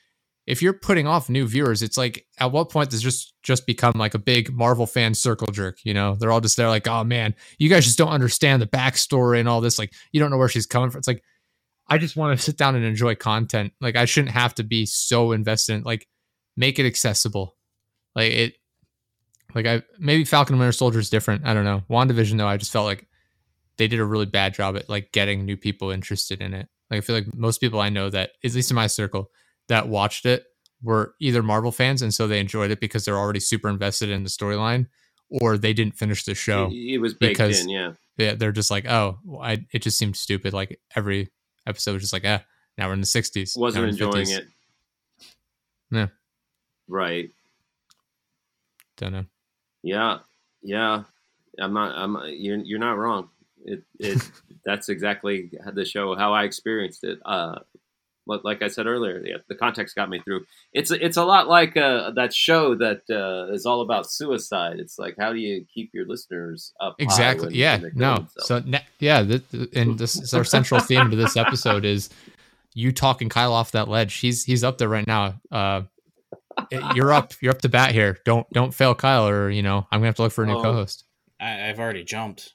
if 0.46 0.62
you're 0.62 0.74
putting 0.74 1.08
off 1.08 1.30
new 1.30 1.46
viewers, 1.46 1.82
it's 1.84 1.98
like 1.98 2.26
at 2.40 2.52
what 2.54 2.70
point 2.70 2.90
does 2.90 3.02
just 3.02 3.34
just 3.44 3.66
become 3.66 3.94
like 3.98 4.14
a 4.14 4.20
big 4.20 4.54
Marvel 4.54 4.86
fan 4.88 5.14
circle 5.14 5.52
jerk? 5.52 5.80
You 5.84 5.94
know, 5.94 6.16
they're 6.16 6.32
all 6.32 6.42
just 6.42 6.56
there 6.58 6.70
like, 6.70 6.88
oh 6.88 7.04
man, 7.04 7.36
you 7.58 7.70
guys 7.70 7.84
just 7.86 7.98
don't 7.98 8.10
understand 8.12 8.62
the 8.62 8.68
backstory 8.68 9.40
and 9.40 9.50
all 9.50 9.60
this. 9.62 9.78
Like 9.80 9.94
you 10.12 10.20
don't 10.22 10.32
know 10.32 10.38
where 10.38 10.48
she's 10.50 10.66
coming 10.66 10.90
from. 10.90 11.00
It's 11.00 11.08
like 11.08 11.24
I 11.90 11.98
just 11.98 12.16
want 12.16 12.38
to 12.38 12.44
sit 12.44 12.58
down 12.58 12.76
and 12.76 12.84
enjoy 12.84 13.16
content. 13.16 13.74
Like 13.80 13.96
I 13.96 14.06
shouldn't 14.06 14.34
have 14.34 14.56
to 14.56 14.64
be 14.64 14.86
so 14.86 15.32
invested 15.32 15.74
in 15.76 15.84
like 15.84 16.08
make 16.56 16.80
it 16.80 16.86
accessible. 16.86 17.56
Like 18.16 18.32
it 18.32 18.54
like 19.56 19.66
I 19.66 19.84
maybe 20.00 20.26
Falcon 20.26 20.56
and 20.56 20.60
Winter 20.60 20.74
Soldier 20.74 21.00
is 21.00 21.10
different. 21.10 21.46
I 21.46 21.54
don't 21.54 21.66
know. 21.66 21.84
WandaVision 21.90 22.38
though, 22.38 22.48
I 22.48 22.58
just 22.58 22.72
felt 22.72 22.86
like 22.86 23.08
they 23.78 23.88
did 23.88 24.00
a 24.00 24.06
really 24.06 24.26
bad 24.26 24.54
job 24.54 24.76
at 24.76 24.90
like 24.90 25.12
getting 25.12 25.46
new 25.46 25.56
people 25.56 25.92
interested 25.92 26.42
in 26.42 26.54
it. 26.54 26.68
Like 26.90 26.98
I 26.98 27.02
feel 27.02 27.16
like 27.16 27.34
most 27.34 27.60
people 27.60 27.80
I 27.80 27.90
know 27.90 28.10
that 28.10 28.32
at 28.44 28.54
least 28.54 28.72
in 28.72 28.76
my 28.76 28.88
circle 28.88 29.32
that 29.68 29.88
watched 29.88 30.26
it 30.26 30.46
were 30.82 31.14
either 31.20 31.42
Marvel 31.44 31.72
fans 31.72 32.02
and 32.02 32.14
so 32.14 32.28
they 32.28 32.40
enjoyed 32.40 32.72
it 32.72 32.80
because 32.80 33.06
they're 33.06 33.18
already 33.18 33.40
super 33.40 33.70
invested 33.70 34.10
in 34.10 34.24
the 34.24 34.30
storyline 34.30 34.88
or 35.30 35.58
they 35.58 35.74
didn't 35.74 35.98
finish 35.98 36.24
the 36.24 36.36
show. 36.36 36.70
It, 36.72 37.00
was 37.00 37.14
baked 37.14 37.34
because- 37.34 37.62
in, 37.62 37.70
yeah. 37.70 37.94
Yeah, 38.18 38.34
they're 38.34 38.52
just 38.52 38.72
like, 38.72 38.88
"Oh, 38.88 39.20
I 39.40 39.64
it 39.72 39.84
just 39.84 40.00
seemed 40.00 40.18
stupid 40.18 40.52
like 40.52 40.80
every 40.96 41.30
episode 41.68 41.94
was 41.94 42.04
just 42.04 42.14
like, 42.14 42.26
"Ah, 42.26 42.44
now 42.78 42.88
we're 42.88 42.94
in 42.94 43.02
the 43.02 43.08
60s." 43.08 43.56
now 43.56 43.62
wasn't 43.62 43.90
enjoying 43.90 44.28
50s." 44.28 44.38
it. 44.38 44.48
Yeah. 45.92 46.08
Right. 46.88 47.32
Don't 48.98 49.14
know. 49.14 49.26
Yeah. 49.84 50.20
Yeah. 50.62 51.04
I'm 51.60 51.74
not. 51.74 51.96
I'm. 51.96 52.18
You're. 52.28 52.58
You're 52.58 52.80
not 52.80 52.98
wrong. 52.98 53.30
It. 53.64 53.84
It. 54.00 54.22
that's 54.66 54.90
exactly 54.90 55.50
the 55.74 55.86
show 55.86 56.16
how 56.16 56.34
I 56.34 56.44
experienced 56.44 57.04
it. 57.04 57.20
Uh, 57.26 57.60
like, 58.28 58.42
like 58.44 58.62
I 58.62 58.68
said 58.68 58.86
earlier, 58.88 59.22
yeah, 59.26 59.38
the 59.50 59.56
context 59.56 59.96
got 59.96 60.10
me 60.10 60.20
through. 60.24 60.46
It's. 60.74 60.92
It's 60.92 61.18
a 61.18 61.24
lot 61.26 61.48
like 61.48 61.76
uh, 61.78 62.12
that 62.12 62.34
show 62.34 62.76
that 62.76 63.02
uh, 63.10 63.52
is 63.54 63.66
all 63.66 63.82
about 63.82 64.10
suicide. 64.12 64.80
It's 64.80 65.00
like 65.00 65.16
how 65.20 65.32
do 65.34 65.40
you 65.40 65.66
keep 65.74 65.92
your 65.94 66.06
listeners 66.08 66.74
up? 66.82 66.96
high 67.00 67.04
Exactly. 67.06 67.48
when- 67.48 67.56
yeah. 67.56 67.80
when 67.80 67.92
No. 67.96 68.28
So 68.40 68.60
ne- 68.66 68.86
yeah, 69.00 69.24
th- 69.24 69.44
th- 69.52 69.70
and 69.74 69.98
this 69.98 70.16
is 70.16 70.34
our 70.34 70.44
central 70.44 70.80
theme 70.80 71.10
to 71.12 71.16
this 71.16 71.36
episode 71.38 71.86
is 71.86 72.10
you 72.74 72.92
talking 72.92 73.30
Kyle 73.30 73.54
off 73.54 73.72
that 73.72 73.88
ledge. 73.88 74.14
He's 74.16 74.44
he's 74.44 74.64
up 74.64 74.78
there 74.78 74.90
right 74.90 75.08
now. 75.08 75.40
Uh, 75.52 75.82
you're 76.96 77.14
up. 77.14 77.34
You're 77.42 77.52
up 77.52 77.62
to 77.62 77.70
bat 77.70 77.92
here. 77.92 78.18
Don't 78.26 78.50
don't 78.52 78.74
fail 78.74 78.96
Kyle, 78.96 79.28
or 79.28 79.50
you 79.50 79.62
know 79.64 79.88
I'm 79.92 80.00
gonna 80.00 80.08
have 80.08 80.16
to 80.16 80.24
look 80.24 80.32
for 80.32 80.44
a 80.44 80.48
new 80.48 80.58
Oh. 80.58 80.62
co-host. 80.64 81.04
I, 81.40 81.70
I've 81.70 81.80
already 81.80 82.04
jumped. 82.04 82.54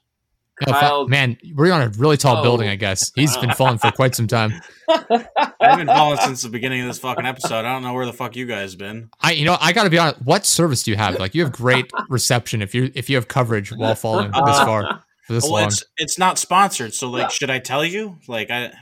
Fu- 0.64 0.72
Kyle- 0.72 1.08
man, 1.08 1.36
we're 1.54 1.72
on 1.72 1.82
a 1.82 1.88
really 1.90 2.16
tall 2.16 2.38
Oh. 2.38 2.42
building. 2.42 2.68
I 2.68 2.76
guess 2.76 3.10
he's 3.14 3.36
been 3.38 3.52
falling 3.54 3.78
for 3.78 3.90
quite 3.90 4.14
some 4.14 4.26
time. 4.26 4.52
I've 4.88 5.78
been 5.78 5.86
falling 5.86 6.18
since 6.18 6.42
the 6.42 6.48
beginning 6.48 6.82
of 6.82 6.86
this 6.88 6.98
fucking 6.98 7.26
episode. 7.26 7.60
I 7.64 7.72
don't 7.72 7.82
know 7.82 7.94
where 7.94 8.06
the 8.06 8.12
fuck 8.12 8.36
you 8.36 8.46
guys 8.46 8.74
been. 8.76 9.10
I 9.20 9.32
you 9.32 9.44
know 9.44 9.56
I 9.60 9.72
got 9.72 9.84
to 9.84 9.90
be 9.90 9.98
honest. 9.98 10.22
What 10.22 10.46
service 10.46 10.82
do 10.82 10.90
you 10.90 10.96
have? 10.96 11.18
Like 11.18 11.34
you 11.34 11.42
have 11.42 11.52
great 11.52 11.90
reception 12.08 12.62
if 12.62 12.74
you 12.74 12.90
if 12.94 13.08
you 13.10 13.16
have 13.16 13.28
coverage 13.28 13.72
while 13.72 13.94
falling 13.94 14.30
this 14.30 14.40
Uh, 14.42 14.64
far 14.66 15.02
for 15.26 15.32
this 15.32 15.44
Well, 15.44 15.52
long. 15.52 15.64
it's 15.64 15.84
it's 15.96 16.18
not 16.18 16.38
sponsored, 16.38 16.94
so 16.94 17.08
like, 17.08 17.30
should 17.30 17.50
I 17.50 17.58
tell 17.60 17.84
you? 17.84 18.18
Like, 18.28 18.50
I 18.50 18.72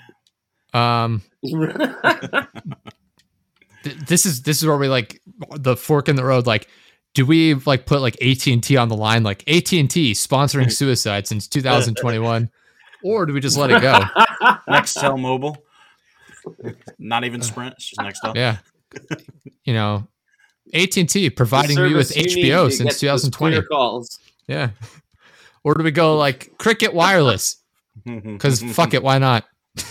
Um, 0.73 1.23
th- 1.43 2.47
this 4.07 4.27
is 4.27 4.43
this 4.43 4.61
is 4.63 4.67
where 4.67 4.77
we 4.77 4.89
like 4.89 5.21
the 5.57 5.77
fork 5.77 6.09
in 6.09 6.17
the 6.17 6.25
road. 6.25 6.47
Like, 6.47 6.69
do 7.15 7.27
we 7.27 7.55
like 7.55 7.87
put 7.87 8.01
like 8.01 8.21
AT 8.23 8.47
and 8.47 8.63
T 8.63 8.77
on 8.77 8.89
the 8.89 8.97
line? 8.97 9.23
Like 9.23 9.43
AT 9.49 9.73
and 9.73 9.91
T 9.91 10.13
sponsoring 10.13 10.65
hmm. 10.65 10.71
suicide 10.71 11.27
since 11.27 11.49
2021, 11.49 12.51
or 13.03 13.27
do 13.27 13.33
we 13.33 13.41
just 13.41 13.57
let 13.57 13.71
it 13.71 13.83
go? 13.83 13.93
Nextel 14.69 15.21
Mobile, 15.21 15.57
not 16.99 17.25
even 17.25 17.43
Sprint, 17.43 17.75
it's 17.75 17.91
just 17.91 18.01
Nextel. 18.01 18.35
Yeah, 18.37 18.59
you 19.65 19.75
know, 19.75 20.07
AT 20.73 20.97
and 20.97 21.09
T 21.09 21.31
providing 21.31 21.77
The 21.77 21.89
me 21.89 21.95
with 21.95 22.09
service 22.09 22.37
you 22.37 22.55
HBO 22.55 22.73
since 22.73 23.01
2020. 23.01 23.63
Calls. 23.63 24.21
Yeah. 24.47 24.71
or 25.63 25.75
do 25.75 25.85
we 25.85 25.91
go 25.91 26.17
like 26.17 26.57
Cricket 26.59 26.93
Wireless? 26.93 27.57
Mm-hmm. 28.07 28.35
Because 28.35 28.61
mm-hmm. 28.61 28.73
fuck 28.73 28.95
it, 28.95 29.03
why 29.03 29.19
not? 29.19 29.45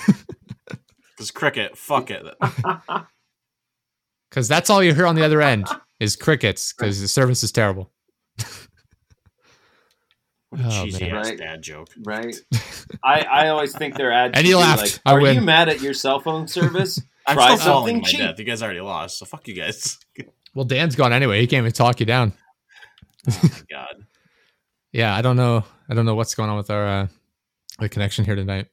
Because 1.19 1.31
cricket, 1.31 1.77
fuck 1.77 2.11
it. 2.11 2.25
Because 4.29 4.47
that's 4.47 4.69
all 4.69 4.81
you 4.83 4.93
hear 4.93 5.07
on 5.07 5.15
the 5.15 5.25
other 5.25 5.41
end 5.41 5.67
is 5.99 6.15
crickets. 6.15 6.73
Because 6.73 7.01
the 7.01 7.07
service 7.07 7.43
is 7.43 7.51
terrible. 7.51 7.91
What 10.49 10.61
a 10.61 10.65
Oh, 10.65 10.83
cheesy 10.83 11.05
man. 11.05 11.15
ass 11.15 11.25
Right. 11.29 11.37
dad 11.37 11.61
joke. 11.61 11.89
right? 12.03 12.35
I, 13.03 13.21
I 13.21 13.47
always 13.49 13.75
think 13.75 13.95
their 13.95 14.11
ads. 14.11 14.35
And 14.35 14.47
he 14.47 14.55
laughed. 14.55 14.81
Like, 14.81 14.99
I 15.05 15.11
Are 15.13 15.21
win." 15.21 15.35
you 15.35 15.41
mad 15.41 15.69
at 15.69 15.79
your 15.81 15.93
cell 15.93 16.19
phone 16.19 16.47
service? 16.47 16.99
I'm 17.27 17.35
Try 17.35 17.55
still 17.55 17.75
something 17.75 17.97
to 17.97 18.01
my 18.01 18.07
cheap. 18.07 18.19
death. 18.19 18.39
You 18.39 18.45
guys 18.45 18.63
already 18.63 18.81
lost, 18.81 19.19
so 19.19 19.25
fuck 19.25 19.47
you 19.47 19.53
guys. 19.53 19.99
Well, 20.55 20.65
Dan's 20.65 20.95
gone 20.95 21.13
anyway. 21.13 21.39
He 21.41 21.45
can't 21.45 21.59
even 21.61 21.71
talk 21.71 21.99
you 21.99 22.07
down. 22.07 22.33
oh 23.29 23.39
my 23.43 23.49
god. 23.69 24.05
Yeah, 24.91 25.15
I 25.15 25.21
don't 25.21 25.35
know. 25.37 25.63
I 25.87 25.93
don't 25.93 26.07
know 26.07 26.15
what's 26.15 26.33
going 26.33 26.49
on 26.49 26.57
with 26.57 26.71
our 26.71 26.87
uh, 26.87 27.07
the 27.77 27.87
connection 27.87 28.25
here 28.25 28.33
tonight. 28.33 28.69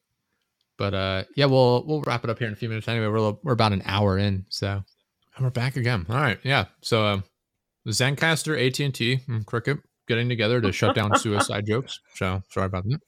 But 0.78 0.94
uh, 0.94 1.24
yeah, 1.34 1.44
we'll 1.44 1.84
we'll 1.86 2.00
wrap 2.00 2.24
it 2.24 2.30
up 2.30 2.38
here 2.38 2.46
in 2.46 2.54
a 2.54 2.56
few 2.56 2.70
minutes. 2.70 2.88
Anyway, 2.88 3.06
we're 3.08 3.32
we're 3.42 3.52
about 3.52 3.74
an 3.74 3.82
hour 3.84 4.16
in, 4.16 4.46
so 4.48 4.82
and 5.36 5.44
we're 5.44 5.50
back 5.50 5.76
again. 5.76 6.06
All 6.08 6.16
right, 6.16 6.38
yeah. 6.42 6.66
So 6.82 7.04
um, 7.06 7.24
Zencastr, 7.88 8.66
AT 8.66 8.80
and 8.80 8.94
T, 8.94 9.20
and 9.28 9.46
Cricket 9.46 9.78
getting 10.08 10.28
together 10.28 10.60
to 10.60 10.72
shut 10.72 10.94
down 10.94 11.16
suicide 11.18 11.66
jokes. 11.66 12.00
So 12.14 12.42
sorry 12.50 12.66
about 12.66 12.84
that. 12.84 13.00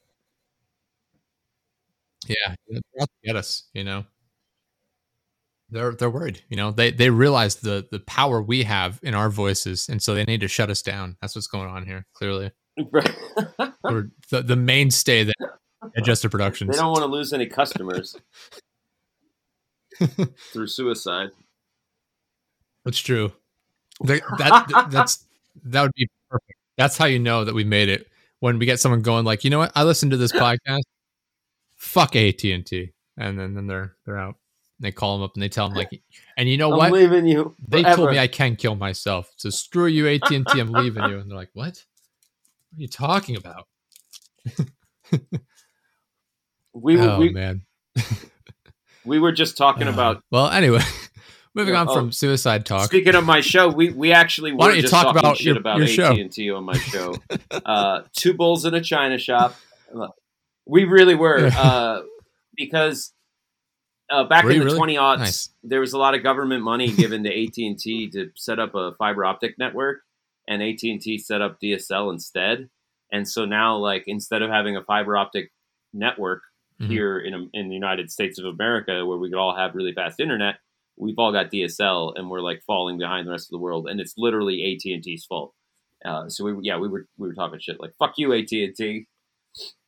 Yeah, 2.26 2.54
they're 2.68 2.80
out 3.00 3.08
to 3.08 3.26
get 3.26 3.36
us. 3.36 3.68
You 3.72 3.84
know, 3.84 4.04
they're 5.70 5.92
they're 5.92 6.10
worried. 6.10 6.42
You 6.48 6.56
know, 6.56 6.70
they 6.70 6.90
they 6.90 7.10
realize 7.10 7.56
the 7.56 7.86
the 7.90 8.00
power 8.00 8.42
we 8.42 8.64
have 8.64 9.00
in 9.02 9.14
our 9.14 9.30
voices, 9.30 9.88
and 9.88 10.02
so 10.02 10.14
they 10.14 10.24
need 10.24 10.40
to 10.40 10.48
shut 10.48 10.70
us 10.70 10.82
down. 10.82 11.16
That's 11.20 11.34
what's 11.34 11.46
going 11.46 11.68
on 11.68 11.86
here. 11.86 12.06
Clearly, 12.14 12.50
we're 12.76 14.10
the 14.30 14.42
the 14.42 14.56
mainstay 14.56 15.24
that 15.24 15.34
Adjuster 15.96 16.28
productions. 16.28 16.72
they 16.72 16.80
don't 16.80 16.92
want 16.92 17.02
to 17.02 17.10
lose 17.10 17.32
any 17.32 17.46
customers 17.46 18.16
through 20.52 20.66
suicide. 20.66 21.28
That's 22.88 23.00
true. 23.00 23.32
That, 24.04 24.22
that 24.38 24.86
that's 24.90 25.26
that 25.64 25.82
would 25.82 25.92
be 25.94 26.08
perfect. 26.30 26.58
That's 26.76 26.96
how 26.96 27.04
you 27.06 27.18
know 27.18 27.44
that 27.44 27.54
we 27.54 27.64
made 27.64 27.88
it 27.88 28.06
when 28.38 28.58
we 28.58 28.64
get 28.64 28.78
someone 28.80 29.02
going 29.02 29.24
like, 29.26 29.42
you 29.44 29.50
know 29.50 29.58
what? 29.58 29.72
I 29.74 29.82
listened 29.82 30.12
to 30.12 30.16
this 30.16 30.30
podcast. 30.44 30.82
Fuck 31.76 32.14
AT 32.16 32.42
and 32.44 32.64
T, 32.64 32.92
and 33.16 33.38
then 33.38 33.54
then 33.54 33.66
they're 33.66 33.96
they're 34.06 34.16
out. 34.18 34.36
They 34.80 34.92
call 34.92 35.16
them 35.18 35.24
up 35.24 35.34
and 35.34 35.42
they 35.42 35.48
tell 35.48 35.68
them 35.68 35.76
like, 35.76 36.00
and 36.36 36.48
you 36.48 36.56
know 36.56 36.70
I'm 36.72 36.78
what? 36.78 36.92
leaving 36.92 37.26
you. 37.26 37.56
They 37.66 37.82
told 37.82 38.10
me 38.12 38.18
I 38.20 38.28
can 38.28 38.54
kill 38.56 38.76
myself. 38.76 39.32
So 39.36 39.50
screw 39.50 39.86
you, 39.86 40.06
AT 40.06 40.30
and 40.30 40.46
T. 40.46 40.60
I'm 40.60 40.70
leaving 40.70 41.02
you. 41.10 41.18
And 41.18 41.28
they're 41.28 41.36
like, 41.36 41.50
what? 41.52 41.66
What 42.70 42.78
are 42.78 42.80
you 42.80 42.88
talking 42.88 43.36
about? 43.36 43.66
we 46.72 46.96
were 46.96 47.02
oh 47.10 47.18
we, 47.18 47.30
man. 47.30 47.62
we 49.04 49.18
were 49.18 49.32
just 49.32 49.56
talking 49.56 49.88
Uh, 49.88 49.92
about. 49.92 50.22
Well, 50.30 50.48
anyway, 50.48 50.82
moving 51.58 51.74
Yeah, 51.74 51.80
on 51.82 51.88
oh, 51.90 51.94
from 51.94 52.12
suicide 52.12 52.64
talk. 52.64 52.86
Speaking 52.86 53.14
of 53.14 53.24
my 53.24 53.40
show, 53.40 53.68
we 53.68 53.90
we 53.90 54.12
actually 54.12 54.52
Why 54.52 54.66
were 54.66 54.70
don't 54.70 54.76
you 54.76 54.82
just 54.82 54.94
talk 54.94 55.04
talking 55.06 55.18
about 55.20 55.36
shit 55.36 55.46
your- 55.46 55.58
about 55.58 55.82
AT 55.82 55.98
and 55.98 56.32
T 56.32 56.50
on 56.50 56.64
my 56.64 56.78
show. 56.78 57.14
uh, 57.66 58.02
two 58.14 58.34
bulls 58.34 58.64
in 58.64 58.74
a 58.74 58.80
china 58.80 59.18
shop. 59.18 59.54
We 60.66 60.84
really 60.84 61.14
were 61.14 61.50
uh, 61.56 62.02
because 62.56 63.12
uh, 64.10 64.24
back 64.24 64.44
Were 64.44 64.50
in 64.52 64.58
the 64.60 64.64
really? 64.66 64.76
twenty 64.76 64.94
aughts, 64.96 65.18
Nice. 65.18 65.50
there 65.62 65.80
was 65.80 65.92
a 65.92 65.98
lot 65.98 66.14
of 66.14 66.22
government 66.22 66.62
money 66.62 66.90
given 66.92 67.24
to 67.24 67.30
AT 67.44 67.56
and 67.58 67.78
T 67.78 68.08
to 68.10 68.30
set 68.36 68.58
up 68.58 68.74
a 68.74 68.92
fiber 68.98 69.24
optic 69.24 69.58
network, 69.58 70.00
and 70.46 70.62
AT 70.62 70.82
and 70.82 71.00
T 71.00 71.18
set 71.18 71.40
up 71.42 71.58
DSL 71.60 72.12
instead. 72.12 72.68
And 73.10 73.26
so 73.28 73.44
now, 73.46 73.76
like 73.76 74.04
instead 74.06 74.42
of 74.42 74.50
having 74.50 74.76
a 74.76 74.82
fiber 74.84 75.16
optic 75.16 75.50
network 75.94 76.42
Mhm. 76.80 76.86
here 76.88 77.18
in 77.18 77.50
in 77.54 77.68
the 77.68 77.74
United 77.74 78.10
States 78.10 78.38
of 78.38 78.44
America, 78.44 79.04
where 79.04 79.18
we 79.18 79.30
could 79.30 79.38
all 79.38 79.56
have 79.56 79.74
really 79.74 79.92
fast 79.92 80.20
internet, 80.20 80.56
we've 80.98 81.18
all 81.18 81.32
got 81.32 81.50
DSL, 81.50 82.12
and 82.16 82.28
we're 82.30 82.40
like 82.40 82.62
falling 82.66 82.98
behind 82.98 83.26
the 83.26 83.30
rest 83.32 83.46
of 83.46 83.52
the 83.52 83.58
world, 83.58 83.88
and 83.88 84.00
it's 84.00 84.14
literally 84.16 84.62
AT 84.74 84.90
and 84.92 85.02
T's 85.02 85.24
fault. 85.24 85.54
Uh, 86.04 86.28
so 86.28 86.44
we 86.44 86.54
yeah 86.62 86.78
we 86.78 86.88
were 86.88 87.06
we 87.16 87.28
were 87.28 87.34
talking 87.34 87.58
shit 87.60 87.80
like 87.80 87.92
fuck 87.98 88.14
you 88.16 88.32
AT 88.32 88.50
and 88.52 88.74
T, 88.76 89.06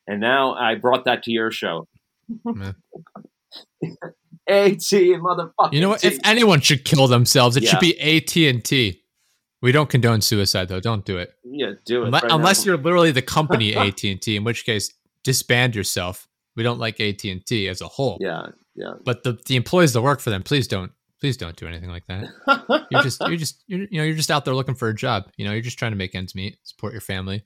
and 0.07 0.21
now 0.21 0.55
I 0.55 0.75
brought 0.75 1.05
that 1.05 1.23
to 1.25 1.31
your 1.33 1.51
show. 1.51 1.87
AT 4.49 4.79
motherfucker. 4.79 5.73
You 5.73 5.81
know 5.81 5.91
what? 5.91 6.05
If 6.05 6.19
anyone 6.25 6.61
should 6.61 6.85
kill 6.85 7.07
themselves, 7.07 7.57
it 7.57 7.63
Yeah. 7.63 7.71
should 7.71 7.81
be 7.81 7.99
AT 8.01 8.37
and 8.49 8.65
T. 8.65 9.03
We 9.63 9.73
don't 9.73 9.91
condone 9.91 10.21
suicide, 10.23 10.69
though. 10.69 10.81
Don't 10.81 11.05
do 11.05 11.19
it. 11.19 11.35
yeah, 11.45 11.73
do 11.85 12.03
it 12.03 12.07
Unless, 12.07 12.23
right 12.23 12.33
unless 12.33 12.65
now. 12.65 12.73
you're 12.73 12.83
literally 12.83 13.11
the 13.13 13.23
company 13.23 13.75
AT 13.75 14.03
and 14.05 14.21
T, 14.21 14.35
in 14.37 14.43
which 14.45 14.65
case 14.65 14.93
disband 15.23 15.75
yourself. 15.77 16.27
We 16.57 16.63
don't 16.63 16.79
like 16.79 16.99
AT 17.01 17.23
and 17.25 17.45
T 17.45 17.69
as 17.69 17.81
a 17.81 17.87
whole. 17.89 18.19
yeah 18.21 18.47
yeah. 18.75 18.95
But 19.05 19.23
the, 19.25 19.39
the 19.47 19.57
employees 19.57 19.93
that 19.93 20.01
work 20.03 20.21
for 20.21 20.31
them, 20.31 20.43
please 20.43 20.67
don't 20.67 20.93
please 21.21 21.37
don't 21.37 21.57
do 21.57 21.67
anything 21.67 21.91
like 21.91 22.07
that. 22.07 22.29
You're 22.91 23.03
just 23.03 23.21
you're 23.21 23.37
just 23.37 23.63
you're, 23.67 23.81
you 23.91 23.99
know 23.99 24.05
you're 24.05 24.17
just 24.17 24.31
out 24.31 24.45
there 24.45 24.55
looking 24.55 24.75
for 24.75 24.89
a 24.89 24.95
job. 24.95 25.31
You 25.37 25.45
know 25.45 25.53
you're 25.53 25.61
just 25.63 25.79
trying 25.79 25.93
to 25.93 25.97
make 25.97 26.15
ends 26.15 26.35
meet, 26.35 26.59
support 26.65 26.93
your 26.93 27.01
family. 27.03 27.45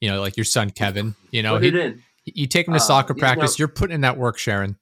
You 0.00 0.10
know, 0.10 0.20
like 0.20 0.36
your 0.36 0.44
son 0.44 0.70
Kevin. 0.70 1.14
You 1.32 1.42
know, 1.42 1.58
he, 1.58 1.68
in. 1.68 2.02
you 2.24 2.46
take 2.46 2.68
him 2.68 2.74
to 2.74 2.78
Uh, 2.78 2.82
soccer 2.82 3.14
you 3.14 3.18
practice. 3.20 3.58
know- 3.58 3.62
you're 3.62 3.68
putting 3.68 3.94
in 3.96 4.00
that 4.02 4.16
work, 4.16 4.38
Sharon. 4.38 4.76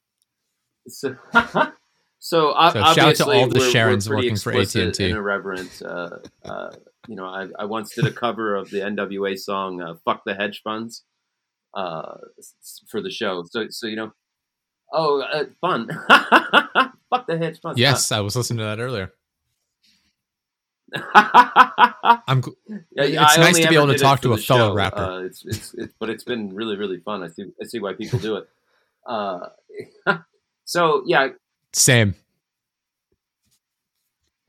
So, 0.87 1.15
so, 2.19 2.53
o- 2.55 2.69
So 2.71 2.83
shout 2.93 2.99
out 2.99 3.15
to 3.15 3.25
all 3.25 3.47
the 3.47 3.59
we're, 3.59 3.71
Sharons 3.71 4.07
we're 4.09 4.17
working 4.17 4.37
for 4.37 4.53
AT&T. 4.53 4.79
and 4.81 4.97
irreverent. 4.99 5.81
Uh, 5.83 6.09
uh, 6.45 6.69
you 7.07 7.15
know, 7.15 7.25
I, 7.25 7.47
I 7.59 7.65
once 7.65 7.93
did 7.95 8.05
a 8.05 8.11
cover 8.11 8.55
of 8.55 8.69
the 8.69 8.79
NWA 8.81 9.37
song 9.39 9.81
uh, 9.81 9.95
"Fuck 10.05 10.21
the 10.25 10.35
Hedge 10.35 10.61
Funds" 10.63 11.03
uh, 11.73 12.17
for 12.89 13.01
the 13.01 13.09
show. 13.09 13.43
So, 13.49 13.65
so 13.69 13.87
you 13.87 13.95
know, 13.95 14.13
oh, 14.93 15.21
uh, 15.21 15.45
fun! 15.61 15.89
Fuck 17.09 17.27
the 17.27 17.37
hedge 17.37 17.59
funds. 17.61 17.79
Yes, 17.79 18.11
I 18.11 18.19
was 18.19 18.35
listening 18.35 18.59
to 18.59 18.63
that 18.65 18.79
earlier. 18.79 19.13
I'm 21.13 22.41
Yeah, 22.91 23.03
It's 23.03 23.37
I 23.37 23.41
nice 23.41 23.59
to 23.59 23.67
be 23.69 23.75
able 23.75 23.87
to 23.87 23.97
talk 23.97 24.21
to 24.21 24.33
a 24.33 24.37
fellow 24.37 24.69
show. 24.69 24.73
rapper. 24.75 24.97
Uh, 25.01 25.19
it's, 25.23 25.45
it's, 25.45 25.73
it's, 25.73 25.93
but 25.99 26.09
it's 26.09 26.23
been 26.23 26.53
really, 26.55 26.77
really 26.77 26.99
fun. 26.99 27.23
I 27.23 27.27
see, 27.29 27.45
I 27.61 27.65
see 27.65 27.79
why 27.79 27.93
people 27.93 28.19
do 28.19 28.35
it. 28.37 28.47
Uh, 29.05 29.47
so 30.65 31.01
yeah, 31.05 31.29
same. 31.71 32.13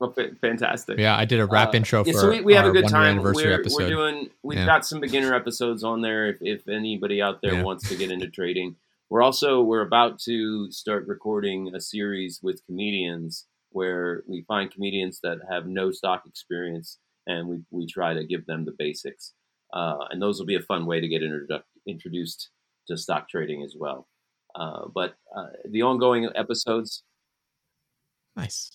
well, 0.01 0.11
fa- 0.11 0.35
fantastic. 0.41 0.97
Yeah, 0.99 1.15
I 1.15 1.23
did 1.23 1.39
a 1.39 1.45
rap 1.45 1.69
Uh, 1.69 1.77
intro 1.77 2.03
for 2.03 2.09
yeah, 2.09 2.19
so 2.19 2.29
we, 2.29 2.41
we 2.41 2.53
have 2.55 2.65
our 2.65 2.71
a 2.71 2.73
good 2.73 2.89
time. 2.89 3.11
anniversary 3.19 3.45
We're, 3.51 3.59
episode. 3.61 3.77
we're 3.83 3.89
doing. 3.89 4.29
We've 4.43 4.59
Yeah. 4.59 4.65
got 4.65 4.85
some 4.85 4.99
beginner 4.99 5.33
episodes 5.33 5.81
on 5.85 6.01
there. 6.01 6.27
If, 6.27 6.37
if 6.41 6.67
anybody 6.67 7.21
out 7.21 7.41
there 7.41 7.53
Yeah. 7.53 7.63
wants 7.63 7.87
to 7.87 7.95
get 7.95 8.11
into 8.11 8.27
trading, 8.27 8.75
we're 9.09 9.23
also 9.23 9.61
we're 9.61 9.81
about 9.81 10.19
to 10.19 10.71
start 10.71 11.07
recording 11.07 11.73
a 11.75 11.81
series 11.81 12.39
with 12.43 12.65
comedians 12.65 13.47
where 13.71 14.23
we 14.27 14.43
find 14.47 14.71
comedians 14.71 15.19
that 15.23 15.39
have 15.49 15.65
no 15.65 15.91
stock 15.91 16.23
experience 16.27 16.99
and 17.27 17.47
we 17.47 17.59
we 17.71 17.87
try 17.87 18.13
to 18.13 18.23
give 18.25 18.45
them 18.45 18.65
the 18.65 18.75
basics. 18.77 19.33
Uh, 19.73 20.05
and 20.09 20.21
those 20.21 20.39
will 20.39 20.45
be 20.45 20.55
a 20.55 20.61
fun 20.61 20.85
way 20.85 20.99
to 20.99 21.07
get 21.07 21.21
introdu- 21.21 21.61
introduced 21.87 22.49
to 22.87 22.97
stock 22.97 23.29
trading 23.29 23.63
as 23.63 23.75
well. 23.77 24.07
Uh, 24.55 24.87
but 24.93 25.15
uh, 25.35 25.47
the 25.69 25.83
ongoing 25.83 26.27
episodes. 26.35 27.03
nice. 28.35 28.71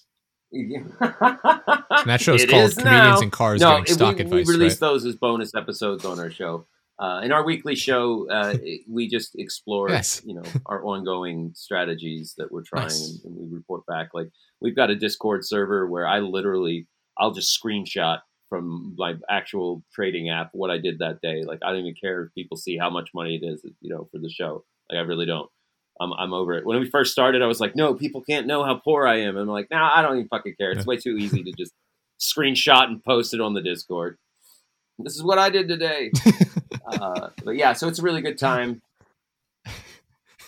and 0.52 0.93
And 1.01 2.06
that 2.06 2.20
show 2.20 2.35
is 2.35 2.47
called 2.47 2.77
Comedians 2.77 3.23
in 3.23 3.31
Cars 3.31 3.61
no, 3.61 3.81
Getting 3.81 3.94
Stock 3.94 4.16
we, 4.16 4.23
Advice. 4.23 4.47
we 4.47 4.55
release 4.55 4.73
right? 4.74 4.81
those 4.89 5.05
as 5.05 5.16
bonus 5.16 5.52
episodes 5.55 6.05
on 6.05 6.20
our 6.20 6.31
show. 6.31 6.66
Uh, 6.98 7.20
in 7.24 7.32
our 7.32 7.44
weekly 7.44 7.74
show, 7.74 8.28
uh, 8.30 8.56
we 8.88 9.08
just 9.08 9.34
explore, 9.36 9.90
Yes. 9.90 10.22
you 10.24 10.34
know, 10.34 10.42
our 10.66 10.84
ongoing 10.84 11.50
strategies 11.54 12.34
that 12.38 12.52
we're 12.52 12.62
trying, 12.62 12.84
Nice. 12.84 13.20
and, 13.24 13.36
and 13.36 13.50
we 13.50 13.56
report 13.56 13.84
back. 13.86 14.10
Like 14.14 14.28
we've 14.60 14.76
got 14.76 14.90
a 14.90 14.94
Discord 14.96 15.44
server 15.44 15.88
where 15.88 16.06
I 16.06 16.20
literally, 16.20 16.86
I'll 17.18 17.32
just 17.32 17.58
screenshot 17.60 18.20
from 18.48 18.94
my 18.96 19.14
actual 19.28 19.82
trading 19.92 20.30
app 20.30 20.50
what 20.52 20.70
I 20.70 20.78
did 20.78 21.00
that 21.00 21.20
day. 21.20 21.42
Like 21.42 21.58
I 21.64 21.70
don't 21.70 21.80
even 21.80 21.94
care 22.00 22.24
if 22.24 22.34
people 22.34 22.56
see 22.56 22.76
how 22.78 22.90
much 22.90 23.10
money 23.14 23.40
it 23.42 23.44
is, 23.44 23.64
you 23.80 23.90
know, 23.92 24.08
for 24.12 24.18
the 24.18 24.30
show. 24.30 24.64
Like 24.90 24.98
I 24.98 25.02
really 25.02 25.26
don't. 25.26 25.50
I'm, 26.00 26.12
I'm 26.12 26.32
over 26.32 26.54
it. 26.54 26.66
When 26.66 26.78
we 26.80 26.90
first 26.90 27.12
started, 27.12 27.40
I 27.42 27.46
was 27.46 27.60
like, 27.60 27.74
no, 27.76 27.94
people 27.94 28.20
can't 28.22 28.46
know 28.46 28.62
how 28.64 28.74
poor 28.76 29.06
I 29.06 29.20
am. 29.20 29.30
And 29.36 29.42
I'm 29.42 29.48
like, 29.48 29.68
nah, 29.70 29.90
I 29.96 30.02
don't 30.02 30.16
even 30.16 30.28
fucking 30.28 30.54
care. 30.60 30.72
It's 30.72 30.86
way 30.86 30.96
too 30.96 31.16
easy 31.16 31.42
to 31.44 31.52
just 31.52 31.72
screenshot 32.20 32.84
and 32.84 33.02
post 33.02 33.32
it 33.34 33.40
on 33.40 33.54
the 33.54 33.62
Discord. 33.62 34.18
This 34.98 35.16
is 35.16 35.22
what 35.22 35.38
I 35.38 35.50
did 35.50 35.68
today. 35.68 36.12
uh, 36.86 37.30
but 37.44 37.56
yeah, 37.56 37.72
so 37.72 37.88
it's 37.88 37.98
a 37.98 38.02
really 38.02 38.22
good 38.22 38.38
time. 38.38 38.82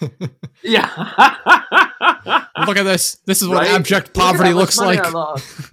Yeah. 0.63 0.87
Look 2.67 2.77
at 2.77 2.83
this. 2.83 3.17
This 3.25 3.41
is 3.41 3.49
what 3.49 3.59
Right? 3.59 3.71
abject 3.71 4.13
poverty 4.13 4.51
how 4.51 4.57
looks 4.57 4.79
like. 4.79 5.01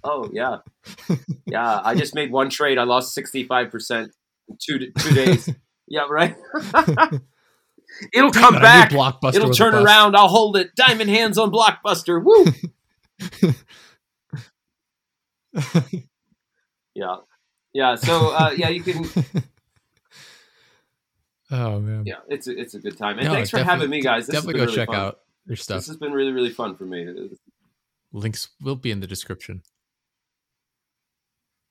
Oh 0.03 0.29
yeah, 0.31 0.57
yeah. 1.45 1.81
I 1.83 1.95
just 1.95 2.13
made 2.15 2.31
one 2.31 2.49
trade. 2.49 2.77
I 2.77 2.83
lost 2.83 3.13
sixty 3.13 3.43
five 3.43 3.71
percent 3.71 4.11
two 4.59 4.91
two 4.97 5.13
days. 5.13 5.49
Yeah, 5.87 6.05
right. 6.09 6.35
It'll 8.13 8.31
come 8.31 8.55
I 8.55 8.61
back. 8.61 8.91
Blockbuster 8.91 9.35
It'll 9.35 9.51
turn 9.51 9.73
around. 9.73 10.15
I'll 10.15 10.27
hold 10.27 10.57
it. 10.57 10.75
Diamond 10.75 11.09
hands 11.09 11.37
on 11.37 11.51
Blockbuster. 11.51 12.23
Woo. 12.23 12.45
yeah, 16.93 17.15
yeah. 17.73 17.95
So 17.95 18.29
uh, 18.35 18.51
yeah, 18.57 18.69
you 18.69 18.81
can. 18.83 19.05
Oh 21.51 21.79
man. 21.79 22.03
Yeah, 22.05 22.15
it's 22.29 22.47
a, 22.47 22.59
it's 22.59 22.73
a 22.73 22.79
good 22.79 22.97
time. 22.97 23.19
And 23.19 23.27
No, 23.27 23.33
thanks 23.33 23.49
for 23.49 23.59
having 23.63 23.89
me, 23.89 24.01
guys. 24.01 24.25
This 24.27 24.35
Definitely 24.35 24.59
go 24.59 24.65
really 24.65 24.75
check 24.75 24.87
fun. 24.87 24.95
out 24.95 25.19
your 25.45 25.55
stuff. 25.55 25.77
This 25.79 25.87
has 25.87 25.97
been 25.97 26.11
really 26.11 26.31
really 26.31 26.49
fun 26.49 26.75
for 26.75 26.85
me. 26.85 27.29
Links 28.11 28.49
will 28.61 28.75
be 28.75 28.91
in 28.91 28.99
the 28.99 29.07
description. 29.07 29.61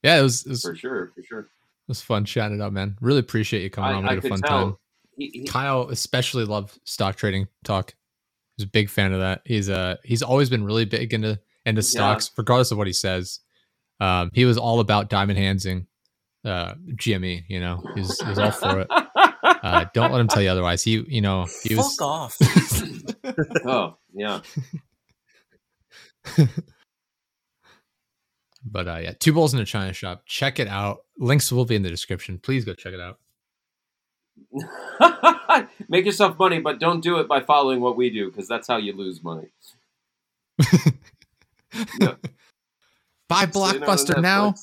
Yeah, 0.03 0.19
it 0.19 0.23
was 0.23 0.45
it 0.47 0.51
was, 0.51 0.63
For 0.63 0.75
sure, 0.77 1.13
for 1.15 1.23
sure. 1.23 1.41
It 1.41 1.89
was 1.89 2.01
fun 2.01 2.25
chatting 2.25 2.59
it 2.61 2.63
up, 2.63 2.73
man. 2.73 2.97
Really 3.01 3.19
appreciate 3.21 3.63
you 3.63 3.71
coming 3.71 3.91
I, 3.91 3.95
on. 3.95 4.03
We 4.03 4.09
had 4.11 4.19
a 4.19 4.29
fun 4.29 4.41
tell. 4.41 4.49
time. 4.65 4.77
He, 5.17 5.31
he, 5.33 5.45
Kyle 5.47 5.89
especially 5.91 6.45
loved 6.45 6.79
stock 6.85 7.17
trading 7.17 7.49
talk. 7.65 7.95
He's 8.57 8.67
a 8.67 8.71
big 8.71 8.89
fan 8.89 9.13
of 9.13 9.21
that. 9.21 9.43
He's 9.45 9.69
uh 9.69 9.97
he's 10.05 10.23
always 10.23 10.49
been 10.51 10.65
really 10.65 10.85
big 10.85 11.13
into 11.13 11.41
into 11.67 11.81
Yeah. 11.81 11.87
stocks, 11.87 12.31
regardless 12.37 12.71
of 12.71 12.79
what 12.79 12.87
he 12.87 12.93
says. 12.93 13.41
Um, 14.01 14.31
he 14.33 14.45
was 14.45 14.59
all 14.59 14.81
about 14.81 15.11
diamond 15.11 15.39
handsing, 15.39 15.87
uh, 16.45 16.75
GME. 16.95 17.45
You 17.49 17.61
know, 17.61 17.83
he's 17.95 18.21
he's 18.23 18.39
all 18.39 18.51
for 18.51 18.81
it. 18.81 18.89
Uh, 19.45 19.85
don't 19.95 20.11
let 20.11 20.21
him 20.21 20.27
tell 20.27 20.43
you 20.43 20.49
otherwise. 20.49 20.83
He, 20.83 21.05
you 21.07 21.21
know, 21.21 21.47
he 21.63 21.75
was. 21.77 21.95
Fuck 21.97 22.07
off. 22.07 22.37
oh 23.65 23.97
yeah, 24.13 24.41
But 28.65 28.89
uh, 28.89 28.99
yeah, 29.03 29.13
two 29.19 29.33
bulls 29.33 29.55
in 29.55 29.61
a 29.61 29.65
china 29.65 29.93
shop. 29.93 30.23
Check 30.27 30.61
it 30.61 30.69
out. 30.69 31.05
Links 31.19 31.51
will 31.51 31.65
be 31.65 31.75
in 31.75 31.83
the 31.83 31.91
description. 31.91 32.39
Please 32.39 32.65
go 32.65 32.75
check 32.75 32.93
it 32.95 33.01
out. 33.01 33.19
make 35.89 36.07
yourself 36.07 36.39
money, 36.39 36.61
but 36.61 36.79
don't 36.79 37.01
do 37.01 37.19
it 37.19 37.27
by 37.27 37.41
following 37.41 37.81
what 37.81 37.97
we 37.97 38.11
do 38.11 38.31
because 38.31 38.47
that's 38.47 38.69
how 38.69 38.77
you 38.77 38.93
lose 38.93 39.23
money. 39.23 39.49
Buy 43.29 43.47
Say 43.47 43.59
no 43.59 43.73
to 43.73 43.81
Blockbuster 43.81 44.23
now. 44.23 44.55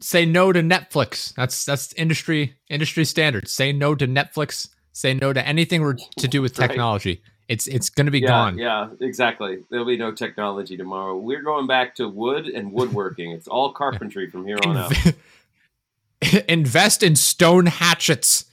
Say 0.00 0.26
no 0.26 0.52
to 0.52 0.60
Netflix. 0.60 1.32
That's 1.34 1.64
that's 1.64 1.92
industry 1.94 2.56
industry 2.68 3.04
standard. 3.04 3.48
Say 3.48 3.72
no 3.72 3.94
to 3.94 4.06
Netflix. 4.06 4.68
Say 4.92 5.14
no 5.14 5.32
to 5.32 5.46
anything 5.46 5.96
to 6.18 6.28
do 6.28 6.42
with 6.42 6.58
Right. 6.58 6.68
technology. 6.68 7.22
It's 7.48 7.66
it's 7.66 7.90
going 7.90 8.06
to 8.06 8.12
be 8.12 8.20
yeah, 8.20 8.28
gone. 8.28 8.58
Yeah, 8.58 8.88
exactly. 9.00 9.58
There'll 9.70 9.84
be 9.86 9.96
no 9.96 10.12
technology 10.12 10.76
tomorrow. 10.76 11.16
We're 11.16 11.42
going 11.42 11.66
back 11.66 11.94
to 11.96 12.08
wood 12.08 12.46
and 12.46 12.72
woodworking. 12.72 13.32
It's 13.32 13.48
all 13.48 13.72
carpentry 13.72 14.30
from 14.30 14.46
here 14.46 14.56
on 14.64 14.76
out. 14.76 14.92
Invest 16.48 17.02
in 17.02 17.16
stone 17.16 17.66
hatchets. 17.66 18.46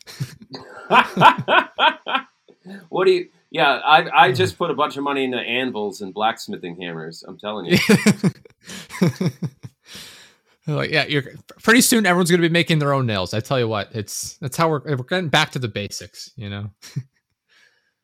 what 2.89 3.05
do 3.05 3.11
you? 3.11 3.29
Yeah, 3.49 3.79
I 3.85 4.27
I 4.27 4.31
just 4.33 4.57
put 4.57 4.71
a 4.71 4.73
bunch 4.73 4.97
of 4.97 5.03
money 5.03 5.23
into 5.23 5.37
anvils 5.39 6.01
and 6.01 6.13
blacksmithing 6.13 6.79
hammers. 6.81 7.23
I'm 7.25 7.37
telling 7.37 7.65
you. 7.67 7.77
like 10.75 10.91
yeah, 10.91 11.05
you're 11.05 11.23
pretty 11.63 11.81
soon. 11.81 12.05
Everyone's 12.05 12.29
going 12.29 12.41
to 12.41 12.47
be 12.47 12.51
making 12.51 12.79
their 12.79 12.93
own 12.93 13.05
nails. 13.05 13.33
I 13.33 13.39
tell 13.39 13.59
you 13.59 13.67
what, 13.67 13.89
it's 13.93 14.37
that's 14.37 14.57
how 14.57 14.69
we're 14.69 14.81
we're 14.85 14.97
getting 14.97 15.29
back 15.29 15.51
to 15.51 15.59
the 15.59 15.67
basics. 15.67 16.31
You 16.35 16.49
know. 16.49 16.69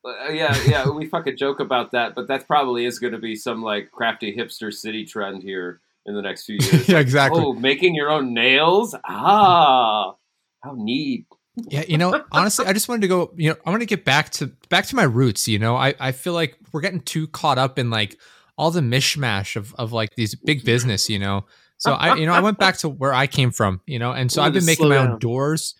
Uh, 0.04 0.30
yeah, 0.30 0.56
yeah, 0.66 0.88
we 0.88 1.06
fucking 1.06 1.36
joke 1.36 1.60
about 1.60 1.90
that, 1.90 2.14
but 2.14 2.28
that 2.28 2.46
probably 2.46 2.86
is 2.86 2.98
going 2.98 3.12
to 3.12 3.18
be 3.18 3.34
some 3.34 3.62
like 3.62 3.90
crafty 3.90 4.34
hipster 4.34 4.72
city 4.72 5.04
trend 5.04 5.42
here 5.42 5.80
in 6.06 6.14
the 6.14 6.22
next 6.22 6.46
few 6.46 6.56
years. 6.60 6.88
yeah, 6.88 6.98
exactly. 6.98 7.42
Oh, 7.44 7.52
making 7.52 7.94
your 7.94 8.08
own 8.10 8.32
nails? 8.32 8.94
Ah, 9.04 10.14
how 10.62 10.72
neat. 10.76 11.26
Yeah, 11.68 11.84
you 11.88 11.98
know, 11.98 12.24
honestly, 12.30 12.66
I 12.66 12.72
just 12.72 12.88
wanted 12.88 13.02
to 13.02 13.08
go, 13.08 13.32
you 13.36 13.50
know, 13.50 13.56
I 13.66 13.70
want 13.70 13.82
to 13.82 13.86
get 13.86 14.04
back 14.04 14.30
to 14.30 14.46
back 14.68 14.86
to 14.86 14.96
my 14.96 15.02
roots, 15.02 15.48
you 15.48 15.58
know. 15.58 15.76
I 15.76 15.94
I 15.98 16.12
feel 16.12 16.32
like 16.32 16.56
we're 16.72 16.80
getting 16.80 17.00
too 17.00 17.26
caught 17.26 17.58
up 17.58 17.78
in 17.78 17.90
like 17.90 18.16
all 18.56 18.70
the 18.70 18.80
mishmash 18.80 19.56
of 19.56 19.74
of 19.74 19.92
like 19.92 20.14
these 20.14 20.36
big 20.36 20.64
business, 20.64 21.10
you 21.10 21.18
know. 21.18 21.46
So 21.78 21.92
I 21.92 22.16
you 22.16 22.26
know, 22.26 22.32
I 22.32 22.40
went 22.40 22.58
back 22.58 22.76
to 22.78 22.88
where 22.88 23.14
I 23.14 23.26
came 23.26 23.50
from, 23.50 23.80
you 23.86 23.98
know, 23.98 24.12
and 24.12 24.30
so 24.30 24.42
I've 24.42 24.52
been 24.52 24.66
making 24.66 24.88
my 24.88 24.96
own 24.98 25.18
doors. 25.18 25.74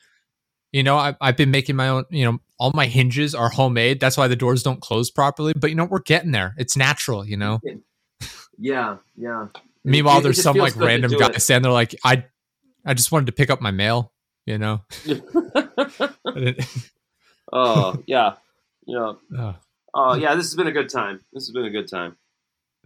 You 0.72 0.82
know, 0.82 0.96
I 0.96 1.16
I've 1.20 1.36
been 1.36 1.50
making 1.50 1.76
my 1.76 1.88
own, 1.88 2.04
you 2.10 2.24
know, 2.24 2.38
all 2.58 2.72
my 2.74 2.86
hinges 2.86 3.34
are 3.34 3.48
homemade. 3.48 4.00
That's 4.00 4.16
why 4.16 4.28
the 4.28 4.36
doors 4.36 4.62
don't 4.62 4.80
close 4.80 5.10
properly, 5.10 5.52
but 5.56 5.70
you 5.70 5.76
know, 5.76 5.84
we're 5.84 6.00
getting 6.00 6.30
there. 6.30 6.54
It's 6.58 6.76
natural, 6.76 7.24
you 7.24 7.36
know. 7.36 7.60
Yeah, 8.58 8.96
yeah. 9.16 9.48
Meanwhile, 9.84 10.18
It- 10.18 10.22
there's 10.22 10.42
some 10.42 10.56
like 10.56 10.76
random 10.76 11.12
guy 11.12 11.28
it. 11.28 11.42
standing 11.42 11.62
there 11.64 11.72
like 11.72 11.94
I 12.04 12.24
I 12.84 12.94
just 12.94 13.10
wanted 13.12 13.26
to 13.26 13.32
pick 13.32 13.50
up 13.50 13.60
my 13.60 13.70
mail, 13.70 14.12
you 14.46 14.58
know. 14.58 14.82
Oh, 17.52 18.02
yeah, 18.06 18.34
yeah. 18.86 19.12
oh. 19.36 19.54
Oh, 19.94 20.14
yeah. 20.14 20.34
This 20.34 20.44
has 20.44 20.54
been 20.54 20.66
a 20.66 20.72
good 20.72 20.90
time. 20.90 21.20
This 21.32 21.46
has 21.46 21.50
been 21.50 21.64
a 21.64 21.70
good 21.70 21.88
time. 21.88 22.18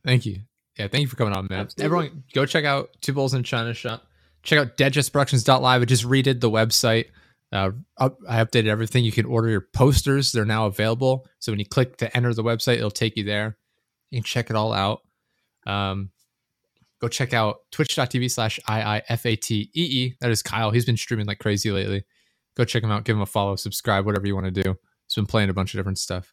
Thank 0.04 0.24
you. 0.24 0.42
Yeah, 0.78 0.88
thank 0.88 1.02
you 1.02 1.08
for 1.08 1.16
coming 1.16 1.34
on, 1.34 1.46
man. 1.50 1.60
Absolutely. 1.60 1.84
Everyone, 1.84 2.24
go 2.32 2.46
check 2.46 2.64
out 2.64 2.90
Two 3.00 3.12
Bulls 3.12 3.34
in 3.34 3.42
China 3.42 3.74
Shop. 3.74 4.06
Check 4.42 4.58
out 4.58 4.76
deadjustproductions.live. 4.76 5.82
I 5.82 5.84
just 5.84 6.04
redid 6.04 6.40
the 6.40 6.50
website. 6.50 7.06
Uh, 7.52 7.70
I 7.98 8.08
updated 8.42 8.68
everything. 8.68 9.04
You 9.04 9.12
can 9.12 9.26
order 9.26 9.48
your 9.48 9.60
posters. 9.74 10.32
They're 10.32 10.46
now 10.46 10.66
available. 10.66 11.26
So 11.38 11.52
when 11.52 11.58
you 11.58 11.66
click 11.66 11.98
to 11.98 12.16
enter 12.16 12.32
the 12.32 12.42
website, 12.42 12.76
it'll 12.76 12.90
take 12.90 13.16
you 13.16 13.24
there. 13.24 13.58
You 14.10 14.18
can 14.18 14.24
check 14.24 14.48
it 14.48 14.56
all 14.56 14.72
out. 14.72 15.02
Um, 15.66 16.10
go 17.00 17.08
check 17.08 17.34
out 17.34 17.58
twitch.tv 17.70 18.30
slash 18.30 18.58
IIFATEE. 18.66 20.16
That 20.20 20.30
is 20.30 20.42
Kyle. 20.42 20.70
He's 20.70 20.86
been 20.86 20.96
streaming 20.96 21.26
like 21.26 21.38
crazy 21.38 21.70
lately. 21.70 22.04
Go 22.56 22.64
check 22.64 22.82
him 22.82 22.90
out. 22.90 23.04
Give 23.04 23.16
him 23.16 23.22
a 23.22 23.26
follow, 23.26 23.56
subscribe, 23.56 24.06
whatever 24.06 24.26
you 24.26 24.34
want 24.34 24.52
to 24.52 24.62
do. 24.62 24.74
He's 25.06 25.14
been 25.14 25.26
playing 25.26 25.50
a 25.50 25.54
bunch 25.54 25.74
of 25.74 25.78
different 25.78 25.98
stuff. 25.98 26.32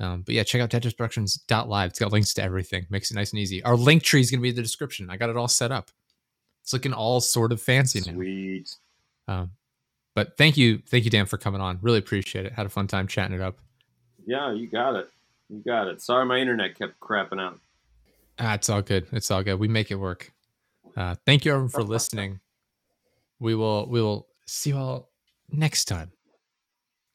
Um, 0.00 0.22
but 0.22 0.34
yeah, 0.34 0.44
check 0.44 0.60
out 0.60 0.70
DeadJustProductions.live. 0.70 1.90
It's 1.90 1.98
got 1.98 2.12
links 2.12 2.32
to 2.34 2.42
everything. 2.42 2.86
Makes 2.88 3.10
it 3.10 3.14
nice 3.14 3.32
and 3.32 3.40
easy. 3.40 3.62
Our 3.64 3.76
link 3.76 4.02
tree 4.02 4.20
is 4.20 4.30
going 4.30 4.40
to 4.40 4.42
be 4.42 4.50
in 4.50 4.54
the 4.54 4.62
description. 4.62 5.10
I 5.10 5.16
got 5.16 5.30
it 5.30 5.36
all 5.36 5.48
set 5.48 5.72
up. 5.72 5.90
It's 6.62 6.72
looking 6.72 6.92
all 6.92 7.20
sort 7.20 7.50
of 7.50 7.60
fancy 7.60 8.00
now. 8.00 8.12
Sweet. 8.12 8.74
Um, 9.26 9.50
but 10.14 10.36
thank 10.36 10.56
you, 10.56 10.82
thank 10.86 11.04
you, 11.04 11.10
Dan, 11.10 11.26
for 11.26 11.38
coming 11.38 11.60
on. 11.60 11.78
Really 11.82 11.98
appreciate 11.98 12.46
it. 12.46 12.52
Had 12.52 12.66
a 12.66 12.68
fun 12.68 12.86
time 12.86 13.06
chatting 13.06 13.34
it 13.34 13.40
up. 13.40 13.58
Yeah, 14.26 14.52
you 14.52 14.66
got 14.66 14.94
it. 14.94 15.08
You 15.48 15.62
got 15.64 15.88
it. 15.88 16.02
Sorry, 16.02 16.26
my 16.26 16.38
internet 16.38 16.78
kept 16.78 16.98
crapping 17.00 17.40
out. 17.40 17.58
Ah, 18.38 18.54
it's 18.54 18.68
all 18.68 18.82
good. 18.82 19.06
It's 19.12 19.30
all 19.30 19.42
good. 19.42 19.58
We 19.58 19.68
make 19.68 19.90
it 19.90 19.96
work. 19.96 20.32
Uh, 20.96 21.14
thank 21.26 21.44
you 21.44 21.52
everyone 21.52 21.70
for 21.70 21.82
listening. 21.82 22.40
We 23.40 23.54
will 23.54 23.88
we 23.88 24.02
will 24.02 24.28
see 24.46 24.70
you 24.70 24.76
all 24.76 25.10
next 25.50 25.86
time. 25.86 26.12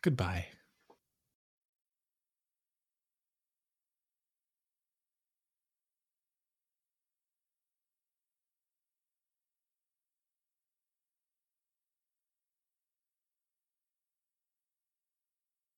Goodbye. 0.01 0.47